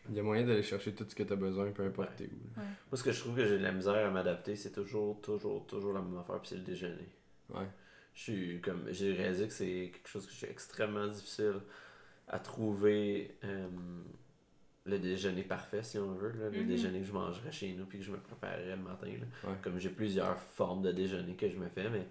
Il 0.09 0.17
y 0.17 0.21
a 0.21 0.23
moyen 0.23 0.45
d'aller 0.45 0.63
chercher 0.63 0.93
tout 0.95 1.05
ce 1.09 1.15
que 1.15 1.23
tu 1.23 1.33
as 1.33 1.37
besoin, 1.37 1.71
peu 1.71 1.85
importe 1.85 2.11
Ouais. 2.11 2.27
t'es 2.27 2.33
où. 2.33 2.57
moi, 2.57 2.67
ce 2.95 3.03
que 3.03 3.13
je 3.13 3.21
trouve 3.21 3.37
que 3.37 3.45
j'ai 3.47 3.59
de 3.59 3.63
la 3.63 3.73
misère 3.73 4.07
à 4.07 4.11
m'adapter, 4.11 4.57
c'est 4.57 4.73
toujours, 4.73 5.21
toujours, 5.21 5.65
toujours 5.67 5.93
la 5.95 6.03
même 6.03 6.19
affaire, 6.19 6.41
puis 6.41 6.49
c'est 6.49 6.57
le 6.57 6.63
déjeuner. 6.63 7.09
Ouais. 7.51 7.67
Je 8.15 8.21
suis 8.21 8.61
comme. 8.61 8.85
J'ai 8.91 9.13
réalisé 9.15 9.47
que 9.47 9.53
c'est 9.53 9.91
quelque 9.93 10.09
chose 10.09 10.27
que 10.27 10.33
j'ai 10.33 10.51
extrêmement 10.51 11.07
difficile 11.09 11.55
à 12.29 12.39
trouver 12.41 13.37
euh, 13.45 13.69
le 14.85 14.99
déjeuner 14.99 15.43
parfait, 15.45 15.83
si 15.83 15.99
on 15.99 16.13
veut. 16.15 16.33
là, 16.33 16.51
le 16.51 16.61
Mhm. 16.63 16.67
déjeuner 16.67 16.99
que 17.01 17.07
je 17.07 17.13
mangerais 17.13 17.53
chez 17.53 17.73
nous 17.73 17.87
puis 17.87 17.99
que 17.99 18.05
je 18.05 18.11
me 18.11 18.19
préparerais 18.19 18.77
le 18.77 18.83
matin. 18.83 19.07
là. 19.07 19.49
Ouais. 19.51 19.57
Comme 19.63 19.79
j'ai 19.79 19.91
plusieurs 19.91 20.39
formes 20.39 20.83
de 20.83 20.91
déjeuner 20.93 21.35
que 21.37 21.49
je 21.49 21.57
me 21.57 21.69
fais, 21.69 21.89
mais 21.89 22.07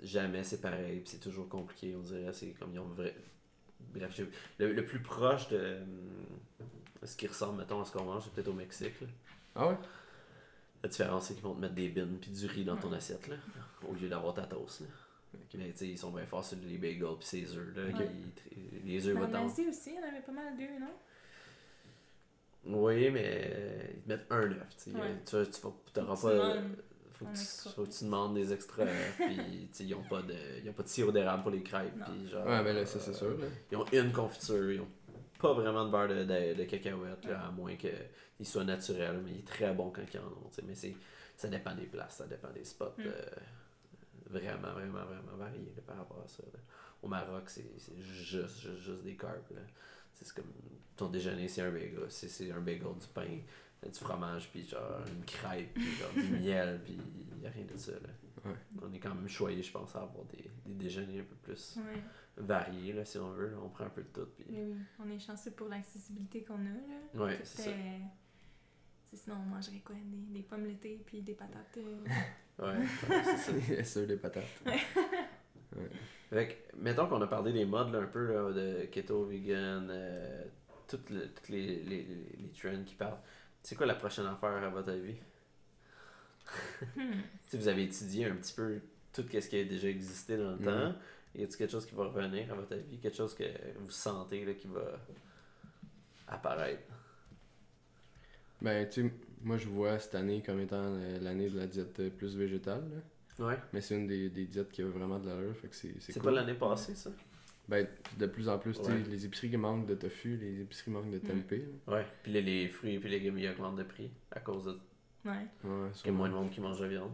jamais 0.00 0.42
c'est 0.44 0.60
pareil. 0.60 1.00
puis 1.00 1.08
c'est 1.10 1.20
toujours 1.20 1.48
compliqué, 1.48 1.94
on 1.96 2.00
dirait. 2.02 2.32
C'est 2.32 2.50
comme 2.58 2.72
ils 2.72 2.78
ont 2.78 2.84
vrai. 2.88 3.14
Bref, 3.94 4.20
le, 4.58 4.72
le 4.72 4.84
plus 4.84 5.00
proche 5.00 5.48
de 5.48 5.56
euh, 5.58 5.84
ce 7.04 7.16
qui 7.16 7.26
ressemble, 7.26 7.58
mettons, 7.58 7.80
à 7.80 7.84
ce 7.84 7.92
qu'on 7.92 8.04
mange, 8.04 8.24
c'est 8.24 8.32
peut-être 8.32 8.48
au 8.48 8.52
Mexique. 8.52 9.00
là. 9.00 9.06
Ah 9.56 9.68
ouais? 9.68 9.76
La 10.82 10.88
différence, 10.88 11.26
c'est 11.26 11.34
qu'ils 11.34 11.42
vont 11.42 11.54
te 11.54 11.60
mettre 11.60 11.74
des 11.74 11.88
bines 11.88 12.18
puis 12.20 12.30
du 12.30 12.46
riz 12.46 12.64
dans 12.64 12.76
ton 12.76 12.92
assiette, 12.92 13.26
là, 13.28 13.36
au 13.88 13.92
lieu 13.92 14.08
d'avoir 14.08 14.32
ta 14.34 14.42
toast. 14.46 14.80
Là. 14.82 14.86
Mais 15.54 15.70
tu 15.72 15.76
sais, 15.76 15.88
ils 15.88 15.98
sont 15.98 16.10
bien 16.10 16.24
forts 16.26 16.44
sur 16.44 16.56
les 16.66 16.78
bagels 16.78 17.16
puis 17.18 17.26
ces 17.26 17.56
œufs. 17.56 17.76
Là, 17.76 17.84
Ouais. 17.84 17.92
qu'ils- 17.92 18.84
les 18.84 19.06
œufs 19.08 19.16
en 19.16 19.32
Asie 19.34 19.66
aussi, 19.68 19.90
il 19.90 19.96
y 19.96 19.98
en 19.98 20.08
avait 20.08 20.22
pas 20.22 20.32
mal 20.32 20.56
d'eux, 20.56 20.78
non? 20.80 20.92
Oui, 22.66 23.10
mais 23.10 23.90
ils 23.96 24.02
te 24.02 24.08
mettent 24.08 24.26
un 24.30 24.42
œuf. 24.52 24.76
Tu 24.76 24.90
sais. 24.90 24.96
Ouais. 24.96 25.16
Tu 25.24 25.50
Tu 25.52 25.60
pas. 25.60 26.54
Faut 27.20 27.26
que, 27.26 27.36
tu, 27.36 27.74
faut 27.74 27.84
que 27.84 27.90
tu 27.90 28.04
demandes 28.04 28.34
des 28.34 28.50
extra 28.50 28.84
œufs. 28.84 29.16
puis, 29.18 29.68
tu 29.74 29.82
ils 29.82 29.94
ont 29.94 30.02
pas 30.02 30.22
de, 30.22 30.34
ils 30.64 30.70
ont 30.70 30.72
pas 30.72 30.82
de 30.82 30.88
sirop 30.88 31.12
d'érable 31.12 31.42
pour 31.42 31.50
les 31.52 31.62
crêpes. 31.62 31.92
Puis, 32.06 32.28
genre, 32.30 32.46
Ouais, 32.46 32.64
ben 32.64 32.74
là, 32.74 32.86
ça 32.86 32.98
c'est 32.98 33.12
sûr. 33.12 33.36
Là. 33.38 33.46
Ils 33.70 33.76
ont 33.76 33.84
une 33.92 34.10
confiture, 34.10 34.72
ils 34.72 34.80
ont 34.80 34.88
pas 35.38 35.52
vraiment 35.52 35.84
de 35.84 35.90
beurre 35.90 36.08
de, 36.08 36.24
de, 36.24 36.54
de 36.54 36.64
cacahuètes, 36.64 37.26
là, 37.26 37.46
à 37.46 37.50
moins 37.50 37.76
qu'il 37.76 38.46
soit 38.46 38.64
naturel, 38.64 39.20
mais 39.22 39.32
il 39.32 39.38
est 39.40 39.46
très 39.46 39.72
bon 39.74 39.90
quand 39.90 40.02
ils 40.12 40.18
en 40.18 40.24
ont. 40.24 40.48
tu 40.50 40.56
sais, 40.56 40.62
Mais 40.66 40.74
c'est, 40.74 40.96
ça 41.36 41.48
dépend 41.48 41.74
des 41.74 41.86
places, 41.86 42.16
ça 42.16 42.26
dépend 42.26 42.50
des 42.50 42.64
spots. 42.64 42.94
Mm. 42.98 43.02
euh, 43.06 43.22
vraiment, 44.30 44.72
vraiment, 44.72 45.04
vraiment 45.04 45.36
variés 45.38 45.72
là, 45.76 45.82
par 45.86 45.96
rapport 45.98 46.22
à 46.24 46.28
ça. 46.28 46.42
là. 46.52 46.58
Au 47.02 47.08
Maroc, 47.08 47.44
c'est, 47.48 47.64
c'est 47.78 47.98
juste, 48.00 48.60
juste, 48.60 48.78
juste 48.78 49.02
des 49.02 49.16
carbs. 49.16 49.42
C'est 50.12 50.34
comme 50.34 50.52
ton 50.96 51.08
déjeuner, 51.08 51.48
c'est 51.48 51.62
un 51.62 51.70
bagel. 51.70 51.98
C'est, 52.08 52.28
c'est 52.28 52.50
un 52.50 52.60
bagel, 52.60 52.82
du 52.82 53.06
pain, 53.14 53.22
euh, 53.22 53.38
du 53.88 53.98
fromage, 53.98 54.50
puis 54.50 54.66
genre 54.66 55.00
une 55.08 55.24
crêpe, 55.24 55.72
puis 55.74 55.90
genre 55.92 56.12
du 56.12 56.22
miel, 56.40 56.80
puis 56.84 56.98
il 57.32 57.38
n'y 57.38 57.46
a 57.46 57.50
rien 57.50 57.64
de 57.64 57.76
ça. 57.76 57.92
Là. 57.92 58.08
Ouais. 58.44 58.56
On 58.82 58.92
est 58.92 58.98
quand 58.98 59.14
même 59.14 59.28
choyé, 59.28 59.62
je 59.62 59.70
pense, 59.72 59.94
à 59.96 60.00
avoir 60.02 60.24
des, 60.26 60.50
des 60.66 60.74
déjeuners 60.74 61.20
un 61.20 61.24
peu 61.24 61.34
plus 61.36 61.76
Ouais. 61.78 62.02
variés, 62.36 62.92
là, 62.92 63.04
si 63.04 63.18
on 63.18 63.30
veut. 63.30 63.50
là. 63.50 63.56
On 63.62 63.68
prend 63.68 63.84
un 63.84 63.90
peu 63.90 64.02
de 64.02 64.08
tout. 64.08 64.26
Puis... 64.36 64.46
Mais 64.50 64.64
oui, 64.64 64.76
on 64.98 65.10
est 65.10 65.18
chanceux 65.18 65.50
pour 65.52 65.68
l'accessibilité 65.68 66.42
qu'on 66.44 66.54
a. 66.54 66.58
Là. 67.18 67.24
Ouais, 67.24 67.40
c'est 67.44 67.62
ça. 67.62 67.70
Sinon, 69.12 69.36
on 69.42 69.46
mangerait 69.54 69.80
quoi? 69.80 69.96
Des, 70.04 70.38
des 70.38 70.42
pommes 70.42 70.66
l'été 70.66 71.02
puis 71.04 71.20
des 71.22 71.34
patates. 71.34 71.78
euh, 71.78 72.04
Ouais, 72.62 72.86
c'est 73.36 73.82
ça. 73.84 74.00
les 74.06 74.16
patates. 74.16 74.44
Fait 76.30 76.46
que, 76.70 76.76
mettons 76.76 77.08
qu'on 77.08 77.20
a 77.22 77.26
parlé 77.26 77.52
des 77.52 77.64
modes 77.64 77.92
là, 77.92 77.98
un 78.00 78.06
peu 78.06 78.26
là, 78.32 78.52
de 78.52 78.84
keto, 78.86 79.24
vegan, 79.24 79.88
euh, 79.90 80.44
toutes, 80.86 81.10
le- 81.10 81.28
toutes 81.32 81.48
les, 81.48 81.82
les, 81.82 82.02
les, 82.04 82.36
les 82.38 82.50
trends 82.52 82.84
qui 82.84 82.94
parlent. 82.94 83.18
C'est 83.62 83.76
quoi 83.76 83.86
la 83.86 83.94
prochaine 83.94 84.26
affaire 84.26 84.50
à 84.64 84.68
votre 84.70 84.90
avis? 84.90 85.16
hmm. 86.96 87.12
Si 87.48 87.56
vous 87.58 87.68
avez 87.68 87.84
étudié 87.84 88.26
un 88.26 88.36
petit 88.36 88.54
peu 88.54 88.80
tout 89.12 89.22
ce 89.30 89.48
qui 89.48 89.58
a 89.60 89.64
déjà 89.64 89.88
existé 89.88 90.36
dans 90.36 90.50
le 90.52 90.56
Mhm. 90.56 90.64
temps, 90.64 90.94
y 91.34 91.42
a-t-il 91.42 91.56
quelque 91.56 91.70
chose 91.70 91.86
qui 91.86 91.94
va 91.94 92.04
revenir 92.04 92.50
à 92.52 92.54
votre 92.54 92.72
avis? 92.74 92.98
Quelque 92.98 93.16
chose 93.16 93.34
que 93.34 93.44
vous 93.78 93.90
sentez 93.90 94.44
là, 94.44 94.54
qui 94.54 94.68
va 94.68 95.00
apparaître? 96.28 96.82
Ben, 98.62 98.88
tu 98.88 99.02
sais, 99.08 99.14
moi 99.42 99.56
je 99.56 99.68
vois 99.68 99.98
cette 99.98 100.14
année 100.14 100.42
comme 100.42 100.60
étant 100.60 100.94
l'année 101.20 101.48
de 101.48 101.56
la 101.58 101.66
diète 101.66 102.14
plus 102.16 102.36
végétale. 102.36 102.84
là. 103.38 103.46
Ouais. 103.46 103.58
Mais 103.72 103.80
c'est 103.80 103.96
une 103.96 104.06
des, 104.06 104.28
des 104.28 104.44
diètes 104.44 104.70
qui 104.70 104.82
a 104.82 104.86
vraiment 104.86 105.18
de 105.18 105.26
l'allure. 105.28 105.56
Fait 105.56 105.68
que 105.68 105.74
c'est 105.76 105.94
C'est 106.00 106.12
c'est 106.12 106.20
pas 106.20 106.30
l'année 106.30 106.54
passée, 106.54 106.94
ça? 106.94 107.10
Ben, 107.70 107.86
de 108.18 108.26
plus 108.26 108.48
en 108.48 108.58
plus, 108.58 108.76
Ouais. 108.80 108.98
les 109.08 109.24
épiceries 109.24 109.56
manquent 109.56 109.86
de 109.86 109.94
tofu, 109.94 110.36
les 110.36 110.60
épiceries 110.60 110.90
manquent 110.90 111.10
de 111.10 111.18
Mm. 111.18 111.20
tempeh. 111.20 111.64
là. 111.86 111.94
Ouais. 111.94 112.06
Puis 112.24 112.32
les 112.32 112.68
fruits 112.68 112.96
et 112.96 112.98
les 112.98 113.08
légumes, 113.08 113.38
ils 113.38 113.48
augmentent 113.48 113.76
de 113.76 113.84
prix 113.84 114.10
à 114.32 114.40
cause 114.40 114.64
de 114.64 114.72
Ouais. 115.24 115.32
Ouais, 115.64 115.90
qu'il 115.94 116.06
y 116.06 116.08
a 116.08 116.12
moins 116.12 116.28
de 116.28 116.34
monde 116.34 116.50
qui 116.50 116.60
mange 116.60 116.80
de 116.80 116.86
viande. 116.86 117.12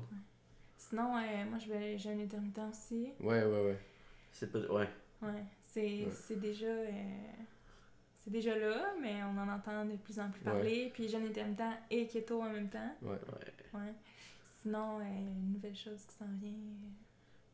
Sinon, 0.79 1.17
euh, 1.17 1.45
moi, 1.51 1.59
je 1.59 1.69
vais 1.69 1.99
j'ai 1.99 2.11
un 2.11 2.19
intermittent 2.21 2.61
aussi. 2.71 3.09
Ouais, 3.21 3.45
ouais, 3.45 3.65
ouais. 3.67 3.79
C'est 4.33 4.51
pas... 4.51 4.61
Ouais. 4.61 4.89
Ouais. 5.23 5.45
C'est 5.61 5.81
Ouais. 6.05 6.09
c'est 6.13 6.41
déjà. 6.41 6.67
euh, 6.67 6.91
c'est 8.19 8.31
déjà 8.31 8.57
là, 8.59 8.95
mais 9.01 9.23
on 9.25 9.39
en 9.39 9.49
entend 9.49 9.85
de 9.85 9.97
plus 9.97 10.19
en 10.19 10.31
plus 10.31 10.39
Ouais. 10.41 10.45
parler. 10.53 10.91
Puis 10.95 11.09
jeûne 11.09 11.27
intermittent 11.27 11.63
et 11.91 12.07
keto 12.07 12.41
en 12.43 12.51
même 12.51 12.69
temps. 12.71 12.95
ouais. 13.03 13.11
ouais. 13.11 13.79
Ouais. 13.81 13.93
Sinon, 14.63 15.01
euh, 15.01 15.03
une 15.03 15.53
nouvelle 15.53 15.77
chose 15.77 16.03
qui 16.07 16.15
s'en 16.15 16.27
vient. 16.41 16.53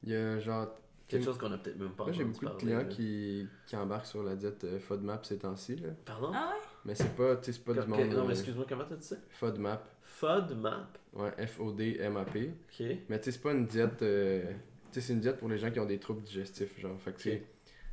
Il 0.04 0.10
y 0.10 0.14
a 0.14 0.38
genre. 0.38 0.68
Quelque 1.12 1.24
chose 1.24 1.38
qu'on 1.38 1.52
a 1.52 1.58
peut-être 1.58 1.78
même 1.78 1.90
pas 1.92 2.04
Moi 2.04 2.12
j'ai 2.12 2.24
beaucoup 2.24 2.44
de 2.46 2.50
clients 2.52 2.84
qui, 2.88 3.46
qui 3.66 3.76
embarquent 3.76 4.06
sur 4.06 4.22
la 4.22 4.34
diète 4.36 4.64
euh, 4.64 4.78
FODMAP 4.80 5.24
ces 5.24 5.38
temps-ci. 5.38 5.76
là. 5.76 5.90
Pardon? 6.04 6.30
Ah 6.34 6.52
ouais? 6.54 6.60
Mais 6.84 6.94
c'est 6.94 7.14
pas, 7.14 7.36
tu 7.36 7.44
sais, 7.46 7.52
c'est 7.52 7.64
pas 7.64 7.74
Comme- 7.74 7.84
du 7.84 7.90
monde. 7.90 8.00
Non, 8.14 8.22
mais 8.24 8.28
euh, 8.28 8.30
excuse-moi, 8.32 8.66
comment 8.68 8.84
t'as 8.88 8.96
dit 8.96 9.06
ça? 9.06 9.16
FODMAP. 9.30 9.88
FODMAP? 10.02 10.98
Ouais, 11.14 11.46
F-O-D-M-A-P. 11.46 12.50
Ok. 12.50 12.86
Mais 13.08 13.18
tu 13.18 13.24
sais, 13.24 13.32
c'est 13.32 13.42
pas 13.42 13.52
une 13.52 13.66
diète. 13.66 14.02
euh, 14.02 14.42
tu 14.90 15.00
sais, 15.00 15.06
c'est 15.06 15.12
une 15.12 15.20
diète 15.20 15.38
pour 15.38 15.48
les 15.48 15.58
gens 15.58 15.70
qui 15.70 15.78
ont 15.80 15.86
des 15.86 15.98
troubles 15.98 16.22
digestifs. 16.22 16.78
Genre, 16.80 16.98
fait 17.00 17.12
que 17.12 17.20
c'est. 17.22 17.42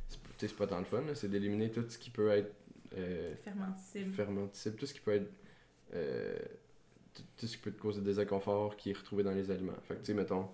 c'est- 0.08 0.18
tu 0.18 0.28
sais, 0.38 0.48
c'est 0.48 0.56
pas 0.56 0.66
tant 0.66 0.78
le 0.78 0.84
fun, 0.84 1.02
là, 1.02 1.14
c'est 1.14 1.28
d'éliminer 1.28 1.70
tout 1.70 1.84
ce 1.88 1.98
qui 1.98 2.10
peut 2.10 2.30
être. 2.30 2.52
euh, 2.96 3.34
Fermenticible. 3.44 4.10
fermenticible, 4.12 4.76
tout 4.76 4.86
ce 4.86 4.94
qui 4.94 5.00
peut 5.00 5.12
être. 5.14 5.30
euh, 5.94 6.36
tout, 7.14 7.22
tout 7.38 7.46
ce 7.46 7.56
qui 7.56 7.62
peut 7.62 7.70
te 7.72 7.80
causer 7.80 8.00
des 8.00 8.18
inconforts 8.18 8.76
qui 8.76 8.90
est 8.90 8.96
retrouvé 8.96 9.22
dans 9.22 9.32
les 9.32 9.50
aliments. 9.50 9.72
Fait 9.82 9.94
que, 9.94 10.00
tu 10.00 10.06
sais, 10.06 10.14
mettons, 10.14 10.48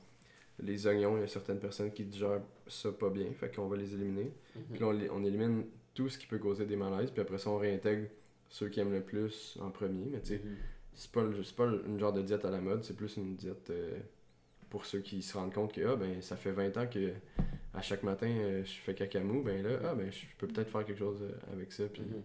les 0.59 0.87
oignons, 0.87 1.17
il 1.17 1.21
y 1.21 1.25
a 1.25 1.29
certaines 1.29 1.61
personnes 1.61 1.93
qui 1.93 2.05
digèrent 2.05 2.41
ça 2.67 2.91
pas 2.93 3.11
bien, 3.11 3.27
fait 3.33 3.55
qu'on 3.55 3.67
va 3.69 3.77
les 3.77 3.93
éliminer. 3.95 4.33
Puis 4.73 4.81
là, 4.81 4.87
on, 4.89 5.17
on 5.21 5.25
élimine 5.25 5.65
tout 5.95 6.09
ce 6.09 6.19
qui 6.19 6.27
peut 6.27 6.39
causer 6.39 6.65
des 6.67 6.77
malaises, 6.77 7.11
puis 7.11 7.21
après 7.21 7.39
ça, 7.39 7.51
on 7.51 7.59
réintègre 7.59 8.09
ceux 8.49 8.69
qui 8.69 8.81
aiment 8.81 8.93
le 8.93 9.03
plus 9.03 9.59
en 9.61 9.71
premier. 9.71 10.07
Mais 10.11 10.21
tu 10.21 10.29
sais, 10.29 10.41
Mhm. 10.45 10.57
c'est 10.95 11.11
pas, 11.11 11.23
le- 11.25 11.43
pas 11.57 11.67
une 11.87 11.99
genre 11.99 12.13
de 12.13 12.23
diète 12.23 12.45
à 12.45 12.51
la 12.51 12.61
mode, 12.61 12.85
c'est 12.85 12.97
plus 12.97 13.17
une 13.17 13.35
diète 13.37 13.71
euh, 13.71 13.99
pour 14.71 14.85
ceux 14.87 15.01
qui 15.01 15.23
se 15.23 15.37
rendent 15.37 15.53
compte 15.55 15.73
que, 15.73 15.81
ah, 15.87 15.97
ben, 15.97 16.21
ça 16.23 16.37
fait 16.37 16.53
20 16.53 16.77
ans 16.77 16.87
que 16.87 17.13
à 17.75 17.83
chaque 17.83 18.03
matin, 18.03 18.29
euh, 18.29 18.65
je 18.65 18.73
fais 18.81 18.95
cacamou, 18.95 19.43
ben 19.43 19.63
là, 19.63 19.79
ah, 19.85 19.95
ben, 19.95 20.11
je 20.11 20.25
peux 20.39 20.47
peut-être 20.47 20.71
faire 20.71 20.85
quelque 20.87 20.99
chose 20.99 21.21
euh, 21.23 21.53
avec 21.53 21.73
ça, 21.73 21.85
puis 21.87 22.03
Mhm. 22.03 22.23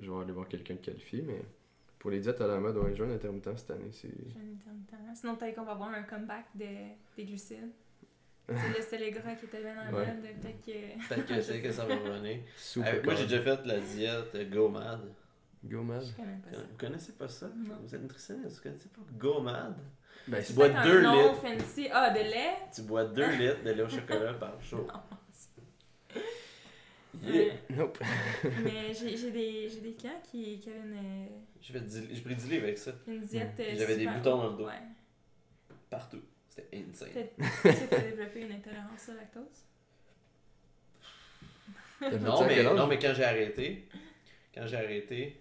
je 0.00 0.10
vais 0.10 0.18
aller 0.22 0.32
voir 0.32 0.48
quelqu'un 0.48 0.74
de 0.74 0.80
qualifié, 0.80 1.22
mais 1.22 1.40
pour 2.00 2.10
les 2.10 2.18
diètes 2.18 2.40
à 2.40 2.46
la 2.48 2.58
mode, 2.58 2.76
ouais, 2.78 2.94
jeûne 2.96 3.12
intermittent 3.12 3.56
cette 3.56 3.70
année, 3.70 3.90
c'est... 3.92 4.08
Jeûne 4.08 4.58
intermittent. 4.66 5.16
Sinon, 5.16 5.36
peut-être 5.36 5.54
qu'on 5.54 5.64
va 5.64 5.72
avoir 5.72 5.90
un 5.90 6.02
comeback 6.02 6.46
de, 6.56 6.66
des 7.16 7.24
glucides. 7.24 7.70
c'est 8.88 8.98
le 8.98 9.04
et 9.04 9.10
gras 9.12 9.34
qui 9.36 9.44
était 9.44 9.60
bien 9.60 9.76
en 9.88 9.94
Ouais. 9.94 10.06
mode. 10.06 10.22
Peut-être 10.40 10.60
que. 10.66 11.08
Peut-être 11.08 11.26
que 11.28 11.40
c'est 11.40 11.62
que 11.62 11.70
ça 11.70 11.84
va 11.84 11.94
revenir. 11.94 12.40
Super 12.56 12.94
Euh, 12.96 13.02
moi, 13.04 13.14
j'ai 13.14 13.22
déjà 13.26 13.42
fait 13.42 13.64
la 13.64 13.78
diète 13.78 14.50
GoMad. 14.50 15.00
Go-mad. 15.62 16.02
Je 16.02 16.12
connais 16.16 16.38
pas 16.42 16.52
ça. 16.56 16.62
Vous 16.62 16.76
connaissez 16.78 17.12
pas 17.12 17.28
ça? 17.28 17.46
Non. 17.54 17.74
Vous 17.84 17.94
êtes 17.94 18.00
nutritionniste, 18.02 18.56
vous 18.56 18.62
connaissez 18.62 18.88
pas 18.88 19.02
GoMad? 19.18 19.76
Ben, 20.26 20.42
Tu 20.42 20.52
bois 20.54 20.68
Peut-être 20.70 20.84
2 20.84 20.98
un 20.98 21.02
nom 21.02 21.22
litres. 21.32 21.42
fancy. 21.42 21.88
Ah, 21.92 22.10
de 22.10 22.18
lait? 22.20 22.56
Tu 22.74 22.82
bois 22.82 23.04
2 23.04 23.26
litres 23.36 23.62
de 23.62 23.70
lait 23.70 23.82
au 23.82 23.88
chocolat 23.88 24.32
par 24.34 24.58
jour. 24.62 24.86
Non. 24.86 25.18
Yeah. 27.22 27.54
Nope. 27.70 27.98
Mais 28.64 28.94
j'ai 28.94 29.16
j'ai 29.16 29.30
des, 29.30 29.68
j'ai 29.68 29.80
des 29.80 29.92
clients 29.92 30.20
qui, 30.30 30.58
qui 30.58 30.70
avaient 30.70 30.80
une, 30.80 32.22
pris 32.22 32.34
du 32.34 32.48
livre 32.48 32.64
avec 32.64 32.78
ça. 32.78 32.92
une 33.06 33.20
diète. 33.22 33.50
euh, 33.60 33.74
J'avais 33.76 33.96
des 33.96 34.06
boutons 34.06 34.36
dans 34.38 34.50
le 34.52 34.56
dos. 34.56 34.66
Ouais. 34.66 34.72
Partout. 35.90 36.22
C'était 36.48 36.78
insane. 36.78 37.08
Peut-être 37.12 37.36
que 37.36 37.88
tu 37.88 37.94
as 37.94 37.98
développé 38.00 38.40
une 38.40 38.52
intolérance 38.52 39.08
au 39.08 39.14
lactose? 39.14 39.64
T'as 42.00 42.10
fait 42.10 42.18
Non 42.18 42.40
à 42.40 42.46
mais, 42.46 42.62
non, 42.62 42.86
mais 42.86 42.98
quand 42.98 43.12
j'ai 43.14 43.24
arrêté, 43.24 43.86
quand 44.54 44.66
j'ai 44.66 44.76
arrêté, 44.76 45.36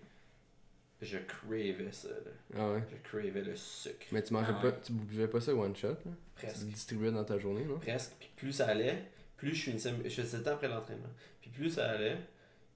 je 1.01 1.17
cravais 1.19 1.91
ça. 1.91 2.09
là. 2.09 2.31
Ah 2.57 2.71
ouais? 2.73 2.83
Je 2.91 3.09
cravais 3.09 3.41
le 3.41 3.55
sucre. 3.55 4.05
Mais 4.11 4.21
tu 4.21 4.33
mangeais 4.33 4.51
Ah 4.57 4.61
pas, 4.61 4.71
tu 4.73 4.91
buvais 4.91 5.27
pas 5.29 5.39
ça 5.39 5.55
one 5.55 5.75
shot, 5.75 5.87
là? 5.89 5.95
Tu 6.05 6.45
Presque. 6.45 6.65
le 6.65 6.71
distribuais 6.71 7.11
dans 7.11 7.23
ta 7.23 7.37
journée, 7.39 7.63
non? 7.63 7.79
Presque. 7.79 8.11
Puis 8.19 8.29
plus 8.35 8.51
ça 8.53 8.67
allait, 8.67 9.03
plus 9.39 9.55
je 9.55 9.63
finissais. 9.63 9.91
Je 10.05 10.09
faisais 10.21 10.43
ça 10.43 10.53
après 10.53 10.67
l'entraînement. 10.67 11.09
Puis 11.41 11.49
plus 11.49 11.69
ça 11.71 11.89
allait, 11.91 12.17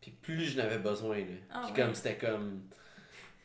puis 0.01 0.11
plus 0.11 0.43
je 0.45 0.57
n'avais 0.57 0.79
besoin. 0.79 1.19
Là. 1.19 1.25
Ah 1.51 1.61
puis 1.65 1.71
ouais. 1.73 1.85
comme 1.85 1.93
c'était 1.95 2.17
comme. 2.17 2.61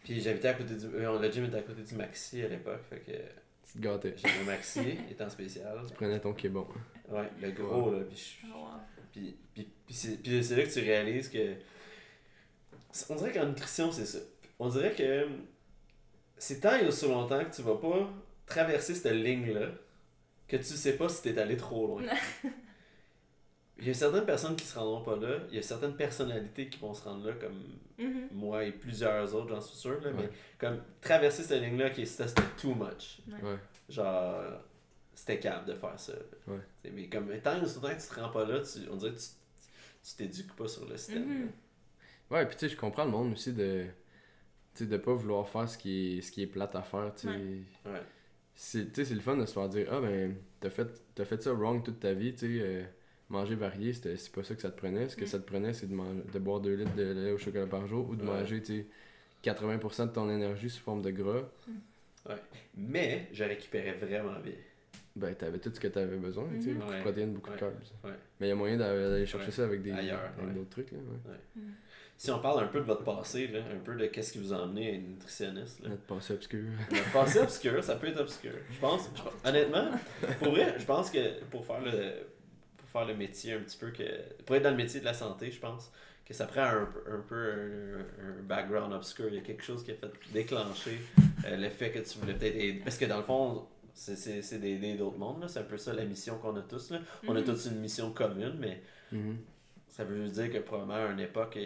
Puis 0.05 0.21
j'habitais 0.21 0.49
à 0.49 0.55
côté 0.55 0.75
du. 0.77 0.87
euh, 0.87 1.19
Le 1.19 1.31
gym 1.31 1.45
était 1.45 1.59
à 1.59 1.63
côté 1.63 1.83
du 1.83 1.95
Maxi 1.95 2.43
à 2.43 2.49
l'époque. 2.49 2.81
Fait 2.89 3.01
que 3.01 3.13
Tu 3.13 3.79
te 3.79 3.79
gâtais. 3.79 4.15
j'avais 4.17 4.45
Maxi, 4.45 4.81
étant 5.11 5.29
spécial. 5.29 5.79
Tu 5.89 5.95
prenais 5.95 6.21
ton 6.21 6.33
kébon. 6.33 6.67
Ouais, 7.09 7.29
le 7.43 7.51
gros 7.51 7.93
là. 7.93 8.01
Puis 8.09 8.39
je- 8.43 8.47
Ah. 8.53 8.81
Puis, 9.13 9.37
puis, 9.55 9.69
puis 9.87 9.95
c'est, 9.95 10.17
puis 10.23 10.45
c'est 10.45 10.57
là 10.57 10.63
que 10.65 10.73
tu 10.73 10.81
réalises 10.81 11.29
que. 11.29 11.55
On 13.11 13.17
dirait 13.17 13.33
qu'en 13.33 13.47
nutrition, 13.47 13.91
c'est 13.93 14.07
ça. 14.07 14.19
On 14.59 14.69
dirait 14.69 14.93
que 14.93 15.29
c'est 16.37 16.61
tant 16.61 16.77
et 16.77 16.87
aussi 16.87 17.07
longtemps 17.07 17.45
que 17.45 17.55
tu 17.55 17.63
vas 17.63 17.77
pas 17.77 18.09
traverser 18.47 18.95
cette 18.95 19.13
ligne-là 19.13 19.69
que 20.47 20.57
tu 20.57 20.63
sais 20.65 20.97
pas 20.97 21.09
si 21.09 21.23
t'es 21.23 21.39
allé 21.39 21.57
trop 21.57 21.87
loin. 21.87 22.03
Il 23.81 23.87
y 23.87 23.91
a 23.91 23.95
certaines 23.95 24.27
personnes 24.27 24.57
qui 24.57 24.65
se 24.67 24.77
rendront 24.79 25.03
pas 25.05 25.17
là, 25.17 25.37
il 25.51 25.55
y 25.57 25.59
a 25.59 25.63
certaines 25.63 25.95
personnalités 25.97 26.69
qui 26.69 26.79
vont 26.81 26.93
se 26.95 27.05
rendre 27.05 27.27
là, 27.27 27.33
comme 27.35 27.63
Mhm. 27.99 28.29
moi 28.33 28.65
et 28.65 28.73
plusieurs 28.73 29.33
autres, 29.35 29.49
j'en 29.49 29.61
suis 29.61 29.77
sûr, 29.77 30.01
là, 30.01 30.11
mais 30.13 30.29
comme 30.59 30.81
traverser 31.01 31.43
cette 31.45 31.63
ligne-là, 31.63 31.91
qui 31.91 32.07
c'était 32.07 32.29
c'était 32.29 32.43
too 32.61 32.75
much. 32.75 33.21
Ouais. 33.29 33.57
Genre, 33.89 34.43
c'était 35.15 35.39
capable 35.39 35.67
de 35.69 35.75
faire 35.75 35.99
ça. 35.99 36.13
Ouais. 36.49 36.59
Mais 36.93 37.09
comme 37.09 37.29
tant 37.41 37.61
que 37.61 37.67
tu 37.67 38.09
te 38.09 38.21
rends 38.21 38.31
pas 38.31 38.45
là, 38.45 38.61
tu, 38.61 38.81
on 38.91 38.97
dirait 38.97 39.13
que 39.13 39.19
tu 39.19 39.27
tu 40.05 40.15
t'éduques 40.17 40.55
pas 40.57 40.69
sur 40.69 40.89
le 40.89 40.97
système. 40.97 41.25
Mhm. 41.27 41.51
Ouais, 42.31 42.47
puis 42.47 42.57
tu 42.57 42.69
sais, 42.69 42.75
je 42.75 42.79
comprends 42.81 43.05
le 43.05 43.11
monde 43.11 43.33
aussi 43.33 43.53
de. 43.53 43.85
Tu 44.75 44.85
sais, 44.85 44.87
de 44.91 44.97
pas 44.97 45.13
vouloir 45.15 45.49
faire 45.49 45.69
ce 45.69 45.77
qui 45.77 46.19
est, 46.19 46.21
ce 46.21 46.31
qui 46.33 46.43
est 46.43 46.47
plate 46.47 46.75
à 46.77 46.83
faire, 46.83 47.13
tu 47.15 47.27
sais. 47.29 47.93
C'est, 48.55 48.87
tu 48.87 48.95
sais, 48.95 49.05
c'est 49.05 49.15
le 49.15 49.21
fun 49.21 49.37
de 49.37 49.47
se 49.47 49.53
faire 49.53 49.69
dire, 49.69 49.87
ah 49.93 50.01
ben, 50.01 50.35
t'as 50.61 50.71
fait, 50.71 50.89
t'as 51.15 51.25
fait 51.25 51.41
ça 51.43 51.53
wrong 51.53 51.83
toute 51.85 52.01
ta 52.01 52.13
vie, 52.13 52.33
tu 52.35 52.39
sais. 52.59 52.63
euh, 52.65 52.85
manger 53.31 53.55
varié, 53.55 53.93
c'était, 53.93 54.17
c'est 54.17 54.33
pas 54.33 54.43
ça 54.43 54.55
que 54.55 54.61
ça 54.63 54.71
te 54.71 54.77
prenait. 54.79 55.09
Ce 55.09 55.17
que 55.17 55.25
Mm. 55.25 55.29
ça 55.29 55.39
te 55.39 55.45
prenait, 55.47 55.73
c'est 55.75 55.87
de, 55.87 55.95
man- 55.95 56.23
de 56.33 56.39
boire 56.39 56.61
2 56.61 56.75
litres 56.75 56.95
de 56.95 57.03
lait 57.13 57.33
au 57.33 57.39
chocolat 57.39 57.67
par 57.67 57.87
jour 57.87 58.09
ou 58.09 58.17
de 58.17 58.23
Ouais. 58.23 58.27
manger, 58.41 58.61
tu 58.63 58.79
sais, 58.79 58.87
80% 59.43 60.07
de 60.07 60.13
ton 60.13 60.29
énergie 60.31 60.71
sous 60.71 60.81
forme 60.83 61.03
de 61.03 61.11
gras. 61.11 61.43
Mais 62.77 63.29
je 63.33 63.45
récupérais 63.45 63.93
vraiment 63.95 64.39
bien. 64.41 64.53
Ben, 65.17 65.35
t'avais 65.35 65.59
tout 65.59 65.71
ce 65.75 65.81
que 65.81 65.89
t'avais 65.89 66.17
besoin, 66.17 66.45
tu 66.55 66.63
sais, 66.63 66.71
Mhm. 66.71 66.79
beaucoup 66.79 66.91
Ouais. 66.91 66.97
de 66.99 67.03
protéines, 67.03 67.33
beaucoup 67.33 67.51
de 67.51 67.57
carbs. 67.57 67.75
Mais 68.41 68.47
il 68.47 68.49
y 68.49 68.53
a 68.53 68.55
moyen 68.55 68.77
d'a- 68.77 68.95
d'aller 69.11 69.27
chercher 69.27 69.51
ça 69.51 69.65
avec 69.65 69.83
des 69.83 69.91
avec 69.93 70.55
d'autres 70.55 70.71
trucs, 70.71 70.93
là. 70.93 70.99
Si 72.21 72.31
on 72.33 72.41
parle 72.41 72.65
un 72.65 72.67
peu 72.67 72.81
de 72.81 72.85
votre 72.85 73.05
passé, 73.05 73.47
là, 73.47 73.61
un 73.73 73.79
peu 73.79 73.95
de 73.95 74.07
qu'est-ce 74.07 74.33
qui 74.33 74.39
vous 74.39 74.53
a 74.53 74.63
amené 74.65 74.91
à 74.91 74.95
être 74.95 75.09
nutritionniste, 75.09 75.81
là. 75.85 75.91
Notre 75.91 76.03
passé 76.03 76.35
obscur. 76.35 76.65
Notre 76.93 77.13
passé 77.13 77.39
obscur, 77.39 77.83
ça 77.85 77.95
peut 77.97 78.09
être 78.09 78.21
obscur. 78.21 78.53
Je 78.73 78.79
pense, 78.81 79.09
je 79.15 79.23
pense- 79.23 79.33
honnêtement, 79.45 79.91
pour 80.41 80.51
vrai, 80.53 80.75
je 80.79 80.85
pense 80.85 81.11
que 81.11 81.45
pour 81.45 81.65
faire 81.65 81.81
le 81.81 82.13
pour 82.93 83.01
faire 83.01 83.09
le 83.09 83.17
métier 83.17 83.53
un 83.53 83.61
petit 83.61 83.77
peu 83.79 83.91
que 83.91 84.05
pour 84.45 84.57
être 84.57 84.63
dans 84.63 84.71
le 84.71 84.77
métier 84.77 85.01
de 85.01 85.05
la 85.05 85.15
santé, 85.15 85.51
je 85.51 85.61
pense 85.61 85.93
que 86.25 86.35
ça 86.35 86.47
prend 86.47 86.63
un, 86.63 86.85
peu- 86.87 87.13
un 87.13 87.21
peu 87.21 87.51
un, 87.53 88.01
un 88.29 88.43
background 88.43 88.93
obscur. 88.93 89.27
Il 89.29 89.35
y 89.35 89.39
a 89.39 89.43
quelque 89.43 89.63
chose 89.65 89.83
qui 89.85 89.91
a 89.93 89.95
fait 89.95 90.11
déclencher 90.33 90.99
euh, 91.47 91.57
le 91.57 91.71
fait 91.71 91.91
que 91.91 91.99
tu 92.01 92.19
voulais 92.19 92.35
peut-être 92.35 92.57
aider. 92.57 92.81
Parce 92.85 92.99
que 92.99 93.07
dans 93.07 93.17
le 93.19 93.23
fond, 93.23 93.67
c'est- 93.95 94.17
c'est 94.17 94.43
c'est 94.43 94.59
d'aider 94.59 94.95
d'autres 94.95 95.19
mondes. 95.19 95.41
là. 95.41 95.49
C'est 95.49 95.61
un 95.61 95.65
peu 95.65 95.79
ça 95.79 95.93
la 95.95 96.05
mission 96.05 96.39
qu'on 96.39 96.55
a 96.57 96.63
tous. 96.63 96.91
Là. 96.91 97.01
On 97.27 97.35
a 97.37 97.41
Mhm. 97.41 97.47
tous 97.47 97.67
une 97.67 97.81
mission 97.81 98.13
commune, 98.13 98.57
mais 98.59 98.83
Mhm. 99.13 99.39
ça 99.89 100.05
veut 100.05 100.29
dire 100.29 100.51
que 100.53 100.59
probablement 100.59 101.07
à 101.09 101.13
une 101.13 101.21
époque, 101.21 101.59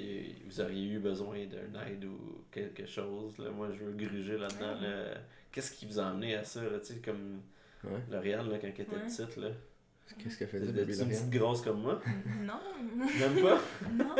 vous 0.46 0.60
auriez 0.60 0.86
eu 0.92 0.98
besoin 1.00 1.44
d'un 1.46 1.80
aide 1.86 2.04
ou 2.04 2.44
quelque 2.52 2.86
chose. 2.86 3.36
Là. 3.38 3.50
Moi, 3.50 3.68
je 3.76 3.84
veux 3.84 3.92
gruger 3.92 4.38
là-dedans. 4.38 4.80
Ouais. 4.80 4.88
là. 4.88 5.14
Qu'est-ce 5.50 5.72
qui 5.72 5.86
vous 5.86 5.98
a 5.98 6.06
amené 6.06 6.34
à 6.36 6.44
ça? 6.44 6.62
Là, 6.62 6.78
tu 6.78 6.86
sais, 6.94 7.00
comme 7.04 7.40
Ouais. 7.84 7.98
L'Oréal, 8.12 8.48
là, 8.48 8.58
quand 8.58 8.68
elle 8.68 8.80
était 8.84 8.94
Ouais. 8.94 9.02
petite. 9.02 9.36
Là. 9.38 9.48
Qu'est-ce 10.18 10.38
qu'elle 10.38 10.48
faisait, 10.48 10.66
C'était 10.66 10.84
bébé 10.84 10.98
une 11.00 11.08
petite 11.08 11.30
grosse 11.30 11.60
comme 11.62 11.82
moi. 11.82 12.00
Non. 12.40 12.60
Même 12.96 13.42
pas. 13.42 13.60
non. 13.92 14.14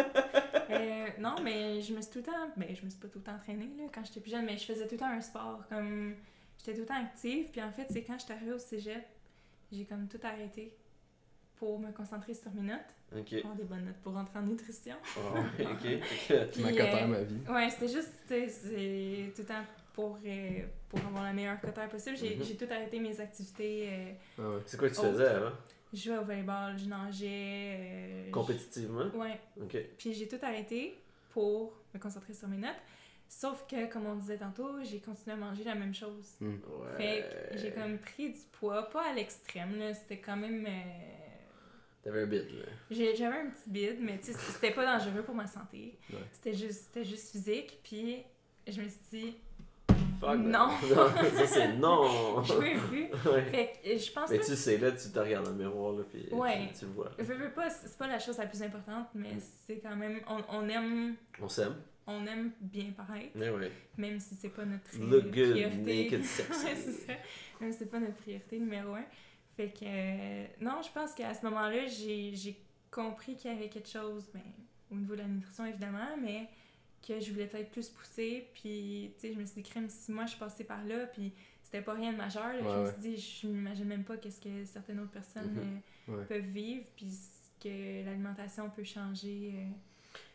Euh, 0.70 1.06
non, 1.18 1.36
mais 1.42 1.80
je 1.80 1.92
me 1.94 2.00
suis 2.00 2.10
tout 2.10 2.18
le 2.18 2.24
temps. 2.24 2.50
Ben, 2.56 2.68
je 2.74 2.84
me 2.84 2.90
suis 2.90 2.98
pas 2.98 3.08
tout 3.08 3.18
le 3.18 3.24
temps 3.24 3.34
entraînée 3.34 3.68
là, 3.78 3.84
quand 3.94 4.04
j'étais 4.04 4.20
plus 4.20 4.30
jeune, 4.30 4.44
mais 4.44 4.56
je 4.58 4.64
faisais 4.64 4.84
tout 4.86 4.94
le 4.94 4.98
temps 4.98 5.10
un 5.10 5.20
sport. 5.20 5.62
Comme 5.68 6.14
j'étais 6.58 6.74
tout 6.74 6.80
le 6.80 6.86
temps 6.86 7.00
active. 7.02 7.46
Puis 7.52 7.62
en 7.62 7.70
fait, 7.72 7.86
c'est 7.90 8.02
quand 8.02 8.18
je 8.18 8.24
suis 8.24 8.32
arrivée 8.32 8.52
au 8.52 8.58
cégep, 8.58 9.04
j'ai 9.70 9.84
comme 9.84 10.06
tout 10.08 10.20
arrêté 10.22 10.74
pour 11.56 11.78
me 11.78 11.92
concentrer 11.92 12.34
sur 12.34 12.52
mes 12.54 12.62
notes. 12.72 12.78
Ok. 13.16 13.34
Avoir 13.34 13.54
des 13.54 13.64
bonnes 13.64 13.84
notes 13.84 13.96
pour 14.02 14.14
rentrer 14.14 14.38
en 14.38 14.42
nutrition. 14.42 14.96
Oh, 15.18 15.38
ok. 15.60 15.68
Puis, 16.52 16.62
Ma 16.62 16.68
euh, 16.68 16.70
cotère, 16.70 17.08
ma 17.08 17.20
vie. 17.22 17.36
Ouais, 17.48 17.68
c'était 17.70 17.88
juste, 17.92 18.12
c'est 18.26 19.32
tout 19.36 19.42
le 19.42 19.46
temps 19.48 19.64
pour, 19.92 20.18
euh, 20.24 20.60
pour 20.88 20.98
avoir 21.00 21.24
la 21.24 21.32
meilleure 21.34 21.60
cotère 21.60 21.88
possible. 21.90 22.16
J'ai 22.16 22.36
Mhm. 22.36 22.42
j'ai 22.44 22.56
tout 22.56 22.64
arrêté 22.72 22.98
mes 22.98 23.20
activités. 23.20 23.88
euh, 23.92 24.12
Ah 24.38 24.42
ouais. 24.56 24.62
C'est 24.66 24.78
quoi 24.78 24.88
que 24.88 24.94
tu 24.94 25.00
faisais 25.02 25.26
avant 25.26 25.52
je 25.92 25.98
jouais 25.98 26.18
au 26.18 26.24
volleyball, 26.24 26.76
je 26.78 26.86
nageais. 26.86 27.76
euh, 27.78 28.26
je- 28.26 28.30
Compétitivement? 28.30 29.06
Ouais. 29.14 29.38
Ok. 29.60 29.76
Puis 29.98 30.12
j'ai 30.14 30.28
tout 30.28 30.38
arrêté 30.42 30.94
pour 31.30 31.72
me 31.94 31.98
concentrer 32.00 32.34
sur 32.34 32.48
mes 32.48 32.56
notes. 32.58 32.76
Sauf 33.28 33.64
que, 33.66 33.90
comme 33.90 34.04
on 34.06 34.16
disait 34.16 34.36
tantôt, 34.36 34.82
j'ai 34.82 35.00
continué 35.00 35.32
à 35.32 35.36
manger 35.36 35.64
la 35.64 35.74
même 35.74 35.94
chose. 35.94 36.34
Hmm. 36.40 36.56
Ouais. 36.56 36.96
Fait 36.98 37.50
que 37.52 37.58
j'ai 37.58 37.70
comme 37.72 37.96
pris 37.98 38.30
du 38.32 38.40
poids, 38.52 38.90
pas 38.90 39.10
à 39.10 39.14
l'extrême, 39.14 39.78
là. 39.78 39.94
C'était 39.94 40.18
quand 40.18 40.36
même. 40.36 40.66
euh, 40.66 40.70
T'avais 42.02 42.22
un 42.22 42.26
bid, 42.26 42.42
là. 42.50 42.64
j'ai- 42.90 43.14
J'avais 43.16 43.36
un 43.38 43.50
petit 43.50 43.70
bide, 43.70 43.98
mais 44.00 44.18
tu 44.18 44.26
sais, 44.26 44.32
c'était 44.34 44.72
pas 44.72 44.84
dangereux 44.98 45.22
pour 45.22 45.34
ma 45.34 45.46
santé. 45.46 45.98
Ouais. 46.12 46.18
C'était 46.32 46.52
juste, 46.52 46.86
c'était 46.86 47.04
juste 47.04 47.30
physique. 47.30 47.78
Puis 47.84 48.22
je 48.66 48.82
me 48.82 48.88
suis 48.88 49.00
dit, 49.10 49.36
Fuck 50.22 50.38
Non. 50.38 50.68
that. 50.94 51.30
ça, 51.36 51.46
c'est 51.46 51.72
non. 51.74 52.42
je 52.44 52.52
veux 52.54 52.78
plus. 52.88 53.04
Ouais. 53.30 53.42
Fait 53.50 53.72
que 53.82 53.98
je 53.98 54.12
pense 54.12 54.30
Mais 54.30 54.38
tu 54.38 54.56
sais, 54.56 54.78
là, 54.78 54.92
tu 54.92 55.10
te 55.10 55.18
regardes 55.18 55.44
dans 55.46 55.50
le 55.52 55.56
miroir, 55.58 55.92
là, 55.94 56.02
puis 56.10 56.26
Ouais. 56.32 56.68
tu, 56.72 56.78
tu 56.80 56.84
le 56.86 56.90
vois. 56.92 57.10
Je 57.18 57.24
veux 57.24 57.50
pas, 57.50 57.68
c'est 57.70 57.98
pas 57.98 58.06
la 58.06 58.18
chose 58.18 58.38
la 58.38 58.46
plus 58.46 58.62
importante, 58.62 59.08
mais 59.14 59.34
Mm. 59.34 59.40
c'est 59.66 59.78
quand 59.80 59.96
même. 59.96 60.20
On, 60.28 60.40
on 60.48 60.68
aime. 60.68 61.16
On 61.40 61.48
s'aime. 61.48 61.74
On 62.06 62.26
aime 62.26 62.50
bien 62.60 62.90
paraître, 62.96 63.30
Mais 63.36 63.48
ouais. 63.50 63.70
même 63.96 64.18
si 64.18 64.34
c'est 64.34 64.48
pas 64.48 64.64
notre 64.64 64.90
euh, 65.00 65.06
Look 65.08 65.32
good, 65.32 65.50
priorité. 65.52 66.04
naked, 66.04 66.24
sexy. 66.24 66.64
ouais, 66.66 66.74
c'est 66.74 66.92
ça. 66.92 67.12
Même 67.60 67.72
si 67.72 67.78
c'est 67.78 67.90
pas 67.90 68.00
notre 68.00 68.16
priorité 68.16 68.58
numéro 68.58 68.94
un. 68.94 69.04
Fait 69.56 69.68
que. 69.68 69.84
euh, 69.84 70.46
non, 70.60 70.80
je 70.82 70.90
pense 70.92 71.12
qu'à 71.14 71.32
ce 71.34 71.44
moment-là, 71.46 71.86
j'ai 71.86 72.56
compris 72.90 73.36
qu'il 73.36 73.52
y 73.52 73.54
avait 73.54 73.68
quelque 73.68 73.88
chose, 73.88 74.24
ben, 74.34 74.40
au 74.90 74.96
niveau 74.96 75.14
de 75.14 75.20
la 75.20 75.28
nutrition 75.28 75.64
évidemment, 75.64 76.16
mais 76.20 76.48
que 77.06 77.20
je 77.20 77.32
voulais 77.32 77.46
peut-être 77.46 77.70
plus 77.70 77.88
pousser. 77.88 78.48
Puis, 78.54 79.12
tu 79.18 79.20
sais, 79.28 79.34
je 79.34 79.38
me 79.40 79.44
suis 79.46 79.62
dit, 79.62 79.68
crème, 79.68 79.88
si 79.88 80.12
moi 80.12 80.26
je 80.26 80.36
passais 80.36 80.64
par 80.64 80.84
là, 80.84 81.06
puis 81.06 81.32
c'était 81.62 81.82
pas 81.82 81.94
rien 81.94 82.12
de 82.12 82.16
majeur, 82.18 82.46
là, 82.48 82.58
je 82.60 82.64
Ouais, 82.64 82.76
me 82.84 82.90
suis 82.92 83.00
dit, 83.00 83.16
je 83.42 83.46
m'imagine 83.48 83.86
même 83.86 84.04
pas 84.04 84.16
qu'est-ce 84.16 84.40
que 84.40 84.64
certaines 84.64 85.00
autres 85.00 85.10
personnes 85.12 85.52
Mhm. 85.54 85.80
euh, 86.08 86.18
Ouais. 86.18 86.24
peuvent 86.26 86.46
vivre, 86.46 86.84
puis 86.96 87.10
ce 87.10 87.62
que 87.62 88.04
l'alimentation 88.04 88.68
peut 88.70 88.84
changer. 88.84 89.52
euh, 89.54 89.68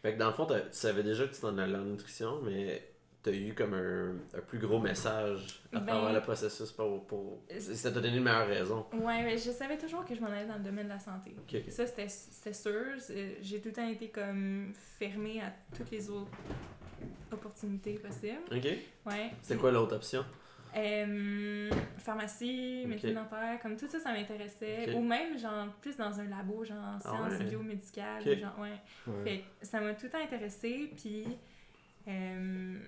Fait 0.02 0.14
que 0.14 0.18
dans 0.20 0.28
le 0.28 0.34
fond, 0.34 0.46
t'as- 0.46 0.62
tu 0.62 0.68
savais 0.78 1.04
déjà 1.04 1.28
que 1.28 1.34
tu 1.36 1.42
t'en 1.42 1.58
allais 1.58 1.76
en 1.78 1.84
nutrition, 1.86 2.42
mais 2.42 2.82
t'as 3.30 3.36
eu 3.36 3.54
comme 3.54 3.74
un, 3.74 4.12
un 4.38 4.42
plus 4.42 4.60
gros 4.60 4.80
message 4.80 5.62
à 5.74 5.80
Ben- 5.80 5.86
travers 5.88 6.14
le 6.14 6.22
processus 6.22 6.72
pour. 6.72 7.06
pour... 7.08 7.44
Ça 7.60 7.92
t'a 7.92 8.00
donné 8.00 8.18
une 8.18 8.24
meilleure 8.24 8.48
raison. 8.48 8.86
Ouais, 8.94 9.24
mais 9.24 9.38
je 9.38 9.52
savais 9.52 9.78
toujours 9.78 10.06
que 10.06 10.16
je 10.16 10.22
m'en 10.22 10.28
allais 10.28 10.46
dans 10.46 10.58
le 10.58 10.64
domaine 10.64 10.86
de 10.86 10.92
la 10.94 11.00
santé. 11.00 11.36
Ça, 11.70 11.86
c'était 11.86 12.08
c'était 12.08 12.54
sûr. 12.54 12.86
C'est- 13.00 13.38
J'ai 13.42 13.60
tout 13.60 13.68
le 13.70 13.74
temps 13.74 13.88
été 13.88 14.10
comme 14.10 14.72
fermée 14.98 15.42
à 15.42 15.52
toutes 15.76 15.92
les 15.92 16.10
autres 16.10 16.32
opportunités 17.32 17.96
possibles. 17.96 18.40
Ok. 18.52 18.66
Ouais. 19.06 19.32
C'était 19.42 19.60
quoi 19.60 19.72
l'autre 19.72 19.96
option? 19.96 20.24
Euh, 20.76 21.72
pharmacie, 21.98 22.84
médecine 22.88 23.14
dentaire, 23.16 23.60
comme 23.62 23.76
tout 23.78 23.88
ça, 23.88 24.00
ça 24.00 24.12
m'intéressait. 24.14 24.94
Ou 24.94 25.02
même, 25.02 25.38
genre, 25.38 25.68
plus 25.82 25.96
dans 25.98 26.20
un 26.20 26.26
labo, 26.28 26.64
genre, 26.64 26.78
Ah 26.82 27.00
sciences 27.00 27.40
ouais. 27.40 27.46
biomédicales. 27.46 28.22
Ok. 28.26 28.38
Genre, 28.40 28.60
ouais. 28.60 28.72
Ouais. 29.08 29.24
Fait 29.24 29.38
que 29.40 29.66
ça 29.66 29.80
m'a 29.82 29.94
tout 29.94 30.06
le 30.06 30.12
temps 30.12 30.22
intéressée, 30.24 30.92
puis 30.96 31.26
euh, 32.08 32.80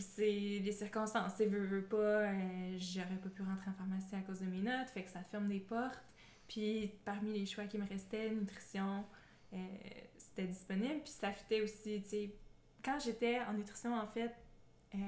c'est 0.00 0.60
les 0.62 0.72
circonstances. 0.72 1.34
Sais, 1.34 1.46
veux, 1.46 1.64
veux 1.64 1.84
pas, 1.84 1.96
euh, 1.96 2.76
j'aurais 2.78 3.16
pas 3.16 3.28
pu 3.28 3.42
rentrer 3.42 3.70
en 3.70 3.74
pharmacie 3.74 4.14
à 4.14 4.20
cause 4.20 4.40
de 4.40 4.46
mes 4.46 4.60
notes, 4.60 4.88
fait 4.90 5.02
que 5.02 5.10
ça 5.10 5.20
ferme 5.30 5.48
des 5.48 5.60
portes. 5.60 6.02
Puis 6.48 6.92
parmi 7.04 7.38
les 7.38 7.46
choix 7.46 7.64
qui 7.64 7.78
me 7.78 7.86
restaient, 7.86 8.30
nutrition, 8.30 9.04
euh, 9.52 9.56
c'était 10.16 10.46
disponible, 10.46 11.00
puis 11.02 11.12
ça 11.12 11.32
fitait 11.32 11.60
aussi, 11.60 12.00
tu 12.02 12.08
sais. 12.08 12.30
Quand 12.82 12.98
j'étais 12.98 13.40
en 13.40 13.54
nutrition, 13.54 13.94
en 13.94 14.06
fait, 14.06 14.32
euh, 14.94 14.98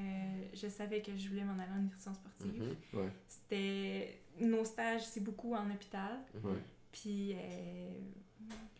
je 0.52 0.68
savais 0.68 1.00
que 1.00 1.16
je 1.16 1.28
voulais 1.28 1.44
m'en 1.44 1.54
aller 1.54 1.72
en 1.72 1.82
nutrition 1.82 2.12
sportive. 2.12 2.62
Mhm. 2.62 3.00
Ouais. 3.00 3.10
C'était... 3.26 4.20
Nos 4.38 4.64
stages, 4.64 5.06
c'est 5.06 5.22
beaucoup 5.22 5.54
en 5.54 5.70
hôpital. 5.70 6.18
Mhm. 6.34 6.50
Ouais. 6.50 6.58
Puis 6.92 7.34
euh, 7.34 7.90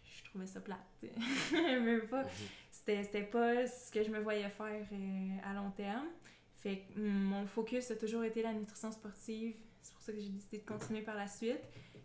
je 0.03 0.25
trouvais 0.25 0.47
ça 0.47 0.61
plate. 0.61 0.79
pas. 2.11 2.25
C'était, 2.87 3.23
pas 3.23 3.67
ce 3.67 3.91
que 3.91 4.03
je 4.03 4.11
me 4.11 4.21
voyais 4.21 4.49
faire 4.49 4.87
euh, 4.93 5.37
à 5.45 5.55
long 5.55 5.71
terme. 5.71 6.07
Fait 6.57 6.79
que 6.79 7.01
mon 7.01 7.47
focus 7.47 7.91
a 7.91 7.97
toujours 7.97 8.25
été 8.25 8.43
la 8.43 8.53
nutrition 8.53 8.91
sportive. 8.91 9.55
C'est 9.83 9.95
pour 9.95 10.03
ça 10.03 10.13
que 10.13 10.21
j'ai 10.21 10.29
décidé 10.29 10.59
de 10.59 10.65
continuer 10.65 11.03
par 11.03 11.15
la 11.15 11.27
suite. 11.29 11.61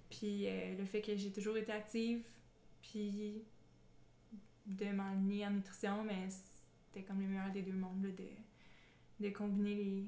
Puis 0.09 0.47
euh, 0.47 0.77
le 0.77 0.85
fait 0.85 1.01
que 1.01 1.15
j'ai 1.15 1.31
toujours 1.31 1.57
été 1.57 1.71
active, 1.71 2.23
puis 2.81 3.43
de 4.65 4.85
m'enligner 4.85 5.45
en 5.45 5.51
nutrition, 5.51 6.03
mais 6.03 6.27
c'était 6.29 7.05
comme 7.05 7.21
le 7.21 7.27
meilleur 7.27 7.51
des 7.51 7.61
deux 7.61 7.73
mondes, 7.73 8.03
là, 8.03 8.09
de, 8.11 9.25
de 9.27 9.33
combiner 9.33 9.75
les, 9.75 10.05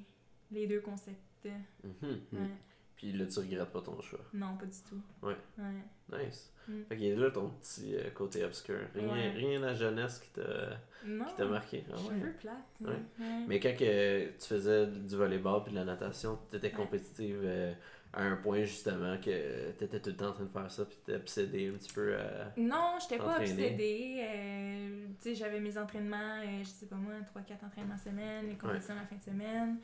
les 0.52 0.68
deux 0.68 0.82
concepts. 0.82 1.48
Mhm. 1.84 2.22
Mm. 2.32 2.38
Ouais. 2.38 2.50
Puis 2.98 3.12
là, 3.14 3.26
tu 3.28 3.40
regrettes 3.40 3.70
pas 3.72 3.82
ton 3.82 4.02
choix. 4.02 4.20
Non, 4.34 4.58
pas 4.58 4.66
du 4.66 4.78
tout. 4.90 5.00
Ouais. 5.22 5.36
Ouais. 5.60 6.26
Nice. 6.26 6.52
Mm. 6.68 6.82
Fait 6.90 6.98
qu'il 6.98 7.06
est 7.06 7.16
là 7.16 7.30
ton 7.30 7.50
petit 7.50 7.96
euh, 7.96 8.10
côté 8.16 8.44
obscur. 8.44 8.80
Rien, 8.96 9.08
Ouais. 9.14 9.30
rien 9.32 9.62
à 9.62 9.68
la 9.68 9.74
jeunesse 9.76 10.20
qui 10.20 10.30
t'a 10.32 10.80
Non, 11.06 11.26
qui 11.26 11.36
t'a 11.36 11.46
marqué. 11.46 11.84
Ah 11.92 11.96
je 11.96 12.08
ouais. 12.10 12.16
un 12.16 12.20
peu 12.20 12.32
plate. 12.32 12.56
Ouais. 12.82 12.90
Ouais. 13.20 13.46
Mais 13.48 13.60
quand 13.60 13.74
tu 13.78 14.48
faisais 14.48 14.88
du 14.88 15.16
volleyball 15.16 15.64
puis 15.64 15.74
de 15.74 15.78
la 15.78 15.86
natation, 15.86 16.40
tu 16.50 16.56
étais 16.58 16.68
Ouais. 16.68 16.74
compétitive 16.74 17.40
euh, 17.44 17.72
à 18.14 18.24
un 18.24 18.36
point 18.38 18.64
justement 18.64 19.16
que 19.18 19.72
tu 19.78 19.84
étais 19.84 20.00
tout 20.00 20.10
le 20.10 20.16
temps 20.16 20.30
en 20.30 20.34
train 20.34 20.46
de 20.46 20.50
faire 20.50 20.72
ça 20.72 20.86
puis 20.86 20.98
tu 21.06 21.14
obsédé 21.14 21.70
un 21.70 21.78
petit 21.78 21.94
peu 21.94 22.16
à. 22.16 22.52
Non, 22.58 22.96
j'étais 23.00 23.18
pas 23.20 23.38
obsédée. 23.40 24.22
euh, 24.28 25.06
tu 25.22 25.30
sais, 25.30 25.36
j'avais 25.36 25.60
mes 25.60 25.78
entraînements, 25.78 26.42
je 26.64 26.68
sais 26.68 26.88
pas 26.88 26.96
moi, 26.96 27.14
3-4 27.36 27.64
entraînements 27.64 27.98
semaine, 27.98 28.48
les 28.50 28.56
compétitions 28.56 28.96
la 28.96 29.06
fin 29.06 29.18
de 29.18 29.22
semaine. 29.24 29.78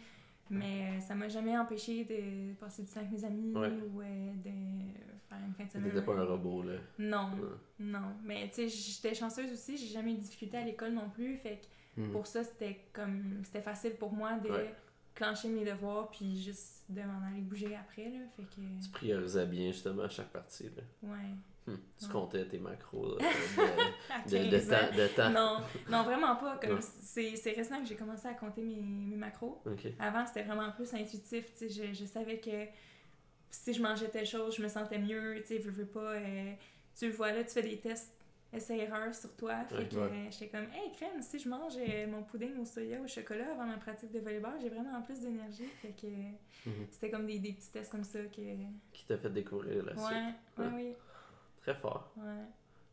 Mais 0.49 0.97
euh, 0.97 0.99
ça 0.99 1.15
m'a 1.15 1.27
jamais 1.29 1.57
empêché 1.57 2.03
de 2.05 2.53
passer 2.55 2.83
du 2.83 2.89
temps 2.89 2.99
avec 2.99 3.11
mes 3.11 3.25
amis 3.25 3.53
Ouais. 3.55 3.69
ou 3.69 4.01
euh, 4.01 4.33
de 4.35 4.49
faire 5.29 5.37
une 5.47 5.53
fin 5.53 5.63
de 5.65 5.71
semaine. 5.71 5.89
T'étais 5.91 6.05
pas 6.05 6.15
un 6.15 6.25
robot 6.25 6.63
là. 6.63 6.73
Non, 6.99 7.31
Ouais. 7.33 7.49
non. 7.79 8.13
Mais 8.23 8.49
tu 8.49 8.55
sais, 8.55 8.69
j'étais 8.69 9.13
chanceuse 9.15 9.51
aussi, 9.51 9.77
j'ai 9.77 9.87
jamais 9.87 10.11
eu 10.11 10.15
de 10.17 10.21
difficulté 10.21 10.57
à 10.57 10.63
l'école 10.65 10.93
non 10.93 11.09
plus. 11.09 11.37
Fait 11.37 11.59
que 11.61 12.01
Hmm. 12.01 12.11
pour 12.11 12.25
ça, 12.25 12.43
c'était 12.43 12.79
comme. 12.91 13.41
C'était 13.43 13.61
facile 13.61 13.93
pour 13.99 14.11
moi 14.13 14.33
de 14.39 14.49
Ouais. 14.49 14.73
clencher 15.13 15.47
mes 15.49 15.63
devoirs 15.63 16.09
puis 16.09 16.41
juste 16.41 16.83
de 16.89 17.01
m'en 17.01 17.21
aller 17.31 17.41
bouger 17.41 17.75
après, 17.75 18.05
là. 18.09 18.17
Fait 18.35 18.43
que. 18.43 18.83
Tu 18.83 18.89
priorisais 18.91 19.45
bien 19.45 19.71
justement 19.71 20.09
chaque 20.09 20.29
partie. 20.31 20.63
Là. 20.75 20.81
Ouais. 21.03 21.35
Hum, 21.65 21.79
Tu 21.97 22.07
comptais 22.09 22.45
tes 22.47 22.59
macros 22.59 23.17
là, 23.19 23.25
À 24.09 24.27
de, 24.27 24.37
de, 24.37 24.43
de 24.43 24.49
15 24.51 24.67
ans. 24.67 24.75
temps. 24.75 24.95
De 24.97 25.07
temps. 25.15 25.29
Non, 25.29 25.57
non, 25.89 26.03
vraiment 26.03 26.35
pas. 26.35 26.59
C'est, 26.81 27.35
c'est 27.37 27.51
récent 27.53 27.79
que 27.81 27.85
j'ai 27.87 27.95
commencé 27.95 28.27
à 28.27 28.33
compter 28.33 28.61
mes, 28.61 28.81
mes 28.81 29.15
macros. 29.15 29.61
Avant, 29.99 30.25
c'était 30.25 30.43
vraiment 30.43 30.71
plus 30.71 30.93
intuitif. 30.93 31.53
tu 31.57 31.69
sais, 31.69 31.69
Je, 31.69 31.93
je 31.93 32.05
savais 32.05 32.39
que 32.39 32.65
si 33.49 33.73
je 33.73 33.81
mangeais 33.81 34.09
telle 34.09 34.25
chose, 34.25 34.55
je 34.57 34.61
me 34.63 34.67
sentais 34.67 34.97
mieux. 34.99 35.35
Tu 35.41 35.47
sais, 35.47 35.57
veux, 35.59 35.71
veux 35.71 35.85
pas. 35.85 36.13
euh, 36.15 36.53
tu 36.97 37.07
le 37.07 37.13
vois 37.13 37.31
là, 37.31 37.43
tu 37.43 37.51
fais 37.51 37.61
des 37.63 37.77
tests 37.79 38.11
essai-erreur 38.51 39.15
sur 39.15 39.33
toi. 39.35 39.63
Fait 39.65 39.75
Ouais. 39.77 39.87
que 39.89 39.95
Ouais. 39.95 40.01
euh, 40.11 40.27
j'étais 40.31 40.49
comme, 40.49 40.65
hey, 40.73 40.91
crème, 40.91 41.21
si 41.21 41.39
je 41.39 41.47
mange 41.49 41.73
euh, 41.77 42.07
mon 42.07 42.23
pudding 42.23 42.57
au 42.59 42.65
soya 42.65 42.99
au 43.01 43.07
chocolat 43.07 43.51
avant 43.51 43.65
ma 43.65 43.77
pratique 43.77 44.11
de 44.11 44.19
volleyball, 44.19 44.53
j'ai 44.61 44.69
vraiment 44.69 45.01
plus 45.01 45.19
d'énergie. 45.21 45.67
Fait 45.81 45.89
que 45.99 46.07
euh, 46.07 46.29
Mhm. 46.65 46.87
c'était 46.91 47.09
comme 47.09 47.25
des, 47.25 47.39
des 47.39 47.53
petits 47.53 47.71
tests 47.71 47.91
comme 47.91 48.03
ça 48.03 48.19
que. 48.19 48.41
Qui 48.91 49.05
t'a 49.05 49.17
fait 49.17 49.29
découvrir 49.31 49.83
la 49.85 49.95
suite. 49.97 50.17
ouais, 50.57 50.65
Ouais. 50.65 50.71
oui. 50.75 50.93
Très 51.63 51.73
fort. 51.75 52.11
Ouais. 52.17 52.23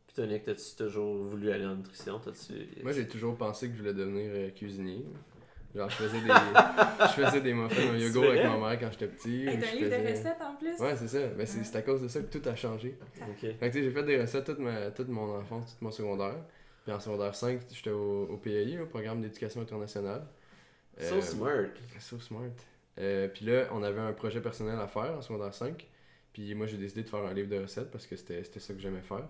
Puis 0.07 0.15
toi, 0.15 0.25
Nick, 0.25 0.43
t'as-tu 0.43 0.75
toujours 0.77 1.23
voulu 1.23 1.51
aller 1.51 1.65
en 1.65 1.75
nutrition? 1.75 2.19
T'as-tu... 2.19 2.81
Moi, 2.83 2.91
j'ai 2.91 3.07
toujours 3.07 3.37
pensé 3.37 3.67
que 3.69 3.73
je 3.75 3.79
voulais 3.79 3.93
devenir 3.93 4.29
euh, 4.33 4.49
cuisinier. 4.49 5.05
Genre, 5.73 5.89
je 5.89 5.95
faisais 5.95 6.19
des, 6.19 6.27
je 6.99 7.21
faisais 7.23 7.41
des 7.41 7.53
muffins 7.53 7.89
au 7.93 7.93
C'est 7.97 7.99
yogourt 8.01 8.25
avec 8.25 8.43
ma 8.45 8.57
mère 8.57 8.79
quand 8.79 8.91
j'étais 8.91 9.07
petit. 9.07 9.45
Je 9.45 9.49
un 9.51 9.55
livre 9.75 9.89
de 9.89 10.09
recettes 10.09 10.41
en 10.41 10.55
plus? 10.55 10.77
Ouais, 10.79 10.95
c'est 10.97 11.07
ça. 11.07 11.19
Mais 11.37 11.45
c'est 11.45 11.59
Ouais. 11.59 11.63
c'est 11.63 11.75
à 11.77 11.81
cause 11.81 12.01
de 12.01 12.07
ça 12.09 12.19
que 12.21 12.37
tout 12.37 12.49
a 12.49 12.55
changé. 12.55 12.97
Ok. 13.21 13.39
Fait 13.39 13.53
que, 13.57 13.65
tu 13.67 13.71
sais, 13.71 13.83
j'ai 13.83 13.91
fait 13.91 14.03
des 14.03 14.19
recettes 14.19 14.45
toute, 14.45 14.59
ma, 14.59 14.91
toute 14.91 15.07
mon 15.07 15.33
enfance, 15.37 15.77
tout 15.77 15.85
mon 15.85 15.91
secondaire. 15.91 16.35
Puis 16.83 16.91
en 16.91 16.99
secondaire 16.99 17.33
5, 17.35 17.61
j'étais 17.71 17.91
au, 17.91 18.23
au 18.29 18.37
PAI, 18.37 18.79
au 18.81 18.85
Programme 18.87 19.21
d'éducation 19.21 19.61
internationale. 19.61 20.25
So 20.99 21.15
Euh, 21.15 21.21
smart. 21.21 21.67
So 21.99 22.19
smart. 22.19 22.41
Euh, 22.99 23.29
puis 23.29 23.45
là, 23.45 23.67
on 23.71 23.81
avait 23.83 24.01
un 24.01 24.11
projet 24.11 24.41
personnel 24.41 24.77
à 24.77 24.87
faire 24.87 25.13
en 25.17 25.21
secondaire 25.21 25.53
5. 25.53 25.87
Puis 26.33 26.53
moi, 26.55 26.65
j'ai 26.65 26.77
décidé 26.77 27.03
de 27.03 27.09
faire 27.09 27.23
un 27.25 27.33
livre 27.33 27.49
de 27.49 27.57
recettes 27.59 27.91
parce 27.91 28.07
que 28.07 28.15
c'était 28.15 28.41
ça 28.43 28.73
que 28.73 28.79
j'aimais 28.79 29.01
faire. 29.01 29.27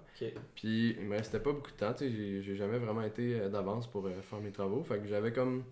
Puis 0.56 0.96
il 1.00 1.06
me 1.06 1.16
restait 1.18 1.40
pas 1.40 1.52
beaucoup 1.52 1.72
de 1.72 1.76
temps, 1.78 1.94
tu 1.94 2.06
sais, 2.06 2.12
j'ai- 2.12 2.42
j'ai 2.44 2.56
jamais 2.56 2.78
vraiment 2.78 3.02
été 3.02 3.40
euh, 3.40 3.50
d'avance 3.50 3.90
pour 3.90 4.06
euh, 4.06 4.22
faire 4.22 4.40
mes 4.40 4.52
travaux. 4.52 4.84
Fait 4.84 5.00
que 5.00 5.08
j'avais 5.08 5.34
comme 5.34 5.64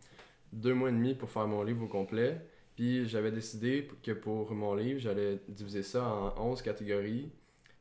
deux 0.52 0.74
mois 0.74 0.90
et 0.90 0.94
demi 0.94 1.14
pour 1.14 1.30
faire 1.30 1.48
mon 1.48 1.62
livre 1.64 1.84
au 1.84 1.88
complet. 1.88 2.42
Puis 2.76 3.08
j'avais 3.08 3.32
décidé 3.32 3.88
que 4.02 4.12
pour 4.14 4.52
mon 4.54 4.74
livre, 4.74 5.00
j'allais 5.00 5.38
diviser 5.48 5.84
ça 5.84 6.04
en 6.08 6.50
11 6.52 6.62
catégories. 6.64 7.30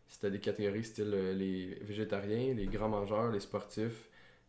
C'était 0.09 0.31
des 0.31 0.41
catégories 0.41 0.85
style 0.85 1.13
euh, 1.15 1.33
les 1.33 1.79
végétariens, 1.83 2.53
les 2.55 2.67
grands 2.67 2.89
mangeurs, 2.89 3.31
les 3.31 3.41
sportifs, 3.41 4.09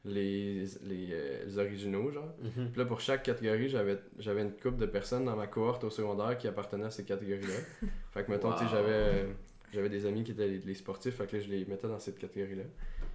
les, 0.09 0.65
les, 0.83 1.07
euh, 1.11 1.45
les 1.45 1.57
originaux, 1.57 2.11
genre. 2.11 2.33
Mhm. 2.41 2.71
Puis 2.71 2.79
là, 2.79 2.85
pour 2.85 2.99
chaque 2.99 3.23
catégorie, 3.23 3.69
j'avais 3.69 4.41
une 4.41 4.51
couple 4.51 4.77
de 4.77 4.85
personnes 4.85 5.25
dans 5.25 5.35
ma 5.35 5.47
cohorte 5.47 5.83
au 5.83 5.89
secondaire 5.89 6.37
qui 6.37 6.47
appartenaient 6.47 6.85
à 6.85 6.91
ces 6.91 7.03
catégories-là. 7.03 7.87
fait 8.11 8.23
que, 8.23 8.31
mettons, 8.31 8.51
tu 8.53 8.59
sais, 8.59 8.65
j'avais 8.69 8.91
euh, 8.91 9.27
j'avais 9.71 9.89
des 9.89 10.05
amis 10.05 10.23
qui 10.23 10.31
étaient 10.31 10.47
les, 10.47 10.59
les 10.59 10.73
sportifs, 10.73 11.15
fait 11.15 11.27
que 11.27 11.37
là, 11.37 11.43
je 11.43 11.49
les 11.49 11.65
mettais 11.65 11.87
dans 11.87 11.99
cette 11.99 12.17
catégorie-là. 12.17 12.63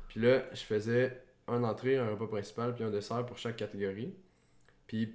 Puis 0.09 0.21
là, 0.21 0.45
je 0.53 0.61
faisais 0.61 1.21
un 1.49 1.63
entrée, 1.65 1.97
un 1.97 2.11
repas 2.11 2.27
principal, 2.27 2.75
puis 2.75 2.85
un 2.85 2.91
dessert 2.91 3.27
pour 3.27 3.39
chaque 3.39 3.57
catégorie. 3.57 4.15
Puis, 4.87 5.15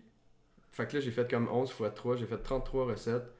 fait 0.72 0.88
que 0.88 0.96
là, 0.96 1.00
j'ai 1.00 1.12
fait 1.12 1.30
comme 1.30 1.48
11 1.50 1.70
x 1.70 1.96
3, 1.96 2.18
j'ai 2.18 2.26
fait 2.26 2.38
33 2.38 2.86
recettes 2.86 3.34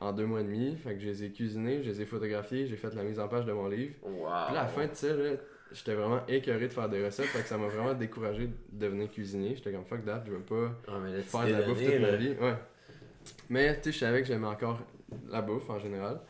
en 0.00 0.12
deux 0.12 0.26
mois 0.26 0.40
et 0.40 0.44
demi. 0.44 0.76
Fait 0.76 0.94
que 0.94 1.00
je 1.00 1.06
les 1.06 1.24
ai 1.24 1.30
cuisinées, 1.30 1.82
je 1.82 1.90
les 1.90 2.02
ai 2.02 2.06
photographiées, 2.06 2.66
j'ai 2.66 2.76
fait 2.76 2.94
la 2.94 3.02
mise 3.02 3.20
en 3.20 3.28
page 3.28 3.44
de 3.44 3.52
mon 3.52 3.68
livre. 3.68 3.94
Wow. 4.02 4.12
Puis 4.46 4.54
là, 4.54 4.60
à 4.60 4.64
la 4.64 4.66
fin 4.66 4.86
de 4.86 4.94
ça, 4.94 5.14
là, 5.14 5.32
j'étais 5.76 5.94
vraiment 5.94 6.26
écœuré 6.26 6.68
de 6.68 6.72
faire 6.72 6.88
des 6.88 7.04
recettes, 7.04 7.26
fait 7.26 7.42
que 7.42 7.48
ça 7.48 7.56
m'a 7.58 7.68
vraiment 7.68 7.94
découragé 7.94 8.46
de 8.48 8.52
devenir 8.72 9.10
cuisinier. 9.10 9.54
J'étais 9.56 9.72
comme 9.72 9.84
fuck 9.84 10.04
that, 10.04 10.24
je 10.26 10.32
veux 10.32 10.40
pas 10.40 10.72
Ah, 10.88 10.98
mais 11.02 11.12
là, 11.12 11.18
tu 11.18 11.24
faire 11.28 11.46
de 11.46 11.52
la 11.52 11.62
bouffe 11.62 11.84
toute 11.84 12.00
ma 12.00 12.16
vie. 12.16 12.30
Ouais. 12.40 12.54
Mais 13.48 13.76
tu 13.76 13.82
sais, 13.84 13.92
je 13.92 13.98
savais 13.98 14.22
que 14.22 14.28
j'aimais 14.28 14.46
encore 14.46 14.80
la 15.28 15.42
bouffe 15.42 15.68
en 15.70 15.78
général. 15.78 16.20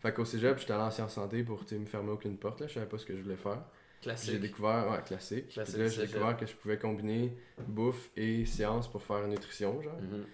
Fait 0.00 0.12
qu'au 0.12 0.24
cégep, 0.24 0.58
j'étais 0.58 0.72
allé 0.72 0.82
en 0.82 0.90
sciences 0.90 1.14
santé 1.14 1.42
pour 1.42 1.62
me 1.70 1.84
fermer 1.86 2.10
aucune 2.10 2.36
porte. 2.36 2.60
Là. 2.60 2.66
Je 2.66 2.74
savais 2.74 2.86
pas 2.86 2.98
ce 2.98 3.06
que 3.06 3.16
je 3.16 3.22
voulais 3.22 3.36
faire. 3.36 3.62
J'ai 4.00 4.06
Classique. 4.08 4.40
découvert, 4.40 4.90
ouais, 4.90 4.98
classique. 5.06 5.48
Classique 5.50 5.74
Puis 5.76 5.82
là, 5.84 5.88
j'ai 5.88 6.06
découvert 6.08 6.36
que 6.36 6.44
je 6.46 6.54
pouvais 6.56 6.76
combiner 6.76 7.36
bouffe 7.68 8.10
et 8.16 8.44
sciences 8.46 8.90
pour 8.90 9.00
faire 9.02 9.26
nutrition, 9.28 9.80
genre. 9.80 9.94
Mhm. 10.00 10.24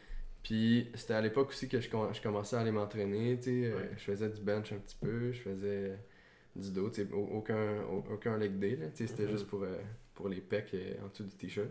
Puis 0.43 0.89
c'était 0.95 1.13
à 1.15 1.21
l'époque 1.21 1.49
aussi 1.51 1.69
que 1.69 1.79
je, 1.81 1.89
je 2.13 2.23
commençais 2.23 2.57
à 2.57 2.61
aller 2.61 2.71
m'entraîner, 2.71 3.37
tu 3.37 3.43
sais. 3.63 3.67
euh. 3.67 3.83
Je 3.99 4.05
faisais 4.05 4.31
du 4.31 4.41
bench 4.41 4.73
un 4.73 4.77
petit 4.79 4.97
peu, 4.99 5.33
je 5.33 5.41
faisais 5.43 5.99
du 6.59 6.71
dos, 6.73 6.91
aucun, 7.33 7.83
au- 7.85 8.05
aucun 8.13 8.37
leg 8.39 8.59
day. 8.59 8.79
C'était 8.95 9.25
Mhm. 9.25 9.31
juste 9.31 9.47
pour, 9.47 9.63
euh, 9.63 9.77
pour 10.15 10.29
les 10.29 10.41
pecs 10.41 10.73
euh, 10.75 10.95
en 11.05 11.09
dessous 11.09 11.25
du 11.25 11.35
t-shirt. 11.37 11.69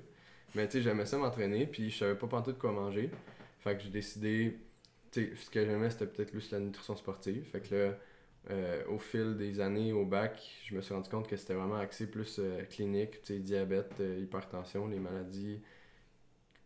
Mais 0.56 0.68
j'aimais 0.72 1.06
ça 1.06 1.18
m'entraîner, 1.18 1.68
puis 1.68 1.90
je 1.90 1.98
savais 1.98 2.16
pas 2.16 2.28
pantoute 2.28 2.58
quoi 2.58 2.72
manger. 2.72 3.10
Fait 3.60 3.76
que 3.76 3.84
j'ai 3.84 3.90
décidé, 3.90 4.58
ce 5.12 5.50
que 5.50 5.66
j'aimais 5.66 5.90
c'était 5.90 6.08
peut-être 6.08 6.32
plus 6.32 6.52
la 6.52 6.60
nutrition 6.60 6.96
sportive. 6.96 7.44
Fait 7.52 7.60
que 7.60 7.76
là, 7.76 7.98
euh, 8.50 8.84
au 8.88 8.98
fil 8.98 9.36
des 9.36 9.60
années 9.60 9.92
au 9.92 10.06
bac, 10.06 10.40
je 10.66 10.74
me 10.76 10.82
suis 10.82 10.94
rendu 10.94 11.10
compte 11.10 11.28
que 11.28 11.36
c'était 11.36 11.54
vraiment 11.54 11.76
axé 11.76 12.08
plus 12.08 12.38
euh, 12.40 12.64
clinique, 12.64 13.22
diabète, 13.30 13.92
euh, 14.00 14.20
hypertension, 14.20 14.88
les 14.88 15.00
maladies 15.00 15.60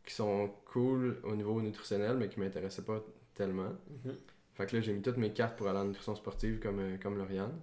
qui 0.06 0.14
sont 0.14 0.52
cool 0.66 1.18
au 1.24 1.36
niveau 1.36 1.60
nutritionnel, 1.62 2.18
mais 2.18 2.28
qui 2.30 2.40
m'intéressaient 2.40 2.86
pas 2.86 3.04
tellement. 3.34 3.72
Mhm. 4.06 4.16
Fait 4.56 4.66
que 4.68 4.76
là, 4.76 4.82
j'ai 4.82 4.94
mis 4.94 5.02
toutes 5.02 5.18
mes 5.18 5.32
cartes 5.32 5.58
pour 5.58 5.68
aller 5.70 5.80
en 5.80 5.86
nutrition 5.86 6.14
sportive 6.16 6.60
comme, 6.60 7.00
comme 7.02 7.18
Lauriane. 7.18 7.58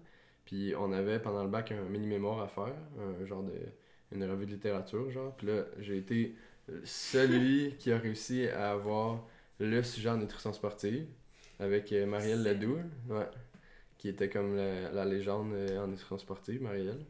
Puis 0.49 0.72
on 0.78 0.92
avait 0.92 1.18
pendant 1.18 1.42
le 1.44 1.51
bac 1.51 1.72
un 1.72 1.82
mini-mémoire 1.90 2.40
à 2.40 2.49
faire, 2.49 2.74
un 2.99 3.26
genre 3.26 3.42
de. 3.42 3.53
une 4.12 4.24
revue 4.24 4.46
de 4.46 4.53
littérature, 4.53 5.11
genre. 5.11 5.36
Puis 5.36 5.46
là, 5.46 5.64
j'ai 5.78 5.99
été 5.99 6.34
celui 6.84 7.74
qui 7.78 7.92
a 7.92 7.99
réussi 7.99 8.49
à 8.49 8.70
avoir 8.70 9.26
le 9.61 9.82
sujet 9.82 10.09
en 10.09 10.16
nutrition 10.16 10.55
sportive 10.55 11.07
avec 11.59 11.92
euh, 11.92 12.07
Marielle 12.07 12.42
Ledoux, 12.42 12.78
ouais, 13.11 13.28
qui 13.99 14.09
était 14.09 14.30
comme 14.30 14.57
la, 14.57 14.90
la 14.90 15.05
légende 15.05 15.53
euh, 15.53 15.84
en 15.84 15.88
nutrition 15.88 16.16
sportive, 16.16 16.62
Marielle. 16.62 17.05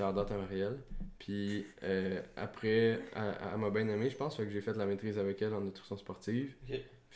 Out 0.00 0.32
à 0.32 0.36
Marielle. 0.36 0.80
Puis 1.20 1.64
euh, 1.84 2.20
après, 2.34 2.98
elle, 3.14 3.38
elle 3.52 3.60
m'a 3.60 3.70
bien 3.70 3.86
aimé, 3.88 4.10
je 4.10 4.16
pense, 4.16 4.36
fait 4.36 4.44
que 4.44 4.50
j'ai 4.50 4.60
fait 4.60 4.76
la 4.76 4.86
maîtrise 4.86 5.18
avec 5.20 5.40
elle 5.40 5.54
en 5.54 5.60
nutrition 5.60 5.96
sportive. 5.96 6.56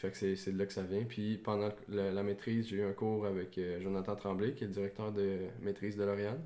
Fait 0.00 0.10
que 0.10 0.16
c'est 0.16 0.52
de 0.52 0.58
là 0.58 0.66
que 0.66 0.72
ça 0.72 0.82
vient. 0.82 1.04
Puis 1.04 1.36
pendant 1.38 1.70
la, 1.88 2.10
la 2.10 2.22
maîtrise, 2.22 2.68
j'ai 2.68 2.76
eu 2.76 2.82
un 2.82 2.92
cours 2.92 3.26
avec 3.26 3.58
euh, 3.58 3.80
Jonathan 3.80 4.16
Tremblay, 4.16 4.54
qui 4.54 4.64
est 4.64 4.68
le 4.68 4.72
directeur 4.72 5.12
de 5.12 5.40
maîtrise 5.60 5.96
de 5.96 6.04
Lauriane, 6.04 6.40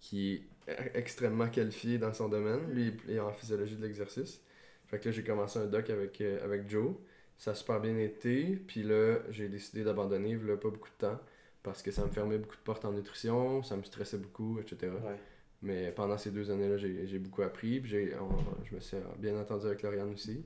qui 0.00 0.34
est 0.66 0.88
extrêmement 0.94 1.48
qualifié 1.48 1.98
dans 1.98 2.12
son 2.12 2.28
domaine. 2.28 2.70
Lui, 2.72 2.92
il 3.08 3.14
est 3.16 3.20
en 3.20 3.32
physiologie 3.32 3.76
de 3.76 3.82
l'exercice. 3.82 4.42
Fait 4.86 4.98
que 4.98 5.06
là, 5.06 5.12
j'ai 5.12 5.24
commencé 5.24 5.58
un 5.58 5.66
doc 5.66 5.90
avec, 5.90 6.20
euh, 6.20 6.44
avec 6.44 6.68
Joe. 6.68 6.94
Ça 7.38 7.52
a 7.52 7.54
super 7.54 7.80
bien 7.80 7.96
été. 7.98 8.56
Puis 8.56 8.82
là, 8.82 9.18
j'ai 9.30 9.48
décidé 9.48 9.84
d'abandonner, 9.84 10.30
il 10.30 10.38
pas 10.58 10.70
beaucoup 10.70 10.88
de 10.90 11.06
temps, 11.06 11.20
parce 11.62 11.82
que 11.82 11.90
ça 11.90 12.04
me 12.04 12.10
fermait 12.10 12.38
beaucoup 12.38 12.56
de 12.56 12.62
portes 12.62 12.84
en 12.84 12.92
nutrition, 12.92 13.62
ça 13.62 13.76
me 13.76 13.82
stressait 13.82 14.18
beaucoup, 14.18 14.58
etc. 14.60 14.92
Ouais. 15.04 15.16
Mais 15.62 15.92
pendant 15.92 16.18
ces 16.18 16.30
deux 16.30 16.50
années-là, 16.50 16.76
j'ai 16.78 17.18
beaucoup 17.18 17.42
appris. 17.42 17.80
Puis 17.80 18.10
on- 18.20 18.64
je 18.64 18.74
me 18.74 18.80
suis 18.80 18.96
bien 19.18 19.36
entendu 19.40 19.66
avec 19.66 19.82
Lauriane 19.82 20.12
aussi. 20.12 20.44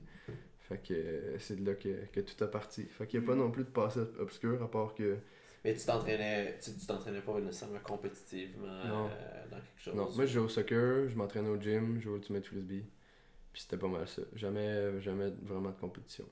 Fait 0.69 0.77
que 0.77 0.93
euh, 0.93 1.39
c'est 1.39 1.61
de 1.61 1.65
là 1.69 1.75
que, 1.75 2.05
que 2.11 2.21
tout 2.21 2.41
a 2.43 2.47
parti. 2.47 2.85
Fait 2.85 3.05
qu'il 3.05 3.19
n'y 3.19 3.25
a 3.25 3.29
pas 3.29 3.35
non 3.35 3.51
plus 3.51 3.63
de 3.63 3.69
passé 3.69 3.99
obscur 4.19 4.61
à 4.63 4.69
part 4.71 4.93
que. 4.95 5.17
Mais 5.65 5.73
tu 5.75 5.85
t'entraînais, 5.85 6.57
tu 6.61 6.73
tu 6.73 6.85
t'entraînais 6.85 7.21
pas 7.21 7.39
nécessairement 7.39 7.79
compétitivement 7.79 8.67
Non. 8.85 9.05
euh, 9.07 9.43
dans 9.49 9.57
quelque 9.57 9.79
chose. 9.79 9.95
Non, 9.95 10.09
moi 10.15 10.25
je 10.25 10.33
jouais 10.33 10.43
au 10.43 10.49
soccer, 10.49 11.09
je 11.09 11.15
m'entraînais 11.15 11.49
au 11.49 11.59
gym, 11.59 11.95
je 11.99 12.03
jouais 12.03 12.13
au 12.13 12.17
ultimate 12.17 12.45
frisbee. 12.45 12.85
Puis 13.51 13.61
c'était 13.61 13.77
pas 13.77 13.87
mal 13.87 14.07
ça. 14.07 14.21
Jamais, 14.35 14.99
jamais 15.01 15.31
vraiment 15.43 15.69
de 15.69 15.79
compétition. 15.79 16.25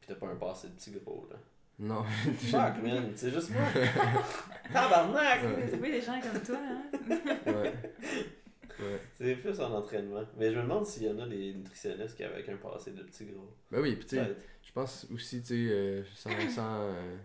Pis 0.00 0.08
t'as 0.08 0.14
pas 0.14 0.28
un 0.28 0.36
passé 0.36 0.68
de 0.68 0.72
petit 0.74 0.90
gros, 0.90 1.26
là. 1.30 1.36
Non. 1.78 2.02
Fuck, 2.04 2.82
man, 2.82 3.12
c'est 3.14 3.30
juste 3.30 3.50
moi. 3.50 3.62
Tabarnak! 4.72 5.42
Ouais. 5.44 5.72
Avez 5.74 5.92
des 5.92 6.00
gens 6.00 6.20
comme 6.20 6.42
toi, 6.42 6.56
hein? 6.60 6.82
ouais. 7.46 7.72
Ouais. 8.80 9.00
C'est 9.14 9.34
plus 9.36 9.60
en 9.60 9.72
entraînement. 9.74 10.22
Mais 10.36 10.52
je 10.52 10.56
me 10.58 10.62
demande 10.62 10.86
s'il 10.86 11.04
y 11.04 11.10
en 11.10 11.18
a 11.18 11.26
des 11.26 11.54
nutritionnistes 11.54 12.16
qui 12.16 12.24
avaient 12.24 12.48
un 12.48 12.56
passé 12.56 12.92
de 12.92 13.02
petit 13.02 13.26
gros. 13.26 13.48
Ben 13.70 13.80
oui, 13.80 13.96
puis 13.96 14.06
tu 14.06 14.16
sais, 14.16 14.36
je 14.62 14.72
pense 14.72 15.06
aussi, 15.12 15.40
tu 15.40 15.46
sais, 15.48 15.72
euh, 15.72 16.02
sans, 16.14 16.30
sans 16.54 16.80
euh, 16.82 17.16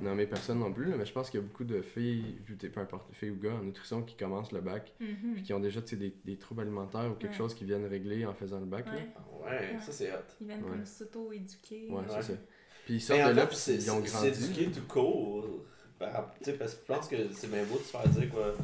nommer 0.00 0.26
personne 0.26 0.60
non 0.60 0.72
plus, 0.72 0.84
là, 0.90 0.96
mais 0.96 1.04
je 1.06 1.12
pense 1.12 1.28
qu'il 1.30 1.40
y 1.40 1.42
a 1.42 1.46
beaucoup 1.46 1.64
de 1.64 1.80
filles, 1.82 2.36
peu 2.72 2.80
importe, 2.80 3.12
filles 3.14 3.30
ou 3.30 3.36
gars 3.40 3.54
en 3.54 3.62
nutrition 3.64 4.02
qui 4.02 4.16
commencent 4.16 4.52
le 4.52 4.60
bac 4.60 4.92
Mhm. 5.00 5.34
puis 5.34 5.42
qui 5.42 5.52
ont 5.52 5.58
déjà 5.60 5.82
tu 5.82 5.88
sais, 5.88 5.96
des, 5.96 6.14
des 6.24 6.36
troubles 6.36 6.60
alimentaires 6.62 7.10
ou 7.10 7.14
quelque 7.14 7.32
Ouais. 7.32 7.36
chose 7.38 7.54
qu'ils 7.54 7.66
viennent 7.66 7.86
régler 7.86 8.24
en 8.24 8.32
faisant 8.34 8.60
le 8.60 8.66
bac. 8.66 8.86
là. 8.86 8.92
Ouais. 8.92 9.08
Ouais, 9.44 9.50
Ouais. 9.74 9.80
ça 9.80 9.90
c'est 9.92 10.12
hot. 10.12 10.16
Ils 10.40 10.46
viennent 10.46 10.62
Ouais. 10.64 10.70
comme 10.70 10.84
s'auto-éduquer. 10.86 11.88
Ouais, 11.90 11.96
Ouais. 11.96 12.04
c'est 12.08 12.34
ça. 12.34 12.38
Puis 12.84 12.94
ils 12.94 13.00
sortent 13.00 13.20
en 13.20 13.30
de 13.30 13.36
là, 13.36 13.46
puis 13.46 13.56
ils 13.68 13.90
ont 13.90 14.02
c'est 14.04 14.10
grandi. 14.30 14.44
éduqué 14.44 14.70
tout 14.70 14.86
court. 14.86 15.64
Par 15.98 16.12
rap- 16.12 16.36
tu 16.38 16.44
sais, 16.44 16.52
parce 16.56 16.74
que 16.74 16.80
je 16.80 16.92
pense 16.94 17.08
que 17.08 17.16
c'est 17.32 17.50
bien 17.50 17.64
beau 17.64 17.74
de 17.76 17.82
se 17.82 17.90
faire 17.90 18.08
dire 18.08 18.30
quoi, 18.30 18.54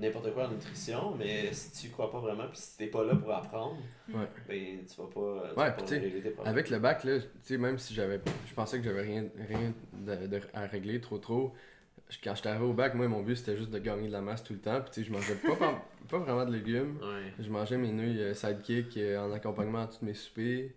n'importe 0.00 0.32
quoi 0.34 0.46
en 0.46 0.50
nutrition, 0.50 1.14
mais 1.16 1.52
si 1.52 1.70
tu 1.72 1.90
crois 1.92 2.10
pas 2.10 2.18
vraiment, 2.20 2.48
puis 2.48 2.58
si 2.58 2.76
t'es 2.76 2.86
pas 2.88 3.04
là 3.04 3.14
pour 3.14 3.32
apprendre, 3.32 3.76
Ouais. 4.08 4.26
ben 4.48 4.78
tu 4.84 4.96
vas 5.00 5.06
pas, 5.08 5.48
tu 5.54 5.58
Ouais, 5.60 5.66
vas 5.66 5.70
pas 5.72 5.82
tu 5.82 5.88
sais, 5.88 5.98
régler 5.98 6.20
tes 6.22 6.30
problèmes. 6.30 6.52
Avec 6.52 6.70
le 6.70 6.78
bac, 6.78 7.04
là, 7.04 7.18
tu 7.20 7.26
sais, 7.42 7.56
même 7.58 7.78
si 7.78 7.94
j'avais. 7.94 8.20
Je 8.46 8.54
pensais 8.54 8.78
que 8.78 8.84
j'avais 8.84 9.02
rien, 9.02 9.26
rien 9.48 9.72
de- 9.92 10.26
de- 10.26 10.40
à 10.54 10.66
régler 10.66 11.00
trop 11.00 11.18
trop. 11.18 11.54
je- 12.10 12.18
Quand 12.22 12.34
j'étais 12.34 12.48
arrivé 12.50 12.64
au 12.66 12.74
bac, 12.74 12.94
moi, 12.94 13.08
mon 13.08 13.22
but 13.22 13.36
c'était 13.36 13.56
juste 13.56 13.70
de 13.70 13.78
gagner 13.78 14.08
de 14.08 14.12
la 14.12 14.20
masse 14.20 14.42
tout 14.44 14.52
le 14.52 14.58
temps. 14.58 14.80
Puis, 14.82 14.90
tu 14.90 15.00
sais, 15.02 15.06
je 15.08 15.12
mangeais 15.12 15.34
pas, 15.36 15.56
pas, 15.56 15.82
pas 16.10 16.18
vraiment 16.18 16.44
de 16.44 16.52
légumes. 16.52 16.98
Ouais. 17.00 17.32
Je 17.38 17.48
mangeais 17.48 17.78
mes 17.78 17.90
nouilles 17.92 18.20
euh, 18.20 18.34
sidekick 18.34 18.96
euh, 18.98 19.18
en 19.18 19.32
accompagnement 19.32 19.82
à 19.82 19.86
tous 19.86 20.04
mes 20.04 20.12
soupers. 20.14 20.72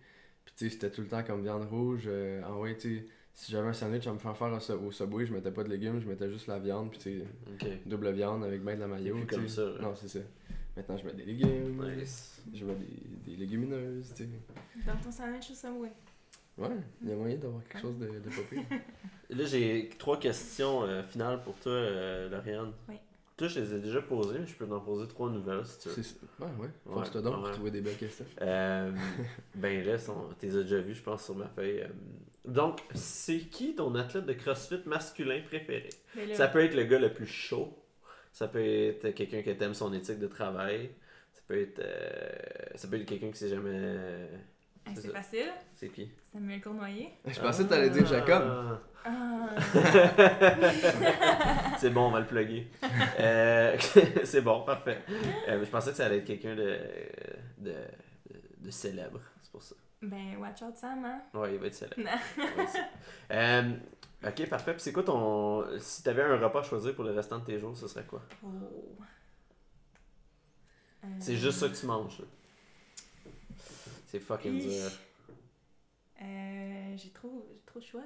Puis, 0.45 0.53
tu 0.55 0.65
sais, 0.65 0.69
c'était 0.69 0.91
tout 0.91 1.01
le 1.01 1.07
temps 1.07 1.23
comme 1.23 1.41
viande 1.41 1.65
rouge. 1.67 2.03
euh, 2.07 2.41
en 2.43 2.59
vrai, 2.59 2.77
tu 2.77 2.99
sais, 2.99 3.05
si 3.35 3.51
j'avais 3.51 3.67
un 3.67 3.73
sandwich 3.73 4.07
à 4.07 4.13
me 4.13 4.17
faire 4.17 4.35
faire 4.35 4.51
au, 4.53 4.85
au 4.87 4.91
Subway, 4.91 5.25
je 5.25 5.33
mettais 5.33 5.51
pas 5.51 5.63
de 5.63 5.69
légumes, 5.69 5.99
je 6.01 6.07
mettais 6.07 6.29
juste 6.31 6.47
la 6.47 6.57
viande. 6.57 6.89
Puis, 6.89 6.99
tu 6.99 7.19
sais, 7.19 7.25
Ok. 7.53 7.67
double 7.85 8.11
viande 8.13 8.43
avec 8.43 8.63
ben 8.63 8.75
de 8.75 8.79
la 8.81 8.87
mayo. 8.87 9.15
plus 9.15 9.25
comme 9.27 9.47
ça. 9.47 9.63
Non, 9.81 9.93
c'est 9.95 10.07
ça. 10.07 10.19
Maintenant, 10.75 10.97
je 10.97 11.05
mets 11.05 11.13
des 11.13 11.25
légumes. 11.25 11.85
Nice. 11.97 12.41
Je 12.53 12.65
mets 12.65 12.75
des, 12.75 13.31
des 13.31 13.37
légumineuses, 13.37 14.13
tu 14.15 14.23
sais. 14.23 14.29
Dans 14.85 14.95
ton 14.97 15.11
sandwich 15.11 15.51
au 15.51 15.53
Subway. 15.53 15.91
Ouais, 16.57 16.69
il 17.03 17.09
y 17.09 17.11
a 17.11 17.15
moyen 17.17 17.35
d'avoir 17.35 17.61
quelque 17.67 17.81
chose 17.81 17.97
de, 17.97 18.07
de. 18.07 18.29
Là, 19.37 19.45
j'ai 19.45 19.89
trois 19.97 20.17
questions 20.17 20.83
euh, 20.83 21.03
finales 21.03 21.41
pour 21.43 21.55
toi, 21.55 21.71
euh, 21.73 22.29
Lauriane. 22.29 22.71
Oui. 22.87 22.95
Toi, 23.35 23.49
je 23.49 23.59
les 23.59 23.73
ai 23.73 23.79
déjà 23.79 24.01
posées, 24.01 24.39
mais 24.39 24.47
je 24.47 24.55
peux 24.55 24.65
t'en 24.65 24.79
poser 24.79 25.07
trois 25.09 25.29
nouvelles 25.29 25.65
si 25.65 25.79
tu 25.79 25.89
veux. 25.89 25.95
Ouais, 26.39 26.45
ouais. 26.57 26.61
Ouais, 26.61 26.69
Force-toi 26.93 27.21
donc 27.21 27.35
ouais. 27.35 27.41
pour 27.41 27.51
trouver 27.51 27.71
des 27.71 27.81
belles 27.81 27.97
questions. 27.97 28.23
Euh, 28.41 28.91
ben 29.55 29.85
là, 29.85 29.97
sont- 29.97 30.29
t'es 30.39 30.47
déjà 30.47 30.79
vu, 30.79 30.93
je 30.93 31.01
pense, 31.03 31.25
sur 31.25 31.35
ma 31.35 31.47
feuille. 31.49 31.85
Donc, 32.47 32.79
c'est 32.93 33.39
qui 33.39 33.75
ton 33.75 33.95
athlète 33.95 34.25
de 34.25 34.33
CrossFit 34.33 34.81
masculin 34.85 35.41
préféré? 35.47 35.89
Là, 36.15 36.35
Ça 36.35 36.47
peut 36.47 36.63
être 36.63 36.75
le 36.75 36.83
gars 36.83 36.99
le 36.99 37.13
plus 37.13 37.27
chaud. 37.27 37.77
Ça 38.31 38.47
peut 38.47 38.63
être 38.63 39.09
quelqu'un 39.11 39.41
qui 39.41 39.49
aime 39.49 39.73
son 39.73 39.93
éthique 39.93 40.19
de 40.19 40.27
travail. 40.27 40.89
Ça 41.33 41.41
peut 41.47 41.61
être, 41.61 41.79
euh, 41.79 42.29
ça 42.75 42.87
peut 42.87 42.97
être 42.97 43.05
quelqu'un 43.05 43.31
qui 43.31 43.37
sait 43.37 43.49
jamais. 43.49 43.95
ah, 44.85 44.91
c'est 44.95 45.11
facile. 45.11 45.47
C'est 45.75 45.89
qui? 45.89 46.09
Samuel 46.33 46.61
Cournoyer. 46.61 47.09
Je 47.25 47.39
pensais 47.39 47.63
que 47.63 47.69
t'allais 47.69 47.89
dire 47.89 48.05
Jacob. 48.05 48.43
Ah. 48.45 48.81
Ah, 49.07 49.49
c'est 51.79 51.91
bon, 51.91 52.07
on 52.07 52.11
va 52.11 52.19
le 52.21 52.25
plugger. 52.25 52.67
Euh, 53.19 53.77
c'est 54.23 54.41
bon, 54.41 54.61
parfait. 54.61 54.97
Euh, 55.47 55.63
je 55.63 55.69
pensais 55.69 55.91
que 55.91 55.97
ça 55.97 56.07
allait 56.07 56.17
être 56.17 56.25
quelqu'un 56.25 56.55
de, 56.55 56.75
de, 57.59 57.71
de, 57.71 57.75
de 58.59 58.71
célèbre. 58.71 59.19
C'est 59.43 59.51
pour 59.51 59.61
ça. 59.63 59.75
Ben, 60.09 60.37
watch 60.37 60.61
out 60.61 60.75
Sam, 60.75 61.03
hein? 61.05 61.21
Ouais, 61.33 61.53
il 61.55 61.59
va 61.59 61.67
être 61.67 61.73
célèbre. 61.75 62.09
Euh, 63.31 63.73
ok, 64.25 64.49
parfait. 64.49 64.73
Puis 64.73 64.81
c'est 64.81 64.93
quoi 64.93 65.03
ton. 65.03 65.65
Si 65.79 66.03
t'avais 66.03 66.23
un 66.23 66.37
repas 66.37 66.59
à 66.59 66.63
choisir 66.63 66.95
pour 66.95 67.03
le 67.03 67.11
restant 67.11 67.39
de 67.39 67.45
tes 67.45 67.59
jours, 67.59 67.75
ce 67.77 67.87
serait 67.87 68.05
quoi? 68.05 68.21
Oh. 68.43 68.47
Euh, 71.03 71.07
C'est 71.19 71.35
juste 71.35 71.59
ça 71.59 71.69
que 71.69 71.75
tu 71.75 71.85
manges. 71.85 72.21
C'est 74.07 74.19
fucking 74.19 74.59
dur. 74.59 74.89
Euh, 76.21 76.93
j'ai 76.97 77.09
trop, 77.09 77.45
j'ai 77.53 77.61
trop 77.65 77.79
de 77.79 77.85
choix. 77.85 78.03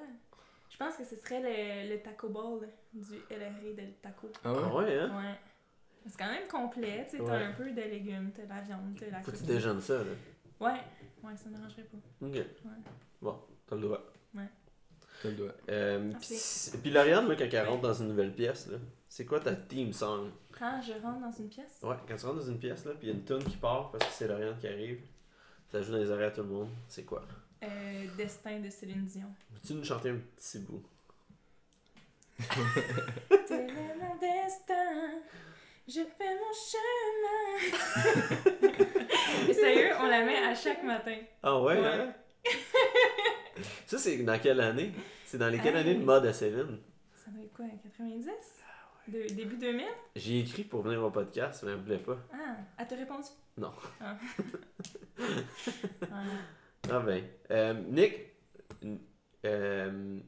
Je 0.70 0.78
pense 0.78 0.96
que 0.96 1.04
ce 1.04 1.16
serait 1.16 1.42
le, 1.42 1.94
le 1.94 2.02
taco 2.02 2.30
ball 2.30 2.68
du 2.94 3.16
LRE 3.30 3.76
de 3.76 3.84
taco. 4.02 4.28
Ah 4.44 4.54
ouais? 4.54 4.60
Ah 4.64 4.76
ouais, 4.76 5.00
hein? 5.00 5.18
Ouais. 5.18 5.36
C'est 6.08 6.18
quand 6.18 6.32
même 6.32 6.48
complet, 6.48 7.06
tu 7.10 7.18
sais, 7.18 7.22
Ouais. 7.22 7.28
t'as 7.30 7.46
un 7.46 7.52
peu 7.52 7.70
de 7.70 7.82
légumes, 7.82 8.32
t'as 8.34 8.44
de 8.44 8.50
la 8.50 8.62
viande, 8.62 8.96
t'as 8.98 9.06
de 9.08 9.12
la 9.12 9.22
Faut 9.22 9.32
que 9.32 9.38
tu 9.38 9.44
déjeunes 9.44 9.82
ça, 9.82 9.98
là. 9.98 10.12
Ouais, 10.60 10.82
ouais, 11.24 11.38
ça 11.38 11.50
me 11.50 11.56
dérangerait 11.56 11.84
pas. 11.84 11.98
Ok. 12.26 12.46
Bon, 13.22 13.40
t'as 13.68 13.76
le 13.76 13.82
droit. 13.82 14.02
T'as 15.22 15.30
le 15.30 15.36
doigt. 15.36 15.52
Euh, 15.70 16.00
Merci. 16.14 16.72
puis, 16.78 16.92
Lauriane, 16.92 17.28
là, 17.28 17.36
quand 17.36 17.44
elle 17.52 17.68
rentre 17.68 17.82
dans 17.82 17.94
une 17.94 18.08
nouvelle 18.08 18.34
pièce, 18.34 18.68
là, 18.68 18.78
c'est 19.10 19.26
quoi 19.26 19.42
ta 19.42 19.54
team 19.54 19.92
song? 19.92 20.30
Quand 20.58 20.82
je 20.82 20.94
rentre 20.94 21.20
dans 21.20 21.32
une 21.32 21.50
pièce, 21.50 21.80
Ouais, 21.84 21.96
quand 22.08 22.16
tu 22.16 22.26
rentres 22.26 22.40
dans 22.40 22.46
une 22.52 22.58
pièce, 22.60 22.86
là, 22.86 22.94
puis 22.98 23.08
il 23.08 23.10
y 23.10 23.14
a 23.14 23.16
une 23.16 23.26
tune 23.26 23.44
qui 23.44 23.58
part 23.58 23.92
parce 23.92 24.06
que 24.06 24.12
c'est 24.14 24.28
Lauriane 24.30 24.58
qui 24.58 24.68
arrive, 24.68 25.02
ça 25.70 25.82
joue 25.82 25.92
dans 25.92 25.98
les 25.98 26.10
oreilles 26.10 26.28
à 26.28 26.32
tout 26.32 26.42
le 26.44 26.48
monde, 26.48 26.70
c'est 26.88 27.04
quoi? 27.04 27.22
Euh, 27.64 28.06
Destin 28.16 28.60
de 28.62 28.70
Céline 28.70 29.04
Dion. 29.06 29.28
Peux-tu 29.56 29.74
nous 29.74 29.84
chanter 29.84 30.10
un 30.12 30.20
petit 30.38 30.60
bout? 30.60 30.84
Tel 33.48 33.70
est 33.70 33.96
mon 34.00 34.16
destin, 34.16 35.20
je 35.90 36.02
fais 36.18 36.36
mon 36.36 36.54
chemin. 36.54 37.48
Et 39.50 39.54
sérieux, 39.62 39.90
on 40.00 40.08
la 40.08 40.24
met 40.24 40.38
à 40.38 40.54
chaque 40.56 40.84
matin. 40.84 41.18
Ah 41.44 41.60
ouais, 41.62 41.80
Ouais. 41.80 41.88
hein? 41.88 42.14
Ça, 43.86 43.98
c'est 43.98 44.18
dans 44.24 44.40
quelle 44.40 44.62
année? 44.62 44.92
C'est 45.26 45.38
dans 45.38 45.50
les 45.50 45.58
quelles 45.60 45.76
Hey. 45.76 45.82
années 45.82 45.96
de 45.96 46.04
mode 46.04 46.26
à 46.26 46.34
Céline? 46.34 46.80
Ça 47.16 47.32
doit 47.32 47.44
être 47.44 47.54
quoi, 47.54 47.66
90 47.84 48.30
De- 49.08 49.34
Début 49.34 49.58
2000 49.58 49.86
J'ai 50.16 50.40
écrit 50.42 50.64
pour 50.64 50.82
venir 50.84 51.04
au 51.04 51.10
podcast, 51.10 51.64
mais 51.66 51.72
elle 51.72 51.80
voulait 51.80 51.98
pas. 51.98 52.18
Ah, 52.34 52.56
elle 52.78 52.88
t'a 52.88 52.96
répondu? 52.96 53.28
Non. 53.58 53.72
Ah. 54.00 54.16
Ah. 56.12 56.24
Ah 56.92 57.00
ben. 57.00 57.22
Euh, 57.52 57.74
Nick, 57.90 58.14
euh, 59.46 60.20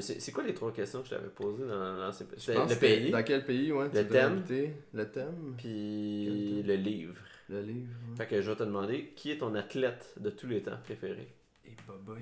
c'est 0.00 0.32
quoi 0.32 0.44
les 0.44 0.54
trois 0.54 0.72
questions 0.72 1.00
que 1.00 1.06
je 1.08 1.14
t'avais 1.14 1.28
posées 1.28 1.66
dans 1.66 1.94
l'ancien 1.96 2.26
le 2.26 2.74
pays, 2.78 3.10
Dans 3.10 3.22
quel 3.22 3.44
pays, 3.44 3.72
ouais? 3.72 3.88
Le 3.92 4.06
thème. 4.06 4.44
Le 4.92 5.10
thème? 5.10 5.54
puis 5.56 6.62
le 6.62 6.74
livre. 6.74 7.14
Le 7.48 7.62
livre, 7.62 7.88
ouais. 8.10 8.16
Fait 8.16 8.26
que 8.26 8.42
je 8.42 8.50
vais 8.50 8.56
te 8.56 8.64
demander, 8.64 9.12
qui 9.16 9.30
est 9.30 9.38
ton 9.38 9.54
athlète 9.54 10.12
de 10.18 10.28
tous 10.28 10.46
les 10.46 10.62
temps 10.62 10.76
préféré? 10.84 11.28
Et 11.64 11.74
boy. 12.04 12.20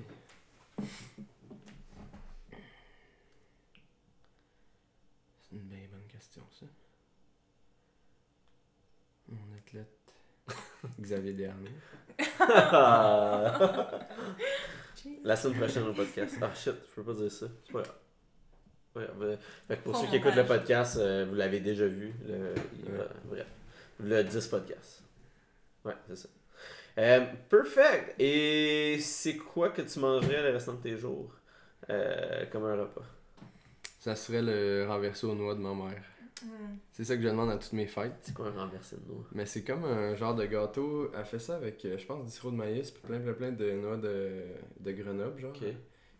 C'est 5.40 5.56
une 5.56 5.62
bien 5.62 5.88
bonne 5.90 6.06
question, 6.06 6.42
ça. 6.52 6.66
Mon 9.28 9.56
athlète. 9.56 9.88
Xavier 11.00 11.32
Dernier. 11.32 11.70
La 15.24 15.36
semaine 15.36 15.58
prochaine 15.58 15.82
au 15.84 15.92
podcast. 15.92 16.36
Ah 16.42 16.52
shit, 16.54 16.74
je 16.88 16.94
peux 16.94 17.02
pas 17.02 17.12
dire 17.20 17.30
ça. 17.30 17.46
C'est 17.64 17.72
pas 17.72 17.82
grave. 17.82 17.94
Ouais, 18.94 19.06
ben, 19.18 19.38
fait 19.68 19.76
que 19.76 19.82
pour 19.82 19.96
ceux 19.96 20.06
qui 20.06 20.16
écoutent 20.16 20.36
le 20.36 20.46
podcast, 20.46 20.96
euh, 20.98 21.26
vous 21.28 21.34
l'avez 21.34 21.60
déjà 21.60 21.86
vu. 21.86 22.14
Le, 22.26 22.54
Ouais. 22.98 23.06
bref. 23.24 23.46
Le 24.00 24.22
10 24.24 24.46
podcast. 24.48 25.02
Ouais, 25.84 25.92
c'est 26.08 26.16
ça. 26.16 26.28
Euh, 26.98 27.26
perfect! 27.50 28.14
Et 28.18 28.98
c'est 29.00 29.36
quoi 29.36 29.68
que 29.68 29.82
tu 29.82 29.98
mangerais 29.98 30.42
le 30.42 30.50
restant 30.54 30.72
de 30.74 30.80
tes 30.82 30.96
jours 30.96 31.30
euh, 31.90 32.46
comme 32.50 32.64
un 32.64 32.74
repas? 32.76 33.04
Ça 34.00 34.14
serait 34.16 34.40
le 34.42 34.86
renversé 34.88 35.26
aux 35.26 35.34
noix 35.34 35.54
de 35.54 35.60
ma 35.60 35.74
mère. 35.74 36.02
Hmm. 36.46 36.76
C'est 36.92 37.04
ça 37.04 37.16
que 37.16 37.22
je 37.22 37.28
demande 37.28 37.50
à 37.50 37.56
toutes 37.56 37.72
mes 37.72 37.86
fêtes. 37.86 38.12
C'est 38.22 38.34
quoi 38.34 38.46
un 38.46 38.50
renversé 38.52 38.96
de 38.96 39.12
noix? 39.12 39.24
Mais 39.32 39.46
c'est 39.46 39.64
comme 39.64 39.84
un 39.84 40.14
genre 40.14 40.34
de 40.34 40.44
gâteau. 40.46 41.10
Elle 41.16 41.24
fait 41.24 41.38
ça 41.40 41.56
avec, 41.56 41.84
euh, 41.84 41.98
je 41.98 42.06
pense, 42.06 42.24
du 42.24 42.30
sirop 42.30 42.50
de 42.52 42.56
maïs, 42.56 42.90
puis 42.90 43.02
plein, 43.02 43.18
plein, 43.18 43.32
plein 43.32 43.52
de 43.52 43.72
noix 43.72 43.96
de, 43.96 44.42
de 44.80 44.92
Grenoble, 44.92 45.40
genre. 45.40 45.52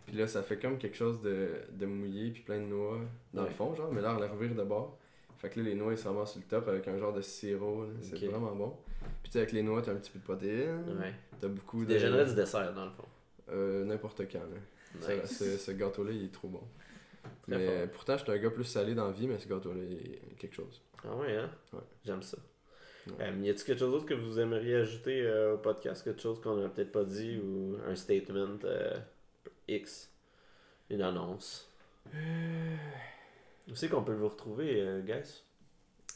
Puis 0.06 0.16
là, 0.16 0.26
ça 0.26 0.42
fait 0.42 0.58
comme 0.58 0.78
quelque 0.78 0.96
chose 0.96 1.20
de, 1.22 1.48
de 1.72 1.86
mouillé, 1.86 2.30
puis 2.30 2.42
plein 2.42 2.58
de 2.58 2.64
noix 2.66 2.98
dans 3.34 3.42
Ouais. 3.42 3.48
le 3.48 3.54
fond, 3.54 3.74
genre. 3.74 3.92
Mais 3.92 4.00
là, 4.00 4.14
on 4.16 4.20
la 4.20 4.28
revire 4.28 4.54
de 4.54 4.62
bord. 4.62 4.98
Fait 5.38 5.50
que 5.50 5.60
là, 5.60 5.66
les 5.66 5.74
noix, 5.74 5.92
ils 5.92 5.98
se 5.98 6.08
ramassent 6.08 6.32
sur 6.32 6.40
le 6.40 6.46
top 6.46 6.66
avec 6.68 6.86
un 6.88 6.96
genre 6.98 7.12
de 7.12 7.20
sirop. 7.20 7.86
C'est 8.00 8.26
vraiment 8.26 8.54
bon. 8.54 8.74
Puis 9.22 9.24
tu 9.24 9.30
sais, 9.32 9.38
avec 9.40 9.52
les 9.52 9.62
noix, 9.62 9.82
t'as 9.82 9.92
un 9.92 9.96
petit 9.96 10.10
peu 10.10 10.18
de 10.18 10.24
protéines. 10.24 10.96
Ouais. 10.98 11.12
T'as 11.40 11.48
beaucoup 11.48 11.80
Tu 11.80 11.86
de. 11.86 11.92
déjeunerais 11.92 12.24
du 12.26 12.34
dessert 12.34 12.72
dans 12.74 12.84
le 12.86 12.90
fond. 12.92 13.04
Euh, 13.50 13.84
N'importe 13.84 14.22
quand, 14.30 14.38
là. 14.40 15.00
Ça- 15.00 15.14
Nice. 15.14 15.38
ce, 15.38 15.56
ce 15.58 15.70
gâteau-là, 15.72 16.10
il 16.12 16.24
est 16.24 16.32
trop 16.32 16.48
bon. 16.48 16.62
Très 17.48 17.58
mais 17.58 17.66
fort. 17.80 17.90
pourtant, 17.92 18.16
je 18.18 18.22
suis 18.24 18.32
un 18.32 18.38
gars 18.38 18.50
plus 18.50 18.64
salé 18.64 18.94
dans 18.94 19.06
la 19.06 19.12
vie, 19.12 19.26
mais 19.28 19.38
ce 19.38 19.48
gâteau-là, 19.48 19.80
est 19.82 20.36
quelque 20.38 20.54
chose. 20.54 20.82
Ah 21.04 21.14
ouais, 21.16 21.36
hein? 21.36 21.50
Ouais. 21.72 21.80
J'aime 22.04 22.22
ça. 22.22 22.38
Ouais. 23.06 23.14
Euh, 23.20 23.30
y 23.42 23.50
a-t-il 23.50 23.64
quelque 23.64 23.78
chose 23.78 23.92
d'autre 23.92 24.06
que 24.06 24.14
vous 24.14 24.40
aimeriez 24.40 24.76
ajouter 24.76 25.22
euh, 25.22 25.54
au 25.54 25.58
podcast? 25.58 26.02
Quelque 26.02 26.20
chose 26.20 26.40
qu'on 26.40 26.64
a 26.64 26.68
peut-être 26.68 26.90
pas 26.92 27.04
dit 27.04 27.38
ou 27.38 27.76
un 27.86 27.94
statement 27.94 28.58
euh, 28.64 28.96
X? 29.68 30.10
Une 30.90 31.02
annonce? 31.02 31.70
Où 33.68 33.74
c'est 33.74 33.88
qu'on 33.88 34.02
peut 34.04 34.14
vous 34.14 34.28
retrouver, 34.28 34.84
guys? 35.04 35.42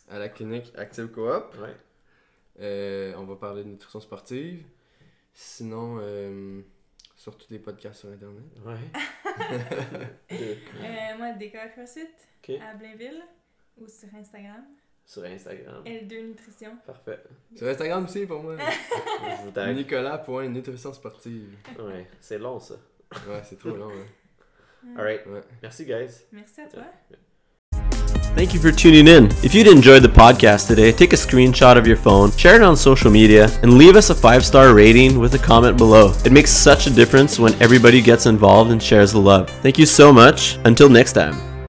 À 0.09 0.19
la 0.19 0.29
clinique 0.29 0.73
Active 0.77 1.09
Coop, 1.09 1.55
Ouais. 1.61 3.15
on 3.17 3.25
va 3.25 3.37
parler 3.37 3.65
de 3.65 3.69
nutrition 3.69 4.01
sportive. 4.01 4.65
Sinon, 5.33 5.99
sur 7.21 7.37
tous 7.37 7.51
les 7.51 7.59
podcasts 7.59 8.01
sur 8.01 8.09
Internet. 8.09 8.45
Ouais. 8.65 8.77
Euh, 10.33 11.19
moi, 11.19 11.33
DK 11.33 11.73
CrossFit 11.75 12.09
Ok. 12.43 12.57
à 12.61 12.75
Blainville 12.75 13.23
ou 13.79 13.87
sur 13.87 14.09
Instagram. 14.15 14.65
Sur 15.05 15.25
Instagram. 15.25 15.85
L2 15.85 16.29
Nutrition. 16.29 16.79
Parfait. 16.87 17.23
Sur 17.55 17.67
Instagram 17.69 18.05
aussi, 18.05 18.25
pour 18.25 18.43
moi. 18.43 18.57
Je 18.57 19.45
sportive. 20.95 21.57
Ouais. 21.79 22.09
C'est 22.21 22.39
long, 22.39 22.59
ça. 22.59 22.77
Ouais, 23.29 23.43
c'est 23.45 23.59
trop 23.59 23.71
long, 23.77 23.89
ouais. 23.89 24.97
Alright. 24.97 25.27
Ouais. 25.27 25.43
Merci, 25.63 25.85
guys. 25.85 26.25
Merci 26.33 26.63
à 26.63 26.69
toi. 26.69 26.85
Thank 28.35 28.55
you 28.55 28.61
for 28.61 28.73
tuning 28.73 29.07
in. 29.07 29.27
If 29.45 29.55
you'd 29.55 29.67
enjoyed 29.67 30.03
the 30.03 30.09
podcast 30.09 30.69
today, 30.69 30.93
take 30.93 31.13
a 31.13 31.17
screenshot 31.17 31.77
of 31.77 31.87
your 31.87 31.97
phone, 31.97 32.31
share 32.33 32.57
it 32.57 32.63
on 32.63 32.77
social 32.77 33.11
media, 33.11 33.51
and 33.63 33.77
leave 33.77 33.97
us 33.97 34.09
a 34.09 34.15
five 34.15 34.47
star 34.47 34.73
rating 34.73 35.19
with 35.19 35.35
a 35.35 35.39
comment 35.39 35.77
below. 35.77 36.15
It 36.25 36.33
makes 36.33 36.51
such 36.51 36.87
a 36.87 36.91
difference 36.91 37.39
when 37.39 37.61
everybody 37.61 38.01
gets 38.01 38.27
involved 38.27 38.71
and 38.71 38.83
shares 38.83 39.13
the 39.13 39.21
love. 39.21 39.51
Thank 39.63 39.79
you 39.79 39.87
so 39.87 40.13
much. 40.13 40.59
Until 40.65 40.89
next 40.89 41.13
time. 41.13 41.50